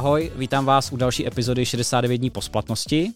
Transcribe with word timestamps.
Ahoj, 0.00 0.32
vítám 0.36 0.64
vás 0.64 0.92
u 0.92 0.96
další 0.96 1.26
epizody 1.26 1.66
69 1.66 2.18
dní 2.18 2.30
po 2.30 2.42
splatnosti. 2.42 3.12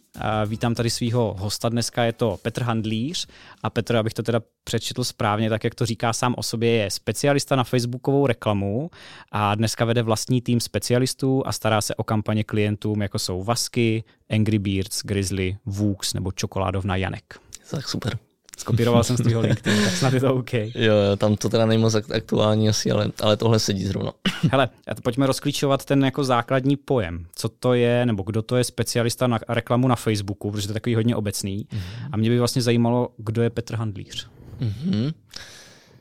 Vítám 0.46 0.75
tady 0.75 0.91
svého 0.91 1.37
hosta 1.39 1.69
dneska, 1.69 2.05
je 2.05 2.12
to 2.12 2.39
Petr 2.43 2.62
Handlíř. 2.62 3.27
A 3.62 3.71
Petr, 3.71 3.96
abych 3.96 4.14
to 4.14 4.23
teda 4.23 4.41
přečetl 4.64 5.05
správně, 5.05 5.51
tak 5.51 5.65
jak 5.65 5.75
to 5.75 5.87
říká 5.87 6.12
sám 6.12 6.34
o 6.39 6.43
sobě, 6.43 6.70
je 6.70 6.91
specialista 6.91 7.57
na 7.57 7.65
facebookovou 7.65 8.27
reklamu 8.27 8.91
a 9.33 9.55
dneska 9.55 9.84
vede 9.84 10.02
vlastní 10.02 10.43
tým 10.43 10.61
specialistů 10.61 11.43
a 11.47 11.52
stará 11.52 11.80
se 11.80 11.95
o 11.95 12.05
kampaně 12.05 12.45
klientům, 12.45 13.03
jako 13.03 13.19
jsou 13.19 13.43
Vasky, 13.43 14.05
Angry 14.30 14.59
Birds, 14.59 15.03
Grizzly, 15.05 15.57
Vux 15.66 16.14
nebo 16.14 16.32
Čokoládovna 16.32 16.96
Janek. 16.96 17.39
Tak 17.71 17.89
super. 17.89 18.19
Skopíroval 18.59 19.05
jsem 19.05 19.16
z 19.16 19.20
tvého 19.20 19.41
LinkedIn, 19.41 19.84
tak 19.84 19.92
snad 19.92 20.12
je 20.12 20.20
to 20.20 20.34
OK. 20.34 20.52
Jo, 20.55 20.70
jo, 20.74 21.16
tam 21.16 21.37
to 21.37 21.48
teda 21.48 21.66
není 21.66 21.83
moc 21.83 21.95
aktuální 21.95 22.69
asi, 22.69 22.91
ale, 22.91 23.10
ale 23.20 23.37
tohle 23.37 23.59
sedí 23.59 23.84
zrovna. 23.84 24.12
Hele, 24.51 24.69
pojďme 25.02 25.27
rozklíčovat 25.27 25.84
ten 25.84 26.05
jako 26.05 26.24
základní 26.24 26.77
pojem. 26.77 27.27
Co 27.34 27.48
to 27.48 27.74
je, 27.74 28.06
nebo 28.06 28.23
kdo 28.23 28.43
to 28.43 28.56
je 28.56 28.65
specialista 28.65 29.27
na 29.27 29.38
reklamu 29.48 29.88
na 29.88 29.96
Facebooku, 29.96 30.51
protože 30.51 30.66
to 30.66 30.70
je 30.70 30.74
takový 30.74 30.95
hodně 30.95 31.16
obecný. 31.16 31.66
Mm-hmm. 31.70 32.09
A 32.12 32.16
mě 32.16 32.30
by 32.30 32.38
vlastně 32.38 32.62
zajímalo, 32.62 33.09
kdo 33.16 33.43
je 33.43 33.51
Petr 33.51 33.74
Handlíř. 33.74 34.29
Mm-hmm. 34.60 35.15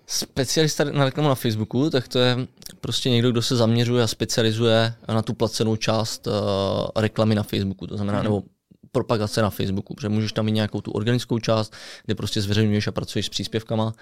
Specialista 0.07 0.83
na 0.83 1.05
reklamu 1.05 1.29
na 1.29 1.35
Facebooku, 1.35 1.89
tak 1.89 2.07
to 2.07 2.19
je 2.19 2.37
prostě 2.81 3.09
někdo, 3.09 3.31
kdo 3.31 3.41
se 3.41 3.55
zaměřuje 3.55 4.03
a 4.03 4.07
specializuje 4.07 4.93
na 5.07 5.21
tu 5.21 5.33
placenou 5.33 5.75
část 5.75 6.27
uh, 6.27 6.33
reklamy 6.95 7.35
na 7.35 7.43
Facebooku, 7.43 7.87
to 7.87 7.95
znamená, 7.95 8.19
mm-hmm. 8.19 8.23
nebo 8.23 8.43
propagace 8.93 9.41
na 9.41 9.49
Facebooku, 9.49 9.93
protože 9.93 10.09
můžeš 10.09 10.31
tam 10.31 10.45
mít 10.45 10.51
nějakou 10.51 10.81
tu 10.81 10.91
organickou 10.91 11.39
část, 11.39 11.73
kde 12.05 12.15
prostě 12.15 12.41
zveřejňuješ 12.41 12.87
a 12.87 12.91
pracuješ 12.91 13.25
s 13.25 13.29
příspěvkama 13.29 13.93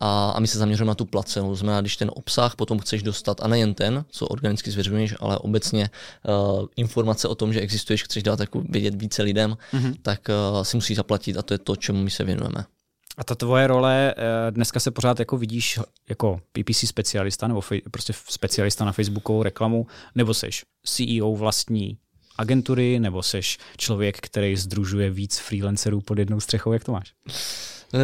a, 0.00 0.30
a 0.30 0.40
my 0.40 0.46
se 0.46 0.58
zaměřujeme 0.58 0.88
na 0.88 0.94
tu 0.94 1.04
placenou. 1.04 1.48
To 1.48 1.54
znamená, 1.54 1.80
když 1.80 1.96
ten 1.96 2.10
obsah 2.14 2.56
potom 2.56 2.78
chceš 2.78 3.02
dostat, 3.02 3.40
a 3.42 3.48
nejen 3.48 3.74
ten, 3.74 4.04
co 4.08 4.26
organicky 4.26 4.70
zveřejňuješ, 4.70 5.14
ale 5.20 5.38
obecně 5.38 5.90
uh, 6.28 6.66
informace 6.76 7.28
o 7.28 7.34
tom, 7.34 7.52
že 7.52 7.60
existuješ, 7.60 8.04
chceš 8.04 8.22
dát 8.22 8.40
jako 8.40 8.62
vědět 8.68 8.94
více 8.94 9.22
lidem, 9.22 9.56
mm-hmm. 9.72 9.94
tak 10.02 10.20
uh, 10.28 10.62
si 10.62 10.76
musíš 10.76 10.96
zaplatit 10.96 11.38
a 11.38 11.42
to 11.42 11.54
je 11.54 11.58
to, 11.58 11.76
čemu 11.76 12.02
my 12.02 12.10
se 12.10 12.24
věnujeme. 12.24 12.64
A 13.16 13.24
ta 13.24 13.34
tvoje 13.34 13.66
role, 13.66 14.14
eh, 14.16 14.50
dneska 14.50 14.80
se 14.80 14.90
pořád 14.90 15.18
jako 15.18 15.36
vidíš 15.38 15.80
jako 16.08 16.40
PPC 16.52 16.86
specialista 16.86 17.48
nebo 17.48 17.62
prostě 17.90 18.12
specialista 18.12 18.84
na 18.84 18.92
Facebookovou 18.92 19.42
reklamu, 19.42 19.86
nebo 20.14 20.34
seš 20.34 20.64
CEO 20.86 21.34
vlastní 21.34 21.98
agentury, 22.36 23.00
nebo 23.00 23.22
seš 23.22 23.58
člověk, 23.76 24.16
který 24.20 24.56
združuje 24.56 25.10
víc 25.10 25.38
freelancerů 25.38 26.00
pod 26.00 26.18
jednou 26.18 26.40
střechou, 26.40 26.72
jak 26.72 26.84
to 26.84 26.92
máš? 26.92 27.12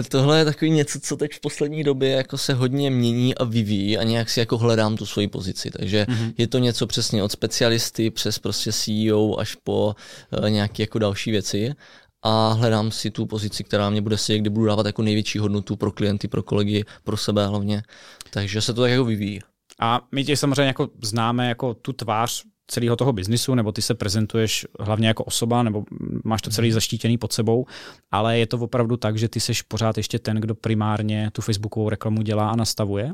Tohle 0.09 0.39
je 0.39 0.45
takový 0.45 0.71
něco, 0.71 1.01
co 1.01 1.17
teď 1.17 1.35
v 1.35 1.41
poslední 1.41 1.85
době 1.85 2.11
jako 2.11 2.39
se 2.39 2.55
hodně 2.55 2.91
mění 2.91 3.35
a 3.35 3.45
vyvíjí 3.45 3.99
a 3.99 4.03
nějak 4.03 4.31
si 4.31 4.41
jako 4.41 4.59
hledám 4.59 4.97
tu 4.97 5.07
svoji 5.07 5.29
pozici. 5.29 5.71
Takže 5.71 6.07
mm-hmm. 6.09 6.35
je 6.39 6.47
to 6.47 6.59
něco 6.59 6.87
přesně 6.87 7.23
od 7.23 7.33
specialisty 7.33 8.11
přes 8.11 8.39
prostě 8.39 8.73
CEO 8.73 9.39
až 9.39 9.55
po 9.55 9.95
uh, 10.43 10.51
nějaké 10.51 10.83
jako 10.83 10.99
další 10.99 11.31
věci 11.31 11.75
a 12.23 12.53
hledám 12.53 12.91
si 12.91 13.11
tu 13.11 13.27
pozici, 13.27 13.65
která 13.65 13.91
mě 13.91 14.03
bude 14.03 14.19
sedět, 14.19 14.39
kde 14.39 14.51
budu 14.51 14.67
dávat 14.67 14.87
jako 14.87 15.03
největší 15.03 15.39
hodnotu 15.39 15.77
pro 15.77 15.93
klienty, 15.93 16.29
pro 16.29 16.43
kolegy, 16.43 16.85
pro 17.05 17.17
sebe 17.17 17.47
hlavně. 17.47 17.83
Takže 18.31 18.61
se 18.61 18.75
to 18.75 18.81
tak 18.81 18.91
jako 18.91 19.05
vyvíjí. 19.05 19.41
A 19.81 20.01
my 20.13 20.25
tě 20.25 20.37
samozřejmě 20.37 20.67
jako 20.67 20.89
známe 21.03 21.49
jako 21.49 21.75
tu 21.75 21.93
tvář 21.93 22.43
celého 22.71 22.97
toho 22.97 23.13
biznisu, 23.13 23.55
nebo 23.55 23.73
ty 23.73 23.83
se 23.83 23.95
prezentuješ 23.95 24.67
hlavně 24.81 25.09
jako 25.09 25.25
osoba, 25.25 25.63
nebo 25.63 25.85
máš 26.25 26.43
to 26.43 26.51
celý 26.51 26.69
mhm. 26.69 26.75
zaštítěný 26.75 27.19
pod 27.19 27.33
sebou, 27.33 27.67
ale 28.11 28.39
je 28.39 28.47
to 28.47 28.59
opravdu 28.59 28.97
tak, 28.97 29.19
že 29.19 29.29
ty 29.29 29.41
seš 29.41 29.63
pořád 29.63 29.97
ještě 29.97 30.19
ten, 30.19 30.37
kdo 30.37 30.55
primárně 30.55 31.31
tu 31.33 31.43
facebookovou 31.43 31.89
reklamu 31.89 32.23
dělá 32.23 32.51
a 32.51 32.57
nastavuje? 32.57 33.13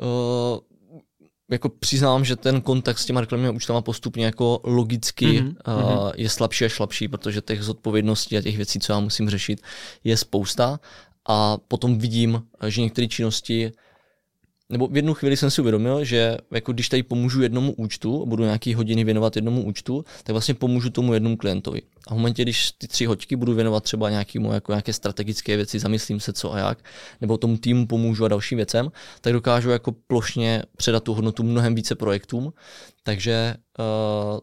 Uh, 0.00 0.58
jako 1.50 1.68
přiznám, 1.68 2.24
že 2.24 2.36
ten 2.36 2.60
kontakt 2.60 2.98
s 2.98 3.06
těma 3.06 3.20
reklamními 3.20 3.56
účtama 3.56 3.82
postupně 3.82 4.24
jako 4.24 4.60
logicky 4.64 5.26
mm-hmm. 5.26 6.04
uh, 6.04 6.12
je 6.16 6.28
slabší 6.28 6.64
a 6.64 6.68
slabší, 6.68 7.08
protože 7.08 7.40
těch 7.40 7.62
zodpovědností 7.62 8.38
a 8.38 8.42
těch 8.42 8.56
věcí, 8.56 8.80
co 8.80 8.92
já 8.92 9.00
musím 9.00 9.30
řešit, 9.30 9.60
je 10.04 10.16
spousta. 10.16 10.80
A 11.28 11.56
potom 11.68 11.98
vidím, 11.98 12.42
že 12.66 12.80
některé 12.80 13.08
činnosti 13.08 13.72
nebo 14.70 14.86
v 14.86 14.96
jednu 14.96 15.14
chvíli 15.14 15.36
jsem 15.36 15.50
si 15.50 15.60
uvědomil, 15.60 16.04
že 16.04 16.36
jako 16.50 16.72
když 16.72 16.88
tady 16.88 17.02
pomůžu 17.02 17.42
jednomu 17.42 17.72
účtu, 17.72 18.26
budu 18.26 18.44
nějaký 18.44 18.74
hodiny 18.74 19.04
věnovat 19.04 19.36
jednomu 19.36 19.64
účtu, 19.64 20.04
tak 20.22 20.32
vlastně 20.32 20.54
pomůžu 20.54 20.90
tomu 20.90 21.14
jednomu 21.14 21.36
klientovi. 21.36 21.82
A 22.08 22.14
v 22.14 22.16
momentě, 22.16 22.42
když 22.42 22.72
ty 22.72 22.88
tři 22.88 23.04
hoďky 23.04 23.36
budu 23.36 23.54
věnovat 23.54 23.84
třeba 23.84 24.10
nějakému, 24.10 24.52
jako 24.52 24.72
nějaké 24.72 24.92
strategické 24.92 25.56
věci, 25.56 25.78
zamyslím 25.78 26.20
se 26.20 26.32
co 26.32 26.52
a 26.52 26.58
jak, 26.58 26.84
nebo 27.20 27.38
tomu 27.38 27.56
týmu 27.56 27.86
pomůžu 27.86 28.24
a 28.24 28.28
dalším 28.28 28.56
věcem, 28.56 28.92
tak 29.20 29.32
dokážu 29.32 29.70
jako 29.70 29.92
plošně 29.92 30.62
předat 30.76 31.04
tu 31.04 31.14
hodnotu 31.14 31.42
mnohem 31.42 31.74
více 31.74 31.94
projektům. 31.94 32.52
Takže, 33.02 33.54
uh, 33.78 34.38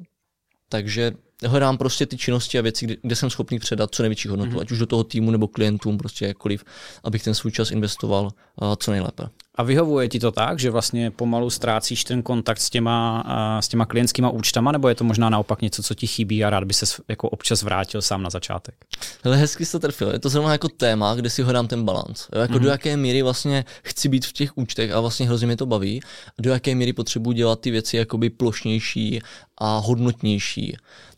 takže 0.69 1.11
hledám 1.45 1.77
prostě 1.77 2.05
ty 2.05 2.17
činnosti 2.17 2.59
a 2.59 2.61
věci, 2.61 2.85
kde, 2.85 2.95
kde 3.01 3.15
jsem 3.15 3.29
schopný 3.29 3.59
předat 3.59 3.95
co 3.95 4.03
největší 4.03 4.27
hodnotu, 4.27 4.51
mm-hmm. 4.51 4.61
ať 4.61 4.71
už 4.71 4.79
do 4.79 4.85
toho 4.85 5.03
týmu 5.03 5.31
nebo 5.31 5.47
klientům, 5.47 5.97
prostě 5.97 6.25
jakkoliv, 6.25 6.63
abych 7.03 7.23
ten 7.23 7.33
svůj 7.33 7.51
čas 7.51 7.71
investoval 7.71 8.23
uh, 8.25 8.73
co 8.79 8.91
nejlépe. 8.91 9.23
A 9.57 9.63
vyhovuje 9.63 10.09
ti 10.09 10.19
to 10.19 10.31
tak, 10.31 10.59
že 10.59 10.71
vlastně 10.71 11.11
pomalu 11.11 11.49
ztrácíš 11.49 12.03
ten 12.03 12.21
kontakt 12.21 12.59
s 12.59 12.69
těma, 12.69 13.23
s 13.59 13.67
těma 13.67 13.85
klientskýma 13.85 14.29
účtama, 14.29 14.71
nebo 14.71 14.89
je 14.89 14.95
to 14.95 15.03
možná 15.03 15.29
naopak 15.29 15.61
něco, 15.61 15.83
co 15.83 15.95
ti 15.95 16.07
chybí 16.07 16.43
a 16.43 16.49
rád 16.49 16.63
by 16.63 16.73
se 16.73 16.85
jako 17.07 17.29
občas 17.29 17.63
vrátil 17.63 18.01
sám 18.01 18.23
na 18.23 18.29
začátek? 18.29 18.75
Hele, 19.23 19.37
hezky 19.37 19.65
jsi 19.65 19.71
to 19.71 19.79
trefil. 19.79 20.09
Je 20.09 20.19
to 20.19 20.29
zrovna 20.29 20.51
jako 20.51 20.69
téma, 20.69 21.15
kde 21.15 21.29
si 21.29 21.43
hledám 21.43 21.67
ten 21.67 21.83
balans. 21.83 22.27
Jako 22.35 22.53
mm-hmm. 22.53 22.59
do 22.59 22.69
jaké 22.69 22.97
míry 22.97 23.21
vlastně 23.21 23.65
chci 23.83 24.09
být 24.09 24.25
v 24.25 24.33
těch 24.33 24.57
účtech 24.57 24.91
a 24.91 24.99
vlastně 24.99 25.27
hrozně 25.27 25.47
mě 25.47 25.57
to 25.57 25.65
baví, 25.65 26.01
do 26.39 26.51
jaké 26.51 26.75
míry 26.75 26.93
potřebuji 26.93 27.31
dělat 27.31 27.59
ty 27.59 27.71
věci 27.71 27.97
jakoby 27.97 28.29
plošnější 28.29 29.21
a 29.57 29.77
hodnotnější. 29.77 30.77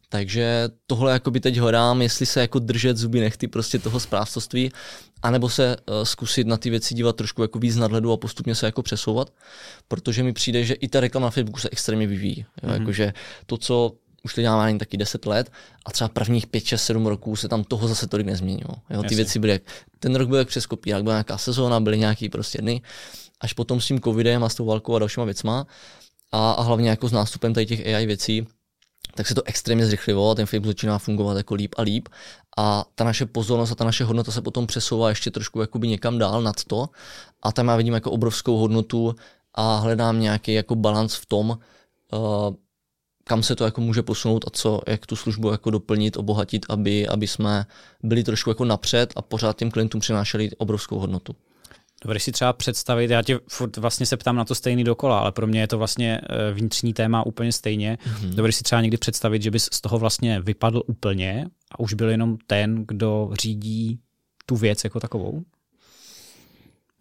Takže 0.09 0.69
tohle 0.87 1.11
jakoby 1.11 1.39
teď 1.39 1.57
hledám, 1.57 2.01
jestli 2.01 2.25
se 2.25 2.41
jako 2.41 2.59
držet 2.59 2.97
zuby 2.97 3.19
nechty 3.19 3.47
prostě 3.47 3.79
toho 3.79 3.99
správcovství, 3.99 4.71
anebo 5.23 5.49
se 5.49 5.77
uh, 5.77 6.03
zkusit 6.03 6.47
na 6.47 6.57
ty 6.57 6.69
věci 6.69 6.95
dívat 6.95 7.15
trošku 7.15 7.41
jako 7.41 7.59
víc 7.59 7.75
nadhledu 7.75 8.11
a 8.11 8.17
postupně 8.17 8.55
se 8.55 8.65
jako 8.65 8.81
přesouvat, 8.81 9.33
protože 9.87 10.23
mi 10.23 10.33
přijde, 10.33 10.63
že 10.63 10.73
i 10.73 10.87
ta 10.87 10.99
reklama 10.99 11.27
na 11.27 11.31
Facebooku 11.31 11.59
se 11.59 11.69
extrémně 11.71 12.07
vyvíjí. 12.07 12.45
Jo? 12.63 12.69
Mm-hmm. 12.69 12.79
Jakože 12.79 13.13
to, 13.45 13.57
co 13.57 13.91
už 14.23 14.33
to 14.33 14.41
děláme 14.41 14.63
ani 14.63 14.79
taky 14.79 14.97
10 14.97 15.25
let 15.25 15.51
a 15.85 15.91
třeba 15.91 16.07
prvních 16.07 16.47
5, 16.47 16.65
6, 16.65 16.83
7 16.83 17.07
roků 17.07 17.35
se 17.35 17.49
tam 17.49 17.63
toho 17.63 17.87
zase 17.87 18.07
tolik 18.07 18.25
nezměnilo. 18.27 18.73
Jo? 18.89 18.99
Ty 18.99 19.05
Jasně. 19.05 19.15
věci 19.15 19.39
byly, 19.39 19.51
jak, 19.51 19.61
ten 19.99 20.15
rok 20.15 20.29
byl 20.29 20.37
jak 20.37 20.47
přes 20.47 20.65
kopírák, 20.65 21.03
byla 21.03 21.15
nějaká 21.15 21.37
sezóna, 21.37 21.79
byly 21.79 21.97
nějaký 21.97 22.29
prostě 22.29 22.61
dny, 22.61 22.81
až 23.41 23.53
potom 23.53 23.81
s 23.81 23.87
tím 23.87 24.01
covidem 24.01 24.43
a 24.43 24.49
s 24.49 24.55
tou 24.55 24.65
válkou 24.65 24.95
a 24.95 24.99
dalšíma 24.99 25.25
věcma 25.25 25.67
a, 26.31 26.51
a 26.51 26.61
hlavně 26.61 26.89
jako 26.89 27.07
s 27.07 27.11
nástupem 27.11 27.53
tady 27.53 27.65
těch 27.65 27.87
AI 27.87 28.05
věcí, 28.05 28.47
tak 29.17 29.27
se 29.27 29.35
to 29.35 29.41
extrémně 29.45 29.85
zrychlilo 29.85 30.31
a 30.31 30.35
ten 30.35 30.45
Facebook 30.45 30.67
začíná 30.67 30.97
fungovat 30.97 31.37
jako 31.37 31.55
líp 31.55 31.75
a 31.77 31.81
líp 31.81 32.09
a 32.57 32.85
ta 32.95 33.03
naše 33.03 33.25
pozornost 33.25 33.71
a 33.71 33.75
ta 33.75 33.83
naše 33.83 34.03
hodnota 34.03 34.31
se 34.31 34.41
potom 34.41 34.67
přesouvá 34.67 35.09
ještě 35.09 35.31
trošku 35.31 35.61
jakoby 35.61 35.87
někam 35.87 36.17
dál 36.17 36.41
nad 36.41 36.63
to 36.63 36.89
a 37.43 37.51
tam 37.51 37.67
já 37.67 37.75
vidím 37.75 37.93
jako 37.93 38.11
obrovskou 38.11 38.57
hodnotu 38.57 39.15
a 39.53 39.75
hledám 39.77 40.19
nějaký 40.19 40.53
jako 40.53 40.75
balans 40.75 41.15
v 41.15 41.25
tom, 41.25 41.49
uh, 41.49 42.55
kam 43.23 43.43
se 43.43 43.55
to 43.55 43.65
jako 43.65 43.81
může 43.81 44.01
posunout 44.01 44.45
a 44.47 44.49
co, 44.49 44.81
jak 44.87 45.05
tu 45.05 45.15
službu 45.15 45.51
jako 45.51 45.71
doplnit, 45.71 46.17
obohatit, 46.17 46.65
aby, 46.69 47.07
aby 47.07 47.27
jsme 47.27 47.65
byli 48.03 48.23
trošku 48.23 48.49
jako 48.49 48.65
napřed 48.65 49.13
a 49.15 49.21
pořád 49.21 49.57
těm 49.57 49.71
klientům 49.71 50.01
přinášeli 50.01 50.49
obrovskou 50.57 50.99
hodnotu. 50.99 51.35
Dovedeš 52.03 52.23
si 52.23 52.31
třeba 52.31 52.53
představit, 52.53 53.11
já 53.11 53.21
tě 53.21 53.39
furt 53.49 53.77
vlastně 53.77 54.05
se 54.05 54.17
ptám 54.17 54.35
na 54.35 54.45
to 54.45 54.55
stejný 54.55 54.83
dokola, 54.83 55.19
ale 55.19 55.31
pro 55.31 55.47
mě 55.47 55.59
je 55.59 55.67
to 55.67 55.77
vlastně 55.77 56.21
eh, 56.23 56.53
vnitřní 56.53 56.93
téma 56.93 57.25
úplně 57.25 57.51
stejně. 57.51 57.97
Mm-hmm. 58.03 58.29
Dovedeš 58.29 58.55
si 58.55 58.63
třeba 58.63 58.81
někdy 58.81 58.97
představit, 58.97 59.41
že 59.41 59.51
bys 59.51 59.69
z 59.71 59.81
toho 59.81 59.99
vlastně 59.99 60.41
vypadl 60.41 60.83
úplně 60.87 61.47
a 61.71 61.79
už 61.79 61.93
byl 61.93 62.09
jenom 62.09 62.37
ten, 62.47 62.85
kdo 62.87 63.29
řídí 63.41 63.99
tu 64.45 64.55
věc 64.55 64.83
jako 64.83 64.99
takovou? 64.99 65.43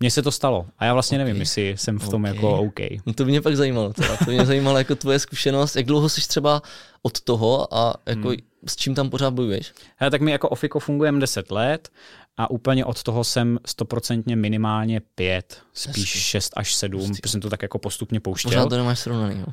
Mně 0.01 0.11
se 0.11 0.23
to 0.23 0.31
stalo 0.31 0.67
a 0.79 0.85
já 0.85 0.93
vlastně 0.93 1.19
okay. 1.19 1.25
nevím, 1.25 1.41
jestli 1.41 1.75
jsem 1.77 1.99
v 1.99 2.09
tom 2.09 2.25
okay. 2.25 2.35
jako 2.35 2.59
OK. 2.59 2.81
No 3.07 3.13
to 3.13 3.25
mě 3.25 3.41
pak 3.41 3.57
zajímalo, 3.57 3.93
teda. 3.93 4.17
to 4.17 4.31
mě 4.31 4.47
zajímalo 4.47 4.79
jako 4.79 4.95
tvoje 4.95 5.19
zkušenost, 5.19 5.77
jak 5.77 5.87
dlouho 5.87 6.09
jsi 6.09 6.29
třeba 6.29 6.63
od 7.03 7.21
toho 7.21 7.75
a 7.75 7.95
jako 8.07 8.29
hmm. 8.29 8.39
s 8.67 8.77
čím 8.77 8.95
tam 8.95 9.11
pořád 9.11 9.35
bojuješ? 9.35 9.73
Hele, 9.97 10.11
tak 10.11 10.21
my 10.21 10.31
jako 10.31 10.49
Ofiko 10.49 10.81
fungujeme 10.81 11.21
10 11.21 11.51
let 11.51 11.89
a 12.37 12.51
úplně 12.51 12.85
od 12.85 13.03
toho 13.03 13.25
jsem 13.25 13.59
stoprocentně 13.67 14.37
minimálně 14.37 15.01
pět, 15.01 15.63
spíš 15.73 16.15
Hezky. 16.15 16.19
šest 16.19 16.53
až 16.57 16.75
sedm, 16.75 17.09
protože 17.09 17.31
jsem 17.31 17.41
to 17.41 17.51
tak 17.51 17.63
jako 17.63 17.79
postupně 17.79 18.21
pouštěl. 18.21 18.51
Pořád 18.51 18.69
to 18.69 18.77
nemáš 18.77 18.99
srovnaný, 18.99 19.41
jo? 19.41 19.47
Uh, 19.47 19.53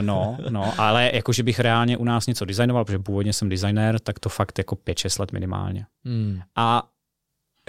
no, 0.00 0.38
no, 0.48 0.80
ale 0.80 1.10
jako, 1.14 1.32
že 1.32 1.42
bych 1.42 1.60
reálně 1.60 1.96
u 1.96 2.04
nás 2.04 2.26
něco 2.26 2.44
designoval, 2.44 2.84
protože 2.84 2.98
původně 2.98 3.32
jsem 3.32 3.48
designer, 3.48 3.98
tak 3.98 4.18
to 4.18 4.28
fakt 4.28 4.58
jako 4.58 4.76
pět, 4.76 4.98
šest 4.98 5.18
let 5.18 5.32
minimálně. 5.32 5.86
Hmm. 6.04 6.40
A 6.56 6.90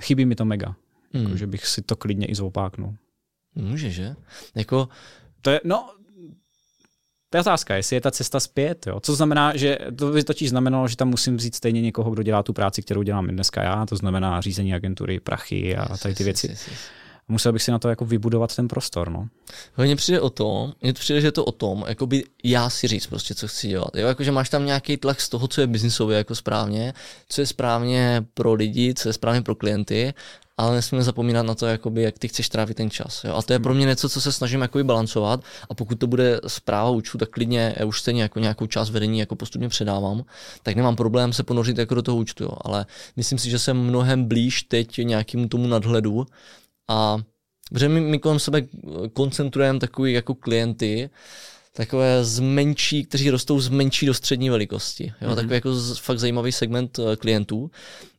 chybí 0.02 0.26
mi 0.26 0.36
to 0.36 0.46
mega. 0.46 0.76
Hmm. 1.14 1.24
Jako, 1.24 1.38
že 1.38 1.48
bych 1.48 1.68
si 1.68 1.82
to 1.82 1.96
klidně 1.96 2.26
i 2.26 2.36
zopáknul. 2.36 2.96
Může, 3.56 3.90
že? 3.92 4.16
Jako... 4.56 4.90
To 5.42 5.50
je, 5.50 5.62
no, 5.64 5.90
to 7.34 7.38
je 7.38 7.42
otázka, 7.42 7.76
jestli 7.76 7.96
je 7.96 8.02
ta 8.02 8.12
cesta 8.12 8.40
zpět. 8.40 8.88
Jo? 8.88 9.00
Co 9.00 9.16
znamená, 9.16 9.58
že 9.58 9.78
to 9.96 10.12
by 10.12 10.24
totiž 10.24 10.50
znamenalo, 10.50 10.88
že 10.88 10.96
tam 10.96 11.10
musím 11.10 11.38
vzít 11.38 11.56
stejně 11.56 11.82
někoho, 11.82 12.12
kdo 12.12 12.24
dělá 12.24 12.44
tu 12.44 12.54
práci, 12.54 12.82
kterou 12.82 13.04
dělám 13.04 13.28
dneska 13.28 13.64
já, 13.64 13.86
to 13.86 13.96
znamená 13.96 14.42
řízení 14.42 14.74
agentury, 14.74 15.20
prachy 15.20 15.78
a 15.78 15.98
tady 15.98 16.16
ty 16.16 16.24
věci. 16.24 16.56
musel 17.28 17.54
bych 17.54 17.64
si 17.64 17.72
na 17.72 17.80
to 17.80 17.90
jako 17.90 18.06
vybudovat 18.06 18.56
ten 18.56 18.68
prostor. 18.68 19.10
No. 19.10 19.28
Mně 19.78 19.96
přijde 19.96 20.22
o 20.22 20.30
to, 20.30 20.74
mně 20.82 20.94
přijde, 20.94 21.22
že 21.22 21.28
je 21.28 21.32
to 21.32 21.46
o 21.46 21.52
tom, 21.52 21.86
jako 21.88 22.08
by 22.08 22.24
já 22.44 22.70
si 22.70 22.88
říct 22.88 23.08
prostě, 23.08 23.36
co 23.36 23.48
chci 23.48 23.68
dělat. 23.68 23.96
Jo, 23.96 24.08
jakože 24.08 24.32
máš 24.32 24.50
tam 24.50 24.66
nějaký 24.66 24.98
tlak 24.98 25.22
z 25.22 25.30
toho, 25.30 25.48
co 25.48 25.62
je 25.62 25.68
biznisově 25.68 26.18
jako 26.18 26.36
správně, 26.36 26.94
co 27.30 27.42
je 27.42 27.48
správně 27.48 28.26
pro 28.34 28.54
lidi, 28.54 28.94
co 28.94 29.10
je 29.10 29.14
správně 29.14 29.42
pro 29.42 29.56
klienty 29.56 30.14
ale 30.58 30.76
nesmíme 30.76 31.04
zapomínat 31.04 31.46
na 31.46 31.56
to, 31.56 31.66
jakoby, 31.66 32.02
jak 32.02 32.20
ty 32.20 32.28
chceš 32.28 32.50
trávit 32.50 32.78
ten 32.78 32.90
čas. 32.90 33.24
Jo? 33.24 33.36
A 33.36 33.42
to 33.42 33.54
je 33.54 33.60
pro 33.60 33.74
mě 33.74 33.86
něco, 33.86 34.10
co 34.10 34.22
se 34.22 34.32
snažím 34.32 34.62
jakoby 34.62 34.84
balancovat 34.84 35.44
a 35.70 35.74
pokud 35.74 36.00
to 36.00 36.08
bude 36.08 36.42
zpráva 36.48 36.90
učů, 36.90 37.18
tak 37.18 37.30
klidně 37.30 37.76
já 37.78 37.86
už 37.86 38.00
stejně 38.00 38.22
jako 38.22 38.40
nějakou 38.40 38.68
část 38.68 38.90
vedení 38.90 39.20
jako 39.20 39.36
postupně 39.36 39.70
předávám, 39.70 40.24
tak 40.64 40.76
nemám 40.76 40.96
problém 40.96 41.34
se 41.34 41.44
ponořit 41.44 41.78
jako 41.78 41.96
do 41.96 42.02
toho 42.02 42.18
účtu, 42.18 42.44
jo? 42.44 42.52
ale 42.62 42.86
myslím 43.16 43.40
si, 43.40 43.50
že 43.50 43.60
jsem 43.60 43.78
mnohem 43.78 44.26
blíž 44.26 44.64
teď 44.64 44.98
nějakému 44.98 45.48
tomu 45.48 45.68
nadhledu 45.68 46.26
a 46.90 47.18
protože 47.70 47.90
my, 47.90 48.02
my 48.02 48.20
kolem 48.20 48.40
sebe 48.40 48.62
koncentrujeme 49.14 49.80
takový 49.80 50.14
jako 50.14 50.36
klienty, 50.36 51.10
takové 51.76 52.26
z 52.26 52.40
menší, 52.40 53.04
kteří 53.04 53.30
rostou 53.30 53.60
z 53.60 53.70
menší 53.70 54.06
do 54.06 54.14
střední 54.14 54.50
velikosti. 54.50 55.14
Jo? 55.22 55.30
Mm-hmm. 55.30 55.36
Takový 55.36 55.54
jako 55.54 55.76
z, 55.76 55.98
fakt 55.98 56.20
zajímavý 56.20 56.52
segment 56.52 57.00
uh, 57.00 57.16
klientů, 57.16 57.72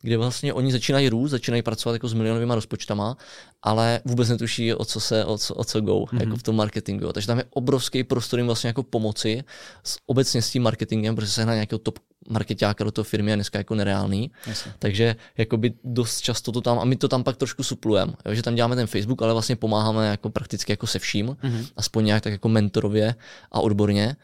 kde 0.02 0.16
vlastně 0.16 0.52
oni 0.52 0.72
začínají 0.72 1.08
růst, 1.08 1.30
začínají 1.30 1.62
pracovat 1.62 1.92
jako 1.92 2.08
s 2.08 2.14
milionovými 2.14 2.54
rozpočtama, 2.54 3.16
ale 3.62 4.00
vůbec 4.04 4.28
netuší, 4.28 4.74
o 4.74 4.84
co 4.84 5.00
se, 5.00 5.24
o 5.24 5.38
co, 5.38 5.54
o 5.54 5.64
co 5.64 5.80
go, 5.80 5.94
mm-hmm. 5.94 6.20
jako 6.20 6.36
v 6.36 6.42
tom 6.42 6.56
marketingu. 6.56 7.12
Takže 7.12 7.26
tam 7.26 7.38
je 7.38 7.44
obrovský 7.50 8.04
prostor 8.04 8.38
jim 8.38 8.46
vlastně 8.46 8.68
jako 8.68 8.82
pomoci 8.82 9.44
s, 9.84 9.96
obecně 10.06 10.42
s 10.42 10.50
tím 10.50 10.62
marketingem, 10.62 11.16
protože 11.16 11.30
se 11.30 11.46
na 11.46 11.54
nějakého 11.54 11.78
top 11.78 11.98
marketáka 12.28 12.84
do 12.84 12.90
toho 12.90 13.04
firmy 13.04 13.30
je 13.30 13.36
dneska 13.36 13.58
jako 13.58 13.74
nereálný. 13.74 14.30
Jasně. 14.46 14.72
Takže 14.78 15.16
jakoby 15.38 15.72
dost 15.84 16.20
často 16.20 16.52
to 16.52 16.60
tam, 16.60 16.78
a 16.78 16.84
my 16.84 16.96
to 16.96 17.08
tam 17.08 17.24
pak 17.24 17.36
trošku 17.36 17.62
suplujeme, 17.62 18.12
že 18.30 18.42
tam 18.42 18.54
děláme 18.54 18.76
ten 18.76 18.86
Facebook, 18.86 19.22
ale 19.22 19.32
vlastně 19.32 19.56
pomáháme 19.56 20.06
jako 20.06 20.30
prakticky 20.30 20.72
jako 20.72 20.86
se 20.86 20.98
vším, 20.98 21.26
mm-hmm. 21.26 21.66
aspoň 21.76 22.04
nějak 22.04 22.22
tak 22.22 22.32
jako 22.32 22.48
mentorově 22.48 23.14
a 23.52 23.60
odborně. 23.60 24.16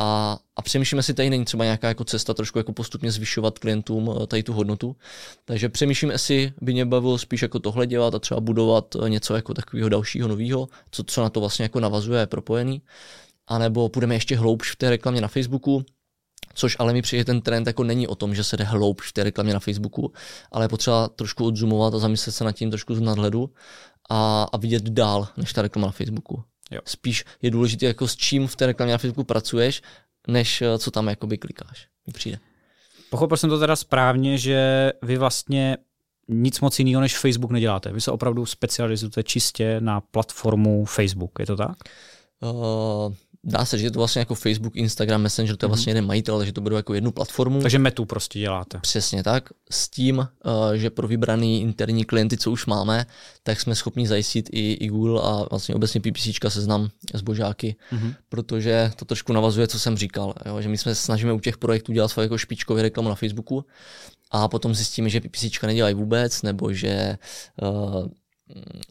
A, 0.00 0.38
a 0.56 0.62
přemýšlíme 0.62 1.02
si, 1.02 1.14
tady 1.14 1.30
není 1.30 1.44
třeba 1.44 1.64
nějaká 1.64 1.88
jako 1.88 2.04
cesta 2.04 2.34
trošku 2.34 2.58
jako 2.58 2.72
postupně 2.72 3.12
zvyšovat 3.12 3.58
klientům 3.58 4.14
eh, 4.22 4.26
tady 4.26 4.42
tu 4.42 4.52
hodnotu. 4.52 4.96
Takže 5.44 5.68
přemýšlím, 5.68 6.10
jestli 6.10 6.52
by 6.60 6.72
mě 6.72 6.84
bavilo 6.86 7.18
spíš 7.18 7.42
jako 7.42 7.58
tohle 7.58 7.86
dělat 7.86 8.14
a 8.14 8.18
třeba 8.18 8.40
budovat 8.40 8.96
eh, 8.96 9.10
něco 9.10 9.34
jako 9.34 9.54
takového 9.54 9.88
dalšího 9.88 10.28
nového, 10.28 10.68
co, 10.90 11.04
co 11.04 11.22
na 11.22 11.30
to 11.30 11.40
vlastně 11.40 11.62
jako 11.62 11.80
navazuje, 11.80 12.20
je 12.20 12.26
propojený. 12.26 12.82
A 13.46 13.58
nebo 13.58 13.88
půjdeme 13.88 14.14
ještě 14.14 14.36
hloubš 14.36 14.72
v 14.72 14.76
té 14.76 14.90
reklamě 14.90 15.20
na 15.20 15.28
Facebooku, 15.28 15.84
což 16.58 16.76
ale 16.78 16.92
mi 16.92 17.02
přijde 17.02 17.24
ten 17.24 17.40
trend 17.40 17.66
jako 17.66 17.84
není 17.84 18.08
o 18.08 18.14
tom, 18.14 18.34
že 18.34 18.44
se 18.44 18.56
jde 18.56 18.64
hloubš 18.64 19.08
v 19.08 19.12
té 19.12 19.24
reklamě 19.24 19.54
na 19.54 19.60
Facebooku, 19.60 20.12
ale 20.52 20.64
je 20.64 20.68
potřeba 20.68 21.08
trošku 21.08 21.44
odzumovat 21.44 21.94
a 21.94 21.98
zamyslet 21.98 22.32
se 22.32 22.44
nad 22.44 22.52
tím 22.52 22.70
trošku 22.70 22.94
z 22.94 23.00
nadhledu 23.00 23.50
a, 24.10 24.42
a 24.52 24.56
vidět 24.56 24.82
dál 24.82 25.28
než 25.36 25.52
ta 25.52 25.62
reklama 25.62 25.86
na 25.86 25.92
Facebooku. 25.92 26.42
Jo. 26.70 26.80
Spíš 26.84 27.24
je 27.42 27.50
důležité, 27.50 27.86
jako 27.86 28.08
s 28.08 28.16
čím 28.16 28.46
v 28.46 28.56
té 28.56 28.66
reklamě 28.66 28.92
na 28.92 28.98
Facebooku 28.98 29.24
pracuješ, 29.24 29.82
než 30.28 30.62
eh, 30.62 30.78
co 30.78 30.90
tam 30.90 31.08
jakoby 31.08 31.38
klikáš. 31.38 31.86
Mi 32.06 32.12
přijde. 32.12 32.38
Pochopil 33.10 33.36
jsem 33.36 33.50
to 33.50 33.58
teda 33.58 33.76
správně, 33.76 34.38
že 34.38 34.92
vy 35.02 35.16
vlastně 35.16 35.76
nic 36.28 36.60
moc 36.60 36.78
jiného 36.78 37.00
než 37.00 37.18
Facebook 37.18 37.50
neděláte. 37.50 37.92
Vy 37.92 38.00
se 38.00 38.10
opravdu 38.10 38.46
specializujete 38.46 39.22
čistě 39.22 39.80
na 39.80 40.00
platformu 40.00 40.84
Facebook, 40.84 41.30
je 41.38 41.46
to 41.46 41.56
tak? 41.56 41.76
Uh, 42.40 43.14
dá 43.44 43.64
se, 43.64 43.78
že 43.78 43.86
je 43.86 43.90
to 43.90 43.98
vlastně 43.98 44.20
jako 44.20 44.34
Facebook, 44.34 44.76
Instagram, 44.76 45.22
Messenger, 45.22 45.56
to 45.56 45.66
je 45.66 45.68
vlastně 45.68 45.90
jeden 45.90 46.06
majitel, 46.06 46.34
ale 46.34 46.46
že 46.46 46.52
to 46.52 46.60
budou 46.60 46.76
jako 46.76 46.94
jednu 46.94 47.12
platformu. 47.12 47.62
Takže 47.62 47.78
metu 47.78 48.04
prostě 48.04 48.38
děláte. 48.38 48.78
Přesně 48.78 49.22
tak. 49.22 49.48
S 49.70 49.88
tím, 49.88 50.28
eh, 50.44 50.78
že 50.78 50.90
pro 50.90 51.08
vybraný 51.08 51.60
interní 51.60 52.04
klienty, 52.04 52.36
co 52.36 52.50
už 52.50 52.66
máme, 52.66 53.06
tak 53.42 53.60
jsme 53.60 53.74
schopni 53.74 54.08
zajistit 54.08 54.48
i, 54.52 54.72
i 54.72 54.88
Google 54.88 55.20
a 55.22 55.46
vlastně 55.50 55.74
obecně 55.74 56.00
PPC 56.00 56.48
seznam 56.48 56.88
zbožáky, 57.14 57.76
mm-hmm. 57.92 58.14
protože 58.28 58.90
to 58.96 59.04
trošku 59.04 59.32
navazuje, 59.32 59.68
co 59.68 59.78
jsem 59.78 59.96
říkal, 59.96 60.34
jo, 60.46 60.60
že 60.60 60.68
my 60.68 60.78
jsme 60.78 60.94
snažíme 60.94 61.32
u 61.32 61.40
těch 61.40 61.58
projektů 61.58 61.92
dělat 61.92 62.08
svoje 62.08 62.24
jako 62.24 62.38
špičkové 62.38 62.82
reklamu 62.82 63.08
na 63.08 63.14
Facebooku 63.14 63.64
a 64.30 64.48
potom 64.48 64.74
zjistíme, 64.74 65.08
že 65.08 65.20
PPC 65.20 65.62
nedělají 65.62 65.94
vůbec, 65.94 66.42
nebo 66.42 66.72
že 66.72 67.18
uh, 67.62 68.06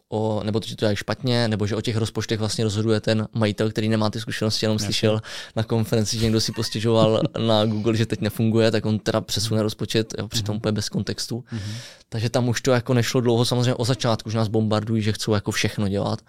o, 0.09 0.41
nebo 0.43 0.59
to, 0.59 0.67
že 0.67 0.75
to 0.75 0.85
je 0.85 0.95
špatně, 0.95 1.47
nebo 1.47 1.67
že 1.67 1.75
o 1.75 1.81
těch 1.81 1.95
rozpočtech 1.95 2.39
vlastně 2.39 2.63
rozhoduje 2.63 2.99
ten 2.99 3.27
majitel, 3.33 3.69
který 3.69 3.89
nemá 3.89 4.09
ty 4.09 4.19
zkušenosti, 4.19 4.65
jenom 4.65 4.79
slyšel 4.79 5.21
na 5.55 5.63
konferenci, 5.63 6.17
že 6.17 6.23
někdo 6.23 6.41
si 6.41 6.51
postěžoval 6.51 7.21
na 7.45 7.65
Google, 7.65 7.95
že 7.95 8.05
teď 8.05 8.21
nefunguje, 8.21 8.71
tak 8.71 8.85
on 8.85 8.99
teda 8.99 9.21
přesune 9.21 9.63
rozpočet, 9.63 10.13
jo, 10.17 10.27
přitom 10.27 10.53
mm-hmm. 10.53 10.57
úplně 10.57 10.71
bez 10.71 10.89
kontextu. 10.89 11.39
Mm-hmm. 11.39 11.75
Takže 12.09 12.29
tam 12.29 12.49
už 12.49 12.61
to 12.61 12.71
jako 12.71 12.93
nešlo 12.93 13.21
dlouho, 13.21 13.45
samozřejmě 13.45 13.73
o 13.73 13.85
začátku, 13.85 14.29
že 14.29 14.37
nás 14.37 14.47
bombardují, 14.47 15.01
že 15.01 15.11
chcou 15.11 15.33
jako 15.33 15.51
všechno 15.51 15.87
dělat 15.87 16.21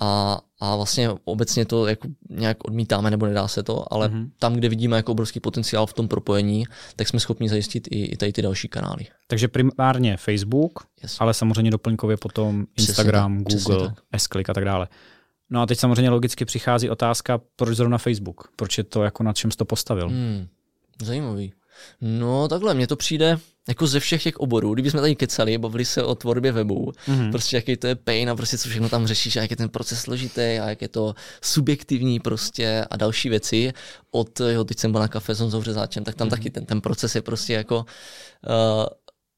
a, 0.00 0.40
a 0.60 0.76
vlastně 0.76 1.10
obecně 1.24 1.64
to 1.64 1.86
jako 1.86 2.08
nějak 2.30 2.64
odmítáme 2.64 3.10
nebo 3.10 3.26
nedá 3.26 3.48
se 3.48 3.62
to, 3.62 3.92
ale 3.92 4.08
mm-hmm. 4.08 4.30
tam, 4.38 4.54
kde 4.54 4.68
vidíme 4.68 4.96
jako 4.96 5.12
obrovský 5.12 5.40
potenciál 5.40 5.86
v 5.86 5.92
tom 5.92 6.08
propojení, 6.08 6.64
tak 6.96 7.08
jsme 7.08 7.20
schopni 7.20 7.48
zajistit 7.48 7.88
i, 7.90 8.04
i 8.04 8.16
tady 8.16 8.32
ty 8.32 8.42
další 8.42 8.68
kanály. 8.68 9.06
Takže 9.26 9.48
primárně 9.48 10.16
Facebook, 10.16 10.86
yes. 11.02 11.16
ale 11.20 11.34
samozřejmě 11.34 11.70
doplňkově 11.70 12.16
potom 12.16 12.66
Instagram, 12.78 13.44
přesně 13.44 13.74
Google, 13.74 13.94
S-Click 14.12 14.50
a 14.50 14.54
tak 14.54 14.64
dále. 14.64 14.88
No 15.50 15.62
a 15.62 15.66
teď 15.66 15.78
samozřejmě 15.78 16.10
logicky 16.10 16.44
přichází 16.44 16.90
otázka, 16.90 17.40
proč 17.56 17.76
zrovna 17.76 17.98
Facebook? 17.98 18.48
Proč 18.56 18.78
je 18.78 18.84
to 18.84 19.02
jako 19.02 19.22
na 19.22 19.32
čem 19.32 19.50
jsi 19.50 19.56
to 19.56 19.64
postavil? 19.64 20.08
Hmm, 20.08 20.46
zajímavý. 21.02 21.52
No 22.00 22.48
takhle, 22.48 22.74
mně 22.74 22.86
to 22.86 22.96
přijde 22.96 23.38
jako 23.68 23.86
ze 23.86 24.00
všech 24.00 24.22
těch 24.22 24.36
oborů, 24.36 24.74
kdyby 24.74 24.90
jsme 24.90 25.00
tady 25.00 25.16
kecali, 25.16 25.58
bavili 25.58 25.84
se 25.84 26.02
o 26.02 26.14
tvorbě 26.14 26.52
webu, 26.52 26.92
mm-hmm. 27.08 27.30
prostě 27.30 27.56
jaký 27.56 27.76
to 27.76 27.86
je 27.86 27.94
pain 27.94 28.30
a 28.30 28.36
prostě 28.36 28.58
co 28.58 28.68
všechno 28.68 28.88
tam 28.88 29.06
řešíš 29.06 29.36
a 29.36 29.40
jak 29.40 29.50
je 29.50 29.56
ten 29.56 29.68
proces 29.68 30.00
složitý 30.00 30.40
a 30.40 30.68
jak 30.68 30.82
je 30.82 30.88
to 30.88 31.14
subjektivní 31.42 32.20
prostě 32.20 32.84
a 32.90 32.96
další 32.96 33.28
věci. 33.28 33.72
Od, 34.10 34.40
jo, 34.40 34.64
teď 34.64 34.78
jsem 34.78 34.92
byl 34.92 35.00
na 35.00 35.08
kafe 35.08 35.34
s 35.34 35.40
Honzou 35.40 35.62
Řezáčem, 35.62 36.04
tak 36.04 36.14
tam 36.14 36.28
mm-hmm. 36.28 36.30
taky 36.30 36.50
ten, 36.50 36.66
ten 36.66 36.80
proces 36.80 37.14
je 37.14 37.22
prostě 37.22 37.52
jako, 37.52 37.76
uh, 37.76 38.86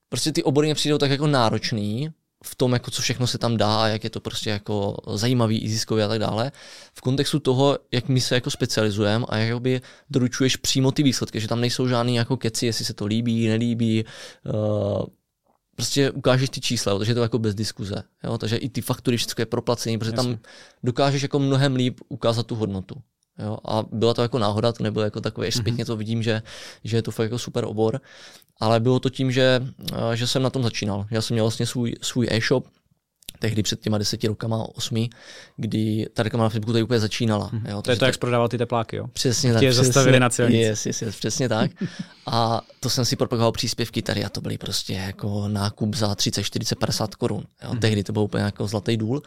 prostě 0.08 0.32
ty 0.32 0.42
obory 0.42 0.66
mě 0.66 0.74
přijdou 0.74 0.98
tak 0.98 1.10
jako 1.10 1.26
náročný, 1.26 2.10
v 2.44 2.54
tom, 2.54 2.72
jako 2.72 2.90
co 2.90 3.02
všechno 3.02 3.26
se 3.26 3.38
tam 3.38 3.56
dá 3.56 3.82
a 3.82 3.86
jak 3.86 4.04
je 4.04 4.10
to 4.10 4.20
prostě 4.20 4.50
jako 4.50 4.96
zajímavý, 5.14 5.58
i 5.58 5.68
ziskový 5.68 6.02
a 6.02 6.08
tak 6.08 6.18
dále. 6.18 6.52
V 6.94 7.00
kontextu 7.00 7.40
toho, 7.40 7.78
jak 7.92 8.08
my 8.08 8.20
se 8.20 8.34
jako 8.34 8.50
specializujeme 8.50 9.26
a 9.28 9.36
jak 9.36 9.60
by 9.60 9.80
doručuješ 10.10 10.56
přímo 10.56 10.92
ty 10.92 11.02
výsledky, 11.02 11.40
že 11.40 11.48
tam 11.48 11.60
nejsou 11.60 11.88
žádný 11.88 12.14
jako 12.14 12.36
keci, 12.36 12.66
jestli 12.66 12.84
se 12.84 12.94
to 12.94 13.06
líbí, 13.06 13.48
nelíbí, 13.48 14.04
uh, 14.44 15.06
prostě 15.74 16.10
ukážeš 16.10 16.50
ty 16.50 16.60
čísla, 16.60 16.98
takže 16.98 17.10
je 17.10 17.14
to 17.14 17.22
jako 17.22 17.38
bez 17.38 17.54
diskuze. 17.54 18.02
Jo? 18.24 18.38
Takže 18.38 18.56
i 18.56 18.68
ty 18.68 18.80
faktury, 18.80 19.16
všechno 19.16 19.42
je 19.42 19.46
proplacený, 19.46 19.98
protože 19.98 20.10
Jasně. 20.10 20.32
tam 20.32 20.38
dokážeš 20.82 21.22
jako 21.22 21.38
mnohem 21.38 21.74
líp 21.74 22.00
ukázat 22.08 22.46
tu 22.46 22.54
hodnotu. 22.54 22.94
Jo? 23.38 23.58
A 23.64 23.84
byla 23.92 24.14
to 24.14 24.22
jako 24.22 24.38
náhoda, 24.38 24.72
to 24.72 24.84
nebylo 24.84 25.04
jako 25.04 25.20
takové, 25.20 25.46
mhm. 25.46 25.52
zpětně 25.52 25.84
to 25.84 25.96
vidím, 25.96 26.22
že, 26.22 26.42
že 26.84 26.96
je 26.96 27.02
to 27.02 27.10
fakt 27.10 27.24
jako 27.24 27.38
super 27.38 27.64
obor. 27.64 28.00
Ale 28.60 28.80
bylo 28.80 29.00
to 29.00 29.10
tím, 29.10 29.32
že, 29.32 29.62
eh, 29.92 30.16
že 30.16 30.26
jsem 30.26 30.42
na 30.42 30.50
tom 30.50 30.62
začínal. 30.62 31.06
Já 31.10 31.22
jsem 31.22 31.34
měl 31.34 31.44
vlastně 31.44 31.66
svůj, 31.66 31.94
svůj 32.02 32.28
e-shop, 32.30 32.66
tehdy 33.38 33.62
před 33.62 33.80
těma 33.80 33.98
deseti 33.98 34.26
rokama, 34.26 34.66
osmi, 34.74 35.10
kdy 35.56 36.06
ta 36.14 36.22
reklama 36.22 36.44
na 36.44 36.48
Facebooku 36.48 36.72
tady 36.72 36.82
úplně 36.82 37.00
začínala. 37.00 37.50
Mm-hmm. 37.50 37.70
Jo, 37.70 37.82
to 37.82 37.90
je 37.90 37.96
to, 37.96 38.04
jak 38.04 38.14
jsi 38.14 38.20
prodával 38.20 38.48
ty 38.48 38.58
tepláky, 38.58 38.96
jo? 38.96 39.06
Přesně 39.12 39.52
tak. 39.52 39.60
Tě 39.60 39.72
zastavili 39.72 40.20
na 40.20 40.30
celnici. 40.30 40.62
Yes, 40.62 40.86
yes, 40.86 41.02
yes, 41.02 41.16
přesně 41.16 41.48
tak. 41.48 41.70
A 42.26 42.60
to 42.80 42.90
jsem 42.90 43.04
si 43.04 43.16
propagoval 43.16 43.52
příspěvky 43.52 44.02
tady 44.02 44.24
a 44.24 44.28
to 44.28 44.40
byly 44.40 44.58
prostě 44.58 44.92
jako 44.92 45.48
nákup 45.48 45.94
za 45.94 46.14
30, 46.14 46.42
40, 46.42 46.74
50 46.78 47.14
korun. 47.14 47.44
Jo? 47.64 47.70
Mm-hmm. 47.70 47.78
Tehdy 47.78 48.04
to 48.04 48.12
byl 48.12 48.22
úplně 48.22 48.44
jako 48.44 48.66
zlatý 48.66 48.96
důl. 48.96 49.22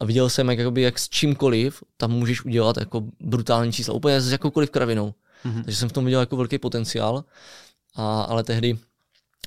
A 0.00 0.04
viděl 0.04 0.30
jsem, 0.30 0.48
jak, 0.48 0.58
jakoby, 0.58 0.82
jak 0.82 0.98
s 0.98 1.08
čímkoliv 1.08 1.82
tam 1.96 2.10
můžeš 2.10 2.44
udělat 2.44 2.76
jako 2.76 3.02
brutální 3.20 3.72
čísla, 3.72 3.94
úplně 3.94 4.20
s 4.20 4.32
jakoukoliv 4.32 4.70
kravinou. 4.70 5.14
Mm-hmm. 5.44 5.64
Takže 5.64 5.76
jsem 5.76 5.88
v 5.88 5.92
tom 5.92 6.04
viděl 6.04 6.20
jako 6.20 6.36
velký 6.36 6.58
potenciál. 6.58 7.24
A, 7.94 8.22
ale 8.22 8.44
tehdy 8.44 8.78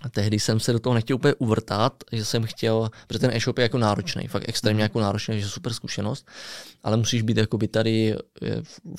a 0.01 0.09
tehdy 0.09 0.39
jsem 0.39 0.59
se 0.59 0.73
do 0.73 0.79
toho 0.79 0.93
nechtěl 0.93 1.15
úplně 1.15 1.33
uvrtat, 1.33 2.03
že 2.11 2.25
jsem 2.25 2.43
chtěl, 2.43 2.89
protože 3.07 3.19
ten 3.19 3.31
e-shop 3.33 3.57
je 3.57 3.63
jako 3.63 3.77
náročný, 3.77 4.27
fakt 4.27 4.49
extrémně 4.49 4.83
jako 4.83 4.99
náročný, 4.99 5.41
že 5.41 5.49
super 5.49 5.73
zkušenost, 5.73 6.27
ale 6.83 6.97
musíš 6.97 7.21
být 7.21 7.37
jako 7.37 7.57
by 7.57 7.67
tady, 7.67 8.15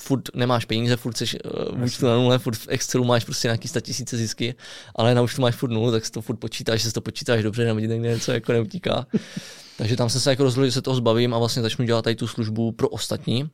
furt 0.00 0.34
nemáš 0.34 0.64
peníze, 0.64 0.96
furt 0.96 1.16
jsi 1.16 1.26
v 1.26 1.82
účtu 1.84 2.06
na 2.06 2.16
nule, 2.16 2.38
furt 2.38 2.56
v 2.56 2.68
Excelu 2.68 3.04
máš 3.04 3.24
prostě 3.24 3.48
nějaký 3.48 3.68
tisíce 3.80 4.16
zisky, 4.16 4.54
ale 4.94 5.14
na 5.14 5.22
účtu 5.22 5.42
máš 5.42 5.54
furt 5.54 5.70
nulu, 5.70 5.90
tak 5.90 6.06
si 6.06 6.12
to 6.12 6.22
furt 6.22 6.36
počítáš, 6.36 6.82
že 6.82 6.88
si 6.88 6.94
to 6.94 7.00
počítáš 7.00 7.42
dobře, 7.42 7.64
nebo 7.64 7.80
někde 7.80 7.98
něco 7.98 8.32
jako 8.32 8.52
neutíká. 8.52 9.06
Takže 9.78 9.96
tam 9.96 10.08
jsem 10.08 10.20
se 10.20 10.30
jako 10.30 10.42
rozhodl, 10.42 10.66
že 10.66 10.72
se 10.72 10.82
toho 10.82 10.96
zbavím 10.96 11.34
a 11.34 11.38
vlastně 11.38 11.62
začnu 11.62 11.84
dělat 11.84 12.02
tady 12.02 12.16
tu 12.16 12.26
službu 12.28 12.72
pro 12.72 12.88
ostatní. 12.88 13.50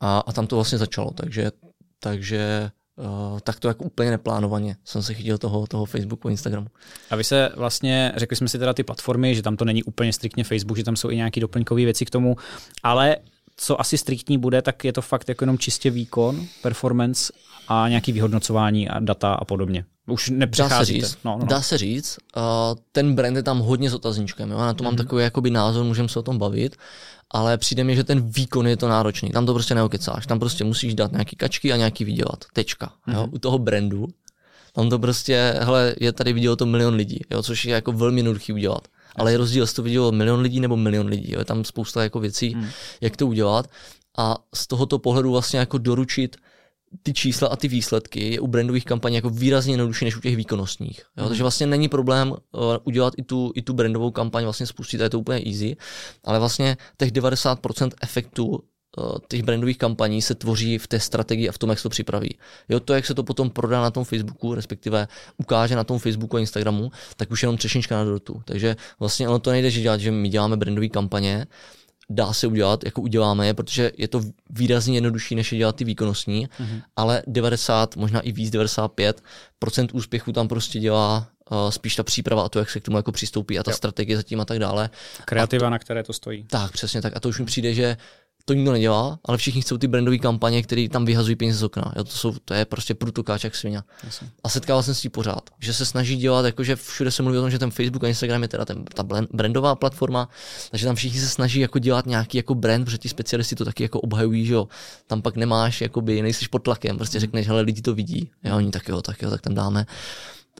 A, 0.00 0.18
a 0.18 0.32
tam 0.32 0.46
to 0.46 0.56
vlastně 0.56 0.78
začalo, 0.78 1.10
takže, 1.10 1.50
takže 2.00 2.70
Uh, 3.32 3.38
tak 3.40 3.60
to 3.60 3.68
jako 3.68 3.84
úplně 3.84 4.10
neplánovaně 4.10 4.76
jsem 4.84 5.02
se 5.02 5.14
chytil 5.14 5.38
toho, 5.38 5.66
toho 5.66 5.84
Facebooku 5.84 6.28
a 6.28 6.30
Instagramu. 6.30 6.66
A 7.10 7.16
vy 7.16 7.24
se 7.24 7.50
vlastně, 7.56 8.12
řekli 8.16 8.36
jsme 8.36 8.48
si 8.48 8.58
teda 8.58 8.72
ty 8.74 8.82
platformy, 8.82 9.34
že 9.34 9.42
tam 9.42 9.56
to 9.56 9.64
není 9.64 9.82
úplně 9.82 10.12
striktně 10.12 10.44
Facebook, 10.44 10.76
že 10.78 10.84
tam 10.84 10.96
jsou 10.96 11.10
i 11.10 11.16
nějaké 11.16 11.40
doplňkové 11.40 11.84
věci 11.84 12.04
k 12.04 12.10
tomu, 12.10 12.36
ale 12.82 13.16
co 13.56 13.80
asi 13.80 13.98
striktní 13.98 14.38
bude, 14.38 14.62
tak 14.62 14.84
je 14.84 14.92
to 14.92 15.02
fakt 15.02 15.28
jako 15.28 15.42
jenom 15.42 15.58
čistě 15.58 15.90
výkon, 15.90 16.46
performance 16.62 17.32
a 17.68 17.88
nějaký 17.88 18.12
vyhodnocování 18.12 18.88
a 18.88 19.00
data 19.00 19.32
a 19.34 19.44
podobně. 19.44 19.84
Už 20.08 20.28
Dá 20.28 20.34
se 20.34 20.38
nepřecházíte. 20.38 21.06
říct, 21.06 21.18
No, 21.24 21.32
no, 21.32 21.38
no. 21.38 21.46
dá 21.46 21.62
se 21.62 21.78
říct. 21.78 22.18
Uh, 22.36 22.42
ten 22.92 23.14
brand 23.14 23.36
je 23.36 23.42
tam 23.42 23.58
hodně 23.58 23.90
s 23.90 23.94
otazníčkem. 23.94 24.50
Jo? 24.50 24.58
Na 24.58 24.74
to 24.74 24.84
mám 24.84 24.92
Mhm. 24.92 24.98
takový 25.04 25.22
jakoby 25.22 25.50
názor, 25.50 25.84
můžeme 25.84 26.08
se 26.08 26.18
o 26.18 26.22
tom 26.22 26.38
bavit, 26.38 26.76
ale 27.30 27.58
přijde 27.58 27.84
mi, 27.84 27.96
že 27.96 28.04
ten 28.04 28.30
výkon 28.30 28.66
je 28.66 28.76
to 28.76 28.88
náročný. 28.88 29.30
Tam 29.30 29.46
to 29.46 29.52
prostě 29.54 29.74
neokecáš. 29.74 30.26
Tam 30.26 30.38
prostě 30.38 30.64
musíš 30.64 30.94
dát 30.94 31.12
nějaký 31.12 31.36
kačky 31.36 31.72
a 31.72 31.76
nějaký 31.76 32.04
vydělat. 32.04 32.44
Tečka. 32.52 32.92
Jo? 33.06 33.20
Mhm. 33.22 33.30
U 33.34 33.38
toho 33.38 33.58
brandu, 33.58 34.08
tam 34.72 34.90
to 34.90 34.98
prostě, 34.98 35.54
hele, 35.60 35.94
je 36.00 36.12
tady 36.12 36.32
vidělo 36.32 36.56
to 36.56 36.66
milion 36.66 36.94
lidí, 36.94 37.20
jo? 37.30 37.42
což 37.42 37.64
je 37.64 37.74
jako 37.74 37.92
velmi 37.92 38.18
jednoduchý 38.18 38.52
udělat. 38.52 38.88
Ale 39.16 39.32
je 39.32 39.38
rozdíl, 39.38 39.62
jestli 39.62 39.76
to 39.76 39.82
vidělo 39.82 40.12
milion 40.12 40.40
lidí 40.40 40.60
nebo 40.60 40.76
milion 40.76 41.06
lidí. 41.06 41.32
Jo? 41.32 41.38
Je 41.38 41.44
tam 41.44 41.64
spousta 41.64 42.02
jako 42.02 42.20
věcí, 42.20 42.54
Mhm. 42.54 42.68
jak 43.00 43.16
to 43.16 43.26
udělat. 43.26 43.70
A 44.18 44.36
z 44.54 44.66
tohoto 44.66 44.98
pohledu 44.98 45.30
vlastně 45.32 45.58
jako 45.58 45.78
doručit 45.78 46.36
ty 47.02 47.12
čísla 47.12 47.48
a 47.48 47.56
ty 47.56 47.68
výsledky 47.68 48.32
je 48.32 48.40
u 48.40 48.46
brandových 48.46 48.84
kampaní 48.84 49.16
jako 49.16 49.30
výrazně 49.30 49.72
jednodušší 49.72 50.04
než 50.04 50.16
u 50.16 50.20
těch 50.20 50.36
výkonnostních. 50.36 51.02
Jo? 51.16 51.28
Takže 51.28 51.42
vlastně 51.42 51.66
není 51.66 51.88
problém 51.88 52.30
uh, 52.30 52.36
udělat 52.84 53.14
i 53.16 53.22
tu, 53.22 53.52
i 53.54 53.62
tu 53.62 53.72
brandovou 53.72 54.10
kampaň, 54.10 54.44
vlastně 54.44 54.66
spustit, 54.66 55.00
a 55.00 55.04
je 55.04 55.10
to 55.10 55.20
úplně 55.20 55.42
easy, 55.46 55.76
ale 56.24 56.38
vlastně 56.38 56.76
těch 56.96 57.12
90% 57.12 57.90
efektu 58.02 58.46
uh, 58.46 59.18
těch 59.28 59.42
brandových 59.42 59.78
kampaní 59.78 60.22
se 60.22 60.34
tvoří 60.34 60.78
v 60.78 60.86
té 60.86 61.00
strategii 61.00 61.48
a 61.48 61.52
v 61.52 61.58
tom, 61.58 61.70
jak 61.70 61.78
se 61.78 61.82
to 61.82 61.88
připraví. 61.88 62.38
Jo, 62.68 62.80
to, 62.80 62.94
jak 62.94 63.06
se 63.06 63.14
to 63.14 63.22
potom 63.22 63.50
prodá 63.50 63.80
na 63.80 63.90
tom 63.90 64.04
Facebooku, 64.04 64.54
respektive 64.54 65.08
ukáže 65.36 65.76
na 65.76 65.84
tom 65.84 65.98
Facebooku 65.98 66.36
a 66.36 66.40
Instagramu, 66.40 66.90
tak 67.16 67.30
už 67.30 67.42
jenom 67.42 67.56
třešnička 67.56 67.96
na 67.96 68.04
dortu. 68.04 68.42
Takže 68.44 68.76
vlastně 68.98 69.28
ono 69.28 69.38
to 69.38 69.50
nejde 69.50 69.70
že 69.70 69.80
dělat, 69.80 70.00
že 70.00 70.10
my 70.10 70.28
děláme 70.28 70.56
brandové 70.56 70.88
kampaně, 70.88 71.46
dá 72.10 72.32
se 72.32 72.46
udělat, 72.46 72.84
jako 72.84 73.00
uděláme 73.00 73.46
je, 73.46 73.54
protože 73.54 73.92
je 73.96 74.08
to 74.08 74.20
výrazně 74.50 74.96
jednodušší, 74.96 75.34
než 75.34 75.52
je 75.52 75.58
dělat 75.58 75.76
ty 75.76 75.84
výkonnostní, 75.84 76.46
mm-hmm. 76.46 76.82
ale 76.96 77.22
90, 77.26 77.96
možná 77.96 78.20
i 78.20 78.32
víc, 78.32 78.54
95% 78.54 79.88
úspěchu 79.92 80.32
tam 80.32 80.48
prostě 80.48 80.78
dělá 80.78 81.28
uh, 81.50 81.70
spíš 81.70 81.96
ta 81.96 82.02
příprava 82.02 82.42
a 82.42 82.48
to, 82.48 82.58
jak 82.58 82.70
se 82.70 82.80
k 82.80 82.84
tomu 82.84 82.96
jako 82.96 83.12
přistoupí 83.12 83.58
a 83.58 83.62
ta 83.62 83.70
Jo. 83.70 83.76
strategie 83.76 84.16
zatím 84.16 84.40
a 84.40 84.44
tak 84.44 84.58
dále. 84.58 84.90
Kreativa, 85.24 85.70
na 85.70 85.78
které 85.78 86.02
to 86.02 86.12
stojí. 86.12 86.44
Tak, 86.44 86.72
přesně 86.72 87.02
tak. 87.02 87.16
A 87.16 87.20
to 87.20 87.28
už 87.28 87.38
mi 87.38 87.46
přijde, 87.46 87.74
že 87.74 87.96
to 88.50 88.54
nikdo 88.54 88.72
nedělá, 88.72 89.18
ale 89.24 89.38
všichni 89.38 89.62
chcou 89.62 89.78
ty 89.78 89.88
brandové 89.88 90.18
kampaně, 90.18 90.62
které 90.62 90.88
tam 90.88 91.04
vyhazují 91.04 91.36
peníze 91.36 91.58
z 91.58 91.62
okna. 91.62 91.92
Jo, 91.96 92.04
to, 92.04 92.10
jsou, 92.10 92.34
to 92.44 92.54
je 92.54 92.64
prostě 92.64 92.94
průtokáč 92.94 93.44
jak 93.44 93.54
svině. 93.54 93.82
A 94.44 94.48
setkával 94.48 94.82
jsem 94.82 94.94
s 94.94 95.00
tím 95.00 95.10
pořád, 95.10 95.50
že 95.58 95.74
se 95.74 95.86
snaží 95.86 96.16
dělat, 96.16 96.44
jakože 96.44 96.76
všude 96.76 97.10
se 97.10 97.22
mluví 97.22 97.38
o 97.38 97.40
tom, 97.40 97.50
že 97.50 97.58
ten 97.58 97.70
Facebook 97.70 98.04
a 98.04 98.08
Instagram 98.08 98.42
je 98.42 98.48
teda 98.48 98.64
ten, 98.64 98.84
ta 98.84 99.02
brandová 99.32 99.74
platforma, 99.74 100.28
takže 100.70 100.86
tam 100.86 100.94
všichni 100.94 101.20
se 101.20 101.28
snaží 101.28 101.60
jako 101.60 101.78
dělat 101.78 102.06
nějaký 102.06 102.36
jako 102.36 102.54
brand, 102.54 102.84
protože 102.84 102.98
ti 102.98 103.08
specialisti 103.08 103.54
to 103.54 103.64
taky 103.64 103.82
jako 103.82 104.00
obhajují, 104.00 104.46
že 104.46 104.54
jo. 104.54 104.68
Tam 105.06 105.22
pak 105.22 105.36
nemáš, 105.36 105.80
jakoby, 105.80 106.22
nejsiš 106.22 106.48
pod 106.48 106.58
tlakem, 106.58 106.96
prostě 106.96 107.20
řekneš, 107.20 107.46
hele, 107.46 107.60
lidi 107.60 107.82
to 107.82 107.94
vidí. 107.94 108.30
Jo, 108.44 108.56
oni 108.56 108.70
tak 108.70 108.88
jo, 108.88 109.02
tak 109.02 109.22
jo, 109.22 109.30
tak 109.30 109.40
tam 109.40 109.54
dáme. 109.54 109.86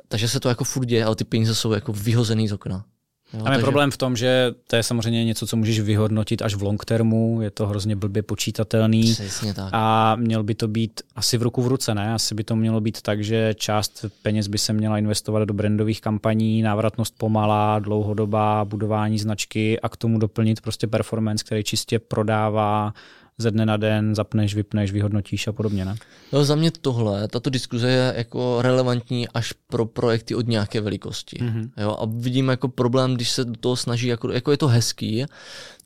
Takže 0.09 0.29
se 0.29 0.41
to 0.41 0.49
jako 0.49 0.65
furt 0.65 0.85
děje, 0.85 1.05
ale 1.05 1.17
ty 1.17 1.25
peníze 1.25 1.55
jsou 1.55 1.73
jako 1.73 1.93
vyhozený 1.93 2.49
z 2.49 2.53
okna. 2.53 2.85
Jo, 3.35 3.39
Tam 3.39 3.47
je 3.47 3.51
takže- 3.51 3.63
problém 3.65 3.91
v 3.91 3.97
tom, 3.97 4.17
že 4.17 4.53
to 4.67 4.77
je 4.77 4.83
samozřejmě 4.83 5.25
něco, 5.25 5.47
co 5.47 5.57
můžeš 5.57 5.81
vyhodnotit 5.81 6.43
až 6.43 6.55
v 6.55 6.63
long 6.63 6.85
termu, 6.85 7.39
je 7.43 7.51
to 7.51 7.67
hrozně 7.67 7.97
blbě 7.97 8.23
počítatelný 8.23 9.13
Přesně 9.13 9.55
tak. 9.55 9.69
a 9.73 10.17
měl 10.17 10.43
by 10.43 10.55
to 10.55 10.69
být 10.69 11.01
asi 11.17 11.39
v 11.39 11.43
ruku 11.43 11.63
v 11.63 11.67
ruce, 11.67 11.95
ne? 11.95 12.15
Asi 12.15 12.35
by 12.35 12.45
to 12.45 12.57
mělo 12.57 12.81
být 12.81 13.03
tak, 13.03 13.25
že 13.25 13.55
část 13.55 14.05
peněz 14.23 14.47
by 14.47 14.59
se 14.59 14.73
měla 14.73 14.99
investovat 14.99 15.45
do 15.45 15.55
brandových 15.55 16.01
kampaní, 16.01 16.63
návratnost 16.63 17.15
pomalá, 17.19 17.79
dlouhodobá, 17.79 18.65
budování 18.65 19.19
značky 19.19 19.81
a 19.81 19.89
k 19.89 19.97
tomu 19.97 20.19
doplnit 20.19 20.61
prostě 20.61 20.87
performance, 20.87 21.45
který 21.45 21.65
čistě 21.65 21.99
prodává 21.99 22.93
ze 23.41 23.51
dne 23.51 23.67
na 23.67 23.77
den, 23.77 24.15
zapneš, 24.15 24.55
vypneš, 24.55 24.93
vyhodnotíš 24.93 25.49
a 25.49 25.53
podobně, 25.53 25.85
ne? 25.85 25.95
No, 26.33 26.45
za 26.45 26.55
mě 26.55 26.71
tohle, 26.71 27.29
tato 27.29 27.51
diskuze 27.51 27.91
je 27.91 28.15
jako 28.17 28.63
relevantní 28.63 29.29
až 29.29 29.53
pro 29.53 29.87
projekty 29.87 30.35
od 30.35 30.47
nějaké 30.49 30.81
velikosti. 30.81 31.39
Mhm. 31.43 31.71
Jo, 31.77 31.97
a 32.01 32.07
vidím 32.07 32.49
jako 32.49 32.69
problém, 32.69 33.15
když 33.15 33.31
se 33.31 33.45
do 33.45 33.57
toho 33.61 33.77
snaží, 33.77 34.07
jako, 34.07 34.33
jako 34.33 34.51
je 34.51 34.57
to 34.57 34.69
hezký, 34.69 35.25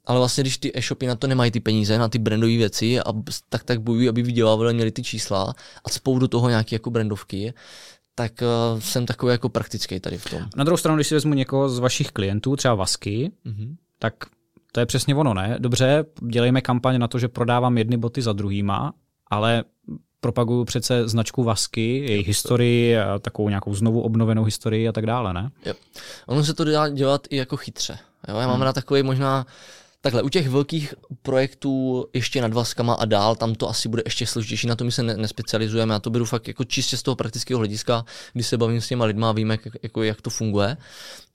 ale 0.07 0.19
vlastně 0.19 0.43
když 0.43 0.59
ty 0.59 0.73
e-shopy 0.79 1.07
na 1.07 1.15
to 1.15 1.27
nemají 1.27 1.51
ty 1.51 1.61
peníze, 1.61 1.99
na 1.99 2.09
ty 2.09 2.19
brandové 2.19 2.57
věci 2.57 3.01
a 3.01 3.05
tak 3.49 3.65
tak 3.65 3.81
bojují, 3.83 4.09
aby 4.09 4.23
vydělávali, 4.23 4.75
měli 4.75 4.91
ty 4.93 5.03
čísla 5.03 5.55
a 5.85 5.91
spou 5.91 6.19
do 6.19 6.29
toho 6.29 6.49
nějaké 6.49 6.75
jako 6.75 6.91
brandovky, 6.91 7.55
tak 8.15 8.33
uh, 8.75 8.81
jsem 8.81 9.07
takový 9.07 9.31
jako 9.33 9.49
praktický 9.49 10.01
tady 10.01 10.19
v 10.19 10.31
tom. 10.31 10.43
Na 10.57 10.65
druhou 10.65 10.77
stranu, 10.77 10.97
když 10.97 11.07
si 11.07 11.15
vezmu 11.15 11.35
někoho 11.35 11.69
z 11.69 11.79
vašich 11.79 12.11
klientů, 12.11 12.57
třeba 12.57 12.75
Vasky, 12.75 13.31
Mhm. 13.45 13.77
tak 13.99 14.15
to 14.75 14.81
je 14.81 14.87
přesně 14.87 15.15
ono, 15.15 15.35
ne? 15.35 15.57
Dobře, 15.59 16.05
dělejme 16.23 16.61
kampaň 16.61 16.99
na 16.99 17.09
to, 17.09 17.19
že 17.19 17.29
prodávám 17.29 17.79
jedny 17.79 17.97
boty 17.97 18.23
za 18.23 18.33
druhýma, 18.33 18.93
ale 19.31 19.65
propaguju 20.21 20.65
přece 20.65 21.09
značku 21.09 21.43
Vasky, 21.43 22.05
její 22.09 22.25
historii, 22.25 22.99
a 22.99 23.19
takovou 23.19 23.49
nějakou 23.49 23.75
znovu 23.75 24.01
obnovenou 24.01 24.45
historii 24.45 24.89
a 24.89 24.93
tak 24.93 25.07
dále, 25.07 25.33
ne? 25.33 25.51
Jo. 25.67 25.75
Ono 26.27 26.45
se 26.45 26.55
to 26.55 26.65
dá 26.65 26.89
dělat 26.89 27.27
i 27.31 27.37
jako 27.37 27.57
chytře. 27.57 27.99
Jo? 28.29 28.37
Já 28.37 28.47
mám 28.47 28.57
hmm. 28.57 28.65
na 28.65 28.73
takový 28.73 29.03
možná 29.03 29.47
Takhle, 30.05 30.23
u 30.23 30.29
těch 30.29 30.49
velkých 30.49 30.95
projektů 31.23 32.07
ještě 32.13 32.43
nad 32.43 32.53
vaskama 32.53 32.95
a 32.95 33.05
dál, 33.05 33.37
tam 33.37 33.55
to 33.55 33.69
asi 33.69 33.89
bude 33.89 34.03
ještě 34.05 34.27
složitější, 34.27 34.67
na 34.67 34.77
to 34.77 34.85
my 34.85 34.93
se 34.93 35.03
ne, 35.03 35.17
nespecializujeme, 35.17 35.95
já 35.95 35.99
to 35.99 36.11
beru 36.11 36.25
fakt 36.25 36.49
jako 36.49 36.65
čistě 36.65 36.97
z 36.97 37.03
toho 37.03 37.17
praktického 37.17 37.59
hlediska, 37.59 38.05
když 38.33 38.47
se 38.47 38.59
bavím 38.59 38.81
s 38.81 38.89
těma 38.89 39.05
lidma 39.05 39.29
a 39.31 39.33
vím, 39.33 39.51
jak, 39.51 39.61
jako, 39.83 40.03
jak 40.03 40.23
to 40.23 40.31
funguje. 40.31 40.77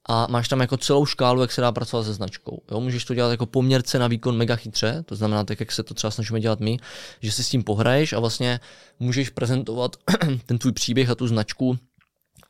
A 0.07 0.27
máš 0.29 0.47
tam 0.47 0.59
jako 0.59 0.77
celou 0.77 1.05
škálu, 1.05 1.41
jak 1.41 1.51
se 1.51 1.61
dá 1.61 1.71
pracovat 1.71 2.03
se 2.03 2.13
značkou. 2.13 2.61
Jo? 2.71 2.79
Můžeš 2.79 3.05
to 3.05 3.13
dělat 3.13 3.31
jako 3.31 3.45
poměrce 3.45 3.99
na 3.99 4.07
výkon 4.07 4.37
mega 4.37 4.55
chytře, 4.55 5.03
to 5.05 5.15
znamená 5.15 5.43
tak, 5.43 5.59
jak 5.59 5.71
se 5.71 5.83
to 5.83 5.93
třeba 5.93 6.11
snažíme 6.11 6.39
dělat 6.39 6.59
my, 6.59 6.77
že 7.21 7.31
si 7.31 7.43
s 7.43 7.49
tím 7.49 7.63
pohraješ 7.63 8.13
a 8.13 8.19
vlastně 8.19 8.59
můžeš 8.99 9.29
prezentovat 9.29 9.95
ten 10.45 10.57
tvůj 10.57 10.71
příběh 10.71 11.09
a 11.09 11.15
tu 11.15 11.27
značku 11.27 11.77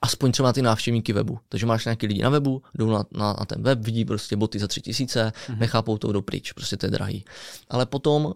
aspoň 0.02 0.32
třeba 0.32 0.54
ty 0.54 0.62
návštěvníky 0.62 1.14
webu. 1.14 1.40
Takže 1.50 1.66
máš 1.66 1.86
nějaký 1.86 2.08
lidi 2.08 2.22
na 2.22 2.30
webu, 2.30 2.62
jdou 2.76 2.90
na, 2.90 3.04
na, 3.12 3.34
na 3.40 3.46
ten 3.46 3.64
web, 3.64 3.80
vidí 3.80 4.06
prostě 4.06 4.36
boty 4.36 4.60
za 4.60 4.68
tři 4.68 4.82
tisíce, 4.82 5.32
mm-hmm. 5.36 5.58
nechápou 5.58 5.98
to, 5.98 6.12
jdou 6.12 6.22
pryč, 6.22 6.52
prostě 6.52 6.78
to 6.78 6.86
je 6.86 6.92
drahý. 6.92 7.26
Ale 7.70 7.86
potom 7.86 8.34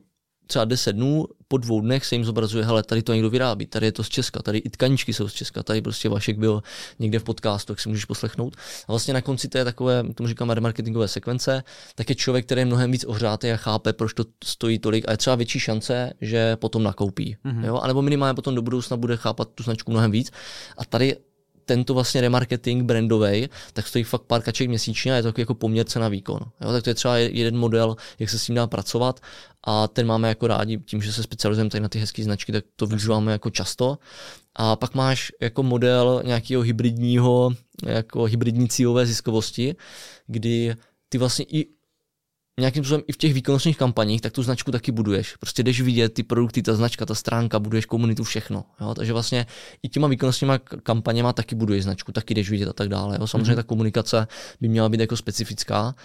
třeba 0.47 0.65
10 0.65 0.93
dnů, 0.93 1.25
po 1.47 1.57
dvou 1.57 1.81
dnech 1.81 2.05
se 2.05 2.15
jim 2.15 2.25
zobrazuje, 2.25 2.65
hele, 2.65 2.83
tady 2.83 3.03
to 3.03 3.13
někdo 3.13 3.29
vyrábí, 3.29 3.65
tady 3.65 3.85
je 3.85 3.91
to 3.91 4.03
z 4.03 4.09
Česka, 4.09 4.41
tady 4.41 4.57
i 4.57 4.69
tkaničky 4.69 5.13
jsou 5.13 5.27
z 5.27 5.33
Česka, 5.33 5.63
tady 5.63 5.81
prostě 5.81 6.09
Vašek 6.09 6.37
byl 6.37 6.63
někde 6.99 7.19
v 7.19 7.23
podcastu, 7.23 7.73
tak 7.73 7.79
si 7.79 7.89
můžeš 7.89 8.05
poslechnout. 8.05 8.55
A 8.87 8.91
vlastně 8.91 9.13
na 9.13 9.21
konci 9.21 9.47
té 9.47 9.63
takové, 9.63 10.03
tomu 10.15 10.27
říkáme 10.27 10.53
remarketingové 10.53 11.07
sekvence, 11.07 11.63
tak 11.95 12.09
je 12.09 12.15
člověk, 12.15 12.45
který 12.45 12.61
je 12.61 12.65
mnohem 12.65 12.91
víc 12.91 13.03
ohřátý 13.03 13.51
a 13.51 13.57
chápe, 13.57 13.93
proč 13.93 14.13
to 14.13 14.25
stojí 14.43 14.79
tolik 14.79 15.07
a 15.07 15.11
je 15.11 15.17
třeba 15.17 15.35
větší 15.35 15.59
šance, 15.59 16.13
že 16.21 16.55
potom 16.55 16.83
nakoupí. 16.83 17.37
Mm-hmm. 17.45 17.65
Jo? 17.65 17.77
A 17.77 17.87
nebo 17.87 18.01
minimálně 18.01 18.33
potom 18.33 18.55
do 18.55 18.61
budoucna 18.61 18.97
bude 18.97 19.17
chápat 19.17 19.49
tu 19.55 19.63
značku 19.63 19.91
mnohem 19.91 20.11
víc. 20.11 20.31
A 20.77 20.85
tady 20.85 21.15
tento 21.65 21.93
vlastně 21.93 22.21
remarketing 22.21 22.83
brandový, 22.83 23.49
tak 23.73 23.87
stojí 23.87 24.03
fakt 24.03 24.21
pár 24.21 24.41
kaček 24.41 24.69
měsíčně 24.69 25.13
a 25.13 25.15
je 25.15 25.23
to 25.23 25.33
jako 25.37 25.55
poměrce 25.55 25.99
na 25.99 26.09
výkon. 26.09 26.39
Jo? 26.61 26.71
Tak 26.71 26.83
to 26.83 26.89
je 26.89 26.93
třeba 26.93 27.17
jeden 27.17 27.57
model, 27.57 27.95
jak 28.19 28.29
se 28.29 28.39
s 28.39 28.45
tím 28.45 28.55
dá 28.55 28.67
pracovat 28.67 29.19
a 29.63 29.87
ten 29.87 30.07
máme 30.07 30.27
jako 30.27 30.47
rádi 30.47 30.77
tím, 30.77 31.01
že 31.01 31.13
se 31.13 31.23
specializujeme 31.23 31.69
tady 31.69 31.81
na 31.81 31.89
ty 31.89 31.99
hezké 31.99 32.23
značky, 32.23 32.51
tak 32.51 32.65
to 32.75 32.85
využíváme 32.85 33.31
jako 33.31 33.49
často. 33.49 33.97
A 34.55 34.75
pak 34.75 34.95
máš 34.95 35.31
jako 35.41 35.63
model 35.63 36.21
nějakého 36.25 36.61
hybridního, 36.61 37.51
jako 37.85 38.23
hybridní 38.23 38.69
cílové 38.69 39.05
ziskovosti, 39.05 39.75
kdy 40.27 40.75
ty 41.09 41.17
vlastně 41.17 41.45
i 41.45 41.67
nějakým 42.59 42.83
způsobem 42.83 43.03
i 43.07 43.11
v 43.11 43.17
těch 43.17 43.33
výkonnostních 43.33 43.77
kampaních, 43.77 44.21
tak 44.21 44.33
tu 44.33 44.43
značku 44.43 44.71
taky 44.71 44.91
buduješ. 44.91 45.35
Prostě 45.35 45.63
jdeš 45.63 45.81
vidět 45.81 46.13
ty 46.13 46.23
produkty, 46.23 46.61
ta 46.61 46.75
značka, 46.75 47.05
ta 47.05 47.15
stránka, 47.15 47.59
buduješ 47.59 47.85
komunitu, 47.85 48.23
všechno. 48.23 48.65
Jo? 48.81 48.93
Takže 48.93 49.13
vlastně 49.13 49.45
i 49.83 49.89
těma 49.89 50.07
výkonnostníma 50.07 50.57
kampaněma 50.57 51.33
taky 51.33 51.55
buduješ 51.55 51.83
značku, 51.83 52.11
taky 52.11 52.33
jdeš 52.33 52.49
vidět 52.49 52.69
a 52.69 52.73
tak 52.73 52.89
dále. 52.89 53.17
Jo? 53.19 53.27
Samozřejmě 53.27 53.51
mm-hmm. 53.51 53.55
ta 53.55 53.63
komunikace 53.63 54.27
by 54.61 54.67
měla 54.67 54.89
být 54.89 54.99
jako 54.99 55.17
specifická, 55.17 55.95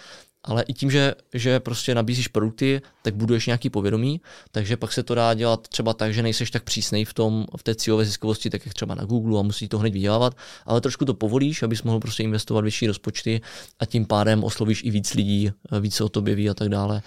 ale 0.48 0.62
i 0.62 0.74
tím, 0.74 0.90
že, 0.90 1.14
že 1.34 1.60
prostě 1.60 1.94
nabízíš 1.94 2.28
produkty, 2.28 2.80
tak 3.02 3.14
buduješ 3.14 3.46
nějaký 3.46 3.70
povědomí, 3.70 4.20
takže 4.50 4.76
pak 4.76 4.92
se 4.92 5.02
to 5.02 5.14
dá 5.14 5.34
dělat 5.34 5.68
třeba 5.68 5.94
tak, 5.94 6.14
že 6.14 6.22
nejseš 6.22 6.50
tak 6.50 6.62
přísnej 6.62 7.04
v, 7.04 7.14
tom, 7.14 7.46
v 7.56 7.62
té 7.62 7.74
cílové 7.74 8.04
ziskovosti, 8.04 8.50
tak 8.50 8.66
jak 8.66 8.74
třeba 8.74 8.94
na 8.94 9.04
Google 9.04 9.40
a 9.40 9.42
musí 9.42 9.68
to 9.68 9.78
hned 9.78 9.92
vydělávat, 9.92 10.36
ale 10.66 10.80
trošku 10.80 11.04
to 11.04 11.14
povolíš, 11.14 11.62
abys 11.62 11.82
mohl 11.82 12.00
prostě 12.00 12.22
investovat 12.22 12.60
větší 12.60 12.86
rozpočty 12.86 13.40
a 13.78 13.86
tím 13.86 14.06
pádem 14.06 14.44
oslovíš 14.44 14.84
i 14.84 14.90
víc 14.90 15.14
lidí, 15.14 15.50
víc 15.80 15.94
se 15.94 16.04
o 16.04 16.08
tobě 16.08 16.34
ví 16.34 16.50
a 16.50 16.54
tak 16.54 16.68
dále. 16.68 17.02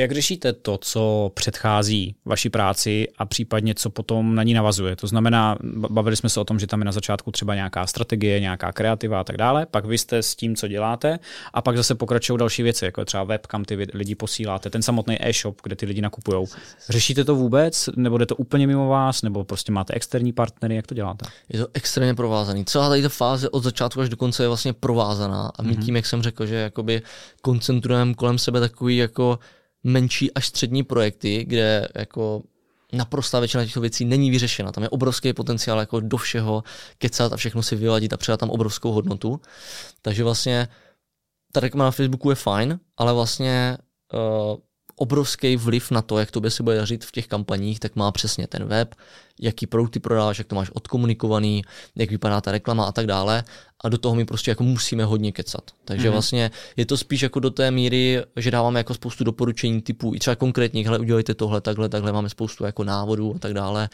Jak 0.00 0.12
řešíte 0.12 0.52
to, 0.52 0.78
co 0.78 1.30
předchází 1.34 2.14
vaší 2.24 2.50
práci 2.50 3.08
a 3.18 3.26
případně 3.26 3.74
co 3.74 3.90
potom 3.90 4.34
na 4.34 4.42
ní 4.42 4.54
navazuje? 4.54 4.96
To 4.96 5.06
znamená, 5.06 5.56
bavili 5.90 6.16
jsme 6.16 6.28
se 6.28 6.40
o 6.40 6.44
tom, 6.44 6.58
že 6.58 6.66
tam 6.66 6.80
je 6.80 6.84
na 6.84 6.92
začátku 6.92 7.30
třeba 7.30 7.54
nějaká 7.54 7.86
strategie, 7.86 8.40
nějaká 8.40 8.72
kreativa 8.72 9.20
a 9.20 9.24
tak 9.24 9.36
dále, 9.36 9.66
pak 9.66 9.84
vy 9.84 9.98
jste 9.98 10.22
s 10.22 10.34
tím, 10.34 10.56
co 10.56 10.68
děláte 10.68 11.18
a 11.52 11.62
pak 11.62 11.76
zase 11.76 11.94
pokračují 11.94 12.38
další 12.38 12.62
věci, 12.62 12.84
jako 12.84 13.00
je 13.00 13.04
třeba 13.04 13.24
web, 13.24 13.46
kam 13.46 13.64
ty 13.64 13.86
lidi 13.94 14.14
posíláte, 14.14 14.70
ten 14.70 14.82
samotný 14.82 15.16
e-shop, 15.28 15.60
kde 15.62 15.76
ty 15.76 15.86
lidi 15.86 16.00
nakupují. 16.00 16.46
Řešíte 16.88 17.24
to 17.24 17.34
vůbec, 17.34 17.88
nebo 17.96 18.18
jde 18.18 18.26
to 18.26 18.36
úplně 18.36 18.66
mimo 18.66 18.88
vás, 18.88 19.22
nebo 19.22 19.44
prostě 19.44 19.72
máte 19.72 19.94
externí 19.94 20.32
partnery, 20.32 20.76
jak 20.76 20.86
to 20.86 20.94
děláte? 20.94 21.26
Je 21.48 21.58
to 21.58 21.68
extrémně 21.74 22.14
provázaný. 22.14 22.64
Celá 22.64 22.88
tady 22.88 23.02
ta 23.02 23.08
fáze 23.08 23.50
od 23.50 23.62
začátku 23.62 24.00
až 24.00 24.08
do 24.08 24.16
konce 24.16 24.42
je 24.42 24.48
vlastně 24.48 24.72
provázaná 24.72 25.52
a 25.56 25.62
my 25.62 25.72
mm-hmm. 25.72 25.84
tím, 25.84 25.96
jak 25.96 26.06
jsem 26.06 26.22
řekl, 26.22 26.46
že 26.46 26.54
jakoby 26.54 27.02
koncentrujeme 27.42 28.14
kolem 28.14 28.38
sebe 28.38 28.60
takový 28.60 28.96
jako 28.96 29.38
menší 29.84 30.34
až 30.34 30.46
střední 30.46 30.82
projekty, 30.82 31.44
kde 31.44 31.88
jako 31.94 32.42
naprostá 32.92 33.38
většina 33.38 33.64
těchto 33.64 33.80
věcí 33.80 34.04
není 34.04 34.30
vyřešena. 34.30 34.72
Tam 34.72 34.82
je 34.82 34.88
obrovský 34.88 35.32
potenciál 35.32 35.80
jako 35.80 36.00
do 36.00 36.16
všeho 36.16 36.64
kecat 36.98 37.32
a 37.32 37.36
všechno 37.36 37.62
si 37.62 37.76
vyladit 37.76 38.12
a 38.12 38.16
předat 38.16 38.40
tam 38.40 38.50
obrovskou 38.50 38.92
hodnotu. 38.92 39.40
Takže 40.02 40.24
vlastně 40.24 40.68
ta 41.52 41.60
reklama 41.60 41.84
na 41.84 41.90
Facebooku 41.90 42.30
je 42.30 42.36
fajn, 42.36 42.80
ale 42.96 43.12
vlastně 43.12 43.78
uh, 44.12 44.58
obrovský 45.00 45.56
vliv 45.56 45.90
na 45.90 46.02
to, 46.02 46.18
jak 46.18 46.30
to 46.30 46.50
se 46.50 46.62
bude 46.62 46.76
dařit 46.76 47.04
v 47.04 47.12
těch 47.12 47.26
kampaních, 47.26 47.80
tak 47.80 47.96
má 47.96 48.12
přesně 48.12 48.46
ten 48.46 48.64
web, 48.64 48.94
jaký 49.40 49.66
produkty 49.66 50.00
prodáváš, 50.00 50.38
jak 50.38 50.46
to 50.46 50.54
máš 50.54 50.70
odkomunikovaný, 50.70 51.62
jak 51.96 52.10
vypadá 52.10 52.40
ta 52.40 52.52
reklama 52.52 52.84
a 52.84 52.92
tak 52.92 53.06
dále. 53.06 53.44
A 53.84 53.88
do 53.88 53.98
toho 53.98 54.14
my 54.14 54.24
prostě 54.24 54.50
jako 54.50 54.62
musíme 54.62 55.04
hodně 55.04 55.32
kecat. 55.32 55.70
Takže 55.84 56.08
mm-hmm. 56.08 56.12
vlastně 56.12 56.50
je 56.76 56.86
to 56.86 56.96
spíš 56.96 57.22
jako 57.22 57.40
do 57.40 57.50
té 57.50 57.70
míry, 57.70 58.22
že 58.36 58.50
dáváme 58.50 58.80
jako 58.80 58.94
spoustu 58.94 59.24
doporučení 59.24 59.82
typu 59.82 60.14
i 60.14 60.18
třeba 60.18 60.36
konkrétních, 60.36 60.86
hele, 60.86 60.98
udělejte 60.98 61.34
tohle, 61.34 61.60
takhle, 61.60 61.88
takhle, 61.88 62.12
máme 62.12 62.28
spoustu 62.28 62.64
jako 62.64 62.84
návodů 62.84 63.34
a 63.36 63.38
tak 63.38 63.54
dále, 63.54 63.88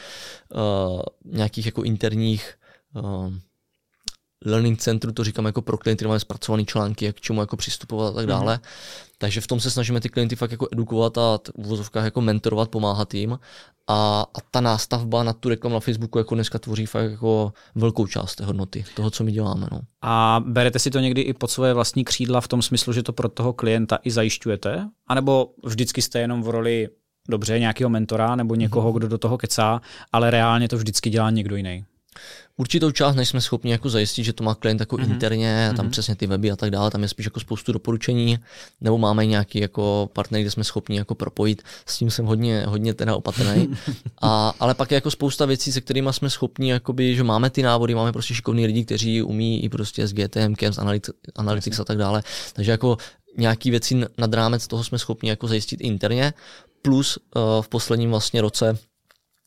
uh, 0.55 1.03
nějakých 1.25 1.67
jako 1.67 1.83
interních 1.83 2.55
uh, 2.95 3.33
learning 4.45 4.78
centru, 4.78 5.12
to 5.12 5.25
říkám 5.25 5.47
jako 5.47 5.62
pro 5.62 5.78
klienty, 5.78 6.05
máme 6.07 6.21
zpracované 6.21 6.64
články, 6.64 7.05
jak 7.05 7.16
k 7.16 7.21
čemu 7.21 7.40
jako 7.40 7.57
přistupovat 7.57 8.12
a 8.12 8.16
tak 8.16 8.26
dále. 8.26 8.57
Mm-hmm. 8.57 9.07
Takže 9.19 9.40
v 9.40 9.47
tom 9.47 9.61
se 9.61 9.71
snažíme 9.71 10.00
ty 10.00 10.09
klienty 10.09 10.37
fakt 10.37 10.50
jako 10.50 10.69
edukovat 10.73 11.19
a 11.19 11.38
v 11.59 11.66
vozovkách 11.66 12.05
jako 12.05 12.21
mentorovat, 12.21 12.69
pomáhat 12.69 13.14
jim. 13.14 13.38
A, 13.88 14.26
a 14.35 14.40
ta 14.50 14.61
nástavba 14.61 15.23
na 15.23 15.33
tu 15.33 15.49
reklamu 15.49 15.75
na 15.75 15.81
Facebooku 15.81 16.19
jako 16.19 16.35
dneska 16.35 16.59
tvoří 16.59 16.87
fakt 16.87 17.11
jako 17.11 17.52
velkou 17.75 18.07
část 18.07 18.35
té 18.35 18.45
hodnoty, 18.45 18.85
toho, 18.95 19.11
co 19.11 19.25
my 19.25 19.33
děláme. 19.33 19.69
No. 19.73 19.81
A 20.02 20.43
berete 20.47 20.78
si 20.78 20.90
to 20.90 20.99
někdy 20.99 21.21
i 21.21 21.33
pod 21.33 21.50
svoje 21.50 21.75
vlastní 21.75 22.05
křídla 22.05 22.40
v 22.40 22.49
tom 22.49 22.62
smyslu, 22.62 22.93
že 22.93 23.02
to 23.02 23.12
pro 23.12 23.28
toho 23.28 23.52
klienta 23.52 23.99
i 24.05 24.11
zajišťujete? 24.11 24.88
A 25.07 25.14
nebo 25.14 25.50
vždycky 25.64 26.02
jste 26.02 26.19
jenom 26.19 26.43
v 26.43 26.49
roli 26.49 26.88
dobře 27.28 27.59
nějakého 27.59 27.90
mentora 27.90 28.37
nebo 28.37 28.55
někoho, 28.55 28.88
mhm. 28.88 28.99
kdo 28.99 29.09
do 29.09 29.19
toho 29.19 29.38
kecá, 29.38 29.81
ale 30.12 30.31
reálně 30.31 30.69
to 30.69 30.76
vždycky 30.76 31.11
dělá 31.11 31.31
někdo 31.31 31.57
jiný? 31.57 31.85
Určitou 32.57 32.91
část 32.91 33.17
nejsme 33.17 33.41
schopni 33.41 33.71
jako 33.71 33.89
zajistit, 33.89 34.25
že 34.25 34.33
to 34.33 34.45
má 34.45 34.55
klient 34.55 34.81
jako 34.81 34.97
mm-hmm. 34.97 35.11
interně, 35.11 35.73
tam 35.77 35.87
mm-hmm. 35.87 35.91
přesně 35.91 36.17
ty 36.17 36.27
weby 36.27 36.51
a 36.51 36.57
tak 36.57 36.71
dále, 36.71 36.91
tam 36.91 37.03
je 37.03 37.09
spíš 37.09 37.27
jako 37.27 37.41
spoustu 37.41 37.73
doporučení, 37.73 38.39
nebo 38.81 38.99
máme 38.99 39.27
nějaký 39.27 39.61
jako 39.61 40.11
partner, 40.13 40.41
kde 40.41 40.51
jsme 40.51 40.65
schopni 40.65 40.97
jako 40.97 41.15
propojit, 41.15 41.63
s 41.87 41.99
tím 41.99 42.11
jsem 42.11 42.27
hodně, 42.27 42.65
hodně 42.67 42.95
teda 42.95 43.17
opatrný. 43.17 43.69
a, 44.23 44.55
ale 44.61 44.75
pak 44.75 44.91
je 44.91 44.95
jako 44.95 45.11
spousta 45.11 45.47
věcí, 45.47 45.73
se 45.73 45.81
kterými 45.81 46.13
jsme 46.13 46.31
schopni, 46.31 46.71
jakoby, 46.71 47.17
že 47.17 47.25
máme 47.25 47.51
ty 47.51 47.63
návody, 47.63 47.95
máme 47.95 48.13
prostě 48.13 48.35
šikovní 48.35 48.67
lidi, 48.67 48.85
kteří 48.85 49.23
umí 49.23 49.65
i 49.65 49.69
prostě 49.69 50.07
s 50.07 50.13
GTM, 50.13 50.55
s 50.61 50.79
Analytics, 50.79 51.19
Analytics 51.37 51.81
a 51.81 51.85
tak 51.85 51.99
dále, 51.99 52.23
takže 52.53 52.71
jako 52.71 52.97
nějaký 53.39 53.71
věci 53.71 54.05
nad 54.19 54.35
rámec 54.35 54.67
toho 54.67 54.85
jsme 54.85 54.99
schopni 54.99 55.29
jako 55.31 55.49
zajistit 55.49 55.81
interně, 55.81 56.33
plus 56.83 57.17
uh, 57.17 57.43
v 57.63 57.69
posledním 57.69 58.11
vlastně 58.11 58.41
roce 58.41 58.79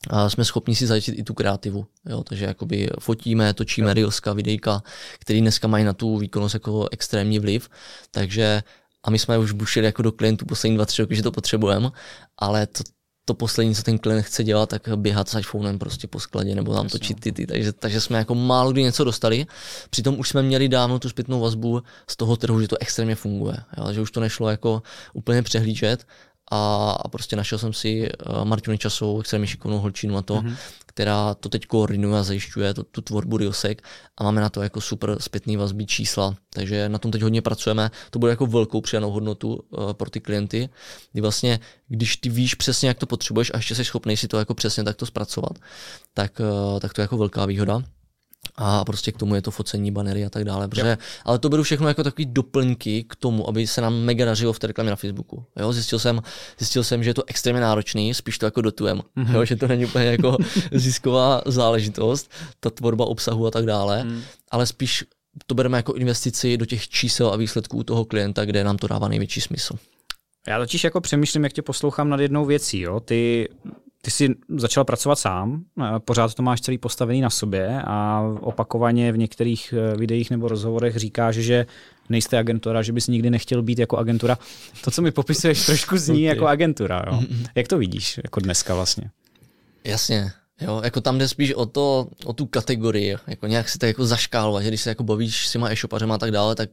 a 0.08 0.30
jsme 0.30 0.44
schopni 0.44 0.76
si 0.76 0.86
zajistit 0.86 1.18
i 1.18 1.22
tu 1.22 1.34
kreativu. 1.34 1.86
Jo? 2.08 2.24
Takže 2.24 2.44
jakoby 2.44 2.90
fotíme, 3.00 3.54
točíme 3.54 3.94
reelska, 3.94 4.32
videjka, 4.32 4.82
který 5.18 5.40
dneska 5.40 5.68
mají 5.68 5.84
na 5.84 5.92
tu 5.92 6.18
výkonnost 6.18 6.54
jako 6.54 6.88
extrémní 6.92 7.38
vliv. 7.38 7.68
Takže 8.10 8.62
a 9.04 9.10
my 9.10 9.18
jsme 9.18 9.38
už 9.38 9.52
bušili 9.52 9.86
jako 9.86 10.02
do 10.02 10.12
klientů 10.12 10.44
poslední 10.44 10.76
dva, 10.76 10.86
tři 10.86 11.02
roky, 11.02 11.16
že 11.16 11.22
to 11.22 11.32
potřebujeme, 11.32 11.90
ale 12.38 12.66
to, 12.66 12.84
to 13.24 13.34
poslední, 13.34 13.74
co 13.74 13.82
ten 13.82 13.98
klient 13.98 14.22
chce 14.22 14.44
dělat, 14.44 14.68
tak 14.68 14.88
běhat 14.96 15.28
s 15.28 15.38
iPhonem 15.38 15.78
prostě 15.78 16.06
po 16.06 16.20
skladě 16.20 16.54
nebo 16.54 16.74
tam 16.74 16.88
točit 16.88 17.20
ty, 17.20 17.32
ty. 17.32 17.46
Takže, 17.46 17.72
takže 17.72 18.00
jsme 18.00 18.18
jako 18.18 18.34
málo 18.34 18.72
kdy 18.72 18.82
něco 18.82 19.04
dostali. 19.04 19.46
Přitom 19.90 20.18
už 20.18 20.28
jsme 20.28 20.42
měli 20.42 20.68
dávno 20.68 20.98
tu 20.98 21.08
zpětnou 21.08 21.40
vazbu 21.40 21.82
z 22.08 22.16
toho 22.16 22.36
trhu, 22.36 22.60
že 22.60 22.68
to 22.68 22.76
extrémně 22.80 23.14
funguje. 23.14 23.56
Jo? 23.78 23.92
Že 23.92 24.00
už 24.00 24.10
to 24.10 24.20
nešlo 24.20 24.50
jako 24.50 24.82
úplně 25.12 25.42
přehlížet 25.42 26.06
a, 26.50 26.90
a 27.04 27.08
prostě 27.08 27.36
našel 27.36 27.58
jsem 27.58 27.72
si 27.72 28.08
uh, 28.28 28.44
Martinu 28.44 28.76
Časovou, 28.76 29.20
extrémně 29.20 29.46
šikovnou 29.46 29.78
holčinu 29.78 30.14
na 30.14 30.22
to, 30.22 30.34
mm-hmm. 30.34 30.56
která 30.86 31.34
to 31.34 31.48
teď 31.48 31.66
koordinuje 31.66 32.20
a 32.20 32.22
zajišťuje 32.22 32.74
to, 32.74 32.82
tu 32.82 33.00
tvorbu 33.00 33.36
Riosek. 33.36 33.82
A 34.18 34.24
máme 34.24 34.40
na 34.40 34.48
to 34.48 34.62
jako 34.62 34.80
super 34.80 35.16
zpětný 35.20 35.56
vazby 35.56 35.86
čísla, 35.86 36.36
takže 36.50 36.88
na 36.88 36.98
tom 36.98 37.10
teď 37.10 37.22
hodně 37.22 37.42
pracujeme, 37.42 37.90
to 38.10 38.18
bude 38.18 38.32
jako 38.32 38.46
velkou 38.46 38.80
přidanou 38.80 39.10
hodnotu 39.10 39.54
uh, 39.54 39.92
pro 39.92 40.10
ty 40.10 40.20
klienty, 40.20 40.68
kdy 41.12 41.20
vlastně, 41.20 41.60
když 41.88 42.16
ty 42.16 42.28
víš 42.28 42.54
přesně, 42.54 42.88
jak 42.88 42.98
to 42.98 43.06
potřebuješ 43.06 43.50
a 43.54 43.56
ještě 43.56 43.74
jsi 43.74 43.84
schopný 43.84 44.16
si 44.16 44.28
to 44.28 44.38
jako 44.38 44.54
přesně 44.54 44.84
takto 44.84 45.06
zpracovat, 45.06 45.58
tak, 46.14 46.40
uh, 46.40 46.80
tak 46.80 46.92
to 46.92 47.00
je 47.00 47.02
jako 47.02 47.16
velká 47.16 47.46
výhoda 47.46 47.82
a 48.62 48.84
prostě 48.84 49.12
k 49.12 49.16
tomu 49.16 49.34
je 49.34 49.42
to 49.42 49.50
focení, 49.50 49.90
banery 49.90 50.24
a 50.24 50.30
tak 50.30 50.44
dále. 50.44 50.68
Protože, 50.68 50.98
ale 51.24 51.38
to 51.38 51.48
beru 51.48 51.62
všechno 51.62 51.88
jako 51.88 52.04
takový 52.04 52.26
doplňky 52.26 53.04
k 53.04 53.16
tomu, 53.16 53.48
aby 53.48 53.66
se 53.66 53.80
nám 53.80 53.94
mega 53.94 54.24
dařilo 54.24 54.52
v 54.52 54.58
té 54.58 54.66
reklamě 54.66 54.90
na 54.90 54.96
Facebooku. 54.96 55.44
Jo, 55.56 55.72
zjistil, 55.72 55.98
jsem, 55.98 56.20
zjistil 56.58 56.84
jsem, 56.84 57.04
že 57.04 57.10
je 57.10 57.14
to 57.14 57.22
extrémně 57.26 57.60
náročný, 57.60 58.14
spíš 58.14 58.38
to 58.38 58.46
jako 58.46 58.60
dotujem. 58.60 59.00
Mm-hmm. 59.16 59.34
Jo, 59.34 59.44
že 59.44 59.56
to 59.56 59.68
není 59.68 59.84
úplně 59.84 60.04
jako 60.04 60.36
zisková 60.72 61.42
záležitost, 61.46 62.30
ta 62.60 62.70
tvorba 62.70 63.04
obsahu 63.04 63.46
a 63.46 63.50
tak 63.50 63.66
dále, 63.66 64.04
mm. 64.04 64.22
ale 64.50 64.66
spíš 64.66 65.04
to 65.46 65.54
bereme 65.54 65.78
jako 65.78 65.92
investici 65.92 66.56
do 66.56 66.66
těch 66.66 66.88
čísel 66.88 67.28
a 67.28 67.36
výsledků 67.36 67.84
toho 67.84 68.04
klienta, 68.04 68.44
kde 68.44 68.64
nám 68.64 68.76
to 68.76 68.86
dává 68.86 69.08
největší 69.08 69.40
smysl. 69.40 69.74
Já 70.46 70.58
totiž 70.58 70.84
jako 70.84 71.00
přemýšlím, 71.00 71.44
jak 71.44 71.52
tě 71.52 71.62
poslouchám 71.62 72.08
nad 72.08 72.20
jednou 72.20 72.44
věcí. 72.44 72.80
Jo? 72.80 73.00
Ty 73.00 73.48
ty 74.02 74.10
jsi 74.10 74.34
začal 74.48 74.84
pracovat 74.84 75.18
sám, 75.18 75.64
pořád 75.98 76.34
to 76.34 76.42
máš 76.42 76.60
celý 76.60 76.78
postavený 76.78 77.20
na 77.20 77.30
sobě 77.30 77.82
a 77.84 78.22
opakovaně 78.40 79.12
v 79.12 79.18
některých 79.18 79.74
eh, 79.76 79.96
videích 79.96 80.30
nebo 80.30 80.48
rozhovorech 80.48 80.96
říkáš, 80.96 81.34
že 81.34 81.66
nejste 82.08 82.38
agentura, 82.38 82.82
že 82.82 82.92
bys 82.92 83.06
nikdy 83.06 83.30
nechtěl 83.30 83.62
být 83.62 83.78
jako 83.78 83.96
agentura. 83.96 84.38
To, 84.84 84.90
co 84.90 85.02
mi 85.02 85.10
popisuješ, 85.10 85.66
trošku 85.66 85.98
zní 85.98 86.22
jako 86.22 86.46
agentura. 86.46 87.04
Jo? 87.10 87.20
Jak 87.54 87.68
to 87.68 87.78
vidíš 87.78 88.20
jako 88.24 88.40
dneska 88.40 88.74
vlastně? 88.74 89.10
Jasně, 89.84 90.32
Jo, 90.60 90.80
jako 90.84 91.00
tam 91.00 91.18
jde 91.18 91.28
spíš 91.28 91.54
o 91.54 91.66
to, 91.66 92.08
o 92.24 92.32
tu 92.32 92.46
kategorii, 92.46 93.16
jako 93.26 93.46
nějak 93.46 93.68
si 93.68 93.78
tak 93.78 93.86
jako 93.86 94.06
zaškálovat, 94.06 94.62
že 94.62 94.68
když 94.68 94.80
se 94.80 94.88
jako 94.90 95.04
bavíš 95.04 95.48
s 95.48 95.52
těma 95.52 95.70
e-shopařema 95.70 96.14
a 96.14 96.18
tak 96.18 96.30
dále, 96.30 96.54
tak 96.54 96.70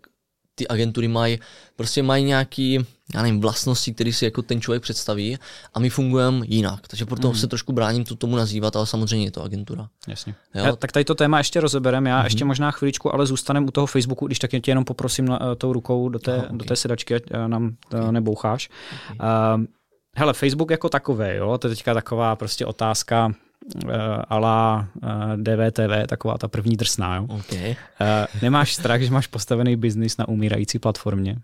ty 0.57 0.67
agentury 0.67 1.07
mají, 1.07 1.39
prostě 1.75 2.03
mají 2.03 2.23
nějaký, 2.23 2.85
já 3.15 3.21
nevím, 3.21 3.41
vlastnosti, 3.41 3.93
které 3.93 4.13
si 4.13 4.25
jako 4.25 4.41
ten 4.41 4.61
člověk 4.61 4.83
představí 4.83 5.37
a 5.73 5.79
my 5.79 5.89
fungujeme 5.89 6.45
jinak. 6.49 6.87
Takže 6.87 7.05
proto 7.05 7.29
mm. 7.29 7.35
se 7.35 7.47
trošku 7.47 7.73
bráním 7.73 8.03
to 8.03 8.15
tomu 8.15 8.35
nazývat, 8.35 8.75
ale 8.75 8.87
samozřejmě 8.87 9.27
je 9.27 9.31
to 9.31 9.43
agentura. 9.43 9.87
Jasně. 10.07 10.35
Jo? 10.55 10.65
Já, 10.65 10.75
tak 10.75 10.91
tady 10.91 11.05
to 11.05 11.15
téma 11.15 11.37
ještě 11.37 11.59
rozebereme. 11.59 12.09
Já 12.09 12.19
mm. 12.19 12.25
ještě 12.25 12.45
možná 12.45 12.71
chviličku, 12.71 13.13
ale 13.13 13.25
zůstaneme 13.25 13.67
u 13.67 13.71
toho 13.71 13.87
Facebooku, 13.87 14.27
když 14.27 14.39
tak 14.39 14.51
tě 14.51 14.71
jenom 14.71 14.85
poprosím 14.85 15.25
na, 15.25 15.41
uh, 15.41 15.55
tou 15.55 15.73
rukou 15.73 16.09
do 16.09 16.19
té, 16.19 16.33
Aha, 16.33 16.43
okay. 16.43 16.57
do 16.57 16.65
té 16.65 16.75
sedačky, 16.75 17.15
ať 17.15 17.23
uh, 17.31 17.47
nám 17.47 17.75
to 17.89 17.97
okay. 17.97 18.11
neboucháš. 18.11 18.69
Okay. 19.13 19.27
Uh, 19.57 19.65
hele, 20.15 20.33
Facebook 20.33 20.71
jako 20.71 20.89
takové, 20.89 21.35
jo, 21.35 21.57
to 21.57 21.67
je 21.67 21.75
teďka 21.75 21.93
taková 21.93 22.35
prostě 22.35 22.65
otázka, 22.65 23.31
uh, 23.75 23.91
ala 24.29 24.87
uh, 25.03 25.09
DVTV, 25.35 26.07
taková 26.07 26.37
ta 26.37 26.47
první 26.47 26.75
drsná. 26.75 27.15
Jo? 27.15 27.23
Okay. 27.23 27.69
Uh, 27.69 28.41
nemáš 28.41 28.73
strach, 28.73 29.01
že 29.01 29.11
máš 29.11 29.27
postavený 29.27 29.75
biznis 29.75 30.17
na 30.17 30.27
umírající 30.27 30.79
platformě? 30.79 31.37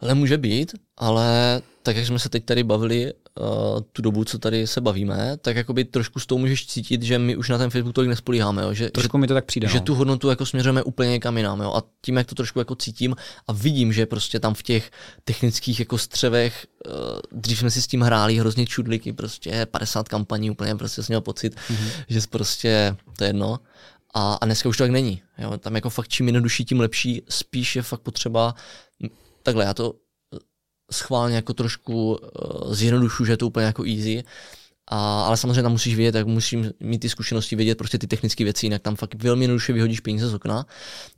Ale 0.00 0.14
může 0.14 0.38
být, 0.38 0.74
ale 0.96 1.60
tak 1.82 1.96
jak 1.96 2.06
jsme 2.06 2.18
se 2.18 2.28
teď 2.28 2.44
tady 2.44 2.64
bavili 2.64 3.12
uh, 3.12 3.46
tu 3.92 4.02
dobu, 4.02 4.24
co 4.24 4.38
tady 4.38 4.66
se 4.66 4.80
bavíme, 4.80 5.36
tak 5.36 5.56
jakoby 5.56 5.84
trošku 5.84 6.20
s 6.20 6.26
tou 6.26 6.38
můžeš 6.38 6.66
cítit, 6.66 7.02
že 7.02 7.18
my 7.18 7.36
už 7.36 7.48
na 7.48 7.58
ten 7.58 7.70
Facebook 7.70 7.94
tolik 7.94 8.08
nespolíháme. 8.08 8.62
Jo? 8.62 8.72
Že, 8.74 8.90
trošku 8.90 9.16
že, 9.16 9.20
mi 9.20 9.26
to 9.26 9.34
tak 9.34 9.44
přijde. 9.44 9.68
Že 9.68 9.78
no. 9.78 9.84
tu 9.84 9.94
hodnotu 9.94 10.30
jako 10.30 10.46
směřujeme 10.46 10.82
úplně 10.82 11.10
někam 11.10 11.36
jinam. 11.36 11.60
Jo? 11.60 11.72
A 11.74 11.82
tím, 12.02 12.16
jak 12.16 12.26
to 12.26 12.34
trošku 12.34 12.58
jako 12.58 12.74
cítím 12.74 13.16
a 13.46 13.52
vidím, 13.52 13.92
že 13.92 14.06
prostě 14.06 14.40
tam 14.40 14.54
v 14.54 14.62
těch 14.62 14.90
technických 15.24 15.80
jako 15.80 15.98
střevech, 15.98 16.66
uh, 16.86 16.92
dřív 17.32 17.58
jsme 17.58 17.70
si 17.70 17.82
s 17.82 17.86
tím 17.86 18.02
hráli 18.02 18.38
hrozně 18.38 18.66
čudliky, 18.66 19.12
prostě 19.12 19.66
50 19.70 20.08
kampaní, 20.08 20.50
úplně 20.50 20.74
prostě 20.74 21.02
jsem 21.02 21.12
měl 21.12 21.20
pocit, 21.20 21.56
mm-hmm. 21.56 21.90
že 22.08 22.20
prostě 22.30 22.96
to 23.16 23.24
je 23.24 23.28
jedno. 23.28 23.58
A, 24.14 24.34
a 24.34 24.44
dneska 24.44 24.68
už 24.68 24.76
to 24.76 24.84
tak 24.84 24.90
není. 24.90 25.22
Jo? 25.38 25.58
Tam 25.58 25.74
jako 25.74 25.90
fakt 25.90 26.08
čím 26.08 26.26
jednodušší, 26.26 26.64
tím 26.64 26.80
lepší. 26.80 27.22
Spíš 27.28 27.76
je 27.76 27.82
fakt 27.82 28.00
potřeba 28.00 28.54
takhle, 29.48 29.64
já 29.64 29.74
to 29.74 29.94
schválně 30.92 31.36
jako 31.36 31.54
trošku 31.54 32.12
uh, 32.12 32.74
zjednodušu, 32.74 33.24
že 33.24 33.32
je 33.32 33.36
to 33.36 33.46
úplně 33.46 33.66
jako 33.66 33.84
easy, 33.84 34.24
a, 34.90 35.22
ale 35.22 35.36
samozřejmě 35.36 35.62
tam 35.62 35.72
musíš 35.72 35.96
vědět, 35.96 36.18
jak 36.18 36.26
musím 36.26 36.72
mít 36.80 36.98
ty 36.98 37.08
zkušenosti, 37.08 37.56
vědět 37.56 37.78
prostě 37.78 37.98
ty 37.98 38.06
technické 38.06 38.44
věci, 38.44 38.66
jinak 38.66 38.82
tam 38.82 38.96
fakt 38.96 39.22
velmi 39.22 39.44
jednoduše 39.44 39.72
vyhodíš 39.72 40.00
peníze 40.00 40.28
z 40.28 40.34
okna, 40.34 40.66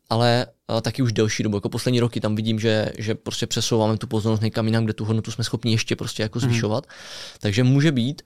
ale 0.08 0.46
uh, 0.72 0.80
taky 0.80 1.02
už 1.02 1.12
delší 1.12 1.42
dobu, 1.42 1.56
jako 1.56 1.68
poslední 1.68 2.00
roky 2.00 2.20
tam 2.20 2.36
vidím, 2.36 2.60
že, 2.60 2.92
že 2.98 3.14
prostě 3.14 3.46
přesouváme 3.46 3.98
tu 3.98 4.06
pozornost 4.06 4.40
někam 4.40 4.66
jinam, 4.66 4.84
kde 4.84 4.92
tu 4.92 5.04
hodnotu 5.04 5.30
jsme 5.30 5.44
schopni 5.44 5.72
ještě 5.72 5.96
prostě 5.96 6.22
jako 6.22 6.38
mhm. 6.38 6.48
zvyšovat, 6.48 6.86
mm. 6.86 6.92
takže 7.40 7.64
může 7.64 7.92
být, 7.92 8.22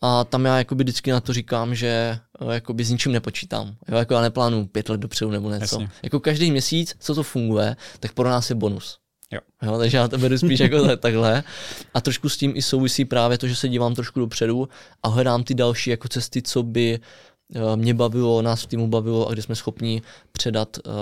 a 0.00 0.24
tam 0.24 0.44
já 0.44 0.58
jakoby 0.58 0.84
vždycky 0.84 1.10
na 1.10 1.20
to 1.20 1.32
říkám, 1.32 1.74
že 1.74 2.18
jakoby 2.50 2.84
s 2.84 2.90
ničím 2.90 3.12
nepočítám. 3.12 3.76
Jo, 3.88 3.96
jako 3.96 4.14
já 4.14 4.20
neplánuju 4.20 4.66
pět 4.66 4.88
let 4.88 5.00
dopředu 5.00 5.30
nebo 5.30 5.50
něco. 5.50 5.80
Jasně. 5.80 5.90
Jako 6.02 6.20
každý 6.20 6.50
měsíc, 6.50 6.96
co 6.98 7.14
to 7.14 7.22
funguje, 7.22 7.76
tak 8.00 8.12
pro 8.12 8.28
nás 8.28 8.50
je 8.50 8.56
bonus. 8.56 8.98
Jo. 9.32 9.40
jo. 9.62 9.78
takže 9.78 9.96
já 9.96 10.08
to 10.08 10.18
beru 10.18 10.38
spíš 10.38 10.60
jako 10.60 10.96
takhle. 10.96 11.44
A 11.94 12.00
trošku 12.00 12.28
s 12.28 12.36
tím 12.36 12.52
i 12.56 12.62
souvisí 12.62 13.04
právě 13.04 13.38
to, 13.38 13.48
že 13.48 13.56
se 13.56 13.68
dívám 13.68 13.94
trošku 13.94 14.20
dopředu 14.20 14.68
a 15.02 15.08
hledám 15.08 15.44
ty 15.44 15.54
další 15.54 15.90
jako 15.90 16.08
cesty, 16.08 16.42
co 16.42 16.62
by 16.62 17.00
uh, 17.56 17.76
mě 17.76 17.94
bavilo, 17.94 18.42
nás 18.42 18.62
v 18.62 18.66
týmu 18.66 18.88
bavilo 18.88 19.28
a 19.28 19.32
kde 19.32 19.42
jsme 19.42 19.54
schopni 19.54 20.02
předat 20.32 20.78
uh, 20.86 20.92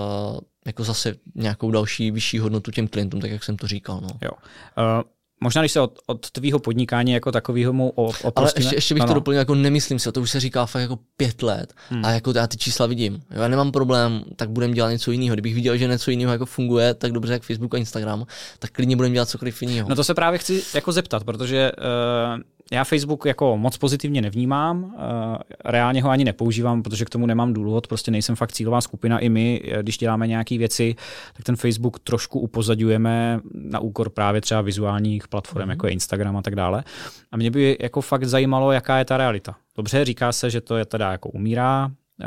jako 0.66 0.84
zase 0.84 1.14
nějakou 1.34 1.70
další 1.70 2.10
vyšší 2.10 2.38
hodnotu 2.38 2.70
těm 2.70 2.88
klientům, 2.88 3.20
tak 3.20 3.30
jak 3.30 3.44
jsem 3.44 3.56
to 3.56 3.66
říkal. 3.66 4.00
No. 4.00 4.08
Jo. 4.22 4.30
Uh, 4.30 5.02
možná 5.40 5.62
když 5.62 5.72
se 5.72 5.80
od, 5.80 5.98
od 6.06 6.30
tvýho 6.30 6.58
podnikání 6.58 7.12
jako 7.12 7.32
takového 7.32 7.72
mu 7.72 7.90
oprostíme. 7.90 8.32
Ale 8.36 8.52
ještě, 8.56 8.74
ještě 8.74 8.94
bych 8.94 9.02
ano. 9.02 9.10
to 9.10 9.14
doplnil, 9.14 9.38
jako 9.38 9.54
nemyslím 9.54 9.98
si, 9.98 10.12
to 10.12 10.20
už 10.20 10.30
se 10.30 10.40
říká 10.40 10.66
fakt 10.66 10.82
jako 10.82 10.98
pět 11.16 11.42
let 11.42 11.72
hmm. 11.88 12.04
a 12.04 12.10
jako 12.10 12.32
já 12.36 12.46
ty 12.46 12.56
čísla 12.56 12.86
vidím. 12.86 13.22
Já 13.30 13.48
nemám 13.48 13.72
problém, 13.72 14.24
tak 14.36 14.50
budem 14.50 14.74
dělat 14.74 14.90
něco 14.90 15.10
jiného. 15.10 15.34
Kdybych 15.34 15.54
viděl, 15.54 15.76
že 15.76 15.88
něco 15.88 16.10
jiného 16.10 16.32
jako 16.32 16.46
funguje, 16.46 16.94
tak 16.94 17.12
dobře 17.12 17.32
jak 17.32 17.42
Facebook 17.42 17.74
a 17.74 17.78
Instagram, 17.78 18.26
tak 18.58 18.70
klidně 18.70 18.96
budem 18.96 19.12
dělat 19.12 19.28
cokoliv 19.28 19.62
jiného. 19.62 19.88
No 19.88 19.96
to 19.96 20.04
se 20.04 20.14
právě 20.14 20.38
chci 20.38 20.62
jako 20.74 20.92
zeptat, 20.92 21.24
protože 21.24 21.72
uh, 21.78 22.40
já 22.72 22.84
Facebook 22.84 23.24
jako 23.26 23.56
moc 23.58 23.76
pozitivně 23.76 24.22
nevnímám, 24.22 24.94
eh, 24.94 25.38
reálně 25.64 26.02
ho 26.02 26.10
ani 26.10 26.24
nepoužívám, 26.24 26.82
protože 26.82 27.04
k 27.04 27.10
tomu 27.10 27.26
nemám 27.26 27.52
důvod, 27.52 27.86
prostě 27.86 28.10
nejsem 28.10 28.36
fakt 28.36 28.52
cílová 28.52 28.80
skupina. 28.80 29.18
I 29.18 29.28
my, 29.28 29.62
eh, 29.64 29.82
když 29.82 29.98
děláme 29.98 30.26
nějaké 30.26 30.58
věci, 30.58 30.94
tak 31.36 31.44
ten 31.44 31.56
Facebook 31.56 31.98
trošku 31.98 32.40
upozadňujeme 32.40 33.40
na 33.54 33.80
úkor 33.80 34.10
právě 34.10 34.40
třeba 34.40 34.60
vizuálních 34.60 35.28
platform, 35.28 35.66
mm-hmm. 35.66 35.70
jako 35.70 35.86
je 35.86 35.92
Instagram 35.92 36.36
a 36.36 36.42
tak 36.42 36.54
dále. 36.54 36.84
A 37.32 37.36
mě 37.36 37.50
by 37.50 37.76
jako 37.80 38.00
fakt 38.00 38.24
zajímalo, 38.24 38.72
jaká 38.72 38.98
je 38.98 39.04
ta 39.04 39.16
realita. 39.16 39.56
Dobře, 39.76 40.04
říká 40.04 40.32
se, 40.32 40.50
že 40.50 40.60
to 40.60 40.76
je 40.76 40.84
teda 40.84 41.12
jako 41.12 41.28
umírá, 41.28 41.90
eh, 42.22 42.26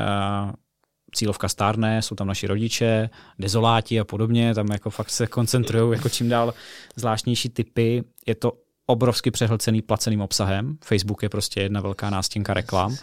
cílovka 1.16 1.48
stárne, 1.48 2.02
jsou 2.02 2.16
tam 2.16 2.28
naši 2.28 2.48
rodiče, 2.48 3.10
dezoláti 3.40 4.00
a 4.00 4.04
podobně, 4.04 4.56
tam 4.56 4.68
jako 4.72 4.90
fakt 4.90 5.10
se 5.10 5.28
koncentrují 5.28 5.92
jako 5.92 6.10
čím 6.10 6.30
dál 6.30 6.54
zvláštnější 6.96 7.50
typy. 7.50 8.04
Je 8.26 8.36
to 8.36 8.54
obrovsky 8.90 9.32
přehlcený 9.32 9.82
placeným 9.82 10.22
obsahem. 10.22 10.78
Facebook 10.84 11.24
je 11.24 11.30
prostě 11.30 11.62
jedna 11.62 11.82
velká 11.82 12.10
nástěnka 12.10 12.54
reklam. 12.54 12.96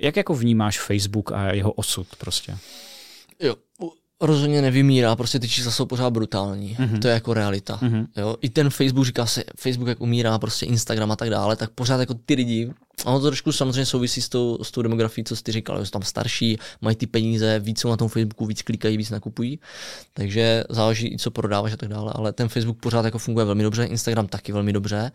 Jak 0.00 0.16
jako 0.16 0.34
vnímáš 0.34 0.80
Facebook 0.80 1.32
a 1.32 1.52
jeho 1.52 1.72
osud 1.72 2.06
prostě? 2.18 2.58
Jo, 3.40 3.56
rozhodně 4.20 4.62
nevymírá, 4.62 5.16
prostě 5.16 5.38
ty 5.38 5.48
čísla 5.48 5.72
jsou 5.72 5.86
pořád 5.86 6.10
brutální. 6.10 6.76
Mm-hmm. 6.76 6.98
To 6.98 7.08
je 7.08 7.14
jako 7.14 7.34
realita. 7.34 7.78
Mm-hmm. 7.82 8.06
Jo? 8.16 8.36
I 8.40 8.48
ten 8.48 8.70
Facebook 8.70 9.06
říká 9.06 9.26
se, 9.26 9.44
Facebook 9.56 9.88
jak 9.88 10.00
umírá, 10.00 10.38
prostě 10.38 10.66
Instagram 10.66 11.10
a 11.10 11.16
tak 11.16 11.30
dále, 11.30 11.56
tak 11.56 11.70
pořád 11.70 12.00
jako 12.00 12.14
ty 12.14 12.34
lidi, 12.34 12.70
ono 13.04 13.20
to 13.20 13.26
trošku 13.26 13.52
samozřejmě 13.52 13.86
souvisí 13.86 14.22
s 14.22 14.28
tou, 14.28 14.58
s 14.62 14.70
tou 14.70 14.82
demografií, 14.82 15.24
co 15.24 15.36
jsi 15.36 15.42
říkal, 15.48 15.80
že 15.80 15.86
jsou 15.86 15.90
tam 15.90 16.02
starší, 16.02 16.58
mají 16.80 16.96
ty 16.96 17.06
peníze, 17.06 17.58
víc 17.58 17.80
jsou 17.80 17.88
na 17.88 17.96
tom 17.96 18.08
Facebooku, 18.08 18.46
víc 18.46 18.62
klikají, 18.62 18.96
víc 18.96 19.10
nakupují, 19.10 19.60
takže 20.12 20.64
záleží 20.68 21.14
i 21.14 21.18
co 21.18 21.30
prodáváš 21.30 21.72
a 21.72 21.76
tak 21.76 21.88
dále, 21.88 22.12
ale 22.14 22.32
ten 22.32 22.48
Facebook 22.48 22.78
pořád 22.78 23.04
jako 23.04 23.18
funguje 23.18 23.46
velmi 23.46 23.62
dobře, 23.62 23.84
Instagram 23.84 24.26
taky 24.26 24.52
velmi 24.52 24.72
dobře 24.72 25.12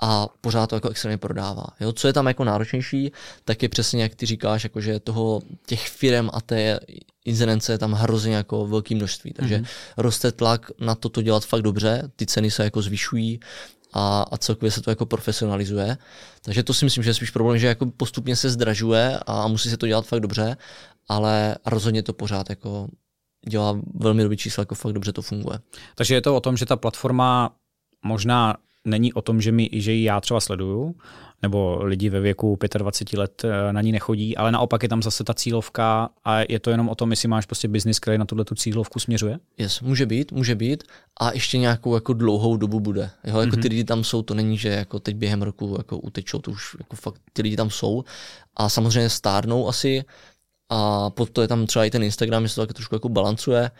a 0.00 0.28
pořád 0.40 0.66
to 0.66 0.76
jako 0.76 0.88
extrémně 0.88 1.18
prodává. 1.18 1.66
Jo? 1.80 1.92
Co 1.92 2.06
je 2.06 2.12
tam 2.12 2.26
jako 2.26 2.44
náročnější, 2.44 3.12
tak 3.44 3.62
je 3.62 3.68
přesně 3.68 4.02
jak 4.02 4.14
ty 4.14 4.26
říkáš, 4.26 4.64
jako 4.64 4.80
že 4.80 5.00
toho 5.00 5.42
těch 5.66 5.88
firm 5.88 6.28
a 6.32 6.40
té 6.40 6.80
inzerence 7.24 7.72
je 7.72 7.78
tam 7.78 7.92
hrozně 7.92 8.34
jako 8.34 8.66
velké 8.66 8.94
množství, 8.94 9.32
takže 9.32 9.58
mm-hmm. 9.58 9.66
roste 9.96 10.32
tlak 10.32 10.70
na 10.80 10.94
to 10.94 11.08
to 11.08 11.22
dělat 11.22 11.44
fakt 11.44 11.62
dobře, 11.62 12.10
ty 12.16 12.26
ceny 12.26 12.50
se 12.50 12.64
jako 12.64 12.82
zvyšují 12.82 13.40
a, 13.94 14.22
a 14.22 14.36
celkově 14.36 14.70
se 14.70 14.80
to 14.80 14.90
jako 14.90 15.06
profesionalizuje. 15.06 15.98
Takže 16.42 16.62
to 16.62 16.74
si 16.74 16.84
myslím, 16.84 17.04
že 17.04 17.10
je 17.10 17.14
spíš 17.14 17.30
problém, 17.30 17.58
že 17.58 17.66
jako 17.66 17.86
postupně 17.86 18.36
se 18.36 18.50
zdražuje 18.50 19.18
a 19.26 19.48
musí 19.48 19.70
se 19.70 19.76
to 19.76 19.86
dělat 19.86 20.06
fakt 20.06 20.20
dobře, 20.20 20.56
ale 21.08 21.56
rozhodně 21.66 22.02
to 22.02 22.12
pořád 22.12 22.50
jako 22.50 22.88
dělá 23.48 23.80
velmi 23.94 24.22
dobrý 24.22 24.36
čísla, 24.36 24.62
jako 24.62 24.74
fakt 24.74 24.92
dobře 24.92 25.12
to 25.12 25.22
funguje. 25.22 25.58
Takže 25.94 26.14
je 26.14 26.20
to 26.20 26.36
o 26.36 26.40
tom, 26.40 26.56
že 26.56 26.66
ta 26.66 26.76
platforma 26.76 27.56
možná 28.02 28.56
není 28.84 29.12
o 29.12 29.22
tom, 29.22 29.40
že, 29.40 29.52
mi, 29.52 29.70
že 29.72 29.92
ji 29.92 30.04
já 30.04 30.20
třeba 30.20 30.40
sleduju, 30.40 30.94
nebo 31.44 31.84
lidi 31.84 32.08
ve 32.08 32.20
věku 32.20 32.58
25 32.78 33.18
let 33.18 33.42
eh, 33.44 33.72
na 33.72 33.80
ní 33.80 33.92
nechodí, 33.92 34.36
ale 34.36 34.52
naopak 34.52 34.82
je 34.82 34.88
tam 34.88 35.02
zase 35.02 35.24
ta 35.24 35.34
cílovka 35.34 36.08
a 36.24 36.40
je 36.48 36.60
to 36.60 36.70
jenom 36.70 36.88
o 36.88 36.94
tom, 36.94 37.10
jestli 37.10 37.28
máš 37.28 37.46
prostě 37.46 37.68
biznis, 37.68 38.00
který 38.00 38.18
na 38.18 38.24
tuhle 38.24 38.44
tu 38.44 38.54
cílovku 38.54 39.00
směřuje? 39.00 39.38
Yes, 39.58 39.80
může 39.80 40.06
být, 40.06 40.32
může 40.32 40.54
být 40.54 40.84
a 41.20 41.32
ještě 41.32 41.58
nějakou 41.58 41.94
jako 41.94 42.12
dlouhou 42.12 42.56
dobu 42.56 42.80
bude. 42.80 43.10
Jo, 43.24 43.38
jako 43.38 43.56
mm-hmm. 43.56 43.62
ty 43.62 43.68
lidi 43.68 43.84
tam 43.84 44.04
jsou, 44.04 44.22
to 44.22 44.34
není, 44.34 44.58
že 44.58 44.68
jako 44.68 44.98
teď 44.98 45.16
během 45.16 45.42
roku 45.42 45.74
jako 45.78 45.98
utečou, 45.98 46.38
to 46.38 46.50
už 46.50 46.76
jako 46.78 46.96
fakt 46.96 47.20
ty 47.32 47.42
lidi 47.42 47.56
tam 47.56 47.70
jsou 47.70 48.04
a 48.56 48.68
samozřejmě 48.68 49.10
stárnou 49.10 49.68
asi 49.68 50.04
a 50.68 51.10
potom 51.10 51.42
je 51.42 51.48
tam 51.48 51.66
třeba 51.66 51.84
i 51.84 51.90
ten 51.90 52.02
Instagram, 52.02 52.42
že 52.42 52.48
se 52.48 52.54
to 52.54 52.66
tak 52.66 52.76
trošku 52.76 52.94
jako 52.94 53.08
balancuje, 53.08 53.70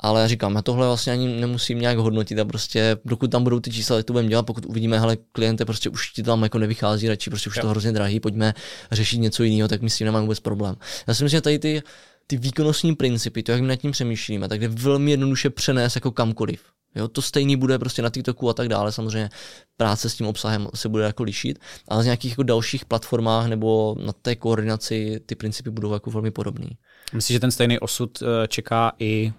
ale 0.00 0.28
říkám, 0.28 0.54
já 0.54 0.62
tohle 0.62 0.86
vlastně 0.86 1.12
ani 1.12 1.40
nemusím 1.40 1.80
nějak 1.80 1.98
hodnotit 1.98 2.38
a 2.38 2.44
prostě 2.44 2.96
dokud 3.04 3.30
tam 3.30 3.44
budou 3.44 3.60
ty 3.60 3.70
čísla, 3.70 3.96
tak 3.96 4.04
to 4.04 4.12
budeme 4.12 4.28
dělat, 4.28 4.42
pokud 4.42 4.66
uvidíme, 4.66 4.98
hele, 4.98 5.16
kliente 5.32 5.64
prostě 5.64 5.90
už 5.90 6.10
ti 6.10 6.22
tam 6.22 6.42
jako 6.42 6.58
nevychází, 6.58 7.08
radši 7.08 7.30
prostě 7.30 7.50
už 7.50 7.56
jo. 7.56 7.62
to 7.62 7.68
hrozně 7.68 7.92
drahý, 7.92 8.20
pojďme 8.20 8.54
řešit 8.92 9.18
něco 9.18 9.42
jiného, 9.42 9.68
tak 9.68 9.82
my 9.82 9.90
s 9.90 9.96
tím 9.96 10.04
nemáme 10.04 10.22
vůbec 10.22 10.40
problém. 10.40 10.76
Já 11.06 11.14
si 11.14 11.24
myslím, 11.24 11.36
že 11.36 11.40
tady 11.40 11.58
ty, 11.58 11.82
ty 12.26 12.36
výkonnostní 12.36 12.94
principy, 12.94 13.42
to, 13.42 13.52
jak 13.52 13.60
my 13.60 13.66
nad 13.66 13.76
tím 13.76 13.90
přemýšlíme, 13.90 14.48
tak 14.48 14.62
je 14.62 14.68
velmi 14.68 15.10
jednoduše 15.10 15.50
přenést 15.50 15.94
jako 15.94 16.10
kamkoliv. 16.10 16.60
Jo, 16.96 17.08
to 17.08 17.22
stejný 17.22 17.56
bude 17.56 17.78
prostě 17.78 18.02
na 18.02 18.10
TikToku 18.10 18.50
a 18.50 18.54
tak 18.54 18.68
dále, 18.68 18.92
samozřejmě 18.92 19.30
práce 19.76 20.10
s 20.10 20.14
tím 20.14 20.26
obsahem 20.26 20.68
se 20.74 20.88
bude 20.88 21.04
jako 21.04 21.22
lišit, 21.22 21.58
ale 21.88 22.02
z 22.02 22.04
nějakých 22.04 22.30
jako 22.30 22.42
dalších 22.42 22.84
platformách 22.84 23.46
nebo 23.46 23.96
na 24.04 24.12
té 24.12 24.36
koordinaci 24.36 25.20
ty 25.26 25.34
principy 25.34 25.70
budou 25.70 25.92
jako 25.92 26.10
velmi 26.10 26.30
podobný. 26.30 26.68
Myslím, 27.14 27.34
že 27.34 27.40
ten 27.40 27.50
stejný 27.50 27.78
osud 27.78 28.22
eh, 28.22 28.48
čeká 28.48 28.92
i 28.98 29.32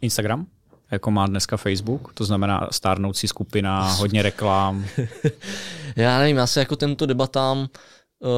Instagram, 0.00 0.46
jako 0.90 1.10
má 1.10 1.26
dneska 1.26 1.56
Facebook, 1.56 2.12
to 2.14 2.24
znamená 2.24 2.68
stárnoucí 2.72 3.28
skupina, 3.28 3.92
hodně 3.92 4.22
reklám. 4.22 4.84
já 5.96 6.18
nevím, 6.18 6.36
já 6.36 6.46
se 6.46 6.60
jako 6.60 6.76
tento 6.76 7.06
debatám 7.06 7.68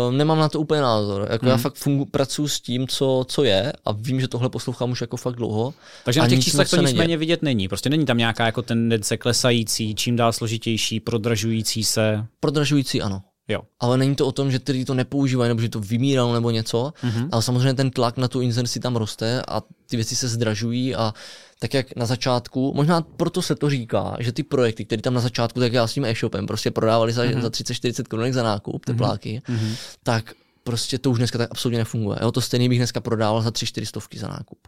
Uh, 0.06 0.12
nemám 0.12 0.38
na 0.38 0.48
to 0.48 0.60
úplně 0.60 0.80
názor. 0.80 1.26
Jako 1.30 1.46
hmm. 1.46 1.50
Já 1.50 1.56
fakt 1.56 1.74
fungu, 1.74 2.04
pracuji 2.04 2.48
s 2.48 2.60
tím, 2.60 2.88
co, 2.88 3.24
co 3.28 3.44
je 3.44 3.72
a 3.84 3.92
vím, 3.92 4.20
že 4.20 4.28
tohle 4.28 4.48
poslouchám 4.48 4.90
už 4.90 5.00
jako 5.00 5.16
fakt 5.16 5.34
dlouho. 5.37 5.74
Takže 6.04 6.20
na 6.20 6.28
těch 6.28 6.44
číslech 6.44 6.70
to 6.70 6.76
nicméně 6.76 7.16
vidět 7.16 7.42
není. 7.42 7.68
Prostě 7.68 7.90
není 7.90 8.06
tam 8.06 8.18
nějaká 8.18 8.46
jako 8.46 8.62
tendence 8.62 9.16
klesající, 9.16 9.94
čím 9.94 10.16
dál 10.16 10.32
složitější, 10.32 11.00
prodražující 11.00 11.84
se. 11.84 12.26
Prodražující, 12.40 13.02
ano. 13.02 13.22
Jo. 13.48 13.61
Ale 13.80 13.98
není 13.98 14.14
to 14.14 14.26
o 14.26 14.33
tom, 14.33 14.50
že 14.50 14.59
ty 14.59 14.85
to 14.85 14.94
nepoužívají 14.94 15.48
nebo 15.48 15.61
že 15.61 15.68
to 15.68 15.80
vymíralo 15.80 16.35
nebo 16.35 16.50
něco, 16.50 16.92
mm-hmm. 17.02 17.28
ale 17.33 17.42
samozřejmě 17.42 17.74
ten 17.74 17.90
tlak 17.90 18.16
na 18.16 18.28
tu 18.28 18.40
inzerci 18.40 18.80
tam 18.80 18.96
roste 18.96 19.42
a 19.48 19.62
ty 19.87 19.96
věci 19.96 20.16
se 20.16 20.28
zdražují 20.28 20.94
a 20.94 21.14
tak 21.59 21.74
jak 21.74 21.96
na 21.96 22.07
začátku, 22.07 22.72
možná 22.74 23.00
proto 23.00 23.42
se 23.42 23.54
to 23.54 23.70
říká, 23.70 24.16
že 24.18 24.33
ty 24.33 24.42
projekty, 24.42 24.85
které 24.85 25.02
tam 25.02 25.14
na 25.14 25.20
začátku, 25.20 25.61
tak 25.61 25.72
já 25.72 25.87
s 25.87 25.92
tím 25.92 26.04
e-shopem 26.04 26.46
prostě 26.46 26.70
prodávali 26.70 27.12
za, 27.12 27.24
mm-hmm. 27.24 27.40
za 27.40 27.48
30-40 27.48 28.04
korunek 28.04 28.33
za 28.33 28.42
nákup, 28.42 28.85
tepláky, 28.85 29.42
mm-hmm. 29.48 29.76
tak 30.02 30.35
prostě 30.64 30.98
to 30.98 31.11
už 31.11 31.18
dneska 31.18 31.38
tak 31.38 31.50
absolutně 31.50 31.78
nefunguje. 31.78 32.18
Jo, 32.22 32.33
to 32.33 32.40
stejný 32.40 32.68
bych 32.68 32.78
dneska 32.78 33.00
prodával 33.00 33.42
za 33.42 33.50
3-4 33.50 33.85
stovky 33.85 34.18
za 34.18 34.28
nákup. 34.28 34.59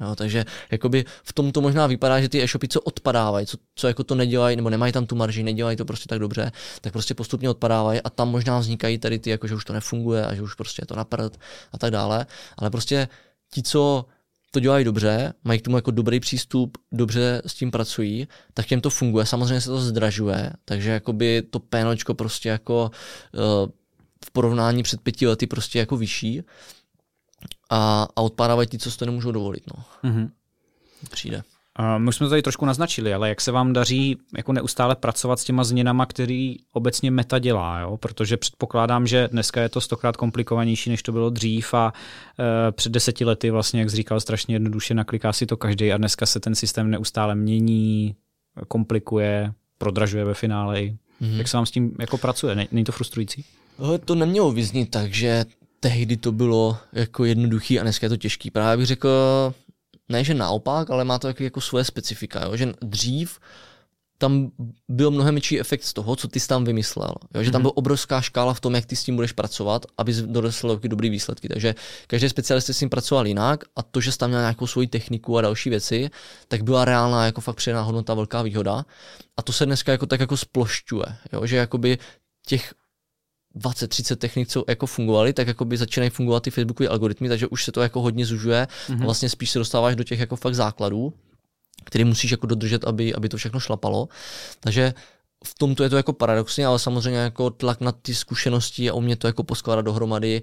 Jo, 0.00 0.16
takže 0.16 0.44
jakoby 0.70 1.04
v 1.22 1.32
tom 1.32 1.52
to 1.52 1.60
možná 1.60 1.86
vypadá, 1.86 2.20
že 2.20 2.28
ty 2.28 2.42
e-shopy, 2.42 2.68
co 2.68 2.80
odpadávají, 2.80 3.46
co, 3.46 3.56
co 3.74 3.88
jako 3.88 4.04
to 4.04 4.14
nedělají, 4.14 4.56
nebo 4.56 4.70
nemají 4.70 4.92
tam 4.92 5.06
tu 5.06 5.16
marži, 5.16 5.42
nedělají 5.42 5.76
to 5.76 5.84
prostě 5.84 6.08
tak 6.08 6.18
dobře, 6.18 6.52
tak 6.80 6.92
prostě 6.92 7.14
postupně 7.14 7.50
odpadávají 7.50 8.00
a 8.00 8.10
tam 8.10 8.28
možná 8.28 8.58
vznikají 8.58 8.98
tady 8.98 9.18
ty, 9.18 9.30
jako 9.30 9.46
že 9.46 9.54
už 9.54 9.64
to 9.64 9.72
nefunguje 9.72 10.26
a 10.26 10.34
že 10.34 10.42
už 10.42 10.54
prostě 10.54 10.82
je 10.82 10.86
to 10.86 10.96
naprd 10.96 11.38
a 11.72 11.78
tak 11.78 11.90
dále. 11.90 12.26
Ale 12.56 12.70
prostě 12.70 13.08
ti, 13.52 13.62
co 13.62 14.04
to 14.50 14.60
dělají 14.60 14.84
dobře, 14.84 15.32
mají 15.44 15.60
k 15.60 15.62
tomu 15.62 15.76
jako 15.76 15.90
dobrý 15.90 16.20
přístup, 16.20 16.78
dobře 16.92 17.42
s 17.46 17.54
tím 17.54 17.70
pracují, 17.70 18.28
tak 18.54 18.66
těm 18.66 18.80
to 18.80 18.90
funguje. 18.90 19.26
Samozřejmě 19.26 19.60
se 19.60 19.68
to 19.68 19.80
zdražuje, 19.80 20.52
takže 20.64 20.90
jakoby 20.90 21.42
to 21.50 21.58
pénočko 21.58 22.14
prostě 22.14 22.48
jako 22.48 22.90
uh, 23.34 23.70
v 24.24 24.30
porovnání 24.30 24.82
před 24.82 25.00
pěti 25.00 25.26
lety 25.26 25.46
prostě 25.46 25.78
jako 25.78 25.96
vyšší 25.96 26.42
a, 27.70 28.08
a 28.16 28.20
odpadávají 28.20 28.68
ti, 28.68 28.78
co 28.78 28.90
si 28.90 28.98
to 28.98 29.06
nemůžou 29.06 29.32
dovolit. 29.32 29.62
No. 29.76 30.10
Mm-hmm. 30.10 30.30
Přijde. 31.10 31.42
My 31.98 32.08
už 32.08 32.16
jsme 32.16 32.26
to 32.26 32.30
tady 32.30 32.42
trošku 32.42 32.66
naznačili, 32.66 33.14
ale 33.14 33.28
jak 33.28 33.40
se 33.40 33.52
vám 33.52 33.72
daří 33.72 34.18
jako 34.36 34.52
neustále 34.52 34.96
pracovat 34.96 35.40
s 35.40 35.44
těma 35.44 35.64
změnama, 35.64 36.06
který 36.06 36.56
obecně 36.72 37.10
meta 37.10 37.38
dělá, 37.38 37.80
jo? 37.80 37.96
protože 37.96 38.36
předpokládám, 38.36 39.06
že 39.06 39.28
dneska 39.32 39.60
je 39.60 39.68
to 39.68 39.80
stokrát 39.80 40.16
komplikovanější, 40.16 40.90
než 40.90 41.02
to 41.02 41.12
bylo 41.12 41.30
dřív 41.30 41.74
a 41.74 41.92
e, 42.68 42.72
před 42.72 42.92
deseti 42.92 43.24
lety 43.24 43.50
vlastně, 43.50 43.80
jak 43.80 43.90
říkal, 43.90 44.20
strašně 44.20 44.54
jednoduše 44.54 44.94
nakliká 44.94 45.32
si 45.32 45.46
to 45.46 45.56
každý 45.56 45.92
a 45.92 45.96
dneska 45.96 46.26
se 46.26 46.40
ten 46.40 46.54
systém 46.54 46.90
neustále 46.90 47.34
mění, 47.34 48.16
komplikuje, 48.68 49.52
prodražuje 49.78 50.24
ve 50.24 50.34
finále. 50.34 50.80
Mm-hmm. 50.80 51.36
Jak 51.36 51.48
se 51.48 51.56
vám 51.56 51.66
s 51.66 51.70
tím 51.70 51.94
jako 52.00 52.18
pracuje? 52.18 52.68
Není 52.72 52.84
to 52.84 52.92
frustrující? 52.92 53.44
To 54.04 54.14
nemělo 54.14 54.52
vyznít 54.52 54.90
tak, 54.90 55.14
že 55.14 55.44
tehdy 55.80 56.16
to 56.16 56.32
bylo 56.32 56.78
jako 56.92 57.24
jednoduchý 57.24 57.80
a 57.80 57.82
dneska 57.82 58.04
je 58.04 58.10
to 58.10 58.16
těžký. 58.16 58.50
Právě 58.50 58.76
bych 58.76 58.86
řekl, 58.86 59.08
ne 60.08 60.24
že 60.24 60.34
naopak, 60.34 60.90
ale 60.90 61.04
má 61.04 61.18
to 61.18 61.28
jako, 61.28 61.42
jako 61.42 61.60
svoje 61.60 61.84
specifika, 61.84 62.44
jo? 62.44 62.56
že 62.56 62.72
dřív 62.82 63.38
tam 64.20 64.50
byl 64.88 65.10
mnohem 65.10 65.34
větší 65.34 65.60
efekt 65.60 65.84
z 65.84 65.92
toho, 65.92 66.16
co 66.16 66.28
ty 66.28 66.40
jsi 66.40 66.48
tam 66.48 66.64
vymyslel. 66.64 67.14
Jo? 67.34 67.42
Že 67.42 67.50
tam 67.50 67.58
mhm. 67.58 67.62
byla 67.62 67.76
obrovská 67.76 68.20
škála 68.20 68.54
v 68.54 68.60
tom, 68.60 68.74
jak 68.74 68.86
ty 68.86 68.96
s 68.96 69.04
tím 69.04 69.16
budeš 69.16 69.32
pracovat, 69.32 69.86
aby 69.98 70.12
donesl 70.26 70.80
dobrý 70.82 71.10
výsledky. 71.10 71.48
Takže 71.48 71.74
každý 72.06 72.28
specialista 72.28 72.72
s 72.72 72.78
tím 72.78 72.90
pracoval 72.90 73.26
jinak 73.26 73.64
a 73.76 73.82
to, 73.82 74.00
že 74.00 74.12
jsi 74.12 74.18
tam 74.18 74.30
měl 74.30 74.40
nějakou 74.40 74.66
svoji 74.66 74.86
techniku 74.86 75.38
a 75.38 75.40
další 75.40 75.70
věci, 75.70 76.10
tak 76.48 76.62
byla 76.62 76.84
reálná 76.84 77.26
jako 77.26 77.40
fakt 77.40 77.56
přidaná 77.56 77.82
hodnota, 77.82 78.14
velká 78.14 78.42
výhoda. 78.42 78.84
A 79.36 79.42
to 79.42 79.52
se 79.52 79.66
dneska 79.66 79.92
jako 79.92 80.06
tak 80.06 80.20
jako 80.20 80.36
splošťuje. 80.36 81.06
Jo? 81.32 81.46
Že 81.46 81.56
jakoby 81.56 81.98
těch 82.46 82.74
20-30 83.56 84.16
technik, 84.16 84.48
co 84.48 84.64
jako 84.68 84.86
fungovaly, 84.86 85.32
tak 85.32 85.48
jako 85.48 85.64
by 85.64 85.76
začínají 85.76 86.10
fungovat 86.10 86.42
ty 86.42 86.50
Facebookové 86.50 86.88
algoritmy, 86.88 87.28
takže 87.28 87.46
už 87.46 87.64
se 87.64 87.72
to 87.72 87.82
jako 87.82 88.00
hodně 88.00 88.26
zužuje 88.26 88.66
mm-hmm. 88.70 88.92
a 88.92 88.96
mhm. 88.96 89.04
vlastně 89.04 89.28
spíš 89.28 89.50
se 89.50 89.58
dostáváš 89.58 89.96
do 89.96 90.04
těch 90.04 90.20
jako 90.20 90.36
fakt 90.36 90.54
základů, 90.54 91.12
který 91.84 92.04
musíš 92.04 92.30
jako 92.30 92.46
dodržet, 92.46 92.84
aby, 92.84 93.14
aby 93.14 93.28
to 93.28 93.36
všechno 93.36 93.60
šlapalo. 93.60 94.08
Takže 94.60 94.94
v 95.44 95.54
tomto 95.54 95.82
je 95.82 95.90
to 95.90 95.96
jako 95.96 96.12
paradoxní, 96.12 96.64
ale 96.64 96.78
samozřejmě 96.78 97.18
jako 97.18 97.50
tlak 97.50 97.80
na 97.80 97.92
ty 97.92 98.14
zkušenosti 98.14 98.90
a 98.90 98.94
umět 98.94 99.18
to 99.18 99.26
jako 99.26 99.42
poskládat 99.42 99.82
dohromady, 99.82 100.42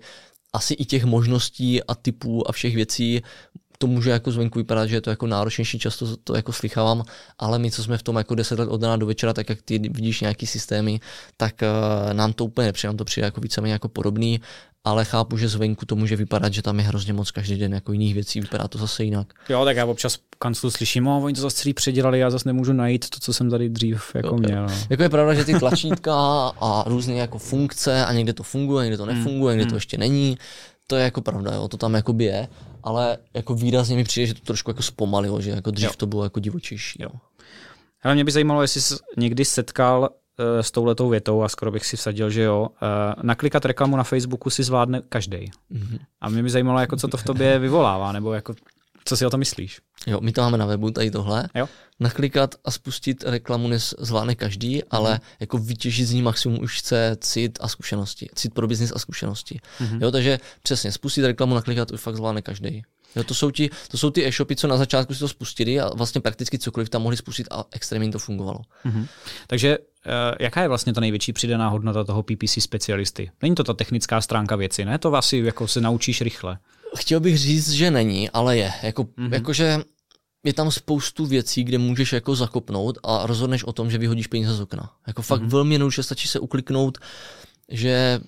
asi 0.54 0.74
i 0.74 0.86
těch 0.86 1.06
možností 1.06 1.84
a 1.84 1.96
typů 1.96 2.50
a 2.50 2.52
všech 2.52 2.76
věcí 2.76 3.22
to 3.77 3.87
může 3.87 4.09
jako 4.09 4.31
zvenku 4.31 4.59
vypadat, 4.59 4.85
že 4.85 4.95
je 4.95 5.01
to 5.01 5.09
jako 5.09 5.27
náročnější, 5.27 5.79
často 5.79 6.17
to 6.17 6.35
jako 6.35 6.53
slychávám, 6.53 7.03
ale 7.39 7.59
my, 7.59 7.71
co 7.71 7.83
jsme 7.83 7.97
v 7.97 8.03
tom 8.03 8.15
jako 8.15 8.35
10 8.35 8.59
let 8.59 8.69
od 8.69 8.83
rána 8.83 8.97
do 8.97 9.05
večera, 9.05 9.33
tak 9.33 9.49
jak 9.49 9.61
ty 9.61 9.79
vidíš 9.79 10.21
nějaký 10.21 10.47
systémy, 10.47 10.99
tak 11.37 11.55
uh, 11.61 12.13
nám 12.13 12.33
to 12.33 12.45
úplně 12.45 12.65
nepřijde, 12.65 12.89
nám 12.89 12.97
to 12.97 13.05
přijde 13.05 13.25
jako 13.25 13.41
víceméně 13.41 13.73
jako 13.73 13.89
podobný, 13.89 14.41
ale 14.87 15.05
chápu, 15.05 15.37
že 15.37 15.47
zvenku 15.47 15.85
to 15.85 15.95
může 15.95 16.15
vypadat, 16.15 16.53
že 16.53 16.61
tam 16.61 16.79
je 16.79 16.85
hrozně 16.85 17.13
moc 17.13 17.31
každý 17.31 17.57
den 17.57 17.73
jako 17.73 17.91
jiných 17.91 18.13
věcí, 18.13 18.41
vypadá 18.41 18.67
to 18.67 18.77
zase 18.77 19.03
jinak. 19.03 19.33
Jo, 19.49 19.65
tak 19.65 19.77
já 19.77 19.85
občas 19.85 20.17
kanclu 20.39 20.71
slyším, 20.71 21.07
oh, 21.07 21.23
oni 21.23 21.33
to 21.33 21.41
zase 21.41 21.55
celý 21.55 21.73
předělali, 21.73 22.19
já 22.19 22.29
zase 22.29 22.49
nemůžu 22.49 22.73
najít 22.73 23.09
to, 23.09 23.19
co 23.19 23.33
jsem 23.33 23.49
tady 23.49 23.69
dřív 23.69 24.11
jako 24.15 24.27
jo, 24.27 24.37
měl. 24.37 24.63
Jo. 24.63 24.77
Jako 24.89 25.03
je 25.03 25.09
pravda, 25.09 25.33
že 25.33 25.45
ty 25.45 25.59
tlačítka 25.59 26.13
a 26.61 26.83
různé 26.87 27.13
jako 27.13 27.37
funkce 27.37 28.05
a 28.05 28.13
někde 28.13 28.33
to 28.33 28.43
funguje, 28.43 28.85
někde 28.85 28.97
to 28.97 29.05
nefunguje, 29.05 29.55
někde 29.55 29.65
to 29.65 29.71
hmm. 29.71 29.77
ještě 29.77 29.97
není, 29.97 30.37
to 30.87 30.95
je 30.95 31.03
jako 31.03 31.21
pravda, 31.21 31.53
jo, 31.53 31.67
to 31.67 31.77
tam 31.77 31.95
je, 32.19 32.47
ale 32.88 33.17
jako 33.34 33.56
výrazně 33.56 33.95
mi 33.95 34.04
přijde, 34.04 34.28
že 34.28 34.34
to 34.34 34.41
trošku 34.41 34.69
jako 34.69 34.84
zpomalilo, 34.84 35.41
že 35.41 35.50
jako 35.50 35.71
dřív 35.71 35.89
jo. 35.89 35.93
to 35.97 36.06
bylo 36.06 36.23
jako 36.23 36.39
divočejší. 36.39 37.04
Jo. 37.04 37.10
Ale 38.04 38.15
mě 38.15 38.23
by 38.23 38.32
zajímalo, 38.32 38.62
jestli 38.62 38.82
jsi 38.82 38.95
někdy 39.17 39.45
setkal 39.45 40.02
uh, 40.02 40.62
s 40.62 40.71
touhletou 40.71 41.10
větou 41.10 41.43
a 41.43 41.50
skoro 41.50 41.71
bych 41.71 41.86
si 41.86 41.97
vsadil, 41.97 42.30
že 42.30 42.41
jo. 42.41 42.67
Uh, 42.69 43.23
naklikat 43.23 43.65
reklamu 43.65 43.97
na 43.97 44.04
Facebooku 44.04 44.50
si 44.50 44.63
zvládne 44.63 45.02
každý. 45.10 45.38
Mm-hmm. 45.38 46.00
A 46.21 46.30
mě 46.30 46.43
by 46.43 46.50
zajímalo, 46.50 46.80
jako 46.80 46.95
co 46.95 47.08
to 47.08 47.17
v 47.17 47.23
tobě 47.23 47.60
vyvolává, 47.60 48.12
nebo 48.12 48.34
jako 48.34 48.54
co 49.08 49.17
si 49.17 49.26
o 49.26 49.30
to 49.30 49.38
myslíš? 49.38 49.80
Jo, 50.08 50.20
my 50.22 50.32
to 50.32 50.41
máme 50.41 50.58
na 50.58 50.65
webu, 50.65 50.91
tady 50.91 51.12
tohle. 51.12 51.50
Jo. 51.56 51.70
Naklikat 52.00 52.56
a 52.65 52.72
spustit 52.72 53.24
reklamu 53.24 53.70
zvládne 54.00 54.36
každý, 54.36 54.84
ale 54.84 55.13
mm. 55.13 55.20
jako 55.39 55.58
vytěžit 55.58 56.08
z 56.08 56.12
ní 56.12 56.22
maximum 56.22 56.60
už 56.62 56.80
chce 56.80 57.17
cit 57.20 57.60
a 57.62 57.67
zkušenosti. 57.67 58.30
Cit 58.36 58.54
pro 58.54 58.67
biznis 58.67 58.91
a 58.96 59.00
zkušenosti. 59.00 59.60
Mm. 59.80 60.02
Jo, 60.02 60.12
takže 60.12 60.39
přesně, 60.63 60.91
spustit 60.91 61.26
reklamu, 61.26 61.56
naklikat 61.56 61.91
už 61.91 62.02
fakt 62.02 62.15
zvládne 62.15 62.41
každý. 62.41 62.84
Jo, 63.15 63.24
to, 63.24 63.34
jsou 63.34 63.52
ti, 63.52 63.70
to 63.88 63.98
jsou 63.98 64.10
ty 64.10 64.28
e-shopy, 64.28 64.56
co 64.56 64.67
na 64.67 64.78
začátku 64.78 65.13
si 65.13 65.20
to 65.20 65.28
spustili 65.28 65.80
a 65.80 65.89
vlastně 65.96 66.22
prakticky 66.22 66.60
cokoliv 66.60 66.89
tam 66.89 67.02
mohli 67.02 67.17
spustit 67.17 67.48
a 67.52 67.65
extrémně 67.72 68.12
to 68.12 68.20
fungovalo. 68.20 68.60
Mm-hmm. 68.86 69.08
Takže 69.48 69.78
uh, 69.78 69.84
jaká 70.39 70.62
je 70.62 70.67
vlastně 70.67 70.93
ta 70.93 71.02
největší 71.02 71.34
přidaná 71.34 71.70
hodnota 71.70 72.04
toho 72.04 72.24
PPC 72.24 72.58
specialisty? 72.60 73.32
Není 73.41 73.56
to 73.56 73.63
ta 73.63 73.74
technická 73.74 74.22
stránka 74.22 74.56
věci, 74.56 74.86
ne? 74.86 74.98
To 74.98 75.15
asi 75.15 75.38
jako 75.38 75.67
se 75.67 75.82
naučíš 75.82 76.22
rychle. 76.22 76.58
Chtěl 76.97 77.19
bych 77.19 77.38
říct, 77.38 77.71
že 77.71 77.91
není, 77.91 78.29
ale 78.29 78.57
je. 78.57 78.73
Jako, 78.83 79.03
mm-hmm. 79.03 79.33
Jakože 79.33 79.79
je 80.43 80.53
tam 80.53 80.71
spoustu 80.71 81.25
věcí, 81.25 81.63
kde 81.63 81.77
můžeš 81.77 82.13
jako 82.13 82.36
zakopnout 82.36 82.97
a 83.03 83.25
rozhodneš 83.27 83.63
o 83.63 83.73
tom, 83.73 83.91
že 83.91 83.97
vyhodíš 83.97 84.27
peníze 84.27 84.53
z 84.53 84.62
okna. 84.62 84.91
Jako 85.07 85.21
fakt 85.21 85.41
mm-hmm. 85.41 85.49
velmi 85.49 85.75
jednoduše 85.75 86.03
stačí 86.03 86.27
se 86.27 86.39
ukliknout, 86.39 86.97
že 87.69 88.19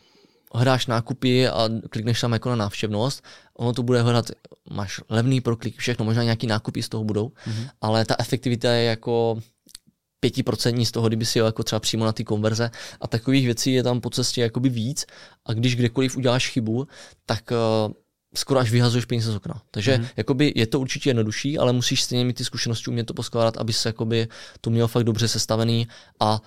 hráš 0.56 0.88
nákupy 0.88 1.48
a 1.48 1.70
klikneš 1.90 2.22
tam 2.22 2.34
jako 2.34 2.50
na 2.50 2.56
návštěvnost, 2.56 3.24
ono 3.58 3.74
to 3.74 3.84
bude 3.84 4.02
hledat, 4.02 4.26
máš 4.70 5.02
levný 5.10 5.42
proklik, 5.42 5.78
všechno, 5.78 6.06
možná 6.06 6.24
nějaký 6.24 6.48
nákupy 6.48 6.84
z 6.84 6.90
toho 6.90 7.04
budou, 7.04 7.28
mm-hmm. 7.28 7.70
ale 7.82 8.06
ta 8.06 8.16
efektivita 8.20 8.72
je 8.72 8.84
jako 8.84 9.40
pětiprocentní 10.20 10.86
z 10.86 10.92
toho, 10.92 11.08
kdyby 11.08 11.26
si 11.26 11.40
jel 11.40 11.46
jako 11.46 11.64
třeba 11.64 11.80
přímo 11.80 12.06
na 12.06 12.12
ty 12.12 12.24
konverze 12.24 12.72
a 13.02 13.08
takových 13.08 13.46
věcí 13.46 13.74
je 13.74 13.84
tam 13.84 14.02
po 14.02 14.10
cestě 14.10 14.42
jakoby 14.42 14.70
víc 14.70 15.06
a 15.46 15.54
když 15.54 15.76
kdekoliv 15.76 16.18
uděláš 16.18 16.50
chybu, 16.50 16.88
tak 17.26 17.52
uh, 17.52 17.94
skoro 18.36 18.60
až 18.60 18.72
vyhazuješ 18.72 19.06
peníze 19.06 19.32
z 19.32 19.36
okna. 19.36 19.62
Takže 19.72 19.98
mm. 19.98 20.06
jakoby 20.18 20.54
je 20.56 20.68
to 20.68 20.80
určitě 20.80 21.10
jednodušší, 21.10 21.58
ale 21.58 21.74
musíš 21.74 22.04
stejně 22.04 22.26
mít 22.26 22.38
ty 22.38 22.46
zkušenosti, 22.46 22.90
umět 22.90 23.04
to 23.04 23.14
poskládat, 23.14 23.58
aby 23.58 23.74
se 23.74 23.90
jakoby 23.90 24.28
to 24.62 24.70
měl 24.70 24.88
fakt 24.88 25.04
dobře 25.04 25.28
sestavený 25.28 25.88
a 26.20 26.42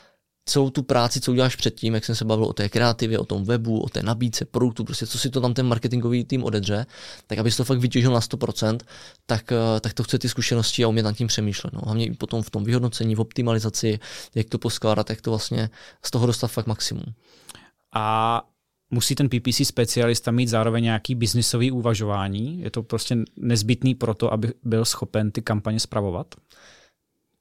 celou 0.45 0.71
tu 0.71 0.83
práci, 0.83 1.21
co 1.21 1.33
uděláš 1.33 1.57
předtím, 1.57 1.95
jak 1.95 2.05
jsem 2.05 2.15
se 2.15 2.25
bavil 2.25 2.45
o 2.45 2.53
té 2.53 2.69
kreativě, 2.69 3.19
o 3.19 3.25
tom 3.25 3.45
webu, 3.45 3.81
o 3.81 3.89
té 3.89 4.03
nabídce 4.03 4.45
produktu, 4.45 4.85
prostě 4.85 5.07
co 5.07 5.19
si 5.19 5.31
to 5.31 5.41
tam 5.41 5.55
ten 5.55 5.67
marketingový 5.67 6.25
tým 6.25 6.45
odedře, 6.45 6.87
tak 7.27 7.39
abys 7.39 7.57
to 7.57 7.65
fakt 7.65 7.79
vytěžil 7.79 8.13
na 8.13 8.21
100%, 8.21 8.79
tak, 9.27 9.53
eh, 9.53 9.81
tak 9.81 9.95
to 9.95 10.03
chce 10.03 10.19
ty 10.19 10.29
zkušenosti 10.29 10.85
a 10.85 10.89
umět 10.89 11.03
nad 11.03 11.17
tím 11.17 11.27
přemýšlet. 11.27 11.73
No. 11.73 11.81
Hlavně 11.85 12.07
i 12.07 12.15
potom 12.15 12.43
v 12.43 12.51
tom 12.51 12.65
vyhodnocení, 12.65 13.15
v 13.15 13.21
optimalizaci, 13.21 13.99
jak 14.35 14.49
to 14.49 14.59
poskládat, 14.59 15.11
jak 15.11 15.21
to 15.21 15.31
vlastně 15.31 15.71
z 16.05 16.11
toho 16.11 16.27
dostat 16.27 16.49
fakt 16.49 16.67
maximum. 16.67 17.15
A 17.95 18.43
musí 18.93 19.15
ten 19.15 19.29
PPC 19.29 19.67
specialista 19.67 20.31
mít 20.31 20.49
zároveň 20.49 20.85
nějaký 20.85 21.15
biznisový 21.15 21.71
uvažování? 21.71 22.61
Je 22.61 22.71
to 22.71 22.83
prostě 22.83 23.17
nezbytný 23.37 23.95
pro 23.95 24.15
to, 24.15 24.33
aby 24.33 24.53
byl 24.63 24.85
schopen 24.85 25.31
ty 25.31 25.43
kampaně 25.43 25.81
spravovat? 25.81 26.35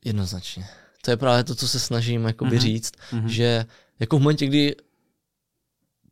Jednoznačně. 0.06 0.66
To 1.02 1.12
je 1.12 1.18
právě 1.18 1.44
to, 1.44 1.56
co 1.56 1.68
se 1.68 1.80
snažím 1.80 2.26
jakoby 2.26 2.58
uh-huh. 2.58 2.62
říct, 2.62 2.92
uh-huh. 3.12 3.26
že 3.26 3.66
jako 4.00 4.18
v 4.18 4.22
momentě, 4.22 4.48
kdy 4.48 4.76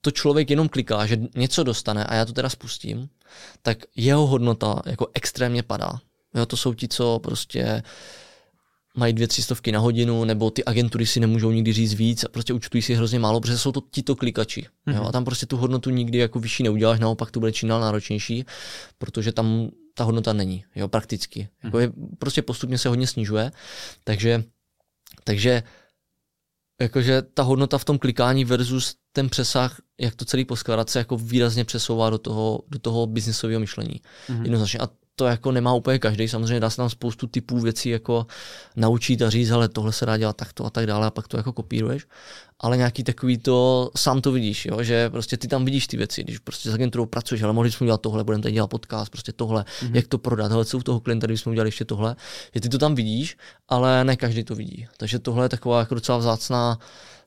to 0.01 0.11
člověk 0.11 0.49
jenom 0.49 0.69
kliká, 0.69 1.05
že 1.05 1.17
něco 1.35 1.63
dostane 1.63 2.05
a 2.05 2.15
já 2.15 2.25
to 2.25 2.33
teda 2.33 2.49
spustím, 2.49 3.09
tak 3.61 3.77
jeho 3.95 4.27
hodnota 4.27 4.81
jako 4.85 5.07
extrémně 5.13 5.63
padá. 5.63 5.99
Jo, 6.35 6.45
to 6.45 6.57
jsou 6.57 6.73
ti, 6.73 6.87
co 6.87 7.19
prostě 7.19 7.83
mají 8.97 9.13
dvě, 9.13 9.27
tři 9.27 9.43
stovky 9.43 9.71
na 9.71 9.79
hodinu, 9.79 10.23
nebo 10.23 10.51
ty 10.51 10.65
agentury 10.65 11.05
si 11.05 11.19
nemůžou 11.19 11.51
nikdy 11.51 11.73
říct 11.73 11.93
víc 11.93 12.23
a 12.23 12.27
prostě 12.29 12.53
účtují 12.53 12.81
si 12.81 12.93
hrozně 12.93 13.19
málo, 13.19 13.41
protože 13.41 13.57
jsou 13.57 13.71
to 13.71 13.81
tito 13.91 14.15
klikači. 14.15 14.61
Mm-hmm. 14.61 14.93
Jo? 14.93 14.99
Mhm. 14.99 15.07
A 15.07 15.11
tam 15.11 15.25
prostě 15.25 15.45
tu 15.45 15.57
hodnotu 15.57 15.89
nikdy 15.89 16.17
jako 16.17 16.39
vyšší 16.39 16.63
neuděláš, 16.63 16.99
naopak 16.99 17.31
to 17.31 17.39
bude 17.39 17.51
čím 17.51 17.69
dál 17.69 17.81
náročnější, 17.81 18.45
protože 18.97 19.31
tam 19.31 19.69
ta 19.93 20.03
hodnota 20.03 20.33
není, 20.33 20.65
jo, 20.75 20.87
prakticky. 20.87 21.39
Mm-hmm. 21.39 21.65
Jako 21.67 21.79
je, 21.79 21.91
prostě 22.19 22.41
postupně 22.41 22.77
se 22.77 22.89
hodně 22.89 23.07
snižuje, 23.07 23.51
takže, 24.03 24.43
takže 25.23 25.63
jakože 26.81 27.21
ta 27.21 27.43
hodnota 27.43 27.77
v 27.77 27.85
tom 27.85 27.99
klikání 27.99 28.45
versus 28.45 28.95
ten 29.11 29.29
přesah, 29.29 29.81
jak 29.99 30.15
to 30.15 30.25
celý 30.25 30.45
poskládat, 30.45 30.89
se 30.89 30.99
jako 30.99 31.17
výrazně 31.17 31.65
přesouvá 31.65 32.09
do 32.09 32.17
toho, 32.17 32.63
do 32.67 32.79
toho 32.79 33.07
biznisového 33.07 33.59
myšlení. 33.59 34.01
Mm-hmm. 34.29 34.41
Jednoznačně. 34.41 34.79
A 34.79 34.89
to 35.19 35.25
jako 35.25 35.51
nemá 35.51 35.73
úplně 35.73 35.99
každý. 35.99 36.27
Samozřejmě 36.27 36.59
dá 36.59 36.69
se 36.69 36.77
tam 36.77 36.89
spoustu 36.89 37.27
typů 37.27 37.59
věcí 37.59 37.89
jako 37.89 38.27
naučit 38.75 39.21
a 39.21 39.29
říct, 39.29 39.51
ale 39.51 39.69
tohle 39.69 39.91
se 39.91 40.05
dá 40.05 40.17
dělat 40.17 40.35
takto 40.35 40.65
a 40.65 40.69
tak 40.69 40.85
dále 40.85 41.07
a 41.07 41.11
pak 41.11 41.27
to 41.27 41.37
jako 41.37 41.53
kopíruješ. 41.53 42.07
Ale 42.59 42.77
nějaký 42.77 43.03
takový 43.03 43.37
to, 43.37 43.89
sám 43.97 44.21
to 44.21 44.31
vidíš, 44.31 44.65
jo? 44.65 44.83
že 44.83 45.09
prostě 45.09 45.37
ty 45.37 45.47
tam 45.47 45.65
vidíš 45.65 45.87
ty 45.87 45.97
věci, 45.97 46.23
když 46.23 46.39
prostě 46.39 46.69
s 46.71 46.73
agenturou 46.73 47.05
pracuješ, 47.05 47.43
ale 47.43 47.53
mohli 47.53 47.71
jsme 47.71 47.85
udělat 47.85 48.01
tohle, 48.01 48.23
budeme 48.23 48.43
tady 48.43 48.53
dělat 48.53 48.67
podcast, 48.67 49.11
prostě 49.11 49.31
tohle, 49.31 49.63
mm-hmm. 49.63 49.95
jak 49.95 50.07
to 50.07 50.17
prodat, 50.17 50.51
hele, 50.51 50.65
co 50.65 50.77
u 50.77 50.81
toho 50.81 50.99
klienta, 50.99 51.27
jsme 51.29 51.49
udělali 51.49 51.67
ještě 51.67 51.85
tohle, 51.85 52.15
že 52.53 52.61
ty 52.61 52.69
to 52.69 52.77
tam 52.77 52.95
vidíš, 52.95 53.37
ale 53.69 54.03
ne 54.03 54.15
každý 54.15 54.43
to 54.43 54.55
vidí. 54.55 54.87
Takže 54.97 55.19
tohle 55.19 55.45
je 55.45 55.49
taková 55.49 55.79
jako 55.79 55.95
docela 55.95 56.17
vzácná 56.17 56.79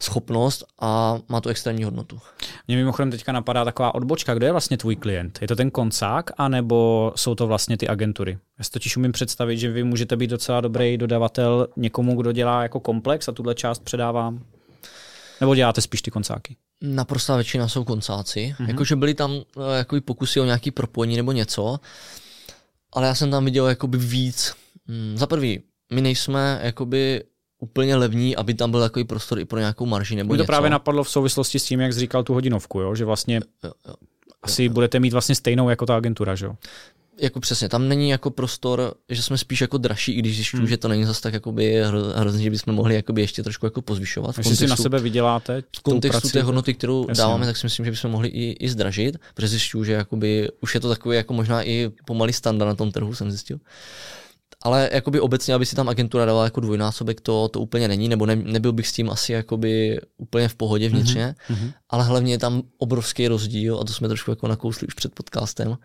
schopnost 0.02 0.64
a 0.80 1.18
má 1.28 1.40
to 1.40 1.48
extrémní 1.48 1.84
hodnotu. 1.84 2.18
Mě 2.68 2.76
mimochodem 2.76 3.10
teďka 3.10 3.32
napadá 3.32 3.64
taková 3.64 3.94
odbočka, 3.94 4.34
kdo 4.34 4.46
je 4.46 4.52
vlastně 4.52 4.76
tvůj 4.76 4.96
klient? 4.96 5.38
Je 5.42 5.48
to 5.48 5.56
ten 5.56 5.70
koncák, 5.70 6.30
anebo 6.36 7.12
jsou 7.16 7.34
to 7.34 7.46
vlastně 7.46 7.76
ty 7.76 7.88
agentury? 7.88 8.38
Já 8.58 8.64
si 8.64 8.70
totiž 8.70 8.96
umím 8.96 9.12
představit, 9.12 9.56
že 9.56 9.70
vy 9.70 9.84
můžete 9.84 10.16
být 10.16 10.30
docela 10.30 10.60
dobrý 10.60 10.98
dodavatel 10.98 11.68
někomu, 11.76 12.16
kdo 12.16 12.32
dělá 12.32 12.62
jako 12.62 12.80
komplex 12.80 13.28
a 13.28 13.32
tuhle 13.32 13.54
část 13.54 13.84
předávám. 13.84 14.44
Nebo 15.42 15.54
děláte 15.54 15.80
spíš 15.80 16.02
ty 16.02 16.10
koncáky? 16.10 16.56
Naprostá 16.82 17.36
většina 17.36 17.68
jsou 17.68 17.84
koncáci. 17.84 18.54
Mm-hmm. 18.58 18.68
Jakože 18.68 18.96
byly 18.96 19.14
tam 19.14 19.32
uh, 19.32 20.00
pokusy 20.04 20.40
o 20.40 20.44
nějaký 20.44 20.70
propojení 20.70 21.16
nebo 21.16 21.32
něco, 21.32 21.80
ale 22.92 23.06
já 23.06 23.14
jsem 23.14 23.30
tam 23.30 23.44
viděl 23.44 23.68
jakoby 23.68 23.98
víc. 23.98 24.52
Hmm, 24.86 25.18
za 25.18 25.26
prvý, 25.26 25.62
my 25.92 26.00
nejsme 26.00 26.60
jakoby 26.62 27.24
úplně 27.58 27.96
levní, 27.96 28.36
aby 28.36 28.54
tam 28.54 28.70
byl 28.70 28.80
takový 28.80 29.04
prostor 29.04 29.38
i 29.38 29.44
pro 29.44 29.58
nějakou 29.58 29.86
marži 29.86 30.16
nebo 30.16 30.32
Mě 30.32 30.38
to 30.38 30.42
něco. 30.42 30.46
právě 30.46 30.70
napadlo 30.70 31.04
v 31.04 31.10
souvislosti 31.10 31.58
s 31.58 31.64
tím, 31.64 31.80
jak 31.80 31.92
jsi 31.92 32.00
říkal 32.00 32.22
tu 32.22 32.34
hodinovku, 32.34 32.80
jo? 32.80 32.94
že 32.94 33.04
vlastně 33.04 33.40
jo, 33.64 33.72
jo, 33.88 33.94
asi 34.42 34.62
jo, 34.62 34.70
jo. 34.70 34.72
budete 34.74 35.00
mít 35.00 35.12
vlastně 35.12 35.34
stejnou 35.34 35.70
jako 35.70 35.86
ta 35.86 35.96
agentura, 35.96 36.34
že 36.34 36.46
jo? 36.46 36.56
Jako 37.20 37.40
přesně, 37.40 37.68
tam 37.68 37.88
není 37.88 38.10
jako 38.10 38.30
prostor, 38.30 38.94
že 39.08 39.22
jsme 39.22 39.38
spíš 39.38 39.60
jako 39.60 39.78
dražší, 39.78 40.12
i 40.12 40.18
když 40.18 40.34
zjišťuju, 40.34 40.60
hmm. 40.60 40.68
že 40.68 40.76
to 40.76 40.88
není 40.88 41.04
zase 41.04 41.20
tak 41.20 41.34
jakoby 41.34 41.82
hrozně, 42.14 42.42
že 42.42 42.50
bychom 42.50 42.74
mohli 42.74 42.94
jakoby 42.94 43.20
ještě 43.20 43.42
trošku 43.42 43.66
jako 43.66 43.82
pozvyšovat. 43.82 44.38
Jestli 44.38 44.56
si 44.56 44.66
na 44.66 44.76
sebe 44.76 44.98
vyděláte 44.98 45.62
V 45.76 45.80
kontextu 45.80 46.28
té 46.28 46.42
hodnoty, 46.42 46.74
kterou 46.74 47.08
jasně. 47.08 47.22
dáváme, 47.22 47.46
tak 47.46 47.56
si 47.56 47.66
myslím, 47.66 47.84
že 47.84 47.90
bychom 47.90 48.10
mohli 48.10 48.28
i, 48.28 48.56
i 48.64 48.68
zdražit, 48.68 49.18
protože 49.34 49.48
zjišťuju, 49.48 49.84
že 49.84 49.92
jakoby 49.92 50.48
už 50.60 50.74
je 50.74 50.80
to 50.80 50.88
takový 50.88 51.16
jako 51.16 51.34
možná 51.34 51.62
i 51.62 51.90
pomalý 52.04 52.32
standard 52.32 52.68
na 52.68 52.74
tom 52.74 52.92
trhu, 52.92 53.14
jsem 53.14 53.30
zjistil. 53.30 53.58
Ale 54.62 54.90
jakoby 54.92 55.20
obecně, 55.20 55.54
aby 55.54 55.66
si 55.66 55.76
tam 55.76 55.88
agentura 55.88 56.24
dala 56.24 56.44
jako 56.44 56.60
dvojnásobek, 56.60 57.20
to, 57.20 57.48
to 57.48 57.60
úplně 57.60 57.88
není, 57.88 58.08
nebo 58.08 58.26
ne, 58.26 58.36
nebyl 58.36 58.72
bych 58.72 58.88
s 58.88 58.92
tím 58.92 59.10
asi 59.10 59.32
jakoby 59.32 60.00
úplně 60.16 60.48
v 60.48 60.54
pohodě 60.54 60.88
vnitřně, 60.88 61.34
mm-hmm. 61.50 61.72
ale 61.90 62.04
hlavně 62.04 62.34
je 62.34 62.38
tam 62.38 62.62
obrovský 62.78 63.28
rozdíl, 63.28 63.78
a 63.80 63.84
to 63.84 63.92
jsme 63.92 64.08
trošku 64.08 64.30
jako 64.30 64.48
nakousli 64.48 64.86
už 64.86 64.94
před 64.94 65.14
podcastem, 65.14 65.78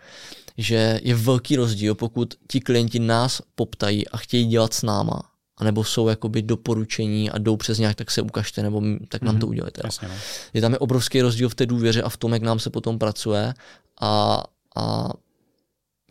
že 0.58 1.00
je 1.04 1.16
velký 1.16 1.56
rozdíl, 1.56 1.96
pokud 1.96 2.34
ti 2.48 2.60
klienti 2.60 3.00
nás 3.00 3.42
poptají 3.56 4.08
a 4.08 4.18
chtějí 4.18 4.46
dělat 4.46 4.74
s 4.74 4.84
náma, 4.84 5.22
anebo 5.58 5.84
jsou 5.84 6.08
jakoby 6.08 6.42
doporučení 6.42 7.32
a 7.32 7.38
jdou 7.38 7.58
přes 7.58 7.80
nějak, 7.80 7.96
tak 7.96 8.12
se 8.12 8.22
ukažte, 8.22 8.63
nebo 8.63 8.82
tak 9.10 9.22
nám 9.22 9.36
mm-hmm. 9.36 9.40
to 9.40 9.48
udělejte. 9.48 9.82
Jasně, 9.86 10.08
no. 10.08 10.13
Je 10.54 10.62
tam 10.62 10.72
je 10.72 10.80
obrovský 10.80 11.22
rozdíl 11.22 11.50
v 11.50 11.56
té 11.56 11.66
důvěře 11.66 12.02
a 12.02 12.10
v 12.10 12.18
tom, 12.18 12.34
jak 12.34 12.42
nám 12.42 12.60
se 12.60 12.70
potom 12.70 13.00
pracuje 13.00 13.54
a, 14.02 14.44
a 14.76 15.10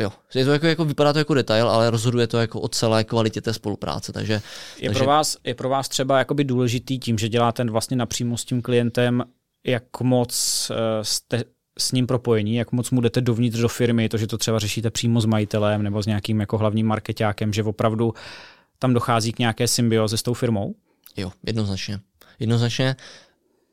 Jo, 0.01 0.13
je 0.35 0.45
to 0.45 0.53
jako, 0.53 0.67
jako, 0.67 0.85
vypadá 0.85 1.13
to 1.13 1.19
jako 1.19 1.35
detail, 1.35 1.69
ale 1.69 1.91
rozhoduje 1.91 2.27
to 2.27 2.39
jako 2.39 2.61
o 2.61 2.69
celé 2.69 3.05
kvalitě 3.05 3.41
té 3.41 3.53
spolupráce. 3.53 4.13
Takže, 4.13 4.33
je, 4.33 4.89
takže... 4.89 4.99
Pro 4.99 5.07
vás, 5.07 5.37
je 5.45 5.55
pro 5.55 5.69
vás 5.69 5.89
třeba 5.89 6.19
jakoby 6.19 6.45
důležitý 6.45 6.99
tím, 6.99 7.19
že 7.19 7.29
děláte 7.29 7.65
vlastně 7.65 7.97
napřímo 7.97 8.37
s 8.37 8.45
tím 8.45 8.63
klientem, 8.63 9.25
jak 9.67 10.01
moc 10.01 10.71
uh, 10.71 10.77
jste 11.03 11.45
s 11.79 11.93
ním 11.93 12.07
propojení, 12.07 12.55
jak 12.55 12.73
moc 12.73 12.91
mu 12.91 13.01
jdete 13.01 13.21
dovnitř 13.21 13.59
do 13.59 13.69
firmy, 13.69 14.09
to, 14.09 14.17
že 14.17 14.27
to 14.27 14.39
třeba 14.39 14.59
řešíte 14.59 14.91
přímo 14.91 15.21
s 15.21 15.27
majitelem 15.27 15.83
nebo 15.83 16.03
s 16.03 16.07
nějakým 16.07 16.41
jako 16.41 16.59
hlavním 16.59 16.87
marketákem, 16.87 17.53
že 17.53 17.63
opravdu 17.63 18.15
tam 18.79 18.95
dochází 18.95 19.33
k 19.33 19.39
nějaké 19.39 19.69
symbioze 19.69 20.17
s 20.17 20.23
tou 20.23 20.35
firmou? 20.35 20.75
Jo, 21.17 21.33
jednoznačně. 21.47 22.01
Jednoznačně 22.39 22.97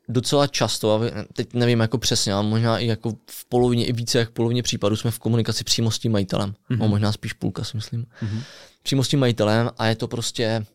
docela 0.08 0.46
často, 0.46 0.94
a 0.94 1.00
teď 1.32 1.54
nevím 1.54 1.80
jako 1.80 1.98
přesně, 1.98 2.32
ale 2.32 2.42
možná 2.42 2.78
i 2.78 2.86
jako 2.86 3.12
v 3.30 3.48
polovině, 3.48 3.86
i 3.86 3.92
více 3.92 4.18
jak 4.18 4.28
v 4.28 4.32
polovině 4.32 4.62
případů 4.62 4.96
jsme 4.96 5.10
v 5.10 5.18
komunikaci 5.18 5.64
přímo 5.64 5.90
s 5.90 5.98
tím 5.98 6.12
majitelem. 6.12 6.50
Mm-hmm. 6.50 6.78
No, 6.78 6.88
možná 6.88 7.12
spíš 7.12 7.32
půlka 7.32 7.64
si 7.64 7.76
myslím. 7.76 8.02
Mm-hmm. 8.02 8.42
Přímo 8.82 9.04
s 9.04 9.08
tím 9.08 9.20
majitelem 9.20 9.70
a 9.78 9.86
je 9.86 9.96
to 9.96 10.08
prostě 10.08 10.66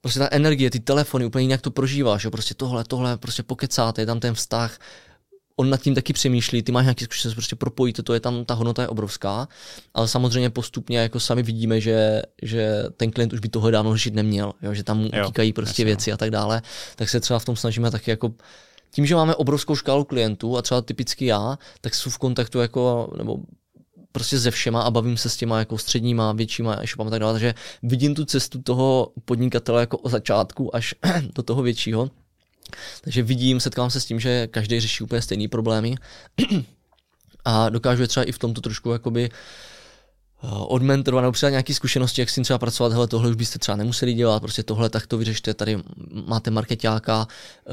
prostě 0.00 0.18
ta 0.18 0.28
energie, 0.30 0.70
ty 0.70 0.80
telefony, 0.80 1.24
úplně 1.24 1.44
jinak 1.44 1.60
to 1.60 1.70
prožíváš, 1.70 2.22
že 2.22 2.30
prostě 2.30 2.54
tohle, 2.54 2.84
tohle, 2.84 3.16
prostě 3.16 3.42
pokecáte, 3.42 4.02
je 4.02 4.06
tam 4.06 4.20
ten 4.20 4.34
vztah, 4.34 4.78
on 5.60 5.70
nad 5.70 5.80
tím 5.80 5.94
taky 5.94 6.12
přemýšlí, 6.12 6.62
ty 6.62 6.72
máš 6.72 6.84
nějaký 6.84 7.04
zkušenost, 7.04 7.34
prostě 7.34 7.56
propojíte 7.56 8.02
to, 8.02 8.14
je 8.14 8.20
tam, 8.20 8.44
ta 8.44 8.54
hodnota 8.54 8.82
je 8.82 8.88
obrovská, 8.88 9.48
ale 9.94 10.08
samozřejmě 10.08 10.50
postupně 10.50 10.98
jako 10.98 11.20
sami 11.20 11.42
vidíme, 11.42 11.80
že, 11.80 12.22
že 12.42 12.84
ten 12.96 13.10
klient 13.10 13.32
už 13.32 13.40
by 13.40 13.48
toho 13.48 13.70
dávno 13.70 13.92
řešit 13.92 14.14
neměl, 14.14 14.52
jo, 14.62 14.74
že 14.74 14.84
tam 14.84 14.98
mu 14.98 15.10
utíkají 15.24 15.52
prostě 15.52 15.82
jasně, 15.82 15.84
věci 15.84 16.12
a 16.12 16.16
tak 16.16 16.30
dále, 16.30 16.62
tak 16.96 17.08
se 17.08 17.20
třeba 17.20 17.38
v 17.38 17.44
tom 17.44 17.56
snažíme 17.56 17.90
taky 17.90 18.10
jako 18.10 18.32
tím, 18.90 19.06
že 19.06 19.14
máme 19.14 19.34
obrovskou 19.34 19.76
škálu 19.76 20.04
klientů 20.04 20.56
a 20.56 20.62
třeba 20.62 20.82
typicky 20.82 21.26
já, 21.26 21.58
tak 21.80 21.94
jsou 21.94 22.10
v 22.10 22.18
kontaktu 22.18 22.58
jako, 22.60 23.12
nebo 23.18 23.38
prostě 24.12 24.38
ze 24.38 24.50
všema 24.50 24.82
a 24.82 24.90
bavím 24.90 25.16
se 25.16 25.28
s 25.28 25.36
těma 25.36 25.58
jako 25.58 25.78
středníma, 25.78 26.32
většíma 26.32 26.82
e-shopama 26.82 27.08
a 27.08 27.10
tak 27.10 27.20
dále, 27.20 27.32
takže 27.32 27.54
vidím 27.82 28.14
tu 28.14 28.24
cestu 28.24 28.62
toho 28.62 29.12
podnikatele 29.24 29.80
jako 29.80 29.98
o 29.98 30.08
začátku 30.08 30.76
až 30.76 30.94
do 31.34 31.42
toho 31.42 31.62
většího 31.62 32.10
takže 33.00 33.22
vidím, 33.22 33.60
setkám 33.60 33.90
se 33.90 34.00
s 34.00 34.04
tím, 34.04 34.20
že 34.20 34.46
každý 34.46 34.80
řeší 34.80 35.04
úplně 35.04 35.22
stejné 35.22 35.48
problémy 35.48 35.94
a 37.44 37.68
dokážu 37.68 38.02
je 38.02 38.08
třeba 38.08 38.24
i 38.24 38.32
v 38.32 38.38
tomto 38.38 38.60
trošku 38.60 38.90
jakoby 38.90 39.30
eh, 39.30 40.48
odmentorovat 40.50 41.22
nebo 41.22 41.32
přidat 41.32 41.50
nějaké 41.50 41.74
zkušenosti, 41.74 42.20
jak 42.20 42.30
s 42.30 42.34
tím 42.34 42.44
třeba 42.44 42.58
pracovat, 42.58 42.92
hele, 42.92 43.06
tohle 43.06 43.30
už 43.30 43.36
byste 43.36 43.58
třeba 43.58 43.76
nemuseli 43.76 44.14
dělat, 44.14 44.40
prostě 44.40 44.62
tohle 44.62 44.90
tak 44.90 45.06
to 45.06 45.18
vyřešte, 45.18 45.54
tady 45.54 45.78
máte 46.26 46.50
marketáka, 46.50 47.26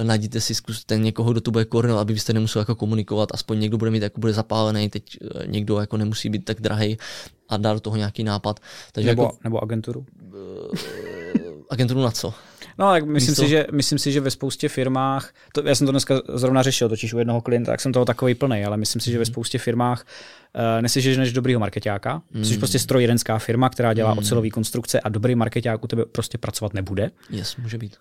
najděte 0.04 0.41
si 0.41 0.56
zkuste 0.56 0.97
někoho, 0.97 1.32
kdo 1.32 1.41
to 1.41 1.52
bude 1.52 1.65
koordinovat, 1.65 2.02
aby 2.02 2.13
byste 2.13 2.34
nemuseli 2.34 2.62
jako 2.62 2.76
komunikovat, 2.76 3.30
aspoň 3.34 3.60
někdo 3.60 3.78
bude 3.78 3.91
mít, 3.91 4.04
jako 4.04 4.19
bude 4.19 4.34
zapálený, 4.34 4.89
teď 4.89 5.04
eh, 5.21 5.47
někdo 5.47 5.80
jako 5.80 5.97
nemusí 5.97 6.30
být 6.30 6.45
tak 6.45 6.62
drahý 6.62 6.97
a 7.50 7.58
dá 7.58 7.73
do 7.73 7.80
toho 7.80 7.95
nějaký 7.95 8.23
nápad. 8.23 8.60
Takže 8.91 9.10
nebo, 9.10 9.23
jako, 9.23 9.38
nebo 9.43 9.63
agenturu? 9.63 10.06
Eh, 10.34 11.38
agenturu 11.69 12.02
na 12.02 12.12
co? 12.12 12.34
No, 12.79 12.91
tak 12.91 13.05
myslím 13.05 13.35
si, 13.35 13.47
že, 13.47 13.65
myslím 13.71 13.99
si, 13.99 14.11
že 14.11 14.21
ve 14.21 14.31
spoustě 14.31 14.69
firmách, 14.69 15.33
to, 15.53 15.67
já 15.67 15.75
jsem 15.75 15.87
to 15.87 15.91
dneska 15.91 16.21
zrovna 16.33 16.63
řešil, 16.63 16.89
totiž 16.89 17.13
u 17.13 17.19
jednoho 17.19 17.41
klienta, 17.41 17.71
tak 17.71 17.81
jsem 17.81 17.93
toho 17.93 18.05
takový 18.05 18.35
plný, 18.35 18.65
ale 18.65 18.77
myslím 18.77 18.99
si, 18.99 19.11
že 19.11 19.17
ve 19.17 19.21
mhm. 19.21 19.25
spoustě 19.25 19.57
firmách 19.57 20.05
uh, 20.55 20.61
eh, 20.61 20.81
nesežeš 20.81 21.33
dobrýho 21.33 21.59
marketáka, 21.59 22.21
mm. 22.31 22.45
jsi 22.45 22.57
prostě 22.57 22.79
strojírenská 22.79 23.39
firma, 23.39 23.69
která 23.69 23.93
dělá 23.93 24.13
mm. 24.13 24.19
ocelové 24.19 24.49
konstrukce 24.49 24.99
a 24.99 25.09
dobrý 25.09 25.35
marketák 25.35 25.83
u 25.83 25.87
tebe 25.87 26.05
prostě 26.05 26.37
pracovat 26.37 26.73
nebude. 26.73 27.11
Yes, 27.29 27.55
může 27.57 27.77
být. 27.77 27.97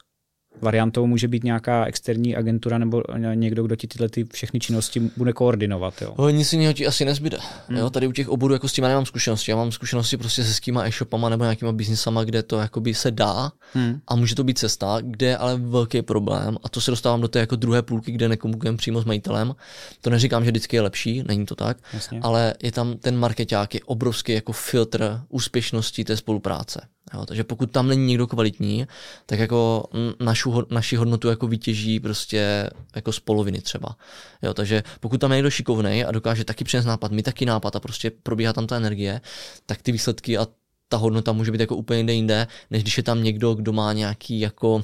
Variantou 0.61 1.07
může 1.07 1.29
být 1.29 1.45
nějaká 1.45 1.85
externí 1.85 2.37
agentura 2.37 2.79
nebo 2.79 3.03
někdo, 3.35 3.63
kdo 3.63 3.77
ti 3.77 3.87
tyhle 3.87 4.09
ty 4.09 4.25
všechny 4.33 4.61
činnosti 4.61 5.11
bude 5.17 5.33
koordinovat. 5.33 6.03
Jo. 6.03 6.15
O, 6.17 6.29
nic 6.29 6.53
jiného 6.53 6.73
ti 6.73 6.87
asi 6.87 7.05
nezbyde. 7.05 7.39
Hmm. 7.69 7.79
Jo, 7.79 7.91
tady 7.91 8.07
u 8.07 8.13
těch 8.13 8.29
oborů 8.29 8.53
jako 8.53 8.69
s 8.69 8.73
tím 8.73 8.85
já 8.85 8.89
nemám 8.89 9.07
zkušenosti. 9.07 9.51
Já 9.51 9.57
mám 9.57 9.73
zkušenosti 9.73 10.17
prostě 10.17 10.45
se 10.45 10.55
skýma 10.55 10.87
e-shopama 10.87 11.29
nebo 11.29 11.45
nějakýma 11.45 11.73
biznisama, 11.73 12.25
kde 12.25 12.43
to 12.43 12.59
jakoby 12.59 12.95
se 12.95 13.11
dá 13.11 13.53
hmm. 13.75 14.01
a 14.09 14.17
může 14.17 14.35
to 14.35 14.45
být 14.45 14.59
cesta, 14.59 14.99
kde 15.01 15.27
je 15.27 15.37
ale 15.37 15.57
velký 15.57 16.03
problém 16.03 16.57
a 16.63 16.69
to 16.69 16.81
se 16.81 16.91
dostávám 16.91 17.21
do 17.21 17.29
té 17.29 17.39
jako 17.39 17.57
druhé 17.57 17.83
půlky, 17.83 18.13
kde 18.13 18.29
nekomunikujeme 18.29 18.79
přímo 18.79 19.01
s 19.01 19.05
majitelem. 19.05 19.55
To 20.01 20.11
neříkám, 20.11 20.45
že 20.45 20.51
vždycky 20.51 20.77
je 20.77 20.81
lepší, 20.81 21.25
není 21.29 21.47
to 21.47 21.55
tak, 21.55 21.77
Jasně. 21.93 22.21
ale 22.23 22.55
je 22.63 22.73
tam 22.73 22.97
ten 22.97 23.17
marketák 23.17 23.75
je 23.75 23.81
obrovský 23.87 24.33
jako 24.33 24.53
filtr 24.53 25.21
úspěšnosti 25.29 26.05
té 26.05 26.17
spolupráce. 26.17 26.81
Jo, 27.17 27.27
takže 27.27 27.45
pokud 27.45 27.71
tam 27.71 27.89
není 27.89 28.07
někdo 28.07 28.27
kvalitní, 28.27 28.87
tak 29.27 29.39
jako 29.39 29.85
našu, 30.21 30.67
naši 30.71 30.97
hodnotu 30.97 31.29
jako 31.29 31.47
vytěží 31.47 32.01
prostě 32.01 32.71
jako 32.95 33.13
z 33.13 33.21
poloviny 33.21 33.61
třeba. 33.61 33.97
Jo, 34.43 34.55
takže 34.55 34.83
pokud 35.01 35.21
tam 35.21 35.33
je 35.33 35.37
někdo 35.37 35.51
šikovný 35.51 36.05
a 36.05 36.13
dokáže 36.13 36.45
taky 36.45 36.65
přinést 36.65 36.87
nápad, 36.87 37.13
my 37.13 37.23
taky 37.23 37.47
nápad 37.47 37.77
a 37.77 37.81
prostě 37.81 38.11
probíhá 38.11 38.53
tam 38.53 38.67
ta 38.67 38.77
energie, 38.77 39.21
tak 39.67 39.83
ty 39.83 39.93
výsledky 39.93 40.39
a 40.39 40.47
ta 40.89 40.97
hodnota 40.97 41.33
může 41.33 41.53
být 41.53 41.61
jako 41.61 41.77
úplně 41.77 41.99
jinde 41.99 42.13
jinde, 42.13 42.47
než 42.71 42.83
když 42.83 42.97
je 42.97 43.03
tam 43.03 43.23
někdo, 43.23 43.55
kdo 43.55 43.73
má 43.73 43.93
nějaký 43.93 44.41
jako 44.41 44.83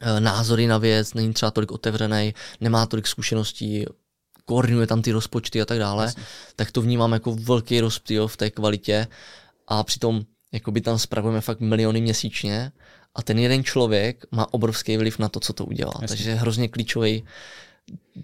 e, 0.00 0.20
názory 0.20 0.66
na 0.66 0.78
věc, 0.78 1.14
není 1.14 1.32
třeba 1.32 1.50
tolik 1.50 1.72
otevřený, 1.72 2.34
nemá 2.60 2.86
tolik 2.86 3.06
zkušeností, 3.06 3.86
koordinuje 4.44 4.86
tam 4.86 5.02
ty 5.02 5.12
rozpočty 5.12 5.62
a 5.62 5.64
tak 5.64 5.78
dále, 5.78 6.04
Jasně. 6.04 6.22
tak 6.56 6.72
to 6.72 6.82
vnímám 6.82 7.12
jako 7.12 7.34
velký 7.34 7.80
rozptyl 7.80 8.28
v 8.28 8.36
té 8.36 8.50
kvalitě 8.50 9.06
a 9.68 9.84
přitom 9.84 10.22
jakoby 10.52 10.80
tam 10.80 10.98
spravujeme 10.98 11.40
fakt 11.40 11.60
miliony 11.60 12.00
měsíčně 12.00 12.72
a 13.14 13.22
ten 13.22 13.38
jeden 13.38 13.64
člověk 13.64 14.24
má 14.30 14.54
obrovský 14.54 14.96
vliv 14.96 15.18
na 15.18 15.28
to, 15.28 15.40
co 15.40 15.52
to 15.52 15.64
udělá. 15.64 15.92
Jasně. 15.94 16.08
Takže 16.08 16.30
je 16.30 16.36
hrozně 16.36 16.68
klíčový. 16.68 17.24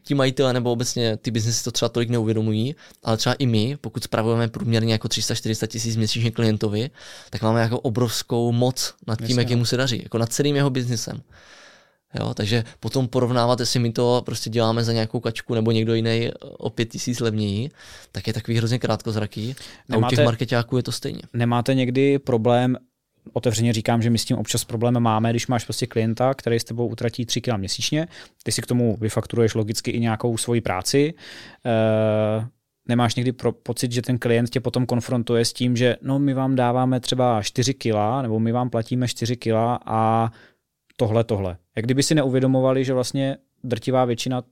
Ti 0.02 0.14
majitelé 0.14 0.52
nebo 0.52 0.72
obecně 0.72 1.16
ty 1.16 1.30
biznesy 1.30 1.64
to 1.64 1.70
třeba 1.70 1.88
tolik 1.88 2.10
neuvědomují, 2.10 2.76
ale 3.04 3.16
třeba 3.16 3.34
i 3.34 3.46
my, 3.46 3.76
pokud 3.80 4.04
spravujeme 4.04 4.48
průměrně 4.48 4.92
jako 4.92 5.08
300-400 5.08 5.66
tisíc 5.66 5.96
měsíčně 5.96 6.30
klientovi, 6.30 6.90
tak 7.30 7.42
máme 7.42 7.60
jako 7.60 7.80
obrovskou 7.80 8.52
moc 8.52 8.94
nad 9.06 9.18
tím, 9.18 9.24
Jasně, 9.24 9.40
jak 9.40 9.50
jemu 9.50 9.64
se 9.64 9.76
daří, 9.76 10.00
jako 10.02 10.18
nad 10.18 10.32
celým 10.32 10.56
jeho 10.56 10.70
biznesem. 10.70 11.22
Jo, 12.14 12.34
takže 12.34 12.64
potom 12.80 13.08
porovnávat, 13.08 13.60
jestli 13.60 13.80
my 13.80 13.92
to 13.92 14.22
prostě 14.26 14.50
děláme 14.50 14.84
za 14.84 14.92
nějakou 14.92 15.20
kačku 15.20 15.54
nebo 15.54 15.70
někdo 15.70 15.94
jiný 15.94 16.30
o 16.40 16.70
pět 16.70 16.86
tisíc 16.86 17.20
levněji, 17.20 17.70
tak 18.12 18.26
je 18.26 18.32
takový 18.32 18.56
hrozně 18.56 18.78
krátkozraký. 18.78 19.56
Nemáte, 19.88 20.04
a 20.04 20.08
u 20.08 20.10
těch 20.10 20.24
marketáků 20.24 20.76
je 20.76 20.82
to 20.82 20.92
stejně. 20.92 21.22
Nemáte 21.32 21.74
někdy 21.74 22.18
problém 22.18 22.76
otevřeně 23.32 23.72
říkám, 23.72 24.02
že 24.02 24.10
my 24.10 24.18
s 24.18 24.24
tím 24.24 24.38
občas 24.38 24.64
problém 24.64 25.00
máme, 25.00 25.30
když 25.30 25.46
máš 25.46 25.64
prostě 25.64 25.86
klienta, 25.86 26.34
který 26.34 26.60
s 26.60 26.64
tebou 26.64 26.86
utratí 26.86 27.26
3 27.26 27.40
kg 27.40 27.56
měsíčně, 27.56 28.08
ty 28.42 28.52
si 28.52 28.62
k 28.62 28.66
tomu 28.66 28.96
vyfakturuješ 28.96 29.54
logicky 29.54 29.90
i 29.90 30.00
nějakou 30.00 30.36
svoji 30.36 30.60
práci, 30.60 31.14
e, 31.66 32.46
nemáš 32.88 33.14
někdy 33.14 33.32
pro, 33.32 33.52
pocit, 33.52 33.92
že 33.92 34.02
ten 34.02 34.18
klient 34.18 34.50
tě 34.50 34.60
potom 34.60 34.86
konfrontuje 34.86 35.44
s 35.44 35.52
tím, 35.52 35.76
že 35.76 35.96
no 36.02 36.18
my 36.18 36.34
vám 36.34 36.56
dáváme 36.56 37.00
třeba 37.00 37.42
4 37.42 37.74
kg, 37.74 38.22
nebo 38.22 38.40
my 38.40 38.52
vám 38.52 38.70
platíme 38.70 39.08
4 39.08 39.36
kg 39.36 39.52
a 39.86 40.32
tohle, 41.00 41.24
tohle. 41.24 41.56
Jak 41.76 41.84
kdyby 41.84 42.02
si 42.02 42.14
neuvědomovali, 42.14 42.84
že 42.84 42.94
vlastně 42.94 43.36
drtivá 43.64 44.04
většina 44.04 44.42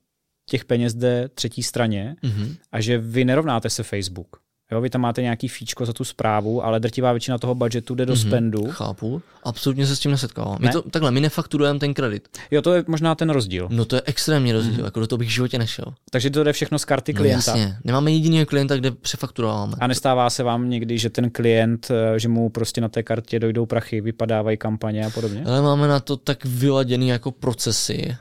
těch 0.50 0.64
peněz 0.64 0.94
jde 0.94 1.28
třetí 1.28 1.62
straně 1.62 2.16
mm-hmm. 2.22 2.56
a 2.72 2.80
že 2.80 2.98
vy 2.98 3.24
nerovnáte 3.24 3.70
se 3.70 3.82
Facebook. 3.82 4.45
Jo, 4.72 4.80
vy 4.80 4.90
tam 4.90 5.00
máte 5.00 5.22
nějaký 5.22 5.48
fíčko 5.48 5.86
za 5.86 5.92
tu 5.92 6.04
zprávu, 6.04 6.64
ale 6.64 6.80
drtivá 6.80 7.12
většina 7.12 7.38
toho 7.38 7.54
budgetu 7.54 7.94
jde 7.94 8.06
do 8.06 8.12
mm-hmm, 8.12 8.28
spendu. 8.28 8.66
Chápu. 8.70 9.22
Absolutně 9.44 9.86
se 9.86 9.96
s 9.96 10.00
tím 10.00 10.10
nesetkávám. 10.10 10.56
Ne? 10.60 10.66
My 10.66 10.72
to, 10.72 10.82
takhle, 10.82 11.10
my 11.10 11.20
nefakturujeme 11.20 11.78
ten 11.78 11.94
kredit. 11.94 12.28
Jo, 12.50 12.62
to 12.62 12.74
je 12.74 12.84
možná 12.86 13.14
ten 13.14 13.30
rozdíl. 13.30 13.68
No 13.70 13.84
to 13.84 13.96
je 13.96 14.02
extrémní 14.04 14.52
rozdíl, 14.52 14.74
mm-hmm. 14.74 14.84
jako 14.84 15.00
do 15.00 15.06
toho 15.06 15.18
bych 15.18 15.28
v 15.28 15.32
životě 15.32 15.58
nešel. 15.58 15.84
Takže 16.10 16.30
to 16.30 16.44
jde 16.44 16.52
všechno 16.52 16.78
z 16.78 16.84
karty 16.84 17.12
no, 17.12 17.16
klienta. 17.16 17.50
Jasně. 17.50 17.76
Nemáme 17.84 18.12
jediného 18.12 18.46
klienta, 18.46 18.76
kde 18.76 18.90
přefakturováme. 18.90 19.72
A 19.80 19.86
nestává 19.86 20.30
se 20.30 20.42
vám 20.42 20.70
někdy, 20.70 20.98
že 20.98 21.10
ten 21.10 21.30
klient, 21.30 21.90
eh, 21.90 22.18
že 22.18 22.28
mu 22.28 22.48
prostě 22.48 22.80
na 22.80 22.88
té 22.88 23.02
kartě 23.02 23.38
dojdou 23.38 23.66
prachy, 23.66 24.00
vypadávají 24.00 24.56
kampaně 24.56 25.06
a 25.06 25.10
podobně? 25.10 25.44
Ale 25.46 25.62
máme 25.62 25.88
na 25.88 26.00
to 26.00 26.16
tak 26.16 26.44
vyladěný 26.44 27.08
jako 27.08 27.30
procesy, 27.30 28.16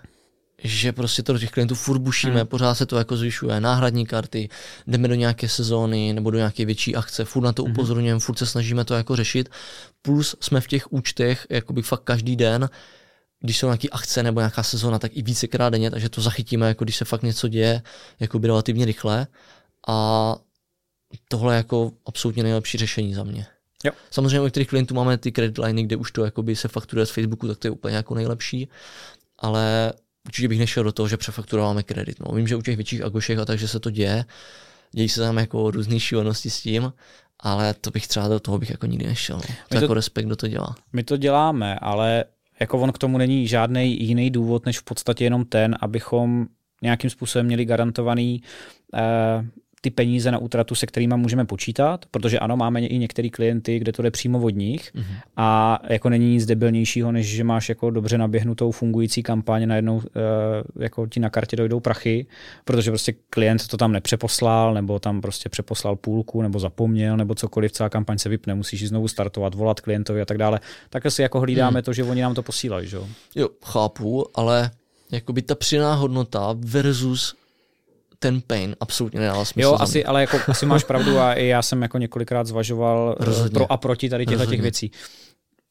že 0.66 0.92
prostě 0.92 1.24
to 1.24 1.34
do 1.34 1.40
těch 1.40 1.52
klientů 1.52 1.76
furt 1.76 2.00
bušíme, 2.00 2.36
hmm. 2.36 2.48
pořád 2.48 2.76
se 2.76 2.86
to 2.86 2.98
jako 2.98 3.18
zvyšuje, 3.18 3.62
náhradní 3.62 4.06
karty, 4.06 4.50
jdeme 4.88 5.08
do 5.08 5.16
nějaké 5.16 5.50
sezóny 5.50 6.14
nebo 6.14 6.32
do 6.32 6.38
nějaké 6.38 6.66
větší 6.66 6.96
akce, 6.96 7.26
furt 7.26 7.44
na 7.44 7.54
to 7.54 7.64
hmm. 7.64 7.72
upozorňujeme, 7.72 8.20
furt 8.20 8.38
se 8.38 8.46
snažíme 8.46 8.86
to 8.86 8.94
jako 8.94 9.16
řešit, 9.16 9.50
plus 10.02 10.36
jsme 10.40 10.62
v 10.62 10.68
těch 10.68 10.94
účtech 10.94 11.48
jakoby 11.50 11.82
fakt 11.82 12.04
každý 12.04 12.36
den, 12.36 12.70
když 13.40 13.58
jsou 13.58 13.68
nějaké 13.68 13.88
akce 13.90 14.24
nebo 14.24 14.40
nějaká 14.40 14.64
sezóna, 14.64 15.00
tak 15.00 15.12
i 15.18 15.22
vícekrát 15.22 15.74
denně, 15.74 15.92
takže 15.92 16.10
to 16.10 16.22
zachytíme, 16.22 16.68
jako 16.68 16.84
když 16.84 16.96
se 16.96 17.06
fakt 17.06 17.24
něco 17.24 17.48
děje, 17.48 17.82
jako 18.20 18.40
by 18.40 18.48
relativně 18.48 18.86
rychle 18.86 19.28
a 19.88 20.36
tohle 21.28 21.54
je 21.54 21.58
jako 21.58 21.92
absolutně 22.06 22.44
nejlepší 22.44 22.78
řešení 22.78 23.14
za 23.14 23.24
mě. 23.24 23.46
Jo. 23.84 23.92
Samozřejmě 24.12 24.42
u 24.42 24.44
některých 24.44 24.68
klientů 24.68 24.96
máme 24.96 25.18
ty 25.18 25.32
credit 25.32 25.58
liny, 25.58 25.84
kde 25.84 25.96
už 25.96 26.12
to 26.12 26.26
jakoby 26.26 26.56
se 26.56 26.68
fakturuje 26.68 27.06
z 27.06 27.10
Facebooku, 27.10 27.48
tak 27.48 27.58
to 27.58 27.68
je 27.68 27.72
úplně 27.72 27.96
jako 27.96 28.16
nejlepší, 28.16 28.70
ale 29.40 29.94
určitě 30.26 30.48
bych 30.48 30.60
nešel 30.60 30.84
do 30.84 30.92
toho, 30.92 31.08
že 31.08 31.18
přefakturováme 31.18 31.84
kredit. 31.84 32.20
No, 32.20 32.36
vím, 32.36 32.48
že 32.48 32.56
u 32.56 32.62
těch 32.62 32.76
větších 32.76 33.04
agošech 33.04 33.40
a 33.40 33.46
takže 33.46 33.68
se 33.68 33.80
to 33.80 33.90
děje, 33.90 34.26
dějí 34.92 35.10
se 35.10 35.22
tam 35.22 35.38
jako 35.38 35.72
různé 35.72 36.00
šílenosti 36.00 36.50
s 36.50 36.62
tím, 36.62 36.94
ale 37.40 37.74
to 37.74 37.92
bych 37.92 38.08
třeba 38.08 38.28
do 38.28 38.40
toho 38.40 38.58
bych 38.58 38.70
jako 38.70 38.86
nikdy 38.86 39.06
nešel. 39.06 39.36
No. 39.36 39.42
To, 39.42 39.56
to 39.70 39.76
jako 39.76 39.94
respekt, 39.94 40.26
kdo 40.26 40.36
to 40.36 40.48
dělá. 40.48 40.76
My 40.94 41.04
to 41.04 41.18
děláme, 41.18 41.76
ale 41.80 42.26
jako 42.60 42.80
on 42.80 42.92
k 42.92 42.98
tomu 42.98 43.18
není 43.18 43.48
žádný 43.48 44.04
jiný 44.04 44.32
důvod, 44.32 44.66
než 44.66 44.80
v 44.80 44.84
podstatě 44.84 45.24
jenom 45.24 45.46
ten, 45.46 45.76
abychom 45.82 46.48
nějakým 46.82 47.10
způsobem 47.10 47.46
měli 47.46 47.66
garantovaný 47.66 48.44
eh, 48.94 49.46
ty 49.86 49.92
peníze 49.92 50.32
na 50.32 50.38
útratu, 50.38 50.76
se 50.76 50.86
kterými 50.86 51.14
můžeme 51.18 51.46
počítat, 51.46 52.06
protože 52.12 52.40
ano, 52.40 52.58
máme 52.58 52.82
i 52.82 52.98
některé 52.98 53.30
klienty, 53.30 53.80
kde 53.80 53.92
to 53.92 54.02
jde 54.02 54.12
přímo 54.12 54.40
od 54.40 54.50
nich 54.50 54.92
mm-hmm. 54.96 55.16
a 55.38 55.80
jako 55.90 56.10
není 56.10 56.30
nic 56.30 56.46
debilnějšího, 56.46 57.12
než 57.12 57.28
že 57.28 57.44
máš 57.44 57.70
jako 57.70 57.90
dobře 57.90 58.18
naběhnutou 58.18 58.72
fungující 58.72 59.24
kampaň, 59.24 59.68
najednou 59.68 59.96
uh, 59.96 60.04
jako 60.80 61.08
ti 61.08 61.20
na 61.20 61.30
kartě 61.30 61.56
dojdou 61.56 61.80
prachy, 61.80 62.26
protože 62.66 62.92
prostě 62.92 63.14
klient 63.30 63.68
to 63.68 63.78
tam 63.78 63.92
nepřeposlal, 63.92 64.74
nebo 64.74 65.00
tam 65.00 65.22
prostě 65.22 65.50
přeposlal 65.50 65.96
půlku, 65.96 66.42
nebo 66.42 66.60
zapomněl, 66.60 67.18
nebo 67.18 67.36
cokoliv, 67.36 67.72
celá 67.72 67.90
kampaň 67.90 68.18
se 68.18 68.30
vypne, 68.30 68.56
musíš 68.56 68.82
ji 68.82 68.88
znovu 68.88 69.08
startovat, 69.08 69.56
volat 69.56 69.82
klientovi 69.82 70.22
a 70.22 70.26
tak 70.26 70.38
dále. 70.38 70.60
Tak 70.90 71.06
asi 71.06 71.22
jako 71.22 71.40
hlídáme 71.40 71.80
mm. 71.80 71.84
to, 71.84 71.94
že 71.94 72.04
oni 72.04 72.22
nám 72.22 72.34
to 72.34 72.44
posílají, 72.44 72.88
že 72.88 72.96
jo? 72.96 73.08
Jo, 73.36 73.50
chápu, 73.66 74.26
ale 74.36 74.72
jakoby 75.12 75.42
ta 75.42 75.56
přidaná 75.56 75.94
hodnota 75.94 76.56
versus 76.60 77.36
ten 78.26 78.42
pain 78.42 78.76
absolutně 78.80 79.20
nedává 79.20 79.46
smysl. 79.46 79.68
Jo, 79.68 79.78
asi, 79.80 80.06
ale 80.06 80.22
jako, 80.22 80.40
asi 80.48 80.66
máš 80.66 80.84
pravdu 80.84 81.20
a 81.20 81.34
i 81.34 81.48
já 81.48 81.62
jsem 81.62 81.82
jako 81.82 81.98
několikrát 81.98 82.48
zvažoval 82.48 83.16
eh, 83.20 83.26
Rozhodně. 83.26 83.54
pro 83.54 83.72
a 83.72 83.78
proti 83.78 84.10
tady 84.10 84.26
těchto 84.26 84.46
těch 84.46 84.62
věcí. 84.62 84.92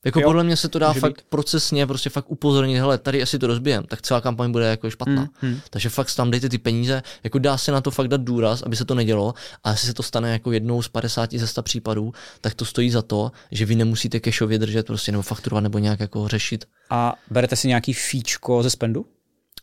Jako 0.04 0.20
jo, 0.20 0.28
podle 0.28 0.44
mě 0.44 0.56
se 0.56 0.68
to 0.68 0.78
dá 0.78 0.92
fakt 0.92 1.16
být. 1.16 1.26
procesně 1.28 1.86
prostě 1.86 2.10
fakt 2.10 2.24
upozornit, 2.28 2.78
hele, 2.78 2.98
tady 2.98 3.22
asi 3.22 3.38
to 3.38 3.46
rozbijem, 3.46 3.84
tak 3.84 4.02
celá 4.02 4.20
kampaň 4.20 4.52
bude 4.52 4.66
jako 4.66 4.90
špatná. 4.90 5.28
Mm, 5.42 5.50
mm. 5.50 5.60
Takže 5.70 5.88
fakt 5.88 6.14
tam 6.14 6.30
dejte 6.30 6.48
ty 6.48 6.58
peníze, 6.58 7.02
jako 7.24 7.38
dá 7.38 7.58
se 7.58 7.72
na 7.72 7.80
to 7.80 7.90
fakt 7.90 8.08
dát 8.08 8.20
důraz, 8.20 8.62
aby 8.62 8.76
se 8.76 8.84
to 8.84 8.94
nedělo 8.94 9.34
a 9.64 9.70
jestli 9.70 9.86
se 9.86 9.94
to 9.94 10.02
stane 10.02 10.32
jako 10.32 10.52
jednou 10.52 10.82
z 10.82 10.88
50 10.88 11.32
ze 11.32 11.46
100 11.46 11.62
případů, 11.62 12.12
tak 12.40 12.54
to 12.54 12.64
stojí 12.64 12.90
za 12.90 13.02
to, 13.02 13.32
že 13.50 13.64
vy 13.66 13.74
nemusíte 13.74 14.20
cashově 14.20 14.58
držet 14.58 14.86
prostě 14.86 15.12
nebo 15.12 15.22
fakturovat 15.22 15.62
nebo 15.62 15.78
nějak 15.78 16.00
jako 16.00 16.28
řešit. 16.28 16.64
A 16.90 17.14
berete 17.30 17.56
si 17.56 17.68
nějaký 17.68 17.92
fíčko 17.92 18.62
ze 18.62 18.70
spendu? 18.70 19.06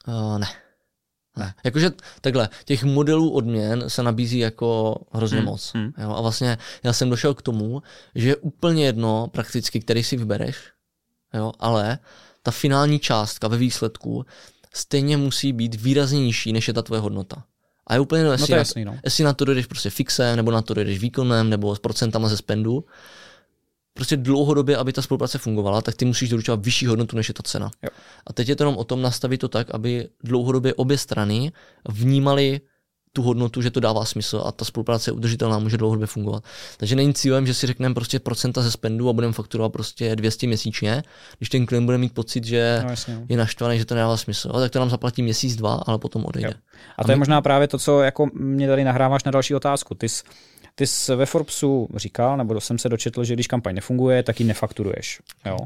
Uh, 0.08 0.40
ne. 0.40 0.48
Ne. 1.38 1.54
Jakože 1.64 1.92
takhle, 2.22 2.50
těch 2.66 2.84
modelů 2.84 3.32
odměn 3.32 3.84
se 3.88 4.04
nabízí 4.04 4.40
jako 4.40 4.96
hrozně 5.12 5.38
hmm. 5.38 5.46
moc. 5.46 5.72
Hmm. 5.74 5.94
Jo? 5.98 6.10
A 6.12 6.22
vlastně 6.22 6.58
já 6.84 6.94
jsem 6.94 7.10
došel 7.10 7.34
k 7.34 7.42
tomu, 7.42 7.84
že 8.16 8.28
je 8.28 8.36
úplně 8.36 8.86
jedno 8.86 9.28
prakticky, 9.28 9.80
který 9.80 10.04
si 10.04 10.18
vybereš, 10.18 10.58
jo? 11.34 11.52
ale 11.60 12.00
ta 12.44 12.52
finální 12.52 13.00
částka 13.00 13.48
ve 13.48 13.58
výsledku 13.58 14.26
stejně 14.74 15.18
musí 15.18 15.54
být 15.54 15.76
výrazně 15.76 16.20
nižší, 16.20 16.54
než 16.54 16.68
je 16.68 16.74
ta 16.74 16.82
tvoje 16.82 17.02
hodnota. 17.02 17.44
A 17.88 17.94
je 17.94 18.00
úplně 18.00 18.20
jedno, 18.20 18.32
jestli, 18.32 18.52
no 18.52 18.58
jasný, 18.58 18.86
no. 18.86 19.00
jestli 19.04 19.24
na 19.24 19.34
to 19.34 19.46
dojdeš 19.46 19.66
prostě 19.66 19.90
fixem, 19.90 20.36
nebo 20.36 20.52
na 20.52 20.62
to 20.62 20.74
dojdeš 20.74 21.00
výkonem, 21.00 21.50
nebo 21.50 21.76
s 21.76 21.80
procentama 21.80 22.30
ze 22.30 22.38
spendu, 22.38 22.86
prostě 24.02 24.18
dlouhodobě, 24.18 24.78
aby 24.78 24.94
ta 24.94 25.02
spolupráce 25.02 25.38
fungovala, 25.38 25.82
tak 25.82 25.96
ty 25.96 26.06
musíš 26.06 26.30
doručovat 26.30 26.66
vyšší 26.66 26.86
hodnotu, 26.86 27.16
než 27.16 27.28
je 27.28 27.34
ta 27.34 27.44
cena. 27.44 27.72
Jo. 27.84 27.90
A 28.28 28.34
teď 28.34 28.50
je 28.50 28.56
to 28.56 28.64
jenom 28.64 28.78
o 28.78 28.84
tom 28.84 29.02
nastavit 29.02 29.38
to 29.38 29.48
tak, 29.48 29.70
aby 29.72 30.08
dlouhodobě 30.24 30.74
obě 30.74 30.98
strany 30.98 31.52
vnímali 31.90 32.62
tu 33.14 33.22
hodnotu, 33.22 33.62
že 33.62 33.72
to 33.72 33.80
dává 33.80 34.06
smysl 34.06 34.44
a 34.46 34.52
ta 34.52 34.66
spolupráce 34.66 35.10
je 35.10 35.14
udržitelná, 35.14 35.60
může 35.60 35.78
dlouhodobě 35.78 36.08
fungovat. 36.08 36.44
Takže 36.78 36.96
není 36.96 37.14
cílem, 37.14 37.48
že 37.48 37.54
si 37.54 37.68
řekneme 37.68 37.96
prostě 37.96 38.20
procenta 38.20 38.62
ze 38.62 38.72
spendu 38.72 39.10
a 39.10 39.14
budeme 39.14 39.34
fakturovat 39.34 39.72
prostě 39.72 40.16
200 40.16 40.48
měsíčně, 40.48 41.04
když 41.38 41.50
ten 41.50 41.66
klient 41.66 41.86
bude 41.86 41.98
mít 41.98 42.14
pocit, 42.14 42.44
že 42.44 42.80
no, 42.84 42.90
jasně. 42.90 43.16
No. 43.16 43.26
je 43.30 43.38
naštvaný, 43.38 43.78
že 43.78 43.86
to 43.86 43.96
nedává 43.96 44.18
smysl. 44.18 44.52
A 44.54 44.60
tak 44.60 44.72
to 44.72 44.80
nám 44.80 44.90
zaplatí 44.90 45.24
měsíc, 45.24 45.56
dva, 45.56 45.84
ale 45.88 46.00
potom 46.00 46.26
odejde. 46.26 46.50
Jo. 46.50 46.56
A 46.98 47.04
to 47.04 47.06
a 47.06 47.08
my... 47.08 47.14
je 47.14 47.18
možná 47.18 47.42
právě 47.42 47.68
to, 47.68 47.78
co 47.78 48.02
jako 48.02 48.28
mě 48.34 48.68
tady 48.68 48.84
nahráváš 48.84 49.24
na 49.24 49.32
další 49.32 49.56
otázku. 49.56 49.96
Ty 49.96 50.10
jsi 50.10 50.24
ty 50.76 50.88
jsi 50.88 51.16
ve 51.16 51.26
Forbesu 51.26 51.88
říkal, 51.96 52.38
nebo 52.38 52.62
jsem 52.62 52.78
se 52.78 52.90
dočetl, 52.90 53.24
že 53.24 53.34
když 53.34 53.48
kampaň 53.48 53.76
nefunguje, 53.76 54.24
tak 54.24 54.40
ji 54.40 54.46
nefakturuješ. 54.46 55.22
Jo. 55.46 55.58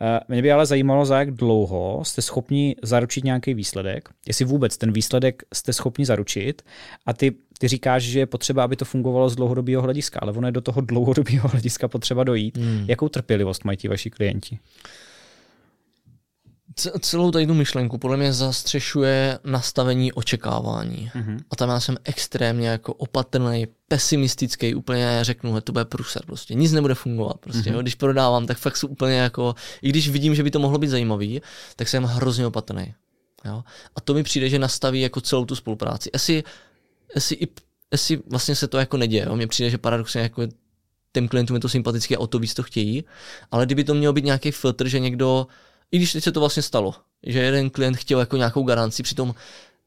Eh, 0.00 0.20
mě 0.28 0.42
by 0.42 0.52
ale 0.52 0.66
zajímalo, 0.66 1.06
za 1.06 1.18
jak 1.18 1.30
dlouho 1.30 2.00
jste 2.04 2.22
schopni 2.22 2.76
zaručit 2.82 3.24
nějaký 3.24 3.54
výsledek, 3.54 4.08
jestli 4.26 4.44
vůbec 4.44 4.76
ten 4.76 4.92
výsledek 4.92 5.42
jste 5.54 5.72
schopni 5.72 6.06
zaručit 6.06 6.62
a 7.06 7.12
ty, 7.12 7.34
ty 7.58 7.68
říkáš, 7.68 8.02
že 8.02 8.18
je 8.18 8.26
potřeba, 8.26 8.64
aby 8.64 8.76
to 8.76 8.84
fungovalo 8.84 9.28
z 9.28 9.36
dlouhodobého 9.36 9.82
hlediska, 9.82 10.18
ale 10.22 10.32
ono 10.32 10.48
je 10.48 10.52
do 10.52 10.60
toho 10.60 10.80
dlouhodobého 10.80 11.48
hlediska 11.52 11.88
potřeba 11.88 12.24
dojít. 12.24 12.56
Hmm. 12.56 12.84
Jakou 12.88 13.08
trpělivost 13.08 13.64
mají 13.64 13.78
ti 13.78 13.88
vaši 13.88 14.10
klienti? 14.10 14.58
Celou 17.00 17.30
tady 17.30 17.46
tu 17.46 17.54
myšlenku 17.54 17.98
podle 17.98 18.16
mě 18.16 18.32
zastřešuje 18.32 19.38
nastavení 19.44 20.12
očekávání. 20.12 21.10
Mm-hmm. 21.14 21.38
A 21.50 21.56
tam 21.56 21.68
já 21.68 21.80
jsem 21.80 21.96
extrémně 22.04 22.68
jako 22.68 22.94
opatrný, 22.94 23.66
pesimistický, 23.88 24.74
úplně 24.74 25.18
řeknu, 25.22 25.54
že 25.54 25.60
to 25.60 25.72
bude 25.72 25.84
pruser 25.84 26.22
prostě. 26.26 26.54
Nic 26.54 26.72
nebude 26.72 26.94
fungovat 26.94 27.36
prostě. 27.40 27.70
Mm-hmm. 27.70 27.74
Jo? 27.74 27.82
Když 27.82 27.94
prodávám, 27.94 28.46
tak 28.46 28.58
fakt 28.58 28.76
jsou 28.76 28.88
úplně 28.88 29.16
jako, 29.16 29.54
i 29.82 29.88
když 29.88 30.08
vidím, 30.08 30.34
že 30.34 30.42
by 30.42 30.50
to 30.50 30.58
mohlo 30.58 30.78
být 30.78 30.88
zajímavý, 30.88 31.42
tak 31.76 31.88
jsem 31.88 32.04
hrozně 32.04 32.46
opatrný. 32.46 32.94
Jo? 33.44 33.64
A 33.96 34.00
to 34.00 34.14
mi 34.14 34.22
přijde, 34.22 34.48
že 34.48 34.58
nastaví 34.58 35.00
jako 35.00 35.20
celou 35.20 35.44
tu 35.44 35.54
spolupráci. 35.56 36.10
Jestli, 36.12 36.44
jestli, 37.14 37.36
i, 37.36 37.48
jestli 37.92 38.20
vlastně 38.26 38.54
se 38.54 38.68
to 38.68 38.78
jako 38.78 38.96
neděje, 38.96 39.24
jo? 39.26 39.36
mně 39.36 39.46
přijde, 39.46 39.70
že 39.70 39.78
paradoxně 39.78 40.20
jako 40.20 40.42
těm 41.12 41.28
klientům 41.28 41.54
je 41.54 41.60
to 41.60 41.68
sympatické 41.68 42.16
a 42.16 42.18
o 42.18 42.26
to 42.26 42.38
víc 42.38 42.54
to 42.54 42.62
chtějí, 42.62 43.04
ale 43.50 43.66
kdyby 43.66 43.84
to 43.84 43.94
mělo 43.94 44.12
být 44.12 44.24
nějaký 44.24 44.50
filtr, 44.50 44.88
že 44.88 44.98
někdo 44.98 45.46
i 45.92 45.96
když 45.96 46.12
teď 46.12 46.24
se 46.24 46.32
to 46.32 46.40
vlastně 46.40 46.62
stalo, 46.62 46.94
že 47.26 47.38
jeden 47.38 47.70
klient 47.70 47.96
chtěl 47.96 48.20
jako 48.20 48.36
nějakou 48.36 48.62
garanci, 48.62 49.02
přitom 49.02 49.34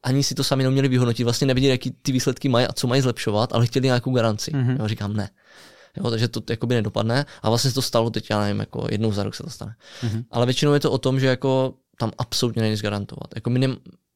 ani 0.02 0.22
si 0.22 0.34
to 0.34 0.44
sami 0.44 0.64
neměli 0.64 0.88
vyhodnotit, 0.88 1.24
vlastně 1.24 1.46
nevěděli, 1.46 1.70
jaký 1.70 1.90
ty 1.90 2.12
výsledky 2.12 2.48
mají 2.48 2.66
a 2.66 2.72
co 2.72 2.86
mají 2.86 3.02
zlepšovat, 3.02 3.52
ale 3.52 3.66
chtěli 3.66 3.86
nějakou 3.86 4.12
garanci. 4.12 4.50
Mm-hmm. 4.50 4.76
Já 4.80 4.88
říkám 4.88 5.16
ne. 5.16 5.30
Jo, 5.96 6.10
takže 6.10 6.28
to 6.28 6.42
jakoby 6.50 6.74
nedopadne 6.74 7.26
a 7.42 7.48
vlastně 7.48 7.70
se 7.70 7.74
to 7.74 7.82
stalo 7.82 8.10
teď, 8.10 8.30
já 8.30 8.40
nevím, 8.40 8.60
jako 8.60 8.86
jednou 8.90 9.12
za 9.12 9.22
rok 9.22 9.34
se 9.34 9.42
to 9.42 9.50
stane. 9.50 9.74
Mm-hmm. 10.02 10.24
Ale 10.30 10.46
většinou 10.46 10.74
je 10.74 10.80
to 10.80 10.90
o 10.92 10.98
tom, 10.98 11.20
že 11.20 11.26
jako 11.26 11.74
tam 11.98 12.12
absolutně 12.18 12.62
není 12.62 12.76
garantovat. 12.76 13.30
Jako 13.34 13.50
my 13.50 13.58
ne, 13.58 13.68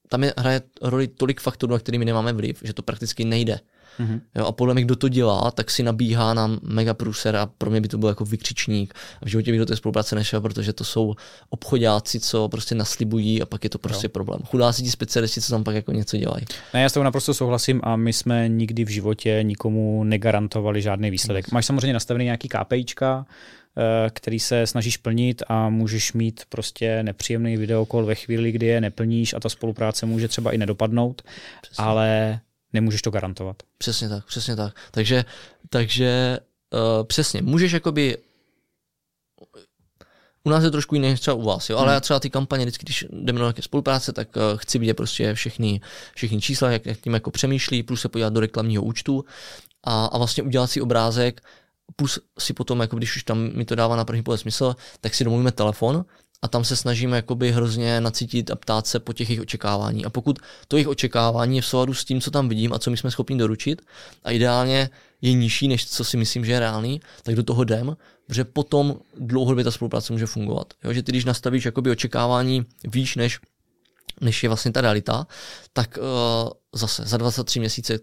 tam 0.09 0.25
je, 0.25 0.35
hraje 0.39 0.63
roli 0.83 1.09
tolik 1.09 1.41
faktorů, 1.41 1.73
na 1.73 1.79
kterými 1.79 2.05
nemáme 2.05 2.33
vliv, 2.33 2.61
že 2.65 2.73
to 2.73 2.83
prakticky 2.83 3.25
nejde. 3.25 3.61
Mm-hmm. 4.01 4.21
Jo, 4.35 4.47
a 4.47 4.53
podle 4.53 4.75
mě, 4.75 4.85
kdo 4.85 4.97
to 4.97 5.09
dělá, 5.09 5.51
tak 5.51 5.71
si 5.71 5.83
nabíhá 5.83 6.35
na 6.35 6.59
mega 6.63 6.95
průser 6.95 7.37
a 7.37 7.47
pro 7.59 7.71
mě 7.71 7.81
by 7.81 7.89
to 7.89 7.99
byl 7.99 8.09
jako 8.09 8.25
vykřičník. 8.25 8.95
A 9.23 9.25
v 9.25 9.29
životě 9.29 9.51
bych 9.51 9.61
do 9.61 9.67
té 9.67 9.77
spolupráce 9.77 10.15
nešel, 10.15 10.41
protože 10.41 10.73
to 10.73 10.85
jsou 10.85 11.15
obchodáci, 11.51 12.21
co 12.21 12.49
prostě 12.49 12.75
naslibují 12.75 13.43
a 13.43 13.47
pak 13.47 13.65
je 13.65 13.71
to 13.71 13.79
prostě 13.79 14.05
jo. 14.07 14.11
problém. 14.11 14.41
Chudáci 14.45 14.83
ti 14.83 14.91
specialisti, 14.91 15.41
co 15.41 15.51
tam 15.51 15.65
pak 15.65 15.75
jako 15.75 15.93
něco 15.93 16.17
dělají. 16.17 16.45
Ne, 16.75 16.83
já 16.83 16.89
s 16.89 16.93
tou 16.93 17.03
naprosto 17.03 17.35
souhlasím 17.35 17.81
a 17.85 17.97
my 17.97 18.13
jsme 18.13 18.49
nikdy 18.49 18.85
v 18.85 18.89
životě 18.89 19.39
nikomu 19.43 20.05
negarantovali 20.05 20.83
žádný 20.83 21.11
výsledek. 21.11 21.45
Yes. 21.47 21.53
Máš 21.53 21.67
samozřejmě 21.67 21.93
nastavený 21.93 22.25
nějaký 22.25 22.49
KPIčka, 22.49 23.27
eh, 23.79 24.11
který 24.11 24.41
se 24.41 24.67
snažíš 24.67 24.97
plnit 24.97 25.43
a 25.49 25.69
můžeš 25.69 26.13
mít 26.13 26.43
prostě 26.49 27.03
nepříjemný 27.03 27.57
videokol 27.57 28.05
ve 28.05 28.15
chvíli, 28.15 28.53
kdy 28.53 28.67
je 28.67 28.81
neplníš 28.81 29.35
a 29.35 29.41
ta 29.41 29.49
spolupráce 29.49 30.07
může 30.07 30.29
třeba 30.29 30.53
i 30.53 30.59
nedopadnout, 30.59 31.23
Přesně. 31.63 31.85
ale 31.85 32.41
nemůžeš 32.77 33.03
to 33.03 33.11
garantovat. 33.11 33.57
Přesně 33.79 34.09
tak, 34.09 34.25
přesně 34.25 34.57
tak. 34.57 34.75
Takže, 34.91 35.25
takže 35.71 36.39
uh, 36.73 37.07
přesně, 37.07 37.43
můžeš 37.43 37.73
jakoby 37.73 38.17
u 40.45 40.51
nás 40.51 40.65
je 40.65 40.71
trošku 40.71 40.95
jiné 40.95 41.09
než 41.09 41.21
třeba 41.21 41.35
u 41.35 41.43
vás, 41.43 41.71
jo? 41.71 41.77
ale 41.77 41.87
hmm. 41.87 41.95
já 41.95 42.01
třeba 42.01 42.21
ty 42.21 42.31
kampaně, 42.31 42.65
vždycky, 42.65 42.85
když 42.85 43.05
jdeme 43.11 43.39
do 43.39 43.45
nějaké 43.45 43.63
spolupráce, 43.63 44.13
tak 44.13 44.37
uh, 44.37 44.43
chci 44.57 44.79
vidět 44.79 44.95
prostě 44.95 45.35
všechny, 45.35 45.81
všechny 46.15 46.41
čísla, 46.41 46.71
jak, 46.71 46.87
jak 46.87 47.01
tím 47.01 47.15
jako 47.15 47.31
přemýšlí, 47.31 47.83
plus 47.83 48.01
se 48.01 48.09
podívat 48.09 48.33
do 48.33 48.41
reklamního 48.41 48.83
účtu 48.83 49.25
a, 49.85 50.07
a 50.07 50.19
vlastně 50.19 50.43
udělat 50.43 50.67
si 50.67 50.81
obrázek, 50.81 51.41
plus 51.97 52.19
si 52.39 52.53
potom, 52.53 52.81
jako 52.81 52.97
když 52.97 53.17
už 53.17 53.23
tam 53.23 53.51
mi 53.55 53.65
to 53.65 53.75
dává 53.75 53.97
na 53.97 54.05
první 54.05 54.23
pohled 54.23 54.41
smysl, 54.41 54.77
tak 55.01 55.15
si 55.15 55.25
domluvíme 55.25 55.53
telefon 55.53 56.05
a 56.43 56.49
tam 56.49 56.65
se 56.65 56.77
snažíme 56.77 57.17
jakoby 57.17 57.53
hrozně 57.53 58.01
nacítit 58.01 58.51
a 58.51 58.57
ptát 58.57 58.87
se 58.87 59.01
po 59.01 59.13
těch 59.13 59.31
jejich 59.31 59.41
očekávání. 59.41 60.05
A 60.05 60.11
pokud 60.11 60.39
to 60.69 60.77
jejich 60.77 60.89
očekávání 60.89 61.57
je 61.57 61.63
v 61.63 61.67
souladu 61.67 61.95
s 61.95 62.05
tím, 62.05 62.21
co 62.21 62.31
tam 62.31 62.49
vidím 62.49 62.73
a 62.73 62.79
co 62.79 62.91
my 62.91 62.97
jsme 62.97 63.11
schopni 63.11 63.39
doručit, 63.39 63.83
a 64.25 64.31
ideálně 64.31 64.91
je 65.21 65.33
nižší, 65.33 65.69
než 65.69 65.87
co 65.87 66.05
si 66.05 66.17
myslím, 66.17 66.45
že 66.45 66.53
je 66.53 66.61
reálný, 66.61 67.01
tak 67.23 67.35
do 67.35 67.43
toho 67.43 67.63
jdem, 67.63 67.97
protože 68.27 68.45
potom 68.45 68.97
dlouhodobě 69.19 69.65
ta 69.65 69.71
spolupráce 69.71 70.13
může 70.13 70.27
fungovat. 70.27 70.75
Jo, 70.85 70.93
že 70.93 71.03
ty, 71.03 71.13
když 71.13 71.25
nastavíš 71.25 71.65
jakoby 71.65 71.91
očekávání 71.91 72.67
výš, 72.85 73.17
než, 73.17 73.41
než 74.21 74.43
je 74.43 74.49
vlastně 74.49 74.73
ta 74.73 74.81
realita, 74.81 75.27
tak 75.73 75.99
uh, 75.99 76.51
zase 76.75 77.03
za 77.07 77.17
23 77.17 77.61
měsíce 77.61 77.99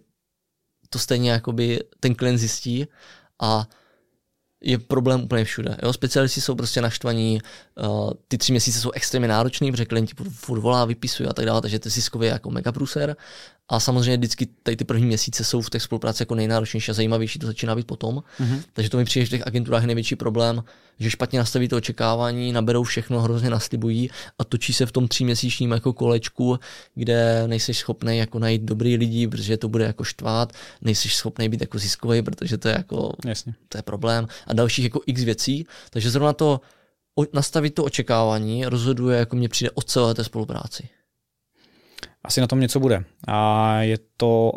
to 0.89 0.99
stejně 0.99 1.31
jakoby 1.31 1.79
ten 1.99 2.15
klient 2.15 2.37
zjistí 2.37 2.87
a 3.41 3.67
je 4.63 4.77
problém 4.77 5.21
úplně 5.23 5.43
všude. 5.45 5.77
Jo? 5.83 5.93
Specialisti 5.93 6.41
jsou 6.41 6.55
prostě 6.55 6.81
naštvaní, 6.81 7.41
uh, 7.75 8.11
ty 8.27 8.37
tři 8.37 8.51
měsíce 8.53 8.79
jsou 8.79 8.91
extrémně 8.91 9.27
náročný, 9.27 9.71
protože 9.71 9.85
klienti 9.85 10.13
furt 10.29 10.59
volá, 10.59 10.85
vypisují 10.85 11.29
a 11.29 11.33
tak 11.33 11.45
dále, 11.45 11.61
takže 11.61 11.79
to 11.79 11.87
je 11.87 11.91
ziskově 11.91 12.29
jako 12.29 12.51
mega 12.51 12.71
průser. 12.71 13.15
A 13.69 13.79
samozřejmě 13.79 14.17
vždycky 14.17 14.45
tady 14.63 14.77
ty 14.77 14.83
první 14.83 15.05
měsíce 15.05 15.43
jsou 15.43 15.61
v 15.61 15.69
té 15.69 15.79
spolupráci 15.79 16.21
jako 16.21 16.35
nejnáročnější 16.35 16.91
a 16.91 16.93
zajímavější, 16.93 17.39
to 17.39 17.47
začíná 17.47 17.75
být 17.75 17.87
potom. 17.87 18.15
Mm-hmm. 18.15 18.61
Takže 18.73 18.89
to 18.89 18.97
mi 18.97 19.05
přijde, 19.05 19.25
že 19.25 19.27
v 19.27 19.29
těch 19.29 19.47
agenturách 19.47 19.83
je 19.83 19.87
největší 19.87 20.15
problém, 20.15 20.63
že 20.99 21.09
špatně 21.09 21.39
nastaví 21.39 21.67
to 21.67 21.77
očekávání, 21.77 22.51
naberou 22.51 22.83
všechno, 22.83 23.21
hrozně 23.21 23.49
naslibují 23.49 24.09
a 24.39 24.43
točí 24.43 24.73
se 24.73 24.85
v 24.85 24.91
tom 24.91 25.07
tříměsíčním 25.07 25.71
jako 25.71 25.93
kolečku, 25.93 26.59
kde 26.95 27.47
nejsi 27.47 27.73
schopný 27.73 28.17
jako 28.17 28.39
najít 28.39 28.61
dobrý 28.61 28.97
lidi, 28.97 29.27
protože 29.27 29.57
to 29.57 29.69
bude 29.69 29.85
jako 29.85 30.03
štvát, 30.03 30.53
nejsi 30.81 31.09
schopný 31.09 31.49
být 31.49 31.61
jako 31.61 31.79
ziskový, 31.79 32.21
protože 32.21 32.57
to 32.57 32.67
je 32.67 32.75
jako 32.77 33.13
Jasně. 33.25 33.53
to 33.69 33.77
je 33.77 33.81
problém 33.81 34.27
a 34.47 34.53
dalších 34.53 34.83
jako 34.83 35.01
x 35.05 35.23
věcí. 35.23 35.67
Takže 35.89 36.09
zrovna 36.09 36.33
to 36.33 36.61
nastavit 37.33 37.73
to 37.73 37.83
očekávání 37.83 38.65
rozhoduje, 38.65 39.19
jako 39.19 39.35
mě 39.35 39.49
přijde 39.49 39.71
od 39.71 39.89
celé 39.89 40.13
té 40.13 40.23
spolupráci 40.23 40.89
asi 42.23 42.41
na 42.41 42.47
tom 42.47 42.59
něco 42.59 42.79
bude. 42.79 43.03
A 43.27 43.77
je 43.81 43.97
to 44.17 44.51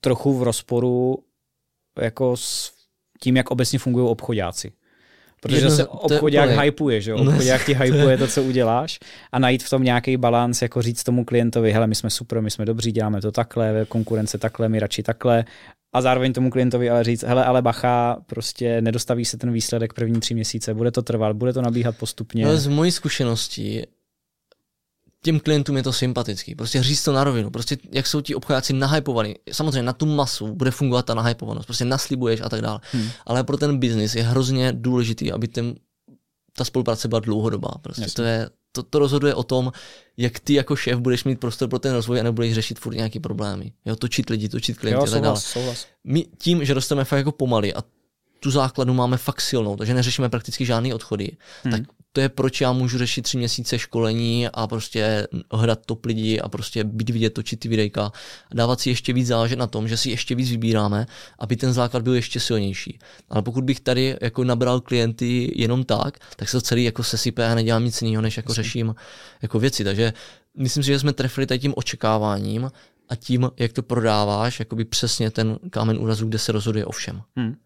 trochu 0.00 0.38
v 0.38 0.42
rozporu 0.42 1.18
jako 2.00 2.36
s 2.36 2.72
tím, 3.20 3.36
jak 3.36 3.50
obecně 3.50 3.78
fungují 3.78 4.08
obchodáci. 4.08 4.72
Protože 5.40 5.66
Jedno- 5.66 5.78
je 5.78 5.86
obchodák 5.86 6.50
hypuje, 6.50 7.00
že 7.00 7.10
jo? 7.10 7.16
Obchodák 7.20 7.66
ti 7.66 7.74
hypuje 7.74 8.18
to, 8.18 8.26
co 8.26 8.42
uděláš 8.42 8.98
a 9.32 9.38
najít 9.38 9.62
v 9.62 9.70
tom 9.70 9.82
nějaký 9.82 10.16
balans, 10.16 10.62
jako 10.62 10.82
říct 10.82 11.02
tomu 11.02 11.24
klientovi, 11.24 11.72
hele, 11.72 11.86
my 11.86 11.94
jsme 11.94 12.10
super, 12.10 12.42
my 12.42 12.50
jsme 12.50 12.64
dobří, 12.64 12.92
děláme 12.92 13.20
to 13.20 13.32
takhle, 13.32 13.86
konkurence 13.88 14.38
takhle, 14.38 14.68
my 14.68 14.80
radši 14.80 15.02
takhle. 15.02 15.44
A 15.92 16.00
zároveň 16.00 16.32
tomu 16.32 16.50
klientovi 16.50 16.90
ale 16.90 17.04
říct, 17.04 17.22
hele, 17.22 17.44
ale 17.44 17.62
bacha, 17.62 18.16
prostě 18.26 18.80
nedostaví 18.80 19.24
se 19.24 19.36
ten 19.36 19.52
výsledek 19.52 19.92
první 19.92 20.20
tři 20.20 20.34
měsíce, 20.34 20.74
bude 20.74 20.90
to 20.90 21.02
trvat, 21.02 21.36
bude 21.36 21.52
to 21.52 21.62
nabíhat 21.62 21.96
postupně. 21.98 22.46
Ale 22.46 22.58
z 22.58 22.66
mojí 22.66 22.90
zkušeností 22.90 23.82
těm 25.24 25.40
klientům 25.40 25.76
je 25.76 25.82
to 25.82 25.92
sympatický. 25.92 26.54
Prostě 26.54 26.82
říct 26.82 27.04
to 27.04 27.12
na 27.12 27.24
rovinu. 27.24 27.50
Prostě 27.50 27.76
jak 27.92 28.06
jsou 28.06 28.20
ti 28.20 28.34
obchodáci 28.34 28.72
nahypovaní. 28.72 29.34
Samozřejmě 29.52 29.82
na 29.82 29.92
tu 29.92 30.06
masu 30.06 30.54
bude 30.54 30.70
fungovat 30.70 31.06
ta 31.06 31.14
nahypovanost. 31.14 31.66
Prostě 31.66 31.84
naslibuješ 31.84 32.40
a 32.40 32.48
tak 32.48 32.60
dále. 32.60 32.80
Hmm. 32.92 33.08
Ale 33.26 33.44
pro 33.44 33.56
ten 33.56 33.78
biznis 33.78 34.14
je 34.14 34.22
hrozně 34.22 34.72
důležitý, 34.72 35.32
aby 35.32 35.48
ten, 35.48 35.74
ta 36.56 36.64
spolupráce 36.64 37.08
byla 37.08 37.20
dlouhodobá. 37.20 37.70
Prostě 37.82 38.02
Jasně. 38.02 38.14
to, 38.14 38.22
je, 38.22 38.50
to, 38.72 38.82
to 38.82 38.98
rozhoduje 38.98 39.34
o 39.34 39.42
tom, 39.42 39.72
jak 40.16 40.40
ty 40.40 40.54
jako 40.54 40.76
šéf 40.76 40.98
budeš 40.98 41.24
mít 41.24 41.40
prostor 41.40 41.68
pro 41.68 41.78
ten 41.78 41.92
rozvoj 41.92 42.20
a 42.20 42.22
nebudeš 42.22 42.54
řešit 42.54 42.78
furt 42.78 42.94
nějaký 42.94 43.20
problémy. 43.20 43.72
Jo, 43.84 43.96
točit 43.96 44.30
lidi, 44.30 44.48
točit 44.48 44.78
klienty 44.78 44.98
jo, 44.98 45.02
a 45.02 45.10
tak 45.10 45.22
dále. 45.22 45.36
souhlas, 45.36 45.52
souhlas. 45.52 45.86
My 46.04 46.26
tím, 46.38 46.64
že 46.64 46.74
rosteme 46.74 47.04
fakt 47.04 47.18
jako 47.18 47.32
pomaly 47.32 47.74
a 47.74 47.82
tu 48.40 48.50
základnu 48.50 48.94
máme 48.94 49.16
fakt 49.16 49.40
silnou, 49.40 49.76
takže 49.76 49.94
neřešíme 49.94 50.28
prakticky 50.28 50.66
žádný 50.66 50.94
odchody, 50.94 51.36
hmm. 51.64 51.72
tak 51.72 51.82
to 52.16 52.20
je 52.20 52.28
proč 52.28 52.60
já 52.60 52.72
můžu 52.72 52.98
řešit 52.98 53.22
tři 53.22 53.38
měsíce 53.38 53.78
školení 53.78 54.48
a 54.48 54.66
prostě 54.66 55.26
hledat 55.52 55.86
top 55.86 56.04
lidi 56.04 56.40
a 56.40 56.48
prostě 56.48 56.84
být 56.84 57.10
vidět, 57.10 57.30
točit 57.30 57.60
ty 57.60 57.68
videjka 57.68 58.12
a 58.50 58.54
dávat 58.54 58.80
si 58.80 58.90
ještě 58.90 59.12
víc 59.12 59.26
záležet 59.26 59.56
na 59.56 59.66
tom, 59.66 59.88
že 59.88 59.96
si 59.96 60.10
ještě 60.10 60.34
víc 60.34 60.50
vybíráme, 60.50 61.06
aby 61.38 61.56
ten 61.56 61.72
základ 61.72 62.02
byl 62.02 62.14
ještě 62.14 62.40
silnější. 62.40 62.98
Ale 63.30 63.42
pokud 63.42 63.64
bych 63.64 63.80
tady 63.80 64.16
jako 64.20 64.44
nabral 64.44 64.80
klienty 64.80 65.52
jenom 65.56 65.84
tak, 65.84 66.18
tak 66.36 66.48
se 66.48 66.56
to 66.56 66.60
celý 66.60 66.84
jako 66.84 67.02
sesype 67.02 67.46
a 67.46 67.54
nedělám 67.54 67.84
nic 67.84 68.02
jiného, 68.02 68.22
než 68.22 68.36
jako 68.36 68.54
řeším 68.54 68.94
jako 69.42 69.58
věci. 69.58 69.84
Takže 69.84 70.12
myslím 70.58 70.82
si, 70.82 70.86
že 70.86 70.98
jsme 70.98 71.12
trefili 71.12 71.46
tady 71.46 71.60
tím 71.60 71.74
očekáváním 71.76 72.70
a 73.08 73.16
tím, 73.16 73.50
jak 73.56 73.72
to 73.72 73.82
prodáváš, 73.82 74.58
jakoby 74.58 74.84
přesně 74.84 75.30
ten 75.30 75.58
kámen 75.70 75.98
úrazu, 75.98 76.26
kde 76.26 76.38
se 76.38 76.52
rozhoduje 76.52 76.84
o 76.84 76.92
všem. 76.92 77.22
Hmm. 77.36 77.56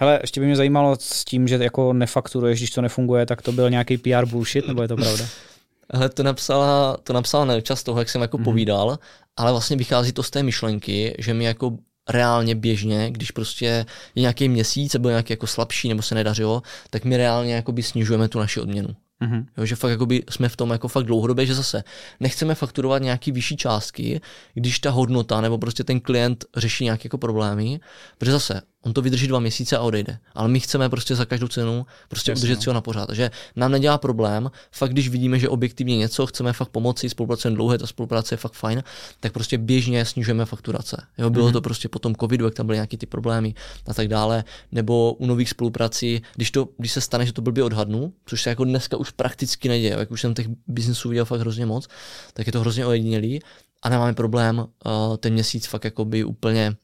Hele, 0.00 0.18
ještě 0.22 0.40
by 0.40 0.46
mě 0.46 0.56
zajímalo 0.56 0.96
s 1.00 1.24
tím, 1.24 1.48
že 1.48 1.54
jako 1.54 1.92
nefakturuješ, 1.92 2.60
když 2.60 2.70
to 2.70 2.82
nefunguje, 2.82 3.26
tak 3.26 3.42
to 3.42 3.52
byl 3.52 3.70
nějaký 3.70 3.98
PR 3.98 4.26
bullshit, 4.26 4.68
nebo 4.68 4.82
je 4.82 4.88
to 4.88 4.96
pravda? 4.96 5.24
Hele, 5.92 6.08
to 6.08 6.22
napsala, 6.22 6.96
to 6.96 7.12
napsala 7.12 7.44
Nelča 7.44 7.76
z 7.76 7.82
toho, 7.82 7.98
jak 7.98 8.08
jsem 8.08 8.22
jako 8.22 8.38
mm. 8.38 8.44
povídal, 8.44 8.98
ale 9.36 9.50
vlastně 9.50 9.76
vychází 9.76 10.12
to 10.12 10.22
z 10.22 10.30
té 10.30 10.42
myšlenky, 10.42 11.14
že 11.18 11.34
mi 11.34 11.44
jako 11.44 11.78
reálně 12.08 12.54
běžně, 12.54 13.10
když 13.10 13.30
prostě 13.30 13.64
je 13.66 13.86
nějaký 14.16 14.48
měsíc, 14.48 14.92
nebo 14.92 15.08
nějaký 15.08 15.32
jako 15.32 15.46
slabší, 15.46 15.88
nebo 15.88 16.02
se 16.02 16.14
nedařilo, 16.14 16.62
tak 16.90 17.04
my 17.04 17.16
reálně 17.16 17.54
jakoby 17.54 17.82
snižujeme 17.82 18.28
tu 18.28 18.38
naši 18.38 18.60
odměnu. 18.60 18.88
Mhm. 19.20 19.46
Jo, 19.58 19.66
že 19.66 19.76
fakt 19.76 19.90
jakoby 19.90 20.22
jsme 20.30 20.48
v 20.48 20.56
tom 20.56 20.70
jako 20.70 20.88
fakt 20.88 21.04
dlouhodobě, 21.04 21.46
že 21.46 21.54
zase 21.54 21.84
nechceme 22.20 22.54
fakturovat 22.54 23.02
nějaký 23.02 23.32
vyšší 23.32 23.56
částky, 23.56 24.20
když 24.54 24.78
ta 24.78 24.90
hodnota 24.90 25.40
nebo 25.40 25.58
prostě 25.58 25.84
ten 25.84 26.00
klient 26.00 26.44
řeší 26.56 26.84
nějaké 26.84 27.06
jako 27.06 27.18
problémy, 27.18 27.80
protože 28.18 28.32
zase 28.32 28.60
on 28.84 28.92
to 28.92 29.02
vydrží 29.02 29.26
dva 29.26 29.40
měsíce 29.40 29.76
a 29.76 29.80
odejde. 29.80 30.18
Ale 30.34 30.48
my 30.48 30.60
chceme 30.60 30.88
prostě 30.88 31.14
za 31.14 31.24
každou 31.24 31.48
cenu 31.48 31.86
prostě 32.08 32.30
Jasně, 32.30 32.40
udržet 32.40 32.62
si 32.62 32.70
ho 32.70 32.74
na 32.74 32.80
pořád. 32.80 33.06
Takže 33.06 33.30
nám 33.56 33.72
nedělá 33.72 33.98
problém, 33.98 34.50
fakt 34.72 34.90
když 34.92 35.08
vidíme, 35.08 35.38
že 35.38 35.48
objektivně 35.48 35.96
něco, 35.96 36.26
chceme 36.26 36.52
fakt 36.52 36.68
pomoci, 36.68 37.08
spolupracujeme 37.08 37.56
dlouhé, 37.56 37.78
ta 37.78 37.86
spolupráce 37.86 38.32
je 38.32 38.36
fakt 38.36 38.52
fajn, 38.52 38.82
tak 39.20 39.32
prostě 39.32 39.58
běžně 39.58 40.04
snižujeme 40.04 40.44
fakturace. 40.44 41.06
Jo, 41.18 41.30
bylo 41.30 41.44
Mhm. 41.44 41.52
to 41.52 41.60
prostě 41.60 41.88
po 41.88 41.98
tom 41.98 42.14
covidu, 42.14 42.44
jak 42.44 42.54
tam 42.54 42.66
byly 42.66 42.76
nějaké 42.76 42.96
ty 42.96 43.06
problémy 43.06 43.54
a 43.86 43.94
tak 43.94 44.08
dále, 44.08 44.44
nebo 44.72 45.12
u 45.12 45.26
nových 45.26 45.50
spoluprací, 45.50 46.22
když, 46.36 46.50
to, 46.50 46.68
když 46.78 46.92
se 46.92 47.00
stane, 47.00 47.26
že 47.26 47.32
to 47.32 47.42
blbě 47.42 47.64
odhadnu, 47.64 48.12
což 48.26 48.42
se 48.42 48.50
jako 48.50 48.64
dneska 48.64 48.96
už 48.96 49.10
prakticky 49.10 49.68
neděje, 49.68 49.96
jak 49.98 50.10
už 50.10 50.20
jsem 50.20 50.34
těch 50.34 50.46
biznesů 50.66 51.08
viděl 51.08 51.24
fakt 51.24 51.40
hrozně 51.40 51.66
moc, 51.66 51.88
tak 52.32 52.46
je 52.46 52.52
to 52.52 52.60
hrozně 52.60 52.86
ojedinělý 52.86 53.40
a 53.82 53.88
nemáme 53.88 54.14
problém 54.14 54.58
uh, 54.58 55.16
ten 55.16 55.32
měsíc 55.32 55.66
fakt 55.66 55.84
jakoby 55.84 56.24
úplně 56.24 56.76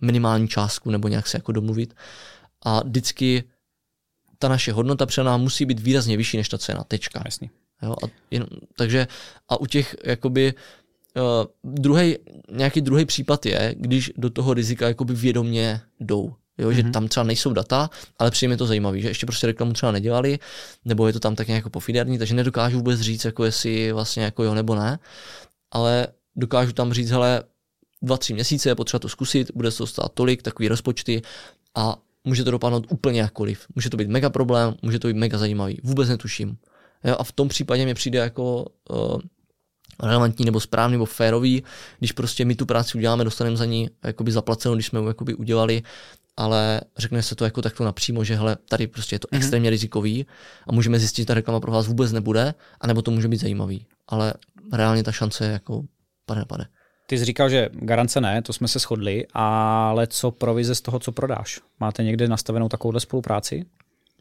minimální 0.00 0.48
částku 0.48 0.90
nebo 0.90 1.08
nějak 1.08 1.26
se 1.26 1.36
jako 1.36 1.52
domluvit. 1.52 1.94
A 2.62 2.84
vždycky 2.84 3.44
ta 4.38 4.48
naše 4.48 4.72
hodnota 4.72 5.06
přená 5.06 5.36
musí 5.36 5.64
být 5.64 5.80
výrazně 5.80 6.16
vyšší 6.16 6.36
než 6.36 6.48
ta 6.48 6.58
cena, 6.58 6.84
tečka. 6.84 7.22
Jasný. 7.24 7.50
Jo, 7.82 7.96
a 8.04 8.06
jen, 8.30 8.46
takže 8.76 9.06
a 9.48 9.60
u 9.60 9.66
těch 9.66 9.96
jakoby 10.04 10.54
uh, 11.16 11.72
druhý, 11.74 12.16
nějaký 12.50 12.80
druhý 12.80 13.04
případ 13.04 13.46
je, 13.46 13.74
když 13.78 14.12
do 14.16 14.30
toho 14.30 14.54
rizika 14.54 14.88
jakoby 14.88 15.14
vědomě 15.14 15.80
jdou. 16.00 16.34
Jo, 16.58 16.68
mm-hmm. 16.68 16.74
že 16.74 16.82
tam 16.82 17.08
třeba 17.08 17.24
nejsou 17.24 17.52
data, 17.52 17.90
ale 18.18 18.30
přijím 18.30 18.50
je 18.50 18.56
to 18.56 18.66
zajímavý, 18.66 19.02
že 19.02 19.08
ještě 19.08 19.26
prostě 19.26 19.46
reklamu 19.46 19.72
třeba 19.72 19.92
nedělali, 19.92 20.38
nebo 20.84 21.06
je 21.06 21.12
to 21.12 21.20
tam 21.20 21.34
tak 21.34 21.48
nějak 21.48 21.58
jako 21.58 21.70
pofiderní, 21.70 22.18
takže 22.18 22.34
nedokážu 22.34 22.76
vůbec 22.76 23.00
říct, 23.00 23.24
jako 23.24 23.44
jestli 23.44 23.92
vlastně 23.92 24.24
jako 24.24 24.44
jo 24.44 24.54
nebo 24.54 24.74
ne, 24.74 24.98
ale 25.70 26.06
dokážu 26.36 26.72
tam 26.72 26.92
říct, 26.92 27.10
hele, 27.10 27.42
dva, 28.04 28.16
tři 28.16 28.34
měsíce 28.34 28.68
je 28.68 28.74
potřeba 28.74 28.98
to 28.98 29.08
zkusit, 29.08 29.50
bude 29.54 29.70
se 29.70 29.78
to 29.78 29.86
stát 29.86 30.12
tolik, 30.14 30.42
takový 30.42 30.68
rozpočty 30.68 31.22
a 31.74 31.96
může 32.24 32.44
to 32.44 32.50
dopadnout 32.50 32.86
úplně 32.90 33.20
jakkoliv. 33.20 33.66
Může 33.74 33.90
to 33.90 33.96
být 33.96 34.08
mega 34.08 34.30
problém, 34.30 34.74
může 34.82 34.98
to 34.98 35.08
být 35.08 35.16
mega 35.16 35.38
zajímavý, 35.38 35.80
vůbec 35.82 36.08
netuším. 36.08 36.56
Jo, 37.04 37.16
a 37.18 37.24
v 37.24 37.32
tom 37.32 37.48
případě 37.48 37.84
mi 37.84 37.94
přijde 37.94 38.18
jako 38.18 38.66
uh, 38.90 39.20
relevantní 40.02 40.44
nebo 40.44 40.60
správný 40.60 40.92
nebo 40.92 41.04
férový, 41.04 41.62
když 41.98 42.12
prostě 42.12 42.44
my 42.44 42.54
tu 42.54 42.66
práci 42.66 42.98
uděláme, 42.98 43.24
dostaneme 43.24 43.56
za 43.56 43.64
ní 43.64 43.90
jakoby 44.04 44.32
zaplacenou, 44.32 44.74
když 44.74 44.86
jsme 44.86 45.00
ji 45.00 45.06
jakoby 45.06 45.34
udělali, 45.34 45.82
ale 46.36 46.80
řekne 46.98 47.22
se 47.22 47.34
to 47.34 47.44
jako 47.44 47.62
takto 47.62 47.84
napřímo, 47.84 48.24
že 48.24 48.36
hele, 48.36 48.56
tady 48.68 48.86
prostě 48.86 49.14
je 49.14 49.18
to 49.18 49.28
mm-hmm. 49.28 49.36
extrémně 49.36 49.70
rizikový 49.70 50.26
a 50.68 50.72
můžeme 50.72 50.98
zjistit, 50.98 51.22
že 51.22 51.26
ta 51.26 51.34
reklama 51.34 51.60
pro 51.60 51.72
vás 51.72 51.86
vůbec 51.86 52.12
nebude, 52.12 52.54
anebo 52.80 53.02
to 53.02 53.10
může 53.10 53.28
být 53.28 53.40
zajímavý. 53.40 53.86
Ale 54.08 54.34
reálně 54.72 55.02
ta 55.02 55.12
šance 55.12 55.44
je 55.44 55.50
jako 55.50 55.82
pade 56.26 56.40
nepade. 56.40 56.66
Ty 57.06 57.18
jsi 57.18 57.24
říkal, 57.24 57.48
že 57.48 57.68
garance 57.72 58.20
ne, 58.20 58.42
to 58.42 58.52
jsme 58.52 58.68
se 58.68 58.78
shodli, 58.78 59.26
ale 59.34 60.06
co 60.06 60.30
provize 60.30 60.74
z 60.74 60.80
toho, 60.80 60.98
co 60.98 61.12
prodáš? 61.12 61.60
Máte 61.80 62.04
někde 62.04 62.28
nastavenou 62.28 62.68
takovouhle 62.68 63.00
spolupráci? 63.00 63.64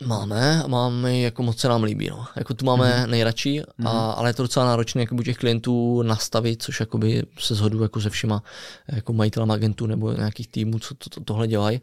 Máme, 0.06 0.64
máme, 0.68 1.20
jako 1.20 1.44
moc 1.44 1.60
se 1.60 1.68
nám 1.68 1.84
líbí, 1.84 2.10
no. 2.10 2.26
Jako 2.36 2.54
tu 2.54 2.66
máme 2.66 2.92
mm-hmm. 2.92 3.10
nejradši, 3.10 3.62
mm-hmm. 3.62 3.88
a, 3.88 4.12
ale 4.12 4.30
je 4.30 4.34
to 4.34 4.44
docela 4.44 4.66
náročné 4.66 5.02
jako 5.02 5.24
těch 5.24 5.38
klientů 5.38 6.02
nastavit, 6.02 6.64
což 6.64 6.80
jakoby 6.80 7.24
se 7.40 7.56
shodu 7.56 7.84
jako 7.84 8.02
se 8.02 8.10
všema 8.10 8.44
jako 8.88 9.14
majitelem 9.14 9.52
agentů 9.52 9.86
nebo 9.86 10.12
nějakých 10.12 10.48
týmů, 10.48 10.80
co 10.80 10.96
to, 10.96 11.10
to, 11.10 11.22
tohle 11.22 11.48
dělají. 11.48 11.82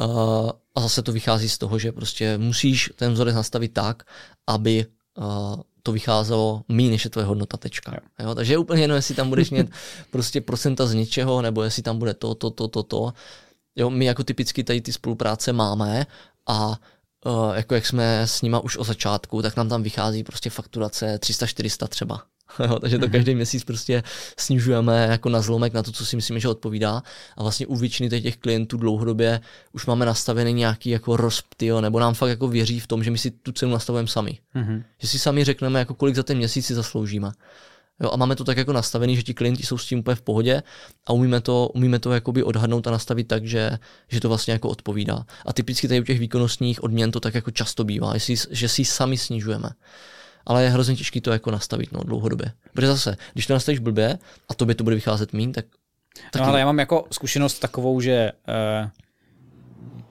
Uh, 0.00 0.50
a 0.74 0.80
zase 0.80 1.02
to 1.02 1.12
vychází 1.12 1.48
z 1.48 1.58
toho, 1.58 1.78
že 1.78 1.92
prostě 1.92 2.38
musíš 2.38 2.92
ten 2.96 3.12
vzorec 3.12 3.34
nastavit 3.34 3.72
tak, 3.72 4.02
aby 4.46 4.86
uh, 5.18 5.62
to 5.88 5.92
vycházelo 5.92 6.62
méně, 6.68 6.90
než 6.90 7.04
je 7.04 7.10
tvoje 7.10 7.26
hodnota 7.26 7.56
tečka. 7.56 7.92
Jo. 7.94 8.26
Jo, 8.26 8.34
takže 8.34 8.52
je 8.52 8.58
úplně 8.58 8.82
jedno, 8.82 8.96
jestli 8.96 9.14
tam 9.14 9.28
budeš 9.28 9.50
mít 9.50 9.70
prostě 10.10 10.40
procenta 10.40 10.86
z 10.86 10.94
něčeho, 10.94 11.42
nebo 11.42 11.62
jestli 11.62 11.82
tam 11.82 11.98
bude 11.98 12.14
to, 12.14 12.34
to, 12.34 12.50
to, 12.50 12.68
to, 12.68 12.82
to. 12.82 13.12
Jo, 13.76 13.90
my 13.90 14.04
jako 14.04 14.24
typicky 14.24 14.64
tady 14.64 14.80
ty 14.80 14.92
spolupráce 14.92 15.52
máme 15.52 16.06
a 16.46 16.68
uh, 16.68 17.54
jako 17.54 17.74
jak 17.74 17.86
jsme 17.86 18.22
s 18.22 18.42
nima 18.42 18.60
už 18.60 18.76
o 18.76 18.84
začátku, 18.84 19.42
tak 19.42 19.56
nám 19.56 19.68
tam 19.68 19.82
vychází 19.82 20.24
prostě 20.24 20.50
fakturace 20.50 21.16
300-400 21.16 21.88
třeba. 21.88 22.22
Jo, 22.68 22.78
takže 22.78 22.98
to 22.98 23.08
každý 23.08 23.34
měsíc 23.34 23.64
prostě 23.64 24.02
snižujeme 24.38 25.06
jako 25.10 25.28
na 25.28 25.40
zlomek 25.40 25.72
na 25.72 25.82
to, 25.82 25.92
co 25.92 26.06
si 26.06 26.16
myslíme, 26.16 26.40
že 26.40 26.48
odpovídá. 26.48 27.02
A 27.36 27.42
vlastně 27.42 27.66
u 27.66 27.76
většiny 27.76 28.22
těch 28.22 28.36
klientů 28.36 28.76
dlouhodobě 28.76 29.40
už 29.72 29.86
máme 29.86 30.06
nastavený 30.06 30.52
nějaký 30.52 30.90
jako 30.90 31.16
rozptyl, 31.16 31.80
nebo 31.80 32.00
nám 32.00 32.14
fakt 32.14 32.30
jako 32.30 32.48
věří 32.48 32.80
v 32.80 32.86
tom, 32.86 33.04
že 33.04 33.10
my 33.10 33.18
si 33.18 33.30
tu 33.30 33.52
cenu 33.52 33.72
nastavujeme 33.72 34.08
sami. 34.08 34.38
Mm-hmm. 34.56 34.82
Že 34.98 35.08
si 35.08 35.18
sami 35.18 35.44
řekneme, 35.44 35.78
jako 35.78 35.94
kolik 35.94 36.14
za 36.14 36.22
ten 36.22 36.36
měsíc 36.36 36.66
si 36.66 36.74
zasloužíme. 36.74 37.30
Jo, 38.00 38.10
a 38.12 38.16
máme 38.16 38.36
to 38.36 38.44
tak 38.44 38.56
jako 38.56 38.72
nastavený, 38.72 39.16
že 39.16 39.22
ti 39.22 39.34
klienti 39.34 39.62
jsou 39.62 39.78
s 39.78 39.86
tím 39.86 39.98
úplně 39.98 40.14
v 40.14 40.22
pohodě 40.22 40.62
a 41.06 41.12
umíme 41.12 41.40
to, 41.40 41.70
umíme 41.74 41.98
to 41.98 42.12
jakoby 42.12 42.42
odhadnout 42.42 42.86
a 42.86 42.90
nastavit 42.90 43.28
tak, 43.28 43.46
že, 43.46 43.78
že 44.08 44.20
to 44.20 44.28
vlastně 44.28 44.52
jako 44.52 44.68
odpovídá. 44.68 45.26
A 45.46 45.52
typicky 45.52 45.88
tady 45.88 46.00
u 46.00 46.04
těch 46.04 46.18
výkonnostních 46.18 46.82
odměn 46.82 47.10
to 47.10 47.20
tak 47.20 47.34
jako 47.34 47.50
často 47.50 47.84
bývá, 47.84 48.14
jestli, 48.14 48.34
že 48.50 48.68
si 48.68 48.84
sami 48.84 49.18
snižujeme. 49.18 49.70
Ale 50.48 50.64
je 50.64 50.70
hrozně 50.70 50.96
těžké 50.96 51.20
to 51.20 51.30
jako 51.32 51.50
nastavit 51.50 51.92
no, 51.92 52.04
dlouhodobě. 52.04 52.52
Protože 52.72 52.86
zase, 52.86 53.16
když 53.32 53.46
to 53.46 53.52
nastavíš 53.52 53.78
blbě 53.78 54.18
a 54.48 54.54
tobě 54.54 54.74
to 54.74 54.84
bude 54.84 54.96
vycházet 54.96 55.32
mín, 55.32 55.52
tak 55.52 55.64
No 56.36 56.44
ale 56.44 56.60
já 56.60 56.66
mám 56.66 56.78
jako 56.78 57.06
zkušenost 57.10 57.58
takovou, 57.58 58.00
že 58.00 58.32
uh, 58.82 58.90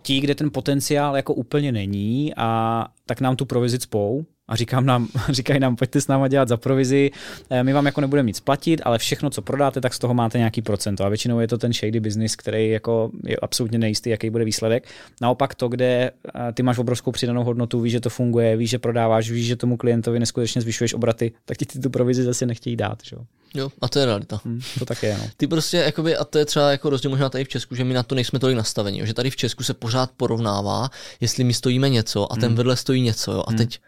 ti, 0.01 0.19
kde 0.19 0.35
ten 0.35 0.51
potenciál 0.51 1.15
jako 1.15 1.33
úplně 1.33 1.71
není, 1.71 2.35
a 2.37 2.87
tak 3.05 3.21
nám 3.21 3.35
tu 3.35 3.45
provizi 3.45 3.79
cpou, 3.79 4.25
a 4.47 4.55
říkám 4.55 4.85
nám, 4.85 5.07
říkají 5.29 5.59
nám, 5.59 5.75
pojďte 5.75 6.01
s 6.01 6.07
náma 6.07 6.27
dělat 6.27 6.47
za 6.47 6.57
provizi, 6.57 7.11
eh, 7.49 7.63
my 7.63 7.73
vám 7.73 7.85
jako 7.85 8.01
nebudeme 8.01 8.27
nic 8.27 8.39
platit, 8.39 8.81
ale 8.83 8.97
všechno, 8.97 9.29
co 9.29 9.41
prodáte, 9.41 9.81
tak 9.81 9.93
z 9.93 9.99
toho 9.99 10.13
máte 10.13 10.37
nějaký 10.37 10.61
procento. 10.61 11.03
A 11.03 11.09
většinou 11.09 11.39
je 11.39 11.47
to 11.47 11.57
ten 11.57 11.73
shady 11.73 11.99
business, 11.99 12.35
který 12.35 12.69
jako 12.69 13.11
je 13.23 13.37
absolutně 13.37 13.79
nejistý, 13.79 14.09
jaký 14.09 14.29
bude 14.29 14.45
výsledek. 14.45 14.87
Naopak 15.21 15.55
to, 15.55 15.67
kde 15.67 16.11
eh, 16.35 16.53
ty 16.53 16.63
máš 16.63 16.77
obrovskou 16.77 17.11
přidanou 17.11 17.43
hodnotu, 17.43 17.81
víš, 17.81 17.91
že 17.91 17.99
to 17.99 18.09
funguje, 18.09 18.57
víš, 18.57 18.69
že 18.69 18.79
prodáváš, 18.79 19.31
víš, 19.31 19.47
že 19.47 19.55
tomu 19.55 19.77
klientovi 19.77 20.19
neskutečně 20.19 20.61
zvyšuješ 20.61 20.93
obraty, 20.93 21.31
tak 21.45 21.57
ti 21.57 21.65
ty 21.65 21.79
tu 21.79 21.89
provizi 21.89 22.23
zase 22.23 22.45
nechtějí 22.45 22.75
dát. 22.75 22.99
Že? 23.03 23.15
Jo, 23.55 23.69
a 23.81 23.87
to 23.87 23.99
je 23.99 24.05
realita. 24.05 24.41
Hmm, 24.45 24.61
to 24.79 24.85
tak 24.85 25.03
je. 25.03 25.17
No. 25.17 25.25
Ty 25.37 25.47
prostě, 25.47 25.77
jakoby, 25.77 26.15
a 26.15 26.23
to 26.23 26.37
je 26.37 26.45
třeba 26.45 26.71
jako 26.71 26.89
rozdíl 26.89 27.11
možná 27.11 27.29
tady 27.29 27.43
v 27.43 27.47
Česku, 27.47 27.75
že 27.75 27.83
my 27.83 27.93
na 27.93 28.03
to 28.03 28.15
nejsme 28.15 28.39
tolik 28.39 28.57
nastavení, 28.57 29.01
že 29.03 29.13
tady 29.13 29.29
v 29.29 29.35
Česku 29.35 29.63
se 29.63 29.73
pořád 29.73 30.11
porovnává, 30.17 30.89
jestli 31.21 31.43
my 31.43 31.53
stojíme 31.53 31.89
něco 31.89 32.33
a 32.33 32.35
ten 32.35 32.49
hmm. 32.49 32.55
vedle 32.55 32.75
stojí 32.75 33.01
něco. 33.01 33.31
Jo, 33.31 33.43
a 33.47 33.49
hmm. 33.49 33.57
teď 33.57 33.79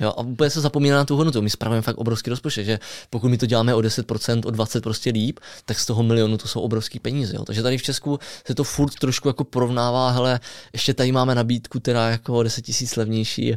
Jo, 0.00 0.08
a 0.16 0.20
úplně 0.20 0.50
se 0.50 0.60
zapomíná 0.60 0.96
na 0.96 1.04
tu 1.04 1.16
hodnotu. 1.16 1.42
My 1.42 1.50
spravujeme 1.50 1.82
fakt 1.82 1.98
obrovský 1.98 2.30
rozpočet, 2.30 2.64
že 2.64 2.78
pokud 3.10 3.28
my 3.28 3.38
to 3.38 3.46
děláme 3.46 3.74
o 3.74 3.78
10%, 3.78 4.38
o 4.46 4.50
20% 4.50 4.80
prostě 4.80 5.10
líp, 5.10 5.40
tak 5.64 5.78
z 5.78 5.86
toho 5.86 6.02
milionu 6.02 6.38
to 6.38 6.48
jsou 6.48 6.60
obrovský 6.60 6.98
peníze. 6.98 7.36
Jo. 7.36 7.44
Takže 7.44 7.62
tady 7.62 7.78
v 7.78 7.82
Česku 7.82 8.18
se 8.46 8.54
to 8.54 8.64
furt 8.64 8.94
trošku 8.94 9.28
jako 9.28 9.44
porovnává, 9.44 10.10
hele, 10.10 10.40
ještě 10.72 10.94
tady 10.94 11.12
máme 11.12 11.34
nabídku, 11.34 11.80
která 11.80 12.10
jako 12.10 12.42
10 12.42 12.62
tisíc 12.62 12.96
levnější, 12.96 13.56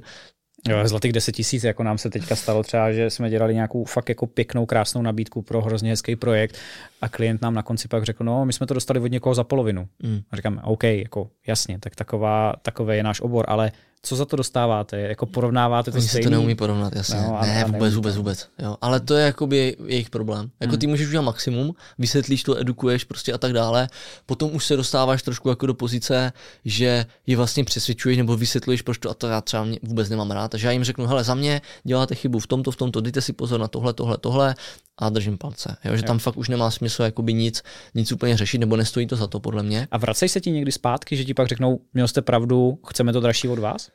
Jo, 0.70 0.88
zlatých 0.88 1.14
10 1.14 1.32
tisíc, 1.32 1.64
jako 1.64 1.84
nám 1.84 1.98
se 1.98 2.10
teďka 2.10 2.36
stalo 2.36 2.64
třeba, 2.64 2.92
že 2.92 3.10
jsme 3.10 3.30
dělali 3.30 3.54
nějakou 3.54 3.84
fakt 3.84 4.10
jako 4.10 4.28
pěknou, 4.28 4.66
krásnou 4.66 5.02
nabídku 5.02 5.42
pro 5.42 5.62
hrozně 5.62 5.90
hezký 5.90 6.16
projekt 6.16 6.58
a 7.02 7.10
klient 7.10 7.42
nám 7.42 7.54
na 7.54 7.64
konci 7.64 7.88
pak 7.88 8.04
řekl, 8.04 8.24
no, 8.24 8.46
my 8.46 8.54
jsme 8.54 8.68
to 8.68 8.74
dostali 8.74 9.00
od 9.00 9.12
někoho 9.12 9.36
za 9.36 9.44
polovinu. 9.44 9.88
Mm. 10.04 10.22
A 10.32 10.36
říkám, 10.36 10.62
OK, 10.64 10.84
jako 10.84 11.30
jasně, 11.48 11.80
tak 11.80 11.96
taková, 11.96 12.54
takový 12.62 12.98
je 12.98 13.04
náš 13.04 13.22
obor, 13.22 13.46
ale 13.48 13.72
co 14.04 14.16
za 14.16 14.26
to 14.26 14.36
dostáváte? 14.36 15.00
Jako 15.00 15.26
porovnáváte 15.26 15.92
to 15.92 15.98
Oni 15.98 16.08
stejný? 16.08 16.24
se 16.24 16.30
to 16.30 16.36
neumí 16.36 16.56
porovnat, 16.56 16.96
jasně. 16.96 17.22
No, 17.22 17.40
a, 17.40 17.46
ne, 17.46 17.64
a 17.64 17.68
vůbec, 17.68 17.94
vůbec, 17.94 18.16
vůbec. 18.16 18.48
Jo. 18.60 18.78
Ale 18.82 19.00
to 19.00 19.14
je 19.14 19.26
jakoby 19.26 19.78
jejich 19.86 20.10
problém. 20.10 20.50
Jako 20.60 20.72
hmm. 20.72 20.80
ty 20.80 20.88
můžeš 20.88 21.08
udělat 21.08 21.24
maximum, 21.24 21.76
vysvětlíš 21.98 22.44
to, 22.44 22.60
edukuješ 22.60 23.04
prostě 23.04 23.34
a 23.34 23.38
tak 23.38 23.54
dále. 23.54 23.90
Potom 24.26 24.56
už 24.56 24.66
se 24.66 24.78
dostáváš 24.78 25.24
trošku 25.24 25.50
jako 25.50 25.66
do 25.66 25.74
pozice, 25.74 26.34
že 26.66 27.06
je 27.28 27.38
vlastně 27.38 27.64
přesvědčuješ 27.64 28.18
nebo 28.18 28.38
vysvětluješ, 28.38 28.82
proč 28.82 28.98
to 28.98 29.10
a 29.10 29.14
to 29.14 29.28
já 29.28 29.42
třeba 29.42 29.68
vůbec 29.84 30.10
nemám 30.10 30.32
rád. 30.32 30.52
Takže 30.52 30.68
já 30.68 30.72
jim 30.72 30.84
řeknu, 30.84 31.06
hele, 31.06 31.24
za 31.24 31.36
mě 31.36 31.62
děláte 31.84 32.16
chybu 32.16 32.40
v 32.40 32.48
tomto, 32.48 32.72
v 32.72 32.76
tomto, 32.76 33.02
dejte 33.02 33.22
si 33.22 33.34
pozor 33.34 33.60
na 33.60 33.68
tohle, 33.68 33.94
tohle, 33.94 34.18
tohle 34.18 34.56
a 35.02 35.10
držím 35.10 35.38
palce. 35.38 35.78
Jo, 35.84 35.96
že 35.96 36.02
jo. 36.02 36.08
tam 36.08 36.20
fakt 36.20 36.38
už 36.38 36.50
nemá 36.50 36.72
smysl 36.72 37.04
jakoby 37.04 37.34
nic, 37.34 37.64
nic 37.96 38.12
úplně 38.12 38.38
řešit, 38.38 38.58
nebo 38.58 38.78
nestojí 38.78 39.08
to 39.08 39.16
za 39.16 39.28
to, 39.28 39.40
podle 39.40 39.64
mě. 39.64 39.88
A 39.92 39.98
vracej 39.98 40.30
se 40.30 40.42
ti 40.42 40.52
někdy 40.52 40.72
zpátky, 40.72 41.18
že 41.18 41.26
ti 41.26 41.34
pak 41.34 41.48
řeknou, 41.48 41.80
měl 41.94 42.08
jste 42.08 42.22
pravdu, 42.22 42.80
chceme 42.88 43.14
to 43.14 43.20
dražší 43.20 43.48
od 43.48 43.60
vás? 43.60 43.90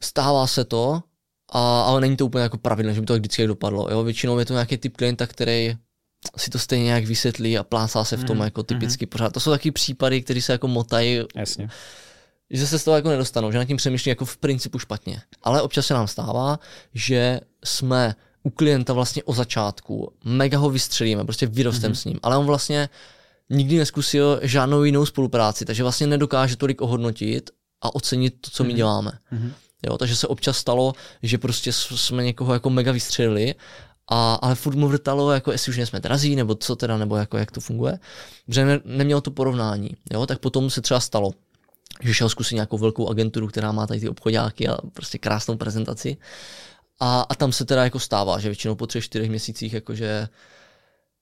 Stává 0.00 0.46
se 0.46 0.64
to, 0.64 1.02
a, 1.52 1.82
ale 1.82 2.00
není 2.00 2.16
to 2.16 2.26
úplně 2.26 2.42
jako 2.42 2.58
pravidlo, 2.58 2.92
že 2.92 3.00
by 3.00 3.06
to 3.06 3.14
vždycky 3.14 3.46
dopadlo. 3.46 3.88
Jo? 3.90 4.04
Většinou 4.04 4.38
je 4.38 4.44
to 4.44 4.52
nějaký 4.52 4.76
typ 4.76 4.96
klienta, 4.96 5.26
který 5.26 5.76
si 6.36 6.50
to 6.50 6.58
stejně 6.58 6.84
nějak 6.84 7.04
vysvětlí 7.04 7.58
a 7.58 7.62
plásá 7.62 8.04
se 8.04 8.16
v 8.16 8.24
tom 8.24 8.36
mm, 8.36 8.42
jako 8.42 8.62
typicky 8.62 9.06
mm. 9.06 9.08
pořád. 9.08 9.32
To 9.32 9.40
jsou 9.40 9.50
taky 9.50 9.70
případy, 9.70 10.22
které 10.22 10.42
se 10.42 10.52
jako 10.52 10.68
motají. 10.68 11.20
Jasně. 11.36 11.68
Že 12.50 12.66
se 12.66 12.78
z 12.78 12.84
toho 12.84 12.96
jako 12.96 13.08
nedostanou, 13.08 13.52
že 13.52 13.58
nad 13.58 13.64
tím 13.64 13.76
přemýšlí 13.76 14.08
jako 14.08 14.24
v 14.24 14.36
principu 14.36 14.78
špatně. 14.78 15.22
Ale 15.42 15.62
občas 15.62 15.86
se 15.86 15.94
nám 15.94 16.08
stává, 16.08 16.58
že 16.94 17.40
jsme 17.64 18.14
u 18.42 18.50
klienta 18.50 18.92
vlastně 18.92 19.22
o 19.22 19.34
začátku, 19.34 20.12
mega 20.24 20.58
ho 20.58 20.70
vystřelíme, 20.70 21.24
prostě 21.24 21.46
vyrostem 21.46 21.92
mm-hmm. 21.92 22.00
s 22.00 22.04
ním, 22.04 22.18
ale 22.22 22.36
on 22.36 22.46
vlastně 22.46 22.88
nikdy 23.50 23.78
neskusil 23.78 24.40
žádnou 24.42 24.84
jinou 24.84 25.06
spolupráci, 25.06 25.64
takže 25.64 25.82
vlastně 25.82 26.06
nedokáže 26.06 26.56
tolik 26.56 26.80
ohodnotit 26.80 27.50
a 27.82 27.94
ocenit 27.94 28.34
to, 28.40 28.50
co 28.50 28.64
my 28.64 28.72
mm-hmm. 28.72 28.76
děláme. 28.76 29.10
Mm-hmm. 29.32 29.52
Jo, 29.86 29.98
takže 29.98 30.16
se 30.16 30.26
občas 30.26 30.56
stalo, 30.58 30.92
že 31.22 31.38
prostě 31.38 31.72
jsme 31.72 32.24
někoho 32.24 32.52
jako 32.52 32.70
mega 32.70 32.92
vystřelili, 32.92 33.54
a, 34.10 34.34
ale 34.34 34.54
furt 34.54 34.76
mu 34.76 34.88
vrtalo, 34.88 35.32
jako 35.32 35.52
jestli 35.52 35.70
už 35.70 35.88
jsme 35.88 36.00
drazí, 36.00 36.36
nebo 36.36 36.54
co 36.54 36.76
teda, 36.76 36.96
nebo 36.96 37.16
jako 37.16 37.38
jak 37.38 37.50
to 37.50 37.60
funguje, 37.60 37.98
že 38.48 38.64
ne, 38.64 38.80
nemělo 38.84 39.20
to 39.20 39.30
porovnání. 39.30 39.90
Jo, 40.12 40.26
tak 40.26 40.38
potom 40.38 40.70
se 40.70 40.80
třeba 40.80 41.00
stalo, 41.00 41.30
že 42.00 42.14
šel 42.14 42.28
zkusit 42.28 42.54
nějakou 42.54 42.78
velkou 42.78 43.08
agenturu, 43.08 43.48
která 43.48 43.72
má 43.72 43.86
tady 43.86 44.00
ty 44.00 44.08
obchodáky 44.08 44.68
a 44.68 44.76
prostě 44.92 45.18
krásnou 45.18 45.56
prezentaci 45.56 46.16
a, 47.00 47.20
a 47.20 47.34
tam 47.34 47.52
se 47.52 47.64
teda 47.64 47.84
jako 47.84 47.98
stává, 47.98 48.38
že 48.38 48.48
většinou 48.48 48.74
po 48.74 48.86
třech, 48.86 49.04
čtyřech 49.04 49.30
měsících 49.30 49.72
jakože 49.72 50.28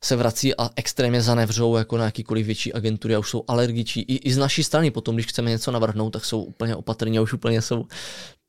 se 0.05 0.17
vrací 0.17 0.57
a 0.57 0.71
extrémně 0.77 1.23
zanevřou 1.23 1.77
jako 1.77 1.97
na 1.97 2.05
jakýkoliv 2.05 2.47
větší 2.47 2.73
agentury 2.73 3.15
a 3.15 3.19
už 3.19 3.31
jsou 3.31 3.45
alergičí. 3.49 4.01
I, 4.01 4.17
I 4.17 4.33
z 4.33 4.39
naší 4.39 4.65
strany 4.65 4.91
potom, 4.91 5.15
když 5.17 5.27
chceme 5.27 5.51
něco 5.51 5.71
navrhnout, 5.71 6.11
tak 6.11 6.25
jsou 6.25 6.43
úplně 6.43 6.77
opatrní 6.77 7.19
a 7.19 7.23
už 7.23 7.33
úplně 7.33 7.63
jsou 7.63 7.87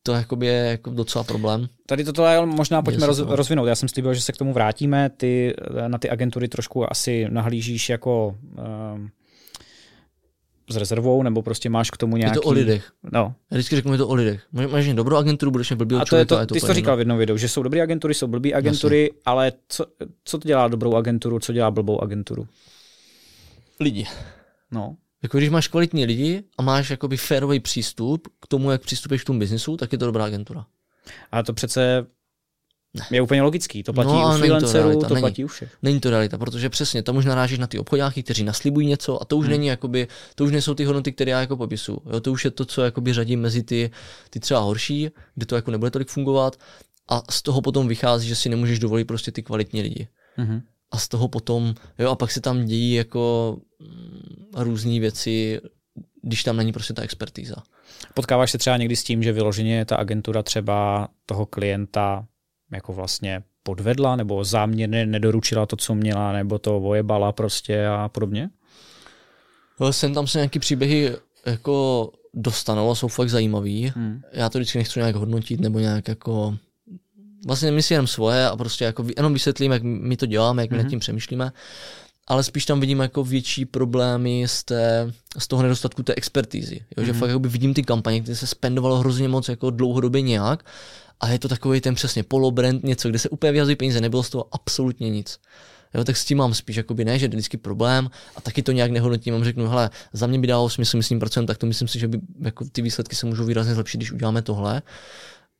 to 0.03 0.13
jakoby 0.13 0.45
je 0.45 0.53
jako 0.53 0.89
docela 0.89 1.23
problém. 1.23 1.67
Tady 1.85 2.03
toto 2.03 2.45
možná 2.45 2.81
pojďme 2.81 3.07
roz, 3.07 3.19
rozvinout. 3.19 3.65
Já 3.65 3.75
jsem 3.75 3.89
slíbil, 3.89 4.13
že 4.13 4.21
se 4.21 4.31
k 4.31 4.37
tomu 4.37 4.53
vrátíme. 4.53 5.09
Ty 5.09 5.55
na 5.87 5.97
ty 5.97 6.09
agentury 6.09 6.47
trošku 6.47 6.91
asi 6.91 7.27
nahlížíš 7.29 7.89
jako 7.89 8.37
uh, 8.57 9.07
s 10.71 10.75
rezervou, 10.75 11.23
nebo 11.23 11.41
prostě 11.41 11.69
máš 11.69 11.91
k 11.91 11.97
tomu 11.97 12.17
nějaký... 12.17 12.37
Je 12.37 12.41
to 12.41 12.47
o 12.47 12.51
lidech. 12.51 12.91
No. 13.11 13.35
Já 13.51 13.55
vždycky 13.55 13.75
řeknu, 13.75 13.91
je 13.91 13.97
to 13.97 14.07
o 14.07 14.13
lidech. 14.13 14.43
Máš 14.71 14.85
jen 14.85 14.95
dobrou 14.95 15.17
agenturu, 15.17 15.51
budeš 15.51 15.71
blbý 15.71 15.95
A 15.95 16.05
to 16.05 16.15
je 16.15 16.25
to, 16.25 16.39
je 16.39 16.45
to 16.45 16.53
ty 16.53 16.59
jsi 16.59 16.67
to 16.67 16.73
říkal 16.73 16.95
v 16.95 16.99
jednom 16.99 17.17
videu, 17.17 17.37
že 17.37 17.49
jsou 17.49 17.63
dobré 17.63 17.81
agentury, 17.81 18.13
jsou 18.13 18.27
blbý 18.27 18.53
agentury, 18.53 19.01
Jasně. 19.01 19.21
ale 19.25 19.51
co, 19.67 19.85
co 20.23 20.37
to 20.37 20.47
dělá 20.47 20.67
dobrou 20.67 20.95
agenturu, 20.95 21.39
co 21.39 21.53
dělá 21.53 21.71
blbou 21.71 22.03
agenturu? 22.03 22.47
Lidi. 23.79 24.05
No. 24.71 24.95
Jako 25.23 25.37
když 25.37 25.49
máš 25.49 25.67
kvalitní 25.67 26.05
lidi 26.05 26.43
a 26.57 26.61
máš 26.61 26.89
jakoby 26.89 27.17
férový 27.17 27.59
přístup 27.59 28.27
k 28.41 28.47
tomu, 28.47 28.71
jak 28.71 28.81
přistupuješ 28.81 29.23
k 29.23 29.25
tomu 29.25 29.39
biznisu, 29.39 29.77
tak 29.77 29.91
je 29.91 29.97
to 29.97 30.05
dobrá 30.05 30.25
agentura. 30.25 30.65
A 31.31 31.43
to 31.43 31.53
přece 31.53 32.05
ne. 32.93 33.05
Je 33.11 33.21
úplně 33.21 33.41
logický, 33.41 33.83
to 33.83 33.93
platí 33.93 34.09
no, 34.09 34.35
u 34.35 34.37
freelancerů, 34.37 34.99
to, 34.99 35.07
to 35.07 35.13
není, 35.13 35.21
platí 35.21 35.45
u 35.45 35.47
všech. 35.47 35.77
Není 35.81 35.99
to 35.99 36.09
realita, 36.09 36.37
protože 36.37 36.69
přesně 36.69 37.03
tam 37.03 37.17
už 37.17 37.25
narážíš 37.25 37.59
na 37.59 37.67
ty 37.67 37.79
obchodáky, 37.79 38.23
kteří 38.23 38.43
naslibují 38.43 38.87
něco 38.87 39.21
a 39.21 39.25
to 39.25 39.37
už 39.37 39.45
hmm. 39.45 39.51
není 39.51 39.67
jakoby, 39.67 40.07
to 40.35 40.43
už 40.43 40.51
nejsou 40.51 40.73
ty 40.73 40.85
hodnoty, 40.85 41.11
které 41.11 41.31
já 41.31 41.39
jako 41.39 41.57
popisu. 41.57 42.01
Jo, 42.13 42.19
to 42.19 42.31
už 42.31 42.45
je 42.45 42.51
to, 42.51 42.65
co 42.65 42.81
jakoby 42.81 43.13
řadím 43.13 43.41
mezi 43.41 43.63
ty, 43.63 43.91
ty 44.29 44.39
třeba 44.39 44.59
horší, 44.59 45.09
kde 45.35 45.45
to 45.45 45.55
jako 45.55 45.71
nebude 45.71 45.91
tolik 45.91 46.09
fungovat 46.09 46.57
a 47.09 47.21
z 47.29 47.41
toho 47.41 47.61
potom 47.61 47.87
vychází, 47.87 48.27
že 48.27 48.35
si 48.35 48.49
nemůžeš 48.49 48.79
dovolit 48.79 49.05
prostě 49.05 49.31
ty 49.31 49.43
kvalitní 49.43 49.81
lidi. 49.81 50.07
Hmm. 50.35 50.61
A 50.91 50.97
z 50.97 51.07
toho 51.07 51.27
potom, 51.27 51.75
jo, 51.99 52.11
a 52.11 52.15
pak 52.15 52.31
se 52.31 52.41
tam 52.41 52.65
dějí 52.65 52.93
jako 52.93 53.57
mm, 53.79 54.63
různé 54.63 54.99
věci, 54.99 55.61
když 56.23 56.43
tam 56.43 56.57
není 56.57 56.71
prostě 56.71 56.93
ta 56.93 57.01
expertíza. 57.01 57.55
Potkáváš 58.13 58.51
se 58.51 58.57
třeba 58.57 58.77
někdy 58.77 58.95
s 58.95 59.03
tím, 59.03 59.23
že 59.23 59.31
vyloženě 59.31 59.85
ta 59.85 59.95
agentura 59.95 60.43
třeba 60.43 61.07
toho 61.25 61.45
klienta 61.45 62.25
jako 62.71 62.93
vlastně 62.93 63.43
podvedla 63.63 64.15
nebo 64.15 64.43
záměrně 64.43 65.05
nedoručila 65.05 65.65
to, 65.65 65.75
co 65.75 65.95
měla, 65.95 66.31
nebo 66.31 66.59
to 66.59 66.79
vojebala 66.79 67.31
prostě 67.31 67.87
a 67.87 68.09
podobně? 68.09 68.49
Sem 69.91 70.13
tam 70.13 70.27
se 70.27 70.37
nějaký 70.37 70.59
příběhy 70.59 71.15
jako 71.45 72.09
dostanou 72.33 72.91
a 72.91 72.95
jsou 72.95 73.07
fakt 73.07 73.29
zajímavý. 73.29 73.93
Hmm. 73.95 74.21
Já 74.31 74.49
to 74.49 74.57
vždycky 74.57 74.77
nechci 74.77 74.99
nějak 74.99 75.15
hodnotit 75.15 75.59
nebo 75.59 75.79
nějak 75.79 76.07
jako 76.07 76.57
vlastně 77.45 77.71
my 77.71 77.83
si 77.83 77.93
jenom 77.93 78.07
svoje 78.07 78.47
a 78.47 78.55
prostě 78.55 78.85
jako 78.85 79.05
jenom 79.17 79.33
vysvětlím, 79.33 79.71
jak 79.71 79.83
my 79.83 80.17
to 80.17 80.25
děláme, 80.25 80.63
jak 80.63 80.71
my 80.71 80.77
hmm. 80.77 80.85
nad 80.85 80.89
tím 80.89 80.99
přemýšlíme 80.99 81.51
ale 82.31 82.43
spíš 82.43 82.65
tam 82.65 82.79
vidím 82.79 82.99
jako 82.99 83.23
větší 83.23 83.65
problémy 83.65 84.43
z, 84.47 84.63
té, 84.63 85.11
z 85.37 85.47
toho 85.47 85.63
nedostatku 85.63 86.03
té 86.03 86.13
expertízy. 86.15 86.85
Jo? 86.97 87.03
Že 87.03 87.11
mhm. 87.11 87.19
fakt 87.19 87.29
jako 87.29 87.39
vidím 87.39 87.73
ty 87.73 87.83
kampaně, 87.83 88.19
kde 88.19 88.35
se 88.35 88.47
spendovalo 88.47 88.97
hrozně 88.97 89.27
moc 89.27 89.49
jako 89.49 89.69
dlouhodobě 89.69 90.21
nějak 90.21 90.65
a 91.19 91.29
je 91.29 91.39
to 91.39 91.47
takový 91.47 91.81
ten 91.81 91.95
přesně 91.95 92.23
polobrand, 92.23 92.83
něco, 92.83 93.09
kde 93.09 93.19
se 93.19 93.29
úplně 93.29 93.51
vyhazují 93.51 93.75
peníze, 93.75 94.01
nebylo 94.01 94.23
z 94.23 94.29
toho 94.29 94.45
absolutně 94.51 95.09
nic. 95.09 95.39
Jo, 95.93 96.03
tak 96.03 96.17
s 96.17 96.25
tím 96.25 96.37
mám 96.37 96.53
spíš 96.53 96.75
jakoby 96.75 97.05
ne, 97.05 97.19
že 97.19 97.25
je 97.25 97.29
vždycky 97.29 97.57
problém 97.57 98.09
a 98.35 98.41
taky 98.41 98.63
to 98.63 98.71
nějak 98.71 98.91
nehodnotím, 98.91 99.33
mám 99.33 99.43
řeknu, 99.43 99.67
hele, 99.67 99.89
za 100.13 100.27
mě 100.27 100.39
by 100.39 100.47
dalo 100.47 100.69
smysl, 100.69 100.97
myslím, 100.97 101.19
pracujeme, 101.19 101.47
tak 101.47 101.57
to 101.57 101.65
myslím 101.65 101.87
si, 101.87 101.99
že 101.99 102.07
by 102.07 102.19
jako 102.39 102.65
ty 102.71 102.81
výsledky 102.81 103.15
se 103.15 103.25
můžou 103.25 103.45
výrazně 103.45 103.73
zlepšit, 103.73 103.97
když 103.97 104.11
uděláme 104.11 104.41
tohle. 104.41 104.81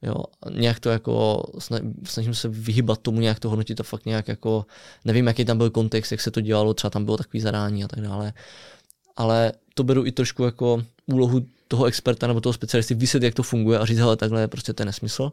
Jo, 0.03 0.15
nějak 0.49 0.79
to 0.79 0.89
jako, 0.89 1.43
snažím 2.03 2.33
se 2.33 2.47
vyhybat 2.47 3.01
tomu, 3.01 3.19
nějak 3.19 3.39
to 3.39 3.49
hodnotit 3.49 3.79
a 3.79 3.83
fakt 3.83 4.05
nějak 4.05 4.27
jako, 4.27 4.65
nevím, 5.05 5.27
jaký 5.27 5.45
tam 5.45 5.57
byl 5.57 5.69
kontext, 5.69 6.11
jak 6.11 6.21
se 6.21 6.31
to 6.31 6.41
dělalo, 6.41 6.73
třeba 6.73 6.89
tam 6.89 7.05
bylo 7.05 7.17
takový 7.17 7.41
zadání 7.41 7.83
a 7.83 7.87
tak 7.87 8.01
dále. 8.01 8.33
Ale 9.15 9.53
to 9.73 9.83
beru 9.83 10.05
i 10.05 10.11
trošku 10.11 10.43
jako 10.43 10.83
úlohu 11.05 11.45
toho 11.67 11.85
experta 11.85 12.27
nebo 12.27 12.41
toho 12.41 12.53
specialisty 12.53 12.93
vysvětlit, 12.93 13.27
jak 13.27 13.35
to 13.35 13.43
funguje 13.43 13.79
a 13.79 13.85
říct, 13.85 13.97
hele, 13.97 14.17
takhle 14.17 14.41
je 14.41 14.47
prostě 14.47 14.73
ten 14.73 14.85
nesmysl. 14.85 15.31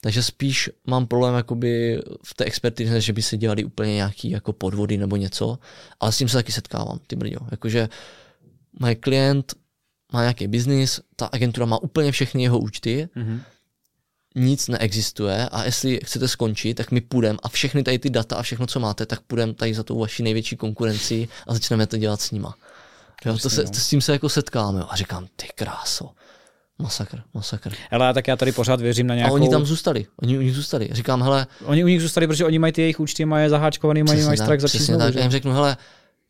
Takže 0.00 0.22
spíš 0.22 0.70
mám 0.86 1.06
problém 1.06 1.34
jakoby 1.34 2.02
v 2.24 2.34
té 2.34 2.44
expertize, 2.44 3.00
že 3.00 3.12
by 3.12 3.22
se 3.22 3.36
dělali 3.36 3.64
úplně 3.64 3.94
nějaký 3.94 4.30
jako 4.30 4.52
podvody 4.52 4.96
nebo 4.96 5.16
něco, 5.16 5.58
ale 6.00 6.12
s 6.12 6.18
tím 6.18 6.28
se 6.28 6.36
taky 6.36 6.52
setkávám, 6.52 6.98
ty 7.06 7.16
brďo. 7.16 7.38
Jakože 7.50 7.88
můj 8.80 8.94
klient 8.94 9.54
má 10.12 10.20
nějaký 10.20 10.46
biznis, 10.46 11.00
ta 11.16 11.26
agentura 11.26 11.66
má 11.66 11.82
úplně 11.82 12.12
všechny 12.12 12.42
jeho 12.42 12.58
účty, 12.58 13.08
mm-hmm 13.16 13.40
nic 14.34 14.68
neexistuje 14.68 15.48
a 15.48 15.64
jestli 15.64 16.00
chcete 16.04 16.28
skončit, 16.28 16.74
tak 16.74 16.90
my 16.90 17.00
půjdeme 17.00 17.38
a 17.42 17.48
všechny 17.48 17.82
tady 17.82 17.98
ty 17.98 18.10
data 18.10 18.36
a 18.36 18.42
všechno, 18.42 18.66
co 18.66 18.80
máte, 18.80 19.06
tak 19.06 19.20
půjdeme 19.20 19.54
tady 19.54 19.74
za 19.74 19.82
tou 19.82 19.98
vaší 19.98 20.22
největší 20.22 20.56
konkurenci 20.56 21.28
a 21.46 21.54
začneme 21.54 21.86
to 21.86 21.96
dělat 21.96 22.20
s 22.20 22.30
nima. 22.30 22.54
Jo, 23.24 23.38
to 23.38 23.50
se, 23.50 23.64
to 23.64 23.74
s 23.74 23.88
tím 23.88 24.00
se 24.00 24.12
jako 24.12 24.28
setkáme 24.28 24.82
a 24.88 24.96
říkám, 24.96 25.26
ty 25.36 25.46
kráso, 25.54 26.10
Masakr, 26.78 27.22
masakr. 27.34 27.72
Ale 27.90 28.14
tak 28.14 28.28
já 28.28 28.36
tady 28.36 28.52
pořád 28.52 28.80
věřím 28.80 29.06
na 29.06 29.14
nějakou... 29.14 29.34
A 29.34 29.34
oni 29.34 29.48
tam 29.48 29.66
zůstali, 29.66 30.06
oni 30.22 30.38
u 30.38 30.40
nich 30.40 30.54
zůstali. 30.54 30.88
Říkám, 30.92 31.22
hele... 31.22 31.46
Oni 31.64 31.84
u 31.84 31.86
nich 31.86 32.02
zůstali, 32.02 32.26
protože 32.26 32.44
oni 32.44 32.58
mají 32.58 32.72
ty 32.72 32.80
jejich 32.80 33.00
účty, 33.00 33.24
mají 33.24 33.48
zaháčkovaný, 33.48 34.02
mají, 34.02 34.22
mají 34.22 34.38
strach 34.38 34.60
začít 34.60 34.78
Přesně 34.78 34.96
tak, 34.96 35.14
já 35.14 35.22
jim 35.22 35.30
řeknu, 35.30 35.52
hele, 35.52 35.76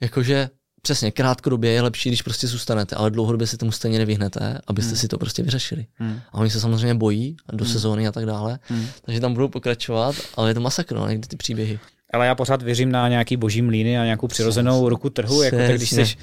jakože 0.00 0.50
přesně, 0.82 1.10
krátkodobě 1.10 1.70
je 1.70 1.82
lepší, 1.82 2.10
když 2.10 2.22
prostě 2.22 2.46
zůstanete, 2.46 2.96
ale 2.96 3.10
dlouhodobě 3.10 3.46
se 3.46 3.56
tomu 3.56 3.72
stejně 3.72 3.98
nevyhnete, 3.98 4.60
abyste 4.66 4.90
hmm. 4.90 4.98
si 4.98 5.08
to 5.08 5.18
prostě 5.18 5.42
vyřešili. 5.42 5.86
Hmm. 5.94 6.20
A 6.32 6.34
oni 6.34 6.50
se 6.50 6.60
samozřejmě 6.60 6.94
bojí 6.94 7.36
do 7.52 7.64
hmm. 7.64 7.72
sezóny 7.72 8.08
a 8.08 8.12
tak 8.12 8.26
dále, 8.26 8.58
hmm. 8.62 8.86
takže 9.02 9.20
tam 9.20 9.34
budou 9.34 9.48
pokračovat, 9.48 10.16
ale 10.34 10.50
je 10.50 10.54
to 10.54 10.60
masakr, 10.60 10.94
no, 10.94 11.08
někdy 11.08 11.28
ty 11.28 11.36
příběhy. 11.36 11.78
Ale 12.14 12.26
já 12.26 12.34
pořád 12.34 12.62
věřím 12.62 12.92
na 12.92 13.08
nějaký 13.08 13.36
boží 13.36 13.62
mlíny 13.62 13.98
a 13.98 14.04
nějakou 14.04 14.28
přirozenou 14.28 14.88
ruku 14.88 15.10
trhu. 15.10 15.42
Jako 15.42 15.56
tak, 15.56 15.76
když 15.76 15.90
seš, 15.90 16.18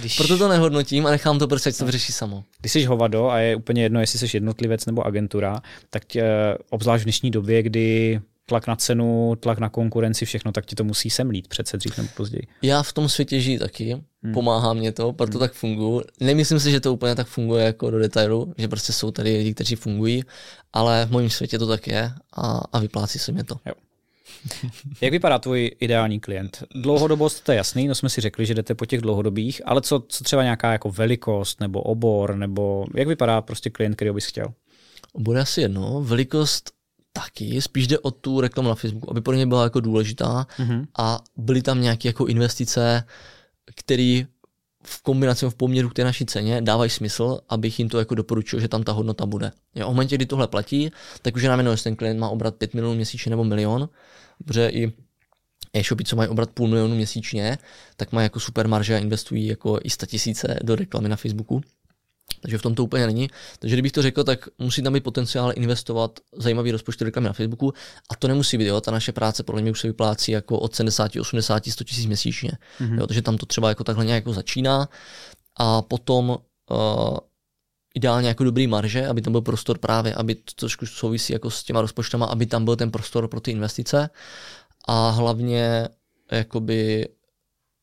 když... 0.00 0.16
Proto 0.16 0.38
to 0.38 0.48
nehodnotím 0.48 1.06
a 1.06 1.10
nechám 1.10 1.38
to 1.38 1.48
prostě, 1.48 1.68
ať 1.70 1.76
to 1.76 1.84
vyřeší 1.84 2.12
samo. 2.12 2.44
Když 2.60 2.72
jsi 2.72 2.84
hovado 2.84 3.30
a 3.30 3.38
je 3.38 3.56
úplně 3.56 3.82
jedno, 3.82 4.00
jestli 4.00 4.18
jsi 4.18 4.36
jednotlivec 4.36 4.86
nebo 4.86 5.06
agentura, 5.06 5.62
tak 5.90 6.04
tě, 6.04 6.24
obzvlášť 6.70 7.02
v 7.02 7.04
dnešní 7.04 7.30
době, 7.30 7.62
kdy 7.62 8.20
tlak 8.46 8.66
na 8.66 8.76
cenu, 8.76 9.36
tlak 9.40 9.58
na 9.58 9.68
konkurenci, 9.68 10.24
všechno, 10.24 10.52
tak 10.52 10.66
ti 10.66 10.76
to 10.76 10.84
musí 10.84 11.10
semlít 11.10 11.48
přece 11.48 11.76
dřív 11.76 11.96
nebo 11.96 12.08
později. 12.16 12.46
Já 12.62 12.82
v 12.82 12.92
tom 12.92 13.08
světě 13.08 13.40
žiji 13.40 13.58
taky, 13.58 14.02
hmm. 14.22 14.34
pomáhá 14.34 14.72
mě 14.72 14.92
to, 14.92 15.12
proto 15.12 15.32
hmm. 15.32 15.40
tak 15.40 15.52
funguji. 15.52 16.04
Nemyslím 16.20 16.60
si, 16.60 16.70
že 16.70 16.80
to 16.80 16.92
úplně 16.92 17.14
tak 17.14 17.26
funguje 17.26 17.64
jako 17.64 17.90
do 17.90 17.98
detailu, 17.98 18.54
že 18.58 18.68
prostě 18.68 18.92
jsou 18.92 19.10
tady 19.10 19.36
lidi, 19.36 19.54
kteří 19.54 19.76
fungují, 19.76 20.22
ale 20.72 21.06
v 21.06 21.12
mém 21.12 21.30
světě 21.30 21.58
to 21.58 21.66
tak 21.66 21.86
je 21.86 22.12
a, 22.36 22.60
a 22.72 22.78
vyplácí 22.78 23.18
se 23.18 23.32
mě 23.32 23.44
to. 23.44 23.56
Jo. 23.66 23.72
Jak 25.00 25.12
vypadá 25.12 25.38
tvůj 25.38 25.70
ideální 25.80 26.20
klient? 26.20 26.64
Dlouhodobost, 26.74 27.44
to 27.44 27.52
je 27.52 27.56
jasný, 27.56 27.88
no 27.88 27.94
jsme 27.94 28.08
si 28.08 28.20
řekli, 28.20 28.46
že 28.46 28.54
jdete 28.54 28.74
po 28.74 28.86
těch 28.86 29.00
dlouhodobých, 29.00 29.62
ale 29.64 29.80
co, 29.80 30.04
co 30.08 30.24
třeba 30.24 30.42
nějaká 30.42 30.72
jako 30.72 30.90
velikost 30.90 31.60
nebo 31.60 31.82
obor, 31.82 32.36
nebo 32.36 32.84
jak 32.94 33.08
vypadá 33.08 33.40
prostě 33.40 33.70
klient, 33.70 33.94
který 33.94 34.10
bys 34.10 34.26
chtěl? 34.26 34.46
Bude 35.18 35.40
asi 35.40 35.60
jedno. 35.60 36.02
Velikost 36.02 36.72
taky, 37.16 37.62
spíš 37.62 37.86
jde 37.86 37.98
o 37.98 38.10
tu 38.10 38.40
reklamu 38.40 38.68
na 38.68 38.74
Facebooku, 38.74 39.10
aby 39.10 39.20
pro 39.20 39.34
ně 39.34 39.46
byla 39.46 39.64
jako 39.64 39.80
důležitá 39.80 40.46
mm-hmm. 40.58 40.86
a 40.98 41.20
byly 41.36 41.62
tam 41.62 41.80
nějaké 41.80 42.08
jako 42.08 42.26
investice, 42.26 43.04
které 43.74 44.22
v 44.86 45.02
kombinaci 45.02 45.46
v 45.46 45.54
poměru 45.54 45.88
k 45.88 45.94
té 45.94 46.04
naší 46.04 46.26
ceně 46.26 46.62
dávají 46.62 46.90
smysl, 46.90 47.40
abych 47.48 47.78
jim 47.78 47.88
to 47.88 47.98
jako 47.98 48.14
doporučil, 48.14 48.60
že 48.60 48.68
tam 48.68 48.82
ta 48.82 48.92
hodnota 48.92 49.26
bude. 49.26 49.52
Jo, 49.74 49.86
v 49.86 49.90
momentě, 49.90 50.16
kdy 50.16 50.26
tohle 50.26 50.48
platí, 50.48 50.90
tak 51.22 51.36
už 51.36 51.42
je 51.42 51.48
nám 51.48 51.58
jedno, 51.58 51.70
jestli 51.70 51.84
ten 51.84 51.96
klient 51.96 52.18
má 52.18 52.28
obrat 52.28 52.54
5 52.54 52.74
milionů 52.74 52.96
měsíčně 52.96 53.30
nebo 53.30 53.44
milion, 53.44 53.88
protože 54.44 54.68
i 54.68 54.92
e-shopy, 55.74 56.04
co 56.04 56.16
mají 56.16 56.28
obrat 56.28 56.50
půl 56.50 56.68
milionu 56.68 56.94
měsíčně, 56.94 57.58
tak 57.96 58.12
mají 58.12 58.24
jako 58.24 58.40
super 58.40 58.68
marže 58.68 58.94
a 58.94 58.98
investují 58.98 59.46
jako 59.46 59.78
i 59.84 59.90
100 59.90 60.06
tisíce 60.06 60.58
do 60.62 60.76
reklamy 60.76 61.08
na 61.08 61.16
Facebooku. 61.16 61.60
Takže 62.40 62.58
v 62.58 62.62
tom 62.62 62.74
to 62.74 62.84
úplně 62.84 63.06
není. 63.06 63.30
Takže 63.58 63.76
kdybych 63.76 63.92
to 63.92 64.02
řekl, 64.02 64.24
tak 64.24 64.48
musí 64.58 64.82
tam 64.82 64.92
být 64.92 65.04
potenciál 65.04 65.52
investovat 65.56 66.20
zajímavý 66.36 66.72
rozpočet 66.72 67.04
reklamy 67.04 67.26
na 67.26 67.32
Facebooku 67.32 67.72
a 68.10 68.16
to 68.16 68.28
nemusí 68.28 68.58
být. 68.58 68.66
Jo. 68.66 68.80
Ta 68.80 68.90
naše 68.90 69.12
práce 69.12 69.42
podle 69.42 69.62
mě 69.62 69.70
už 69.70 69.80
se 69.80 69.86
vyplácí 69.86 70.32
jako 70.32 70.58
od 70.58 70.74
70, 70.74 71.16
80, 71.16 71.66
100 71.66 71.84
tisíc 71.84 72.06
měsíčně. 72.06 72.50
Mm-hmm. 72.80 72.98
Jo, 72.98 73.06
takže 73.06 73.22
tam 73.22 73.36
to 73.36 73.46
třeba 73.46 73.68
jako 73.68 73.84
takhle 73.84 74.04
nějak 74.04 74.24
jako 74.24 74.32
začíná 74.32 74.88
a 75.56 75.82
potom 75.82 76.30
uh, 76.30 77.18
ideálně 77.94 78.28
jako 78.28 78.44
dobrý 78.44 78.66
marže, 78.66 79.06
aby 79.06 79.22
tam 79.22 79.32
byl 79.32 79.42
prostor 79.42 79.78
právě, 79.78 80.14
aby 80.14 80.34
to 80.34 80.52
trošku 80.56 80.86
souvisí 80.86 81.32
jako 81.32 81.50
s 81.50 81.64
těma 81.64 81.80
rozpočtama, 81.80 82.26
aby 82.26 82.46
tam 82.46 82.64
byl 82.64 82.76
ten 82.76 82.90
prostor 82.90 83.28
pro 83.28 83.40
ty 83.40 83.50
investice 83.50 84.10
a 84.88 85.10
hlavně 85.10 85.88
jakoby 86.30 87.08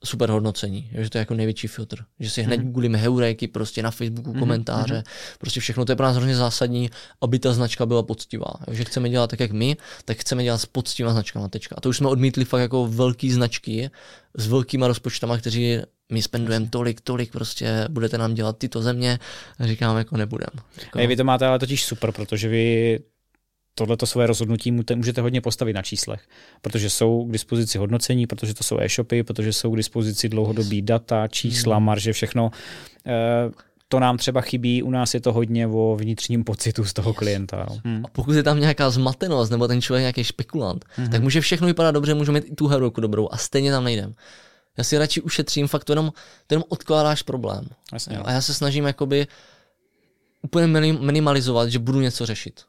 super 0.04 0.30
hodnocení, 0.30 0.90
že 0.94 1.10
to 1.10 1.18
je 1.18 1.20
jako 1.20 1.34
největší 1.34 1.68
filtr. 1.68 1.98
Že 2.20 2.30
si 2.30 2.42
hned 2.42 2.58
mm. 2.58 2.66
googlíme 2.66 2.98
heuréky 2.98 3.48
prostě 3.48 3.84
na 3.84 3.92
Facebooku, 3.92 4.34
mm. 4.34 4.40
komentáře, 4.40 4.96
mm. 4.96 5.04
prostě 5.40 5.60
všechno, 5.60 5.86
to 5.86 5.92
je 5.92 5.96
pro 5.96 6.06
nás 6.06 6.16
hrozně 6.16 6.36
zásadní, 6.36 6.90
aby 7.22 7.40
ta 7.40 7.54
značka 7.54 7.86
byla 7.86 8.04
poctivá. 8.04 8.54
Že 8.72 8.84
chceme 8.84 9.10
dělat 9.10 9.30
tak, 9.30 9.40
jak 9.40 9.52
my, 9.52 9.78
tak 10.06 10.18
chceme 10.18 10.44
dělat 10.44 10.58
s 10.58 10.66
poctivá 10.66 11.12
značkama, 11.14 11.48
tečka. 11.48 11.76
A 11.78 11.82
to 11.82 11.90
už 11.90 11.98
jsme 11.98 12.08
odmítli 12.08 12.46
fakt 12.46 12.62
jako 12.62 12.88
velký 12.88 13.32
značky 13.32 13.90
s 14.38 14.48
velkýma 14.48 14.88
rozpočtama, 14.88 15.38
kteří 15.38 15.80
my 16.12 16.22
spendujeme 16.22 16.68
tolik, 16.70 17.02
tolik, 17.02 17.32
prostě 17.32 17.88
budete 17.90 18.18
nám 18.18 18.34
dělat 18.34 18.58
tyto 18.58 18.82
země, 18.82 19.20
říkám, 19.60 19.98
jako 19.98 20.18
nebudem. 20.18 20.50
Jako... 20.84 21.08
Vy 21.08 21.16
to 21.16 21.24
máte 21.24 21.46
ale 21.46 21.60
totiž 21.60 21.86
super, 21.86 22.12
protože 22.12 22.48
vy 22.48 23.00
tohleto 23.76 24.06
své 24.06 24.28
rozhodnutí 24.28 24.72
můžete 24.72 25.22
hodně 25.22 25.42
postavit 25.42 25.74
na 25.74 25.82
číslech, 25.82 26.28
protože 26.62 26.90
jsou 26.90 27.26
k 27.26 27.32
dispozici 27.32 27.78
hodnocení, 27.78 28.28
protože 28.28 28.54
to 28.54 28.64
jsou 28.64 28.80
e-shopy, 28.80 29.24
protože 29.24 29.54
jsou 29.54 29.72
k 29.72 29.78
dispozici 29.78 30.30
dlouhodobí 30.30 30.82
data, 30.82 31.28
čísla, 31.28 31.76
hmm. 31.76 31.86
marže, 31.86 32.14
všechno. 32.14 32.52
E, 33.06 33.52
to 33.88 34.00
nám 34.00 34.18
třeba 34.18 34.42
chybí, 34.42 34.84
u 34.84 34.90
nás 34.90 35.14
je 35.14 35.22
to 35.22 35.34
hodně 35.34 35.68
o 35.68 35.98
vnitřním 36.00 36.44
pocitu 36.44 36.86
z 36.86 36.94
toho 36.94 37.14
klienta. 37.14 37.66
No. 37.70 37.78
Hmm. 37.86 38.06
A 38.06 38.08
pokud 38.08 38.32
je 38.32 38.44
tam 38.44 38.60
nějaká 38.60 38.90
zmatenost 38.90 39.52
nebo 39.52 39.68
ten 39.68 39.82
člověk 39.82 40.02
nějaký 40.02 40.24
spekulant, 40.24 40.86
hmm. 40.96 41.10
tak 41.10 41.22
může 41.22 41.42
všechno 41.42 41.68
vypadat 41.68 41.92
dobře, 41.92 42.14
může 42.14 42.32
mít 42.32 42.44
i 42.48 42.56
tu 42.56 42.68
heroiku 42.68 43.02
dobrou 43.02 43.30
a 43.32 43.38
stejně 43.38 43.72
tam 43.72 43.84
nejdem. 43.84 44.14
Já 44.78 44.84
si 44.84 44.98
radši 44.98 45.22
ušetřím, 45.22 45.68
fakt 45.68 45.84
to 45.84 45.92
jenom, 45.92 46.12
to 46.48 46.54
jenom 46.54 46.64
odkládáš 46.70 47.22
problém. 47.22 47.68
Jasně, 47.94 48.18
a 48.18 48.32
já 48.32 48.42
se 48.42 48.54
snažím 48.54 48.86
jakoby 48.86 49.28
úplně 50.42 50.68
minimalizovat, 51.00 51.70
že 51.70 51.80
budu 51.80 52.02
něco 52.02 52.26
řešit. 52.26 52.62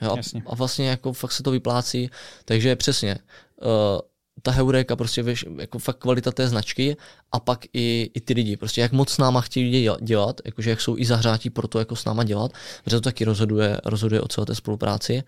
Jo? 0.00 0.16
Jasně. 0.16 0.42
A 0.46 0.54
vlastně 0.54 0.88
jako 0.88 1.12
fakt 1.12 1.32
se 1.32 1.42
to 1.42 1.50
vyplácí, 1.50 2.10
takže 2.44 2.76
přesně. 2.76 3.18
Uh, 3.62 4.00
ta 4.42 4.50
heuréka, 4.50 4.96
prostě 4.96 5.22
víš, 5.22 5.44
jako 5.58 5.78
fakt 5.78 5.98
kvalita 5.98 6.32
té 6.32 6.48
značky 6.48 6.96
a 7.32 7.40
pak 7.40 7.64
i, 7.72 8.10
i 8.14 8.20
ty 8.20 8.34
lidi, 8.34 8.56
prostě 8.56 8.80
jak 8.80 8.92
moc 8.92 9.10
s 9.10 9.18
náma 9.18 9.40
chtějí 9.40 9.88
dělat, 10.00 10.40
jakože 10.44 10.70
jak 10.70 10.80
jsou 10.80 10.98
i 10.98 11.04
zahřátí 11.04 11.50
pro 11.50 11.68
to, 11.68 11.78
jako 11.78 11.96
s 11.96 12.04
náma 12.04 12.24
dělat, 12.24 12.52
protože 12.84 12.96
to 12.96 13.00
taky 13.00 13.24
rozhoduje, 13.24 13.80
rozhoduje 13.84 14.20
o 14.20 14.28
celé 14.28 14.46
té 14.46 14.54
spolupráci 14.54 15.22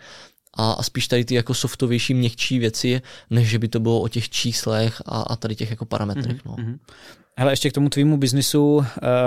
a, 0.53 0.71
a 0.71 0.83
spíš 0.83 1.07
tady 1.07 1.25
ty 1.25 1.35
jako 1.35 1.53
softovější, 1.53 2.13
měkčí 2.13 2.59
věci, 2.59 3.01
než 3.29 3.49
že 3.49 3.59
by 3.59 3.67
to 3.67 3.79
bylo 3.79 4.01
o 4.01 4.07
těch 4.07 4.29
číslech 4.29 5.01
a, 5.05 5.21
a 5.21 5.35
tady 5.35 5.55
těch 5.55 5.69
jako 5.69 5.85
parametrech. 5.85 6.45
Mm-hmm. 6.45 6.65
No. 6.67 6.77
Hele, 7.41 7.53
ještě 7.53 7.69
k 7.69 7.73
tomu 7.73 7.89
tvýmu 7.89 8.17
biznisu, 8.17 8.75
uh, 8.75 8.83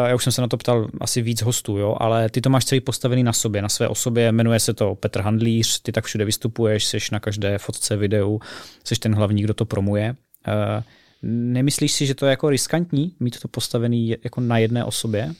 já 0.06 0.14
už 0.14 0.24
jsem 0.24 0.32
se 0.32 0.40
na 0.40 0.48
to 0.48 0.56
ptal 0.56 0.88
asi 1.00 1.22
víc 1.22 1.42
hostů, 1.42 1.78
jo, 1.78 1.96
ale 2.00 2.28
ty 2.28 2.40
to 2.40 2.50
máš 2.50 2.64
celý 2.64 2.80
postavený 2.80 3.22
na 3.22 3.32
sobě, 3.32 3.62
na 3.62 3.68
své 3.68 3.88
osobě, 3.88 4.32
jmenuje 4.32 4.60
se 4.60 4.74
to 4.74 4.94
Petr 4.94 5.20
Handlíř, 5.20 5.80
ty 5.82 5.92
tak 5.92 6.04
všude 6.04 6.24
vystupuješ, 6.24 6.84
jsi 6.84 6.98
na 7.12 7.20
každé 7.20 7.58
fotce, 7.58 7.96
videu, 7.96 8.40
jsi 8.84 8.94
ten 8.94 9.14
hlavní, 9.14 9.42
kdo 9.42 9.54
to 9.54 9.64
promuje. 9.64 10.16
Uh, 10.48 10.82
nemyslíš 11.22 11.92
si, 11.92 12.06
že 12.06 12.14
to 12.14 12.26
je 12.26 12.30
jako 12.30 12.50
riskantní, 12.50 13.12
mít 13.20 13.40
to 13.40 13.48
postavený 13.48 14.16
jako 14.24 14.40
na 14.40 14.58
jedné 14.58 14.84
osobě? 14.84 15.34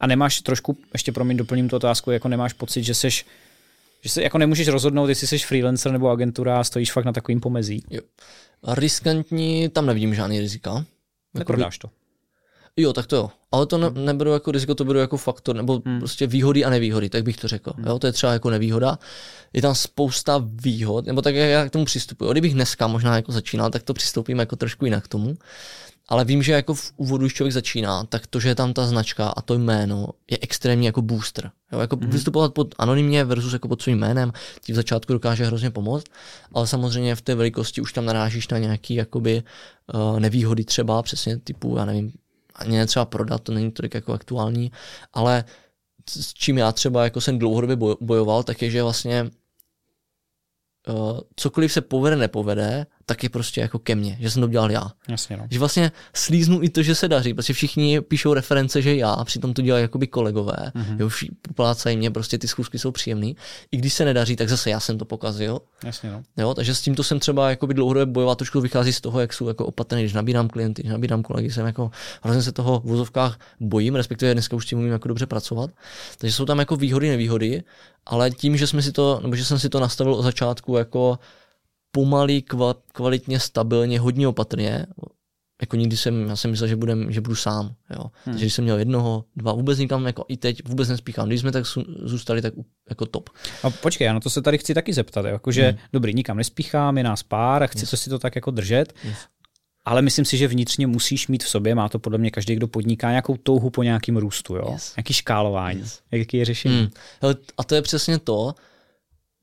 A 0.00 0.06
nemáš 0.06 0.40
trošku, 0.40 0.76
ještě 0.92 1.12
promiň, 1.12 1.36
doplním 1.36 1.68
tu 1.68 1.76
otázku, 1.76 2.10
jako 2.10 2.28
nemáš 2.28 2.52
pocit, 2.52 2.82
že 2.82 2.94
seš 2.94 3.26
že 4.02 4.10
se 4.10 4.22
jako 4.22 4.38
nemůžeš 4.38 4.68
rozhodnout, 4.68 5.08
jestli 5.08 5.26
jsi 5.26 5.38
freelancer 5.38 5.92
nebo 5.92 6.10
agentura 6.10 6.60
a 6.60 6.64
stojíš 6.64 6.92
fakt 6.92 7.04
na 7.04 7.12
takovým 7.12 7.40
pomezí. 7.40 7.84
Jo. 7.90 8.00
Riskantní, 8.68 9.68
tam 9.68 9.86
nevidím 9.86 10.14
žádný 10.14 10.40
rizika. 10.40 10.84
Neprodáš 11.34 11.78
to. 11.78 11.90
Jo, 12.76 12.92
tak 12.92 13.06
to 13.06 13.16
jo. 13.16 13.30
Ale 13.52 13.66
to 13.66 13.78
ne, 13.78 13.86
hmm. 13.86 14.04
neberu 14.04 14.32
jako 14.32 14.50
riziko, 14.50 14.74
to 14.74 14.84
beru 14.84 14.98
jako 14.98 15.16
faktor, 15.16 15.56
nebo 15.56 15.82
hmm. 15.86 15.98
prostě 15.98 16.26
výhody 16.26 16.64
a 16.64 16.70
nevýhody, 16.70 17.08
tak 17.08 17.22
bych 17.22 17.36
to 17.36 17.48
řekl. 17.48 17.72
Hmm. 17.76 17.86
Jo, 17.86 17.98
to 17.98 18.06
je 18.06 18.12
třeba 18.12 18.32
jako 18.32 18.50
nevýhoda. 18.50 18.98
Je 19.52 19.62
tam 19.62 19.74
spousta 19.74 20.42
výhod, 20.44 21.06
nebo 21.06 21.22
tak 21.22 21.34
jak 21.34 21.50
já 21.50 21.68
k 21.68 21.70
tomu 21.70 21.84
přistupuji. 21.84 22.30
Kdybych 22.32 22.54
dneska 22.54 22.86
možná 22.86 23.16
jako 23.16 23.32
začínal, 23.32 23.70
tak 23.70 23.82
to 23.82 23.94
přistoupím 23.94 24.38
jako 24.38 24.56
trošku 24.56 24.84
jinak 24.84 25.04
k 25.04 25.08
tomu. 25.08 25.36
Ale 26.08 26.24
vím, 26.24 26.42
že 26.42 26.52
jako 26.52 26.74
v 26.74 26.92
úvodu, 26.96 27.24
když 27.24 27.34
člověk 27.34 27.52
začíná, 27.52 28.04
tak 28.04 28.26
to, 28.26 28.40
že 28.40 28.48
je 28.48 28.54
tam 28.54 28.72
ta 28.72 28.86
značka 28.86 29.28
a 29.28 29.42
to 29.42 29.54
jméno, 29.54 30.08
je 30.30 30.38
extrémně 30.40 30.88
jako 30.88 31.02
booster. 31.02 31.50
Jo, 31.72 31.78
jako 31.78 31.96
mm-hmm. 31.96 32.08
vystupovat 32.08 32.54
pod 32.54 32.74
anonymně 32.78 33.24
versus 33.24 33.52
jako 33.52 33.68
pod 33.68 33.82
svým 33.82 33.98
jménem, 33.98 34.32
ti 34.60 34.72
v 34.72 34.76
začátku 34.76 35.12
dokáže 35.12 35.46
hrozně 35.46 35.70
pomoct, 35.70 36.06
ale 36.52 36.66
samozřejmě 36.66 37.14
v 37.14 37.22
té 37.22 37.34
velikosti 37.34 37.80
už 37.80 37.92
tam 37.92 38.04
narážíš 38.04 38.48
na 38.48 38.58
nějaký 38.58 38.94
jakoby 38.94 39.42
uh, 39.94 40.20
nevýhody 40.20 40.64
třeba, 40.64 41.02
přesně 41.02 41.38
typu, 41.38 41.76
já 41.76 41.84
nevím, 41.84 42.12
ani 42.54 42.76
ne 42.76 42.86
třeba 42.86 43.04
prodat, 43.04 43.42
to 43.42 43.52
není 43.52 43.72
tolik 43.72 43.94
jako 43.94 44.12
aktuální, 44.12 44.72
ale 45.12 45.44
s 46.10 46.34
čím 46.34 46.58
já 46.58 46.72
třeba 46.72 47.04
jako 47.04 47.20
jsem 47.20 47.38
dlouhodobě 47.38 47.76
bojoval, 48.00 48.42
tak 48.42 48.62
je, 48.62 48.70
že 48.70 48.82
vlastně 48.82 49.30
uh, 50.88 51.20
cokoliv 51.36 51.72
se 51.72 51.80
povede, 51.80 52.16
nepovede, 52.16 52.86
tak 53.06 53.22
je 53.22 53.28
prostě 53.28 53.60
jako 53.60 53.78
ke 53.78 53.94
mně, 53.94 54.16
že 54.20 54.30
jsem 54.30 54.42
to 54.42 54.46
udělal 54.46 54.70
já. 54.70 54.90
Jasně, 55.08 55.36
no. 55.36 55.46
Že 55.50 55.58
vlastně 55.58 55.92
slíznu 56.14 56.62
i 56.62 56.68
to, 56.68 56.82
že 56.82 56.94
se 56.94 57.08
daří, 57.08 57.34
protože 57.34 57.52
všichni 57.52 58.00
píšou 58.00 58.34
reference, 58.34 58.82
že 58.82 58.96
já, 58.96 59.10
a 59.10 59.24
přitom 59.24 59.54
to 59.54 59.62
dělají 59.62 59.82
jakoby 59.82 60.06
kolegové, 60.06 60.56
mm-hmm. 60.56 60.96
jo, 60.98 61.10
poplácají 61.48 61.96
mě, 61.96 62.10
prostě 62.10 62.38
ty 62.38 62.48
schůzky 62.48 62.78
jsou 62.78 62.90
příjemné. 62.90 63.26
I 63.72 63.76
když 63.76 63.94
se 63.94 64.04
nedaří, 64.04 64.36
tak 64.36 64.48
zase 64.48 64.70
já 64.70 64.80
jsem 64.80 64.98
to 64.98 65.04
pokazil. 65.04 65.60
Jasně, 65.84 66.10
no. 66.10 66.22
Jo, 66.36 66.54
takže 66.54 66.74
s 66.74 66.80
tímto 66.80 67.02
jsem 67.02 67.20
třeba 67.20 67.50
jakoby 67.50 67.74
dlouhodobě 67.74 68.06
bojoval, 68.06 68.34
trošku 68.34 68.60
vychází 68.60 68.92
z 68.92 69.00
toho, 69.00 69.20
jak 69.20 69.32
jsou 69.32 69.48
jako 69.48 69.66
opatrný, 69.66 70.02
když 70.02 70.12
nabírám 70.12 70.48
klienty, 70.48 70.82
když 70.82 70.92
nabírám 70.92 71.22
kolegy, 71.22 71.50
jsem 71.50 71.66
jako 71.66 71.90
hrozně 72.22 72.42
se 72.42 72.52
toho 72.52 72.80
v 72.80 72.84
vozovkách 72.84 73.38
bojím, 73.60 73.94
respektive 73.94 74.32
dneska 74.32 74.56
už 74.56 74.66
tím 74.66 74.78
umím 74.78 74.92
jako 74.92 75.08
dobře 75.08 75.26
pracovat. 75.26 75.70
Takže 76.18 76.32
jsou 76.32 76.44
tam 76.44 76.58
jako 76.58 76.76
výhody, 76.76 77.08
nevýhody, 77.08 77.62
ale 78.06 78.30
tím, 78.30 78.56
že 78.56 78.66
jsme 78.66 78.82
si 78.82 78.92
to, 78.92 79.20
nebo 79.22 79.36
že 79.36 79.44
jsem 79.44 79.58
si 79.58 79.68
to 79.68 79.80
nastavil 79.80 80.14
od 80.14 80.22
začátku 80.22 80.76
jako 80.76 81.18
pomalý, 81.94 82.44
kvalitně, 82.92 83.40
stabilně, 83.40 84.00
hodně 84.00 84.28
opatrně, 84.28 84.86
jako 85.60 85.76
nikdy 85.76 85.96
jsem, 85.96 86.28
já 86.28 86.36
jsem 86.36 86.50
myslel, 86.50 86.68
že, 86.68 86.76
budem, 86.76 87.12
že 87.12 87.20
budu 87.20 87.34
sám, 87.36 87.74
jo. 87.90 88.00
Hmm. 88.00 88.10
Takže 88.24 88.44
když 88.44 88.54
jsem 88.54 88.64
měl 88.64 88.78
jednoho, 88.78 89.24
dva, 89.36 89.52
vůbec 89.52 89.78
nikam, 89.78 90.06
jako 90.06 90.24
i 90.28 90.36
teď 90.36 90.68
vůbec 90.68 90.88
nespíchám. 90.88 91.28
Když 91.28 91.40
jsme 91.40 91.52
tak 91.52 91.64
zůstali, 92.02 92.42
tak 92.42 92.54
jako 92.90 93.06
top. 93.06 93.30
A 93.62 93.70
počkej, 93.70 94.04
já 94.04 94.12
na 94.12 94.20
to 94.20 94.30
se 94.30 94.42
tady 94.42 94.58
chci 94.58 94.74
taky 94.74 94.92
zeptat, 94.92 95.24
jakože 95.24 95.68
hmm. 95.68 95.78
dobrý, 95.92 96.14
nikam 96.14 96.36
nespíchám, 96.36 96.98
je 96.98 97.04
nás 97.04 97.22
pár 97.22 97.62
a 97.62 97.66
chci 97.66 97.82
yes. 97.82 97.90
to 97.90 97.96
si 97.96 98.10
to 98.10 98.18
tak 98.18 98.34
jako 98.34 98.50
držet, 98.50 98.94
yes. 99.04 99.18
ale 99.84 100.02
myslím 100.02 100.24
si, 100.24 100.36
že 100.36 100.48
vnitřně 100.48 100.86
musíš 100.86 101.28
mít 101.28 101.44
v 101.44 101.48
sobě, 101.48 101.74
má 101.74 101.88
to 101.88 101.98
podle 101.98 102.18
mě 102.18 102.30
každý, 102.30 102.54
kdo 102.54 102.68
podniká, 102.68 103.10
nějakou 103.10 103.36
touhu 103.36 103.70
po 103.70 103.82
nějakým 103.82 104.16
růstu, 104.16 104.56
jo? 104.56 104.68
Yes. 104.72 104.96
Nějaký 104.96 105.14
škálování. 105.14 105.80
Yes. 105.80 106.00
Jaký 106.10 106.36
je 106.36 106.44
řešení? 106.44 106.78
Hmm. 106.78 106.90
Hele, 107.22 107.36
a 107.58 107.64
to 107.64 107.74
je 107.74 107.82
přesně 107.82 108.18
to, 108.18 108.54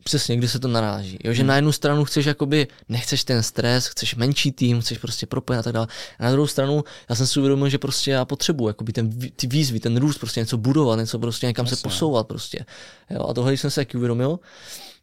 Přesně, 0.03 0.37
kdy 0.37 0.47
se 0.47 0.59
to 0.59 0.67
naráží. 0.67 1.17
Jo, 1.23 1.33
že 1.33 1.41
hmm. 1.41 1.47
na 1.47 1.55
jednu 1.55 1.71
stranu 1.71 2.05
chceš 2.05 2.25
jakoby, 2.25 2.67
nechceš 2.89 3.23
ten 3.23 3.43
stres, 3.43 3.87
chceš 3.87 4.15
menší 4.15 4.51
tým, 4.51 4.81
chceš 4.81 4.97
prostě 4.97 5.25
propojit 5.25 5.59
a 5.59 5.63
tak 5.63 5.73
dále. 5.73 5.87
A 6.19 6.23
na 6.23 6.31
druhou 6.31 6.47
stranu, 6.47 6.83
já 7.09 7.15
jsem 7.15 7.27
si 7.27 7.39
uvědomil, 7.39 7.69
že 7.69 7.77
prostě 7.77 8.11
já 8.11 8.25
potřebuji 8.25 8.67
jakoby 8.67 8.93
ten, 8.93 9.09
ty 9.35 9.47
výzvy, 9.47 9.79
ten 9.79 9.97
růst, 9.97 10.17
prostě 10.17 10.39
něco 10.39 10.57
budovat, 10.57 10.99
něco 10.99 11.19
prostě 11.19 11.47
někam 11.47 11.65
Jasně. 11.65 11.77
se 11.77 11.83
posouvat 11.83 12.27
prostě. 12.27 12.65
Jo, 13.09 13.25
a 13.29 13.33
tohle, 13.33 13.51
když 13.51 13.61
jsem 13.61 13.71
se 13.71 13.81
taky 13.81 13.97
uvědomil, 13.97 14.39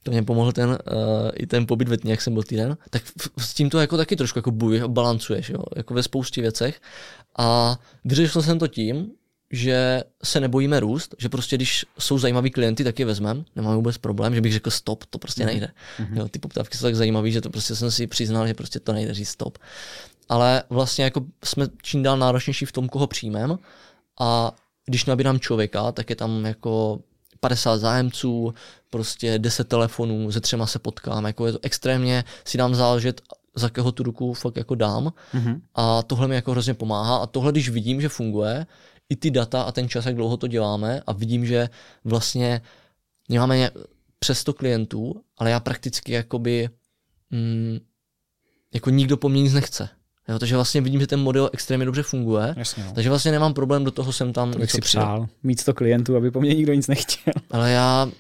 to 0.03 0.11
mě 0.11 0.22
pomohl 0.22 0.53
ten, 0.53 0.68
uh, 0.70 0.76
i 1.34 1.46
ten 1.46 1.66
pobyt 1.66 1.88
ve 1.88 1.96
tmě, 1.96 2.12
jak 2.12 2.22
jsem 2.22 2.32
byl 2.32 2.42
týden, 2.42 2.76
tak 2.90 3.03
s 3.38 3.55
tím 3.55 3.70
to 3.70 3.78
jako 3.78 3.96
taky 3.96 4.16
trošku 4.16 4.38
jako 4.38 4.51
bojuješ 4.51 4.82
a 4.82 4.88
balancuješ, 4.88 5.49
jo, 5.49 5.62
jako 5.76 5.94
ve 5.94 6.03
spoustě 6.03 6.40
věcech. 6.40 6.80
A 7.38 7.78
vyřešil 8.05 8.42
jsem 8.42 8.59
to 8.59 8.68
tím, 8.68 9.11
že 9.51 10.05
se 10.24 10.40
nebojíme 10.40 10.80
růst, 10.80 11.14
že 11.18 11.28
prostě 11.28 11.57
když 11.57 11.86
jsou 11.99 12.18
zajímaví 12.18 12.51
klienty, 12.51 12.84
tak 12.84 12.99
je 12.99 13.07
vezmeme, 13.07 13.44
nemáme 13.57 13.76
vůbec 13.76 13.99
problém, 13.99 14.34
že 14.34 14.40
bych 14.40 14.53
řekl 14.53 14.70
stop, 14.70 15.05
to 15.05 15.18
prostě 15.18 15.42
mhm. 15.42 15.51
nejde. 15.53 15.68
Mm-hmm. 15.99 16.16
Jo, 16.16 16.28
ty 16.28 16.38
poptávky 16.38 16.76
jsou 16.76 16.82
tak 16.82 16.94
zajímavé, 16.94 17.30
že 17.30 17.40
to 17.40 17.51
prostě 17.51 17.76
jsem 17.76 17.90
si 17.90 18.07
přiznal, 18.07 18.46
že 18.46 18.55
prostě 18.55 18.80
to 18.80 18.92
nejde 18.92 19.14
říct 19.14 19.28
stop. 19.28 19.59
Ale 20.28 20.62
vlastně 20.70 21.05
jako 21.05 21.24
jsme 21.44 21.66
čím 21.82 22.03
dál 22.03 22.18
náročnější 22.18 22.64
v 22.64 22.72
tom, 22.72 22.88
koho 22.88 23.07
přijmeme 23.07 23.57
a 24.20 24.53
když 24.86 25.05
nabírám 25.05 25.40
člověka, 25.40 25.92
tak 25.92 26.11
je 26.11 26.16
tam 26.16 26.44
jako 26.44 27.01
50 27.40 27.76
zájemců, 27.76 28.55
prostě 28.90 29.38
10 29.38 29.68
telefonů, 29.68 30.30
ze 30.30 30.40
třema 30.40 30.66
se 30.66 30.78
potkám, 30.78 31.24
jako 31.24 31.46
je 31.46 31.53
to 31.53 31.59
extrémně, 31.62 32.24
si 32.44 32.59
dám 32.59 32.74
záležet, 32.74 33.20
za 33.55 33.68
kého 33.68 33.92
tu 33.92 34.03
ruku 34.03 34.34
fakt 34.34 34.57
jako 34.57 34.74
dám 34.74 35.12
mm-hmm. 35.34 35.61
a 35.74 36.03
tohle 36.03 36.28
mi 36.28 36.34
jako 36.34 36.51
hrozně 36.51 36.74
pomáhá 36.74 37.16
a 37.16 37.26
tohle, 37.26 37.53
když 37.53 37.68
vidím, 37.68 38.01
že 38.01 38.09
funguje, 38.09 38.66
i 39.11 39.16
ty 39.16 39.30
data 39.30 39.62
a 39.62 39.72
ten 39.72 39.88
čas, 39.88 40.06
jak 40.06 40.14
dlouho 40.14 40.36
to 40.36 40.46
děláme 40.46 41.00
a 41.06 41.12
vidím, 41.12 41.46
že 41.46 41.68
vlastně 42.04 42.61
máme 43.30 43.70
přes 44.18 44.38
100 44.38 44.52
klientů, 44.52 45.20
ale 45.38 45.50
já 45.50 45.61
prakticky 45.61 46.12
jakoby 46.12 46.68
mm, 47.30 47.78
jako 48.74 48.90
nikdo 48.90 49.16
po 49.16 49.28
mně 49.28 49.42
nic 49.42 49.54
nechce. 49.54 49.88
Jo, 50.28 50.38
takže 50.38 50.54
vlastně 50.54 50.80
vidím, 50.80 51.00
že 51.00 51.06
ten 51.06 51.20
model 51.20 51.50
extrémně 51.52 51.86
dobře 51.86 52.02
funguje. 52.02 52.54
Jasně, 52.56 52.84
no. 52.84 52.92
Takže 52.92 53.09
vlastně 53.09 53.32
nemám 53.32 53.54
problém 53.54 53.84
do 53.84 53.90
toho 53.90 54.12
jsem 54.12 54.32
tam. 54.32 54.52
To 54.52 54.59
bych 54.59 54.70
si 54.70 54.80
přál. 54.80 55.28
Mít 55.42 55.61
100 55.61 55.74
klientů, 55.74 56.16
aby 56.16 56.30
po 56.30 56.40
mně 56.40 56.54
nikdo 56.54 56.74
nic 56.74 56.86
nechtěl. 56.86 57.32
Ale 57.50 57.70
já 57.70 58.11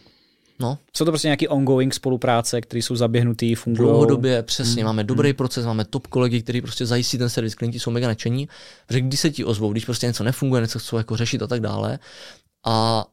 No. 0.58 0.78
Jsou 0.96 1.04
to 1.04 1.10
prostě 1.10 1.28
nějaký 1.28 1.48
ongoing 1.48 1.94
spolupráce, 1.94 2.60
které 2.60 2.82
jsou 2.82 2.96
zaběhnutý, 2.96 3.54
fungují. 3.54 3.88
Dlouhodobě, 3.88 4.42
přesně. 4.42 4.82
Hmm. 4.82 4.86
Máme 4.86 5.04
dobrý 5.04 5.28
hmm. 5.28 5.36
proces, 5.36 5.66
máme 5.66 5.84
top 5.84 6.06
kolegy, 6.06 6.42
který 6.42 6.60
prostě 6.60 6.86
zajistí 6.86 7.18
ten 7.18 7.28
servis. 7.28 7.54
Klienti 7.54 7.78
jsou 7.78 7.90
mega 7.90 8.08
nadšení. 8.08 8.48
Protože 8.86 9.00
když 9.00 9.20
se 9.20 9.30
ti 9.30 9.44
ozvou, 9.44 9.72
když 9.72 9.84
prostě 9.84 10.06
něco 10.06 10.24
nefunguje, 10.24 10.62
něco 10.62 10.78
chcou 10.78 10.96
jako 10.96 11.16
řešit 11.16 11.42
a 11.42 11.46
tak 11.46 11.60
dále. 11.60 11.98
A 12.66 13.04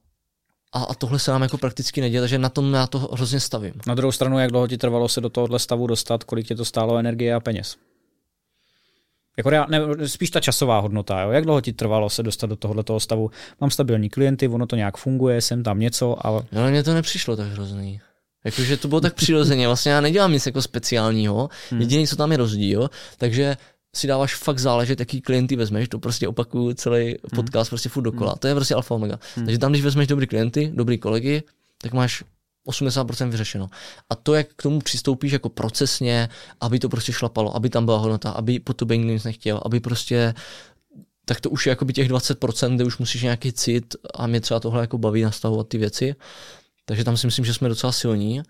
a, 0.76 0.84
a 0.84 0.94
tohle 0.94 1.20
se 1.20 1.32
nám 1.32 1.42
jako 1.42 1.58
prakticky 1.58 2.02
neděje, 2.02 2.22
takže 2.22 2.38
na 2.38 2.50
tom 2.50 2.74
já 2.74 2.88
to 2.88 3.00
hrozně 3.00 3.40
stavím. 3.40 3.74
Na 3.88 3.96
druhou 3.96 4.12
stranu, 4.12 4.40
jak 4.40 4.52
dlouho 4.52 4.68
ti 4.68 4.78
trvalo 4.78 5.10
se 5.10 5.22
do 5.22 5.30
tohohle 5.30 5.60
stavu 5.60 5.88
dostat, 5.88 6.24
kolik 6.24 6.48
tě 6.48 6.56
to 6.56 6.66
stálo 6.66 6.98
energie 6.98 7.34
a 7.34 7.40
peněz? 7.40 7.76
Jako 9.38 9.50
reál, 9.50 9.66
ne, 9.70 10.08
spíš 10.08 10.30
ta 10.30 10.40
časová 10.40 10.80
hodnota, 10.80 11.22
jo? 11.22 11.32
jak 11.32 11.44
dlouho 11.44 11.62
ti 11.62 11.74
trvalo 11.74 12.10
se 12.10 12.24
dostat 12.24 12.48
do 12.48 12.56
tohoto 12.56 13.00
stavu? 13.00 13.32
Mám 13.62 13.72
stabilní 13.72 14.10
klienty, 14.10 14.48
ono 14.48 14.68
to 14.68 14.76
nějak 14.76 14.98
funguje, 14.98 15.42
jsem 15.42 15.64
tam 15.64 15.80
něco, 15.80 16.28
ale... 16.28 16.44
No, 16.52 16.62
ale 16.62 16.72
mně 16.72 16.84
to 16.84 16.94
nepřišlo 16.94 17.36
tak 17.36 17.48
hrozný. 17.48 18.02
Jakože 18.46 18.78
to 18.78 18.88
bylo 18.88 19.02
tak 19.02 19.14
přirozeně, 19.14 19.68
vlastně 19.68 19.92
já 19.92 20.02
nedělám 20.02 20.32
nic 20.32 20.46
jako 20.46 20.62
speciálního, 20.62 21.50
hmm. 21.70 21.82
jediný, 21.82 22.08
co 22.08 22.16
tam 22.16 22.32
je 22.32 22.38
rozdíl, 22.38 22.90
takže 23.18 23.58
si 23.96 24.08
dáváš 24.08 24.36
fakt 24.36 24.60
záležet, 24.60 25.00
jaký 25.00 25.22
klienty 25.22 25.56
vezmeš, 25.56 25.90
to 25.90 26.00
prostě 26.00 26.28
opakuju 26.28 26.74
celý 26.74 27.06
hmm. 27.06 27.16
podcast 27.36 27.70
hmm. 27.70 27.72
prostě 27.72 27.90
furt 27.90 28.04
dokola. 28.04 28.32
Hmm. 28.32 28.40
To 28.40 28.48
je 28.48 28.56
prostě 28.56 28.76
alfa 28.76 28.96
omega. 28.96 29.20
Hmm. 29.36 29.46
Takže 29.46 29.60
tam, 29.60 29.72
když 29.72 29.84
vezmeš 29.84 30.08
dobrý 30.08 30.28
klienty, 30.28 30.72
dobrý 30.74 30.98
kolegy, 30.98 31.44
tak 31.82 31.94
máš 31.94 32.24
80% 32.68 33.30
vyřešeno. 33.30 33.70
A 34.10 34.16
to, 34.16 34.34
jak 34.34 34.48
k 34.56 34.64
tomu 34.64 34.80
přistoupíš 34.80 35.32
jako 35.32 35.50
procesně, 35.50 36.30
aby 36.62 36.80
to 36.80 36.90
prostě 36.90 37.14
šlapalo, 37.14 37.56
aby 37.56 37.70
tam 37.70 37.86
byla 37.86 37.98
hodnota, 37.98 38.32
aby 38.32 38.60
po 38.60 38.74
tobě 38.74 38.98
nikdo 38.98 39.14
nic 39.14 39.24
nechtěl, 39.24 39.62
aby 39.66 39.80
prostě 39.80 40.34
tak 41.26 41.42
to 41.42 41.50
už 41.50 41.66
je 41.66 41.70
jakoby 41.70 41.94
těch 41.94 42.10
20%, 42.10 42.76
kde 42.76 42.84
už 42.84 42.98
musíš 42.98 43.24
nějaký 43.24 43.54
cit 43.54 43.96
a 44.14 44.28
mě 44.28 44.42
třeba 44.42 44.60
tohle 44.60 44.82
jako 44.82 44.98
baví 44.98 45.22
nastavovat 45.22 45.68
ty 45.68 45.78
věci. 45.78 46.16
Takže 46.86 47.04
tam 47.04 47.18
si 47.18 47.28
myslím, 47.28 47.46
že 47.46 47.54
jsme 47.54 47.70
docela 47.70 47.92
silní 47.92 48.42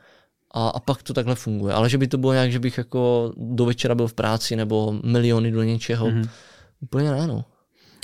a, 0.51 0.69
a 0.69 0.79
pak 0.79 1.03
to 1.03 1.13
takhle 1.13 1.35
funguje. 1.35 1.73
Ale 1.73 1.89
že 1.89 1.97
by 1.97 2.07
to 2.07 2.17
bylo 2.17 2.33
nějak, 2.33 2.51
že 2.51 2.59
bych 2.59 2.77
jako 2.77 3.33
do 3.37 3.65
večera 3.65 3.95
byl 3.95 4.07
v 4.07 4.13
práci 4.13 4.55
nebo 4.55 4.99
miliony 5.03 5.51
do 5.51 5.63
něčeho, 5.63 6.07
mm-hmm. 6.07 6.29
úplně 6.79 7.11
ne, 7.11 7.27
no. 7.27 7.45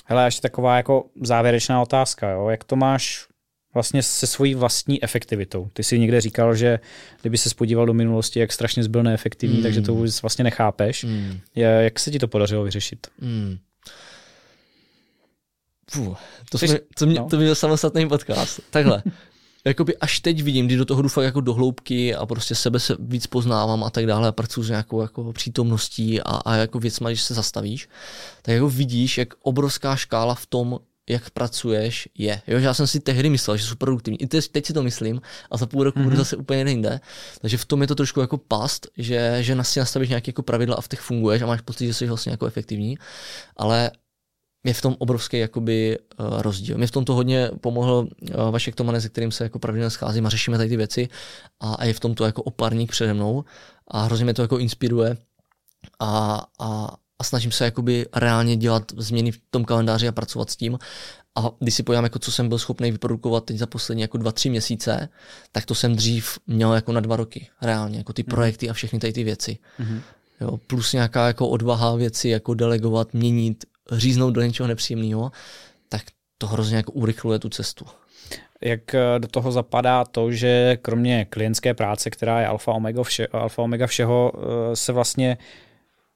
Hele, 0.06 0.26
ještě 0.26 0.42
taková 0.42 0.78
jako 0.78 1.06
závěrečná 1.22 1.82
otázka, 1.82 2.30
jo? 2.30 2.50
jak 2.50 2.64
to 2.64 2.76
máš 2.76 3.28
vlastně 3.74 4.04
se 4.04 4.28
svojí 4.28 4.56
vlastní 4.56 5.04
efektivitou. 5.04 5.70
Ty 5.74 5.84
si 5.84 6.00
někde 6.00 6.22
říkal, 6.22 6.56
že 6.56 6.80
kdyby 7.22 7.38
se 7.38 7.50
spodíval 7.50 7.86
do 7.86 7.94
minulosti, 7.94 8.40
jak 8.40 8.52
strašně 8.52 8.84
zbyl 8.84 9.04
neefektivní, 9.04 9.58
mm. 9.58 9.64
takže 9.64 9.82
to 9.82 9.94
vůbec 9.94 10.22
vlastně 10.22 10.44
nechápeš. 10.44 11.04
Mm. 11.04 11.40
Jak 11.56 12.00
se 12.00 12.12
ti 12.12 12.20
to 12.20 12.28
podařilo 12.28 12.64
vyřešit? 12.64 13.08
Mm. 13.22 13.58
Fuh, 15.92 16.18
to, 16.50 16.58
Jsi, 16.58 16.68
jsme, 16.68 16.80
to, 16.98 17.06
mě, 17.06 17.20
no. 17.20 17.28
to 17.30 17.38
byl 17.38 17.56
samostatný 17.56 18.10
podcast. 18.10 18.60
Takhle. 18.70 19.04
Jakoby 19.66 19.98
až 19.98 20.20
teď 20.20 20.44
vidím, 20.44 20.66
kdy 20.66 20.76
do 20.76 20.86
toho 20.86 21.02
jdu 21.02 21.10
fakt 21.10 21.26
jako 21.26 21.42
do 21.42 21.54
hloubky 21.54 22.16
a 22.16 22.26
prostě 22.26 22.56
sebe 22.56 22.80
se 22.80 22.96
víc 23.00 23.28
poznávám 23.28 23.84
a 23.84 23.90
tak 23.90 24.06
dále 24.06 24.28
a 24.28 24.32
pracuji 24.32 24.64
s 24.64 24.70
nějakou 24.70 25.02
jako 25.02 25.34
přítomností 25.34 26.22
a, 26.22 26.36
a 26.46 26.56
jako 26.56 26.80
věcma, 26.80 27.10
když 27.10 27.22
se 27.22 27.34
zastavíš, 27.34 27.90
tak 28.42 28.54
jako 28.54 28.70
vidíš, 28.70 29.18
jak 29.18 29.34
obrovská 29.42 29.96
škála 29.96 30.36
v 30.36 30.46
tom, 30.46 30.80
jak 31.12 31.30
pracuješ, 31.30 32.10
je. 32.18 32.42
Jo, 32.48 32.60
že 32.60 32.66
já 32.66 32.74
jsem 32.74 32.88
si 32.88 33.00
tehdy 33.00 33.30
myslel, 33.30 33.58
že 33.58 33.64
jsou 33.64 33.76
produktivní. 33.76 34.22
I 34.22 34.28
teď, 34.28 34.48
teď 34.48 34.66
si 34.66 34.74
to 34.74 34.84
myslím 34.84 35.22
a 35.52 35.58
za 35.58 35.66
půl 35.66 35.84
roku 35.84 36.00
mm-hmm. 36.00 36.04
budu 36.04 36.16
mhm. 36.16 36.22
zase 36.22 36.36
úplně 36.36 36.64
jinde. 36.72 37.00
Takže 37.42 37.58
v 37.58 37.66
tom 37.66 37.82
je 37.82 37.88
to 37.88 37.96
trošku 37.96 38.22
jako 38.22 38.38
past, 38.38 38.88
že, 38.98 39.38
že 39.40 39.64
si 39.64 39.80
nastavíš 39.80 40.10
nějaké 40.10 40.30
jako 40.30 40.44
pravidla 40.44 40.76
a 40.76 40.82
v 40.82 40.88
těch 40.88 41.00
funguješ 41.00 41.42
a 41.42 41.46
máš 41.46 41.62
pocit, 41.62 41.88
že 41.88 41.94
jsi 41.94 42.08
vlastně 42.08 42.32
jako 42.32 42.46
efektivní. 42.46 42.98
Ale 43.58 43.92
je 44.64 44.74
v 44.74 44.82
tom 44.82 44.96
obrovský 45.00 45.38
jakoby, 45.38 45.98
uh, 46.20 46.42
rozdíl. 46.42 46.78
Mě 46.78 46.88
v 46.88 46.92
tom 46.92 47.06
to 47.06 47.14
hodně 47.14 47.52
pomohl 47.62 48.08
uh, 48.22 48.52
Vašek 48.52 48.76
Tomane, 48.76 49.02
se 49.02 49.10
kterým 49.10 49.32
se 49.32 49.44
jako 49.44 49.60
pravidelně 49.60 49.90
scházím 49.90 50.26
a 50.26 50.30
řešíme 50.30 50.58
tady 50.58 50.70
ty 50.70 50.78
věci 50.78 51.10
a, 51.60 51.74
a 51.74 51.86
je 51.86 51.94
v 51.94 52.00
tom 52.00 52.16
to 52.16 52.26
jako 52.26 52.44
opárník 52.44 52.92
přede 52.92 53.14
mnou 53.14 53.44
a 53.88 54.04
hrozně 54.04 54.26
mě 54.26 54.34
to 54.34 54.42
jako 54.42 54.58
inspiruje 54.58 55.18
a, 56.00 56.46
a, 56.60 56.96
a 57.22 57.24
snažím 57.24 57.52
se 57.52 57.66
jakoby 57.66 58.06
reálně 58.16 58.56
dělat 58.56 58.84
změny 58.98 59.32
v 59.32 59.42
tom 59.50 59.66
kalendáři 59.66 60.08
a 60.08 60.12
pracovat 60.12 60.50
s 60.50 60.56
tím. 60.56 60.80
A 61.36 61.52
když 61.60 61.76
si 61.76 61.84
pojďám, 61.84 62.04
jako 62.04 62.20
co 62.20 62.32
jsem 62.32 62.50
byl 62.50 62.60
schopný 62.60 62.92
vyprodukovat 62.92 63.46
teď 63.46 63.58
za 63.58 63.66
poslední 63.66 64.02
jako 64.02 64.18
dva, 64.18 64.32
tři 64.32 64.50
měsíce, 64.50 65.10
tak 65.52 65.66
to 65.66 65.76
jsem 65.76 65.96
dřív 65.96 66.40
měl 66.48 66.74
jako 66.74 66.92
na 66.92 67.00
dva 67.00 67.16
roky, 67.16 67.50
reálně, 67.62 67.98
jako 67.98 68.14
ty 68.14 68.24
mm. 68.24 68.30
projekty 68.30 68.70
a 68.70 68.74
všechny 68.74 69.00
tady 69.00 69.14
ty 69.14 69.24
věci. 69.24 69.58
Mm. 69.80 70.02
Jo, 70.42 70.58
plus 70.68 70.94
nějaká 70.94 71.28
jako 71.28 71.48
odvaha 71.48 71.96
věci, 71.96 72.30
jako 72.30 72.54
delegovat, 72.54 73.14
měnit, 73.14 73.66
říznout 73.92 74.32
do 74.32 74.42
něčeho 74.42 74.68
nepříjemného, 74.68 75.32
tak 75.90 76.02
to 76.38 76.48
hrozně 76.48 76.78
jako 76.78 76.92
urychluje 76.92 77.40
tu 77.40 77.50
cestu. 77.50 77.86
Jak 78.62 78.96
eh, 78.96 79.20
do 79.20 79.28
toho 79.28 79.52
zapadá 79.52 80.06
to, 80.06 80.32
že 80.32 80.78
kromě 80.82 81.26
klientské 81.26 81.74
práce, 81.74 82.10
která 82.10 82.40
je 82.40 82.48
alfa 82.48 82.72
omega, 82.74 83.04
vše, 83.04 83.28
alfa 83.28 83.62
omega 83.62 83.88
všeho, 83.88 84.32
eh, 84.36 84.76
se 84.76 84.92
vlastně 84.92 85.38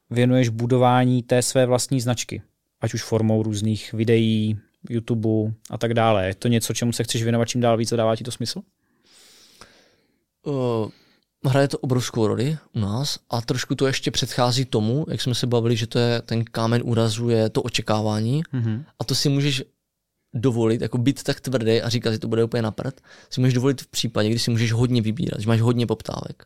věnuješ 0.10 0.50
budování 0.50 1.24
té 1.24 1.42
své 1.42 1.66
vlastní 1.66 2.02
značky, 2.02 2.42
ať 2.82 2.94
už 2.94 3.04
formou 3.04 3.44
různých 3.44 3.94
videí, 3.94 4.60
YouTube 4.90 5.54
a 5.70 5.78
tak 5.78 5.94
dále. 5.94 6.28
Je 6.28 6.36
to 6.36 6.48
něco, 6.48 6.74
čemu 6.74 6.94
se 6.94 7.04
chceš 7.04 7.24
věnovat 7.24 7.46
čím 7.46 7.62
dál 7.62 7.78
víc 7.78 7.92
a 7.92 7.96
dává 7.96 8.16
ti 8.16 8.24
to 8.24 8.32
smysl? 8.32 8.62
Uh, 10.44 10.90
hraje 11.46 11.68
to 11.68 11.78
obrovskou 11.78 12.28
roli 12.28 12.58
u 12.74 12.80
nás 12.80 13.20
a 13.30 13.42
trošku 13.42 13.76
to 13.76 13.88
ještě 13.88 14.12
předchází 14.12 14.66
tomu, 14.66 15.06
jak 15.10 15.22
jsme 15.22 15.36
se 15.36 15.48
bavili, 15.48 15.76
že 15.76 15.88
to 15.88 16.00
je 16.00 16.22
ten 16.22 16.44
kámen 16.44 16.82
úrazu, 16.86 17.30
je 17.30 17.50
to 17.50 17.62
očekávání 17.62 18.44
mm-hmm. 18.44 18.84
a 19.00 19.04
to 19.04 19.16
si 19.16 19.30
můžeš 19.30 19.64
dovolit, 20.34 20.82
jako 20.82 20.98
být 20.98 21.24
tak 21.24 21.42
tvrdý 21.42 21.82
a 21.82 21.90
říkat, 21.90 22.12
že 22.12 22.20
to 22.20 22.28
bude 22.28 22.44
úplně 22.44 22.62
napřed, 22.62 23.02
si 23.30 23.42
můžeš 23.42 23.54
dovolit 23.54 23.82
v 23.82 23.88
případě, 23.88 24.30
kdy 24.30 24.40
si 24.40 24.52
můžeš 24.52 24.74
hodně 24.74 25.02
vybírat, 25.02 25.40
že 25.40 25.48
máš 25.48 25.62
hodně 25.62 25.88
poptávek. 25.88 26.46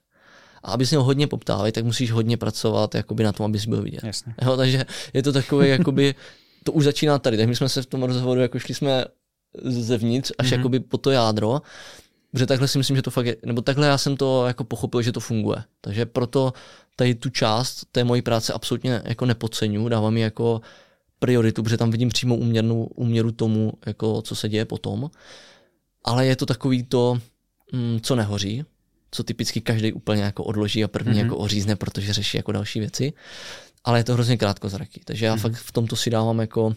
A 0.64 0.72
aby 0.72 0.86
si 0.86 0.96
měl 0.96 1.04
hodně 1.04 1.28
poptávek, 1.28 1.76
tak 1.76 1.86
musíš 1.86 2.12
hodně 2.12 2.38
pracovat 2.38 2.96
jakoby 2.96 3.24
na 3.24 3.32
tom, 3.32 3.46
abys 3.46 3.66
byl 3.66 3.82
vidět. 3.82 4.04
Jasně. 4.04 4.34
Jo, 4.42 4.58
takže 4.58 4.86
je 5.14 5.24
to 5.24 5.34
takové, 5.34 5.68
jakoby, 5.68 6.16
to 6.64 6.72
už 6.72 6.84
začíná 6.84 7.20
tady. 7.20 7.38
Tak 7.38 7.48
my 7.48 7.56
jsme 7.56 7.70
se 7.70 7.82
v 7.82 7.86
tom 7.86 8.04
rozhovoru, 8.04 8.42
jako 8.42 8.60
šli 8.60 8.76
jsme 8.76 9.06
zevnitř 9.64 10.32
až 10.38 10.48
mm-hmm. 10.48 10.58
jakoby 10.58 10.80
po 10.80 10.98
to 10.98 11.12
jádro 11.12 11.62
Protože 12.32 12.46
takhle 12.46 12.68
si 12.68 12.78
myslím, 12.78 12.96
že 12.96 13.02
to 13.02 13.12
fakt 13.12 13.26
je, 13.26 13.36
nebo 13.46 13.62
takhle 13.62 13.88
já 13.88 13.98
jsem 13.98 14.18
to 14.18 14.48
jako 14.48 14.64
pochopil, 14.64 15.02
že 15.02 15.12
to 15.12 15.20
funguje. 15.20 15.64
Takže 15.82 16.06
proto 16.06 16.54
tady 16.96 17.16
tu 17.16 17.30
část 17.30 17.86
té 17.92 18.04
mojí 18.04 18.22
práce 18.22 18.54
absolutně 18.54 19.02
jako 19.06 19.26
nepodceňu, 19.26 19.90
dávám 19.90 20.18
ji 20.18 20.24
jako 20.24 20.62
prioritu, 21.20 21.64
protože 21.64 21.78
tam 21.78 21.92
vidím 21.92 22.10
přímo 22.10 22.36
uměrnou, 22.36 22.84
uměru 22.84 23.32
tomu, 23.32 23.74
jako 23.86 24.22
co 24.22 24.36
se 24.36 24.50
děje 24.50 24.66
potom. 24.66 25.10
Ale 26.04 26.26
je 26.26 26.36
to 26.36 26.46
takový 26.46 26.84
to, 26.84 27.20
mm, 27.74 28.00
co 28.02 28.16
nehoří, 28.16 28.66
co 29.12 29.24
typicky 29.24 29.62
každý 29.62 29.94
úplně 29.94 30.24
jako 30.24 30.44
odloží 30.44 30.84
a 30.84 30.88
první 30.88 31.14
mm-hmm. 31.14 31.24
jako 31.24 31.38
ořízne, 31.38 31.76
protože 31.76 32.14
řeší 32.14 32.38
jako 32.38 32.52
další 32.52 32.80
věci. 32.80 33.14
Ale 33.84 34.00
je 34.00 34.04
to 34.04 34.14
hrozně 34.14 34.38
krátkozraký. 34.38 35.02
Takže 35.06 35.26
já 35.26 35.36
mm-hmm. 35.36 35.40
fakt 35.40 35.56
v 35.56 35.72
tomto 35.72 35.96
si 35.96 36.10
dávám 36.10 36.40
jako 36.40 36.76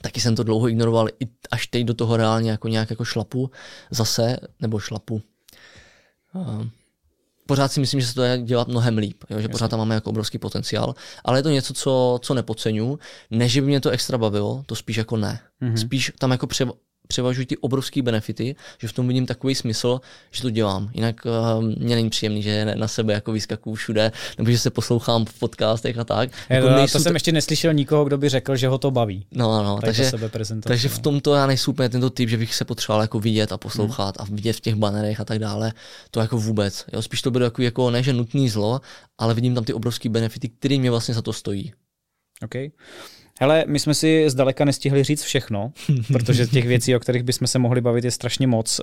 taky 0.00 0.20
jsem 0.20 0.36
to 0.36 0.44
dlouho 0.44 0.68
ignoroval, 0.68 1.08
i 1.08 1.28
až 1.50 1.66
teď 1.66 1.84
do 1.84 1.94
toho 1.94 2.16
reálně 2.16 2.50
jako 2.50 2.68
nějak 2.68 2.90
jako 2.90 3.04
šlapu 3.04 3.50
zase, 3.90 4.36
nebo 4.60 4.78
šlapu. 4.78 5.22
Uh, 6.34 6.66
pořád 7.46 7.72
si 7.72 7.80
myslím, 7.80 8.00
že 8.00 8.06
se 8.06 8.14
to 8.14 8.20
dá 8.20 8.36
dělat 8.36 8.68
mnohem 8.68 8.98
líp, 8.98 9.24
jo? 9.30 9.40
že 9.40 9.48
pořád 9.48 9.68
tam 9.68 9.78
máme 9.78 9.94
jako 9.94 10.10
obrovský 10.10 10.38
potenciál, 10.38 10.94
ale 11.24 11.38
je 11.38 11.42
to 11.42 11.50
něco, 11.50 11.74
co, 11.74 12.20
co 12.22 12.34
nepodceňu. 12.34 12.98
Ne, 13.30 13.48
že 13.48 13.60
by 13.60 13.66
mě 13.66 13.80
to 13.80 13.90
extra 13.90 14.18
bavilo, 14.18 14.62
to 14.66 14.74
spíš 14.74 14.96
jako 14.96 15.16
ne. 15.16 15.40
Mm-hmm. 15.62 15.76
Spíš 15.76 16.12
tam 16.18 16.30
jako 16.30 16.46
přev, 16.46 16.68
převažují 17.12 17.46
ty 17.46 17.56
obrovské 17.56 18.02
benefity, 18.02 18.56
že 18.78 18.88
v 18.88 18.92
tom 18.92 19.08
vidím 19.08 19.26
takový 19.26 19.54
smysl, 19.54 20.00
že 20.30 20.42
to 20.42 20.50
dělám. 20.50 20.90
Jinak 20.94 21.16
uh, 21.24 21.62
mě 21.62 21.94
není 21.94 22.10
příjemný, 22.10 22.42
že 22.42 22.74
na 22.74 22.88
sebe 22.88 23.12
jako 23.12 23.32
vyskakuju 23.32 23.76
všude, 23.76 24.12
nebo 24.38 24.50
že 24.50 24.58
se 24.58 24.70
poslouchám 24.70 25.24
v 25.24 25.38
podcastech 25.38 25.98
a 25.98 26.04
tak. 26.04 26.30
Je, 26.50 26.56
jako 26.56 26.68
to, 26.68 26.80
to 26.80 26.88
jsem 26.88 27.12
t- 27.12 27.16
ještě 27.16 27.32
neslyšel 27.32 27.72
nikoho, 27.72 28.04
kdo 28.04 28.18
by 28.18 28.28
řekl, 28.28 28.56
že 28.56 28.68
ho 28.68 28.78
to 28.78 28.90
baví. 28.90 29.26
No, 29.30 29.62
no, 29.64 29.78
takže, 29.84 30.04
sebe 30.04 30.30
takže 30.62 30.88
v 30.88 30.96
no. 30.96 31.02
tomto 31.02 31.34
já 31.34 31.46
nejsem 31.46 31.72
úplně 31.72 31.88
tento 31.88 32.10
typ, 32.10 32.28
že 32.28 32.36
bych 32.36 32.54
se 32.54 32.64
potřeboval 32.64 33.02
jako 33.02 33.20
vidět 33.20 33.52
a 33.52 33.56
poslouchat 33.56 34.18
hmm. 34.18 34.26
a 34.26 34.36
vidět 34.36 34.52
v 34.52 34.60
těch 34.60 34.74
banerech 34.74 35.20
a 35.20 35.24
tak 35.24 35.38
dále. 35.38 35.72
To 36.10 36.20
jako 36.20 36.38
vůbec. 36.38 36.84
Jo, 36.92 37.02
spíš 37.02 37.22
to 37.22 37.30
bude 37.30 37.44
jako, 37.44 37.62
jako 37.62 37.90
ne, 37.90 38.02
že 38.02 38.12
nutný 38.12 38.48
zlo, 38.48 38.80
ale 39.18 39.34
vidím 39.34 39.54
tam 39.54 39.64
ty 39.64 39.72
obrovské 39.72 40.08
benefity, 40.08 40.48
které 40.48 40.78
mě 40.78 40.90
vlastně 40.90 41.14
za 41.14 41.22
to 41.22 41.32
stojí. 41.32 41.72
Okay. 42.44 42.70
Hele, 43.42 43.64
my 43.66 43.80
jsme 43.80 43.94
si 43.94 44.30
zdaleka 44.30 44.64
nestihli 44.64 45.04
říct 45.04 45.22
všechno, 45.22 45.72
protože 46.12 46.46
těch 46.46 46.66
věcí, 46.66 46.96
o 46.96 47.00
kterých 47.00 47.22
bychom 47.22 47.46
se 47.46 47.58
mohli 47.58 47.80
bavit, 47.80 48.04
je 48.04 48.10
strašně 48.10 48.46
moc. 48.46 48.80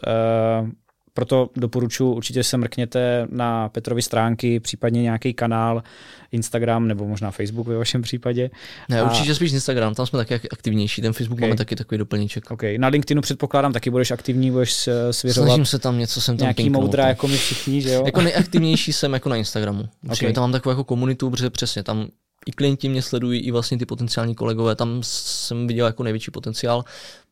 Uh, 0.61 0.69
proto 1.13 1.49
doporučuji, 1.55 2.13
určitě 2.13 2.43
se 2.43 2.57
mrkněte 2.57 3.27
na 3.31 3.69
Petrovi 3.69 4.01
stránky, 4.01 4.59
případně 4.59 5.01
nějaký 5.01 5.33
kanál, 5.33 5.83
Instagram 6.31 6.87
nebo 6.87 7.07
možná 7.07 7.31
Facebook 7.31 7.67
ve 7.67 7.77
vašem 7.77 8.01
případě. 8.01 8.49
Ne, 8.89 9.01
a... 9.01 9.03
určitě 9.03 9.35
spíš 9.35 9.51
Instagram, 9.51 9.95
tam 9.95 10.05
jsme 10.05 10.25
taky 10.25 10.49
aktivnější, 10.49 11.01
ten 11.01 11.13
Facebook 11.13 11.39
okay. 11.39 11.49
máme 11.49 11.57
taky 11.57 11.75
takový 11.75 11.97
doplníček. 11.97 12.51
Okay. 12.51 12.77
Na 12.77 12.87
LinkedInu 12.87 13.21
předpokládám 13.21 13.73
taky 13.73 13.89
budeš 13.89 14.11
aktivní, 14.11 14.51
budeš 14.51 14.89
svěřovat. 15.11 15.47
Snažím 15.47 15.65
se 15.65 15.79
tam 15.79 15.99
něco 15.99 16.21
jsem 16.21 16.37
tam 16.37 16.43
Nějaký 16.43 16.63
pinknout, 16.63 16.83
moudra, 16.83 17.07
jako 17.07 17.27
my 17.27 17.37
všichni, 17.37 17.81
že 17.81 17.93
jo? 17.93 18.03
jako 18.05 18.21
nejaktivnější 18.35 18.93
jsem 18.93 19.13
jako 19.13 19.29
na 19.29 19.35
Instagramu. 19.35 19.89
Okay. 20.09 20.33
Tam 20.33 20.41
mám 20.41 20.51
takovou 20.51 20.71
jako 20.71 20.83
komunitu, 20.83 21.29
protože 21.29 21.49
přesně 21.49 21.83
tam 21.83 22.07
i 22.45 22.51
klienti 22.51 22.89
mě 22.89 23.01
sledují, 23.01 23.39
i 23.39 23.51
vlastně 23.51 23.77
ty 23.77 23.85
potenciální 23.85 24.35
kolegové, 24.35 24.75
tam 24.75 24.99
jsem 25.03 25.67
viděl 25.67 25.85
jako 25.85 26.03
největší 26.03 26.31
potenciál, 26.31 26.85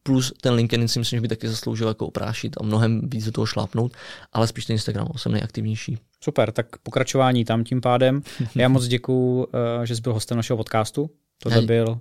plus 0.04 0.34
ten 0.42 0.54
LinkedIn 0.54 0.88
si 0.88 1.00
myslím, 1.00 1.18
že 1.18 1.22
by 1.22 1.28
taky 1.28 1.50
zasloužil 1.50 1.88
jako 1.88 2.08
oprášit 2.08 2.56
a 2.60 2.64
mnohem 2.64 3.02
víc 3.10 3.26
do 3.26 3.32
toho 3.32 3.46
šlápnout, 3.46 3.92
ale 4.34 4.48
spíš 4.48 4.66
ten 4.66 4.74
Instagram 4.74 5.08
jsem 5.18 5.32
nejaktivnější. 5.32 5.98
Super, 6.22 6.52
tak 6.52 6.78
pokračování 6.84 7.46
tam 7.46 7.64
tím 7.64 7.82
pádem. 7.82 8.22
Já 8.56 8.68
moc 8.68 8.88
děkuju, 8.88 9.48
eh, 9.82 9.86
že 9.86 9.96
jsi 9.96 10.02
byl 10.02 10.14
hostem 10.14 10.38
našeho 10.38 10.58
podcastu. 10.58 11.10
To 11.44 11.62
byl 11.62 12.00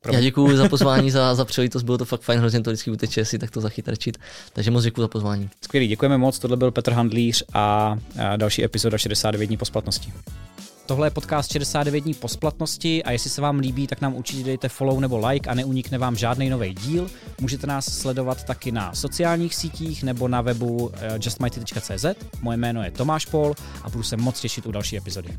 pro 0.00 0.12
Já 0.12 0.20
děkuji 0.20 0.56
za 0.56 0.68
pozvání, 0.68 1.10
za, 1.10 1.34
za 1.34 1.44
přelitost, 1.44 1.84
bylo 1.84 1.98
to 1.98 2.04
fakt 2.04 2.20
fajn, 2.20 2.40
hrozně 2.40 2.60
to 2.60 2.70
vždycky 2.70 2.90
uteče 2.90 3.24
si 3.24 3.38
tak 3.38 3.50
to 3.50 3.60
zachytrčit. 3.60 4.18
Takže 4.52 4.70
moc 4.70 4.84
děkuji 4.84 5.00
za 5.00 5.08
pozvání. 5.08 5.50
Skvělý, 5.64 5.88
děkujeme 5.88 6.18
moc, 6.18 6.38
tohle 6.38 6.56
byl 6.56 6.70
Petr 6.70 6.92
Handlíř 6.92 7.44
a 7.54 7.98
další 8.36 8.64
epizoda 8.64 8.98
69 8.98 9.46
dní 9.46 9.56
po 9.56 9.64
splatnosti. 9.64 10.12
Tohle 10.88 11.06
je 11.06 11.10
podcast 11.10 11.52
69 11.52 12.00
dní 12.00 12.14
po 12.14 12.28
splatnosti 12.28 13.04
a 13.04 13.10
jestli 13.10 13.30
se 13.30 13.40
vám 13.40 13.58
líbí, 13.58 13.86
tak 13.86 14.00
nám 14.00 14.14
určitě 14.14 14.44
dejte 14.44 14.68
follow 14.68 15.00
nebo 15.00 15.26
like 15.28 15.50
a 15.50 15.54
neunikne 15.54 15.98
vám 15.98 16.16
žádný 16.16 16.50
nový 16.50 16.74
díl. 16.74 17.10
Můžete 17.40 17.66
nás 17.66 17.84
sledovat 17.84 18.44
taky 18.44 18.72
na 18.72 18.94
sociálních 18.94 19.54
sítích 19.54 20.02
nebo 20.02 20.28
na 20.28 20.40
webu 20.40 20.90
eh, 20.94 21.18
justmighty.cz. 21.24 22.04
Moje 22.40 22.56
jméno 22.56 22.82
je 22.82 22.90
Tomáš 22.90 23.26
Pol 23.26 23.54
a 23.82 23.90
budu 23.90 24.02
se 24.02 24.16
moc 24.16 24.40
těšit 24.40 24.66
u 24.66 24.72
další 24.72 24.96
epizody. 24.96 25.38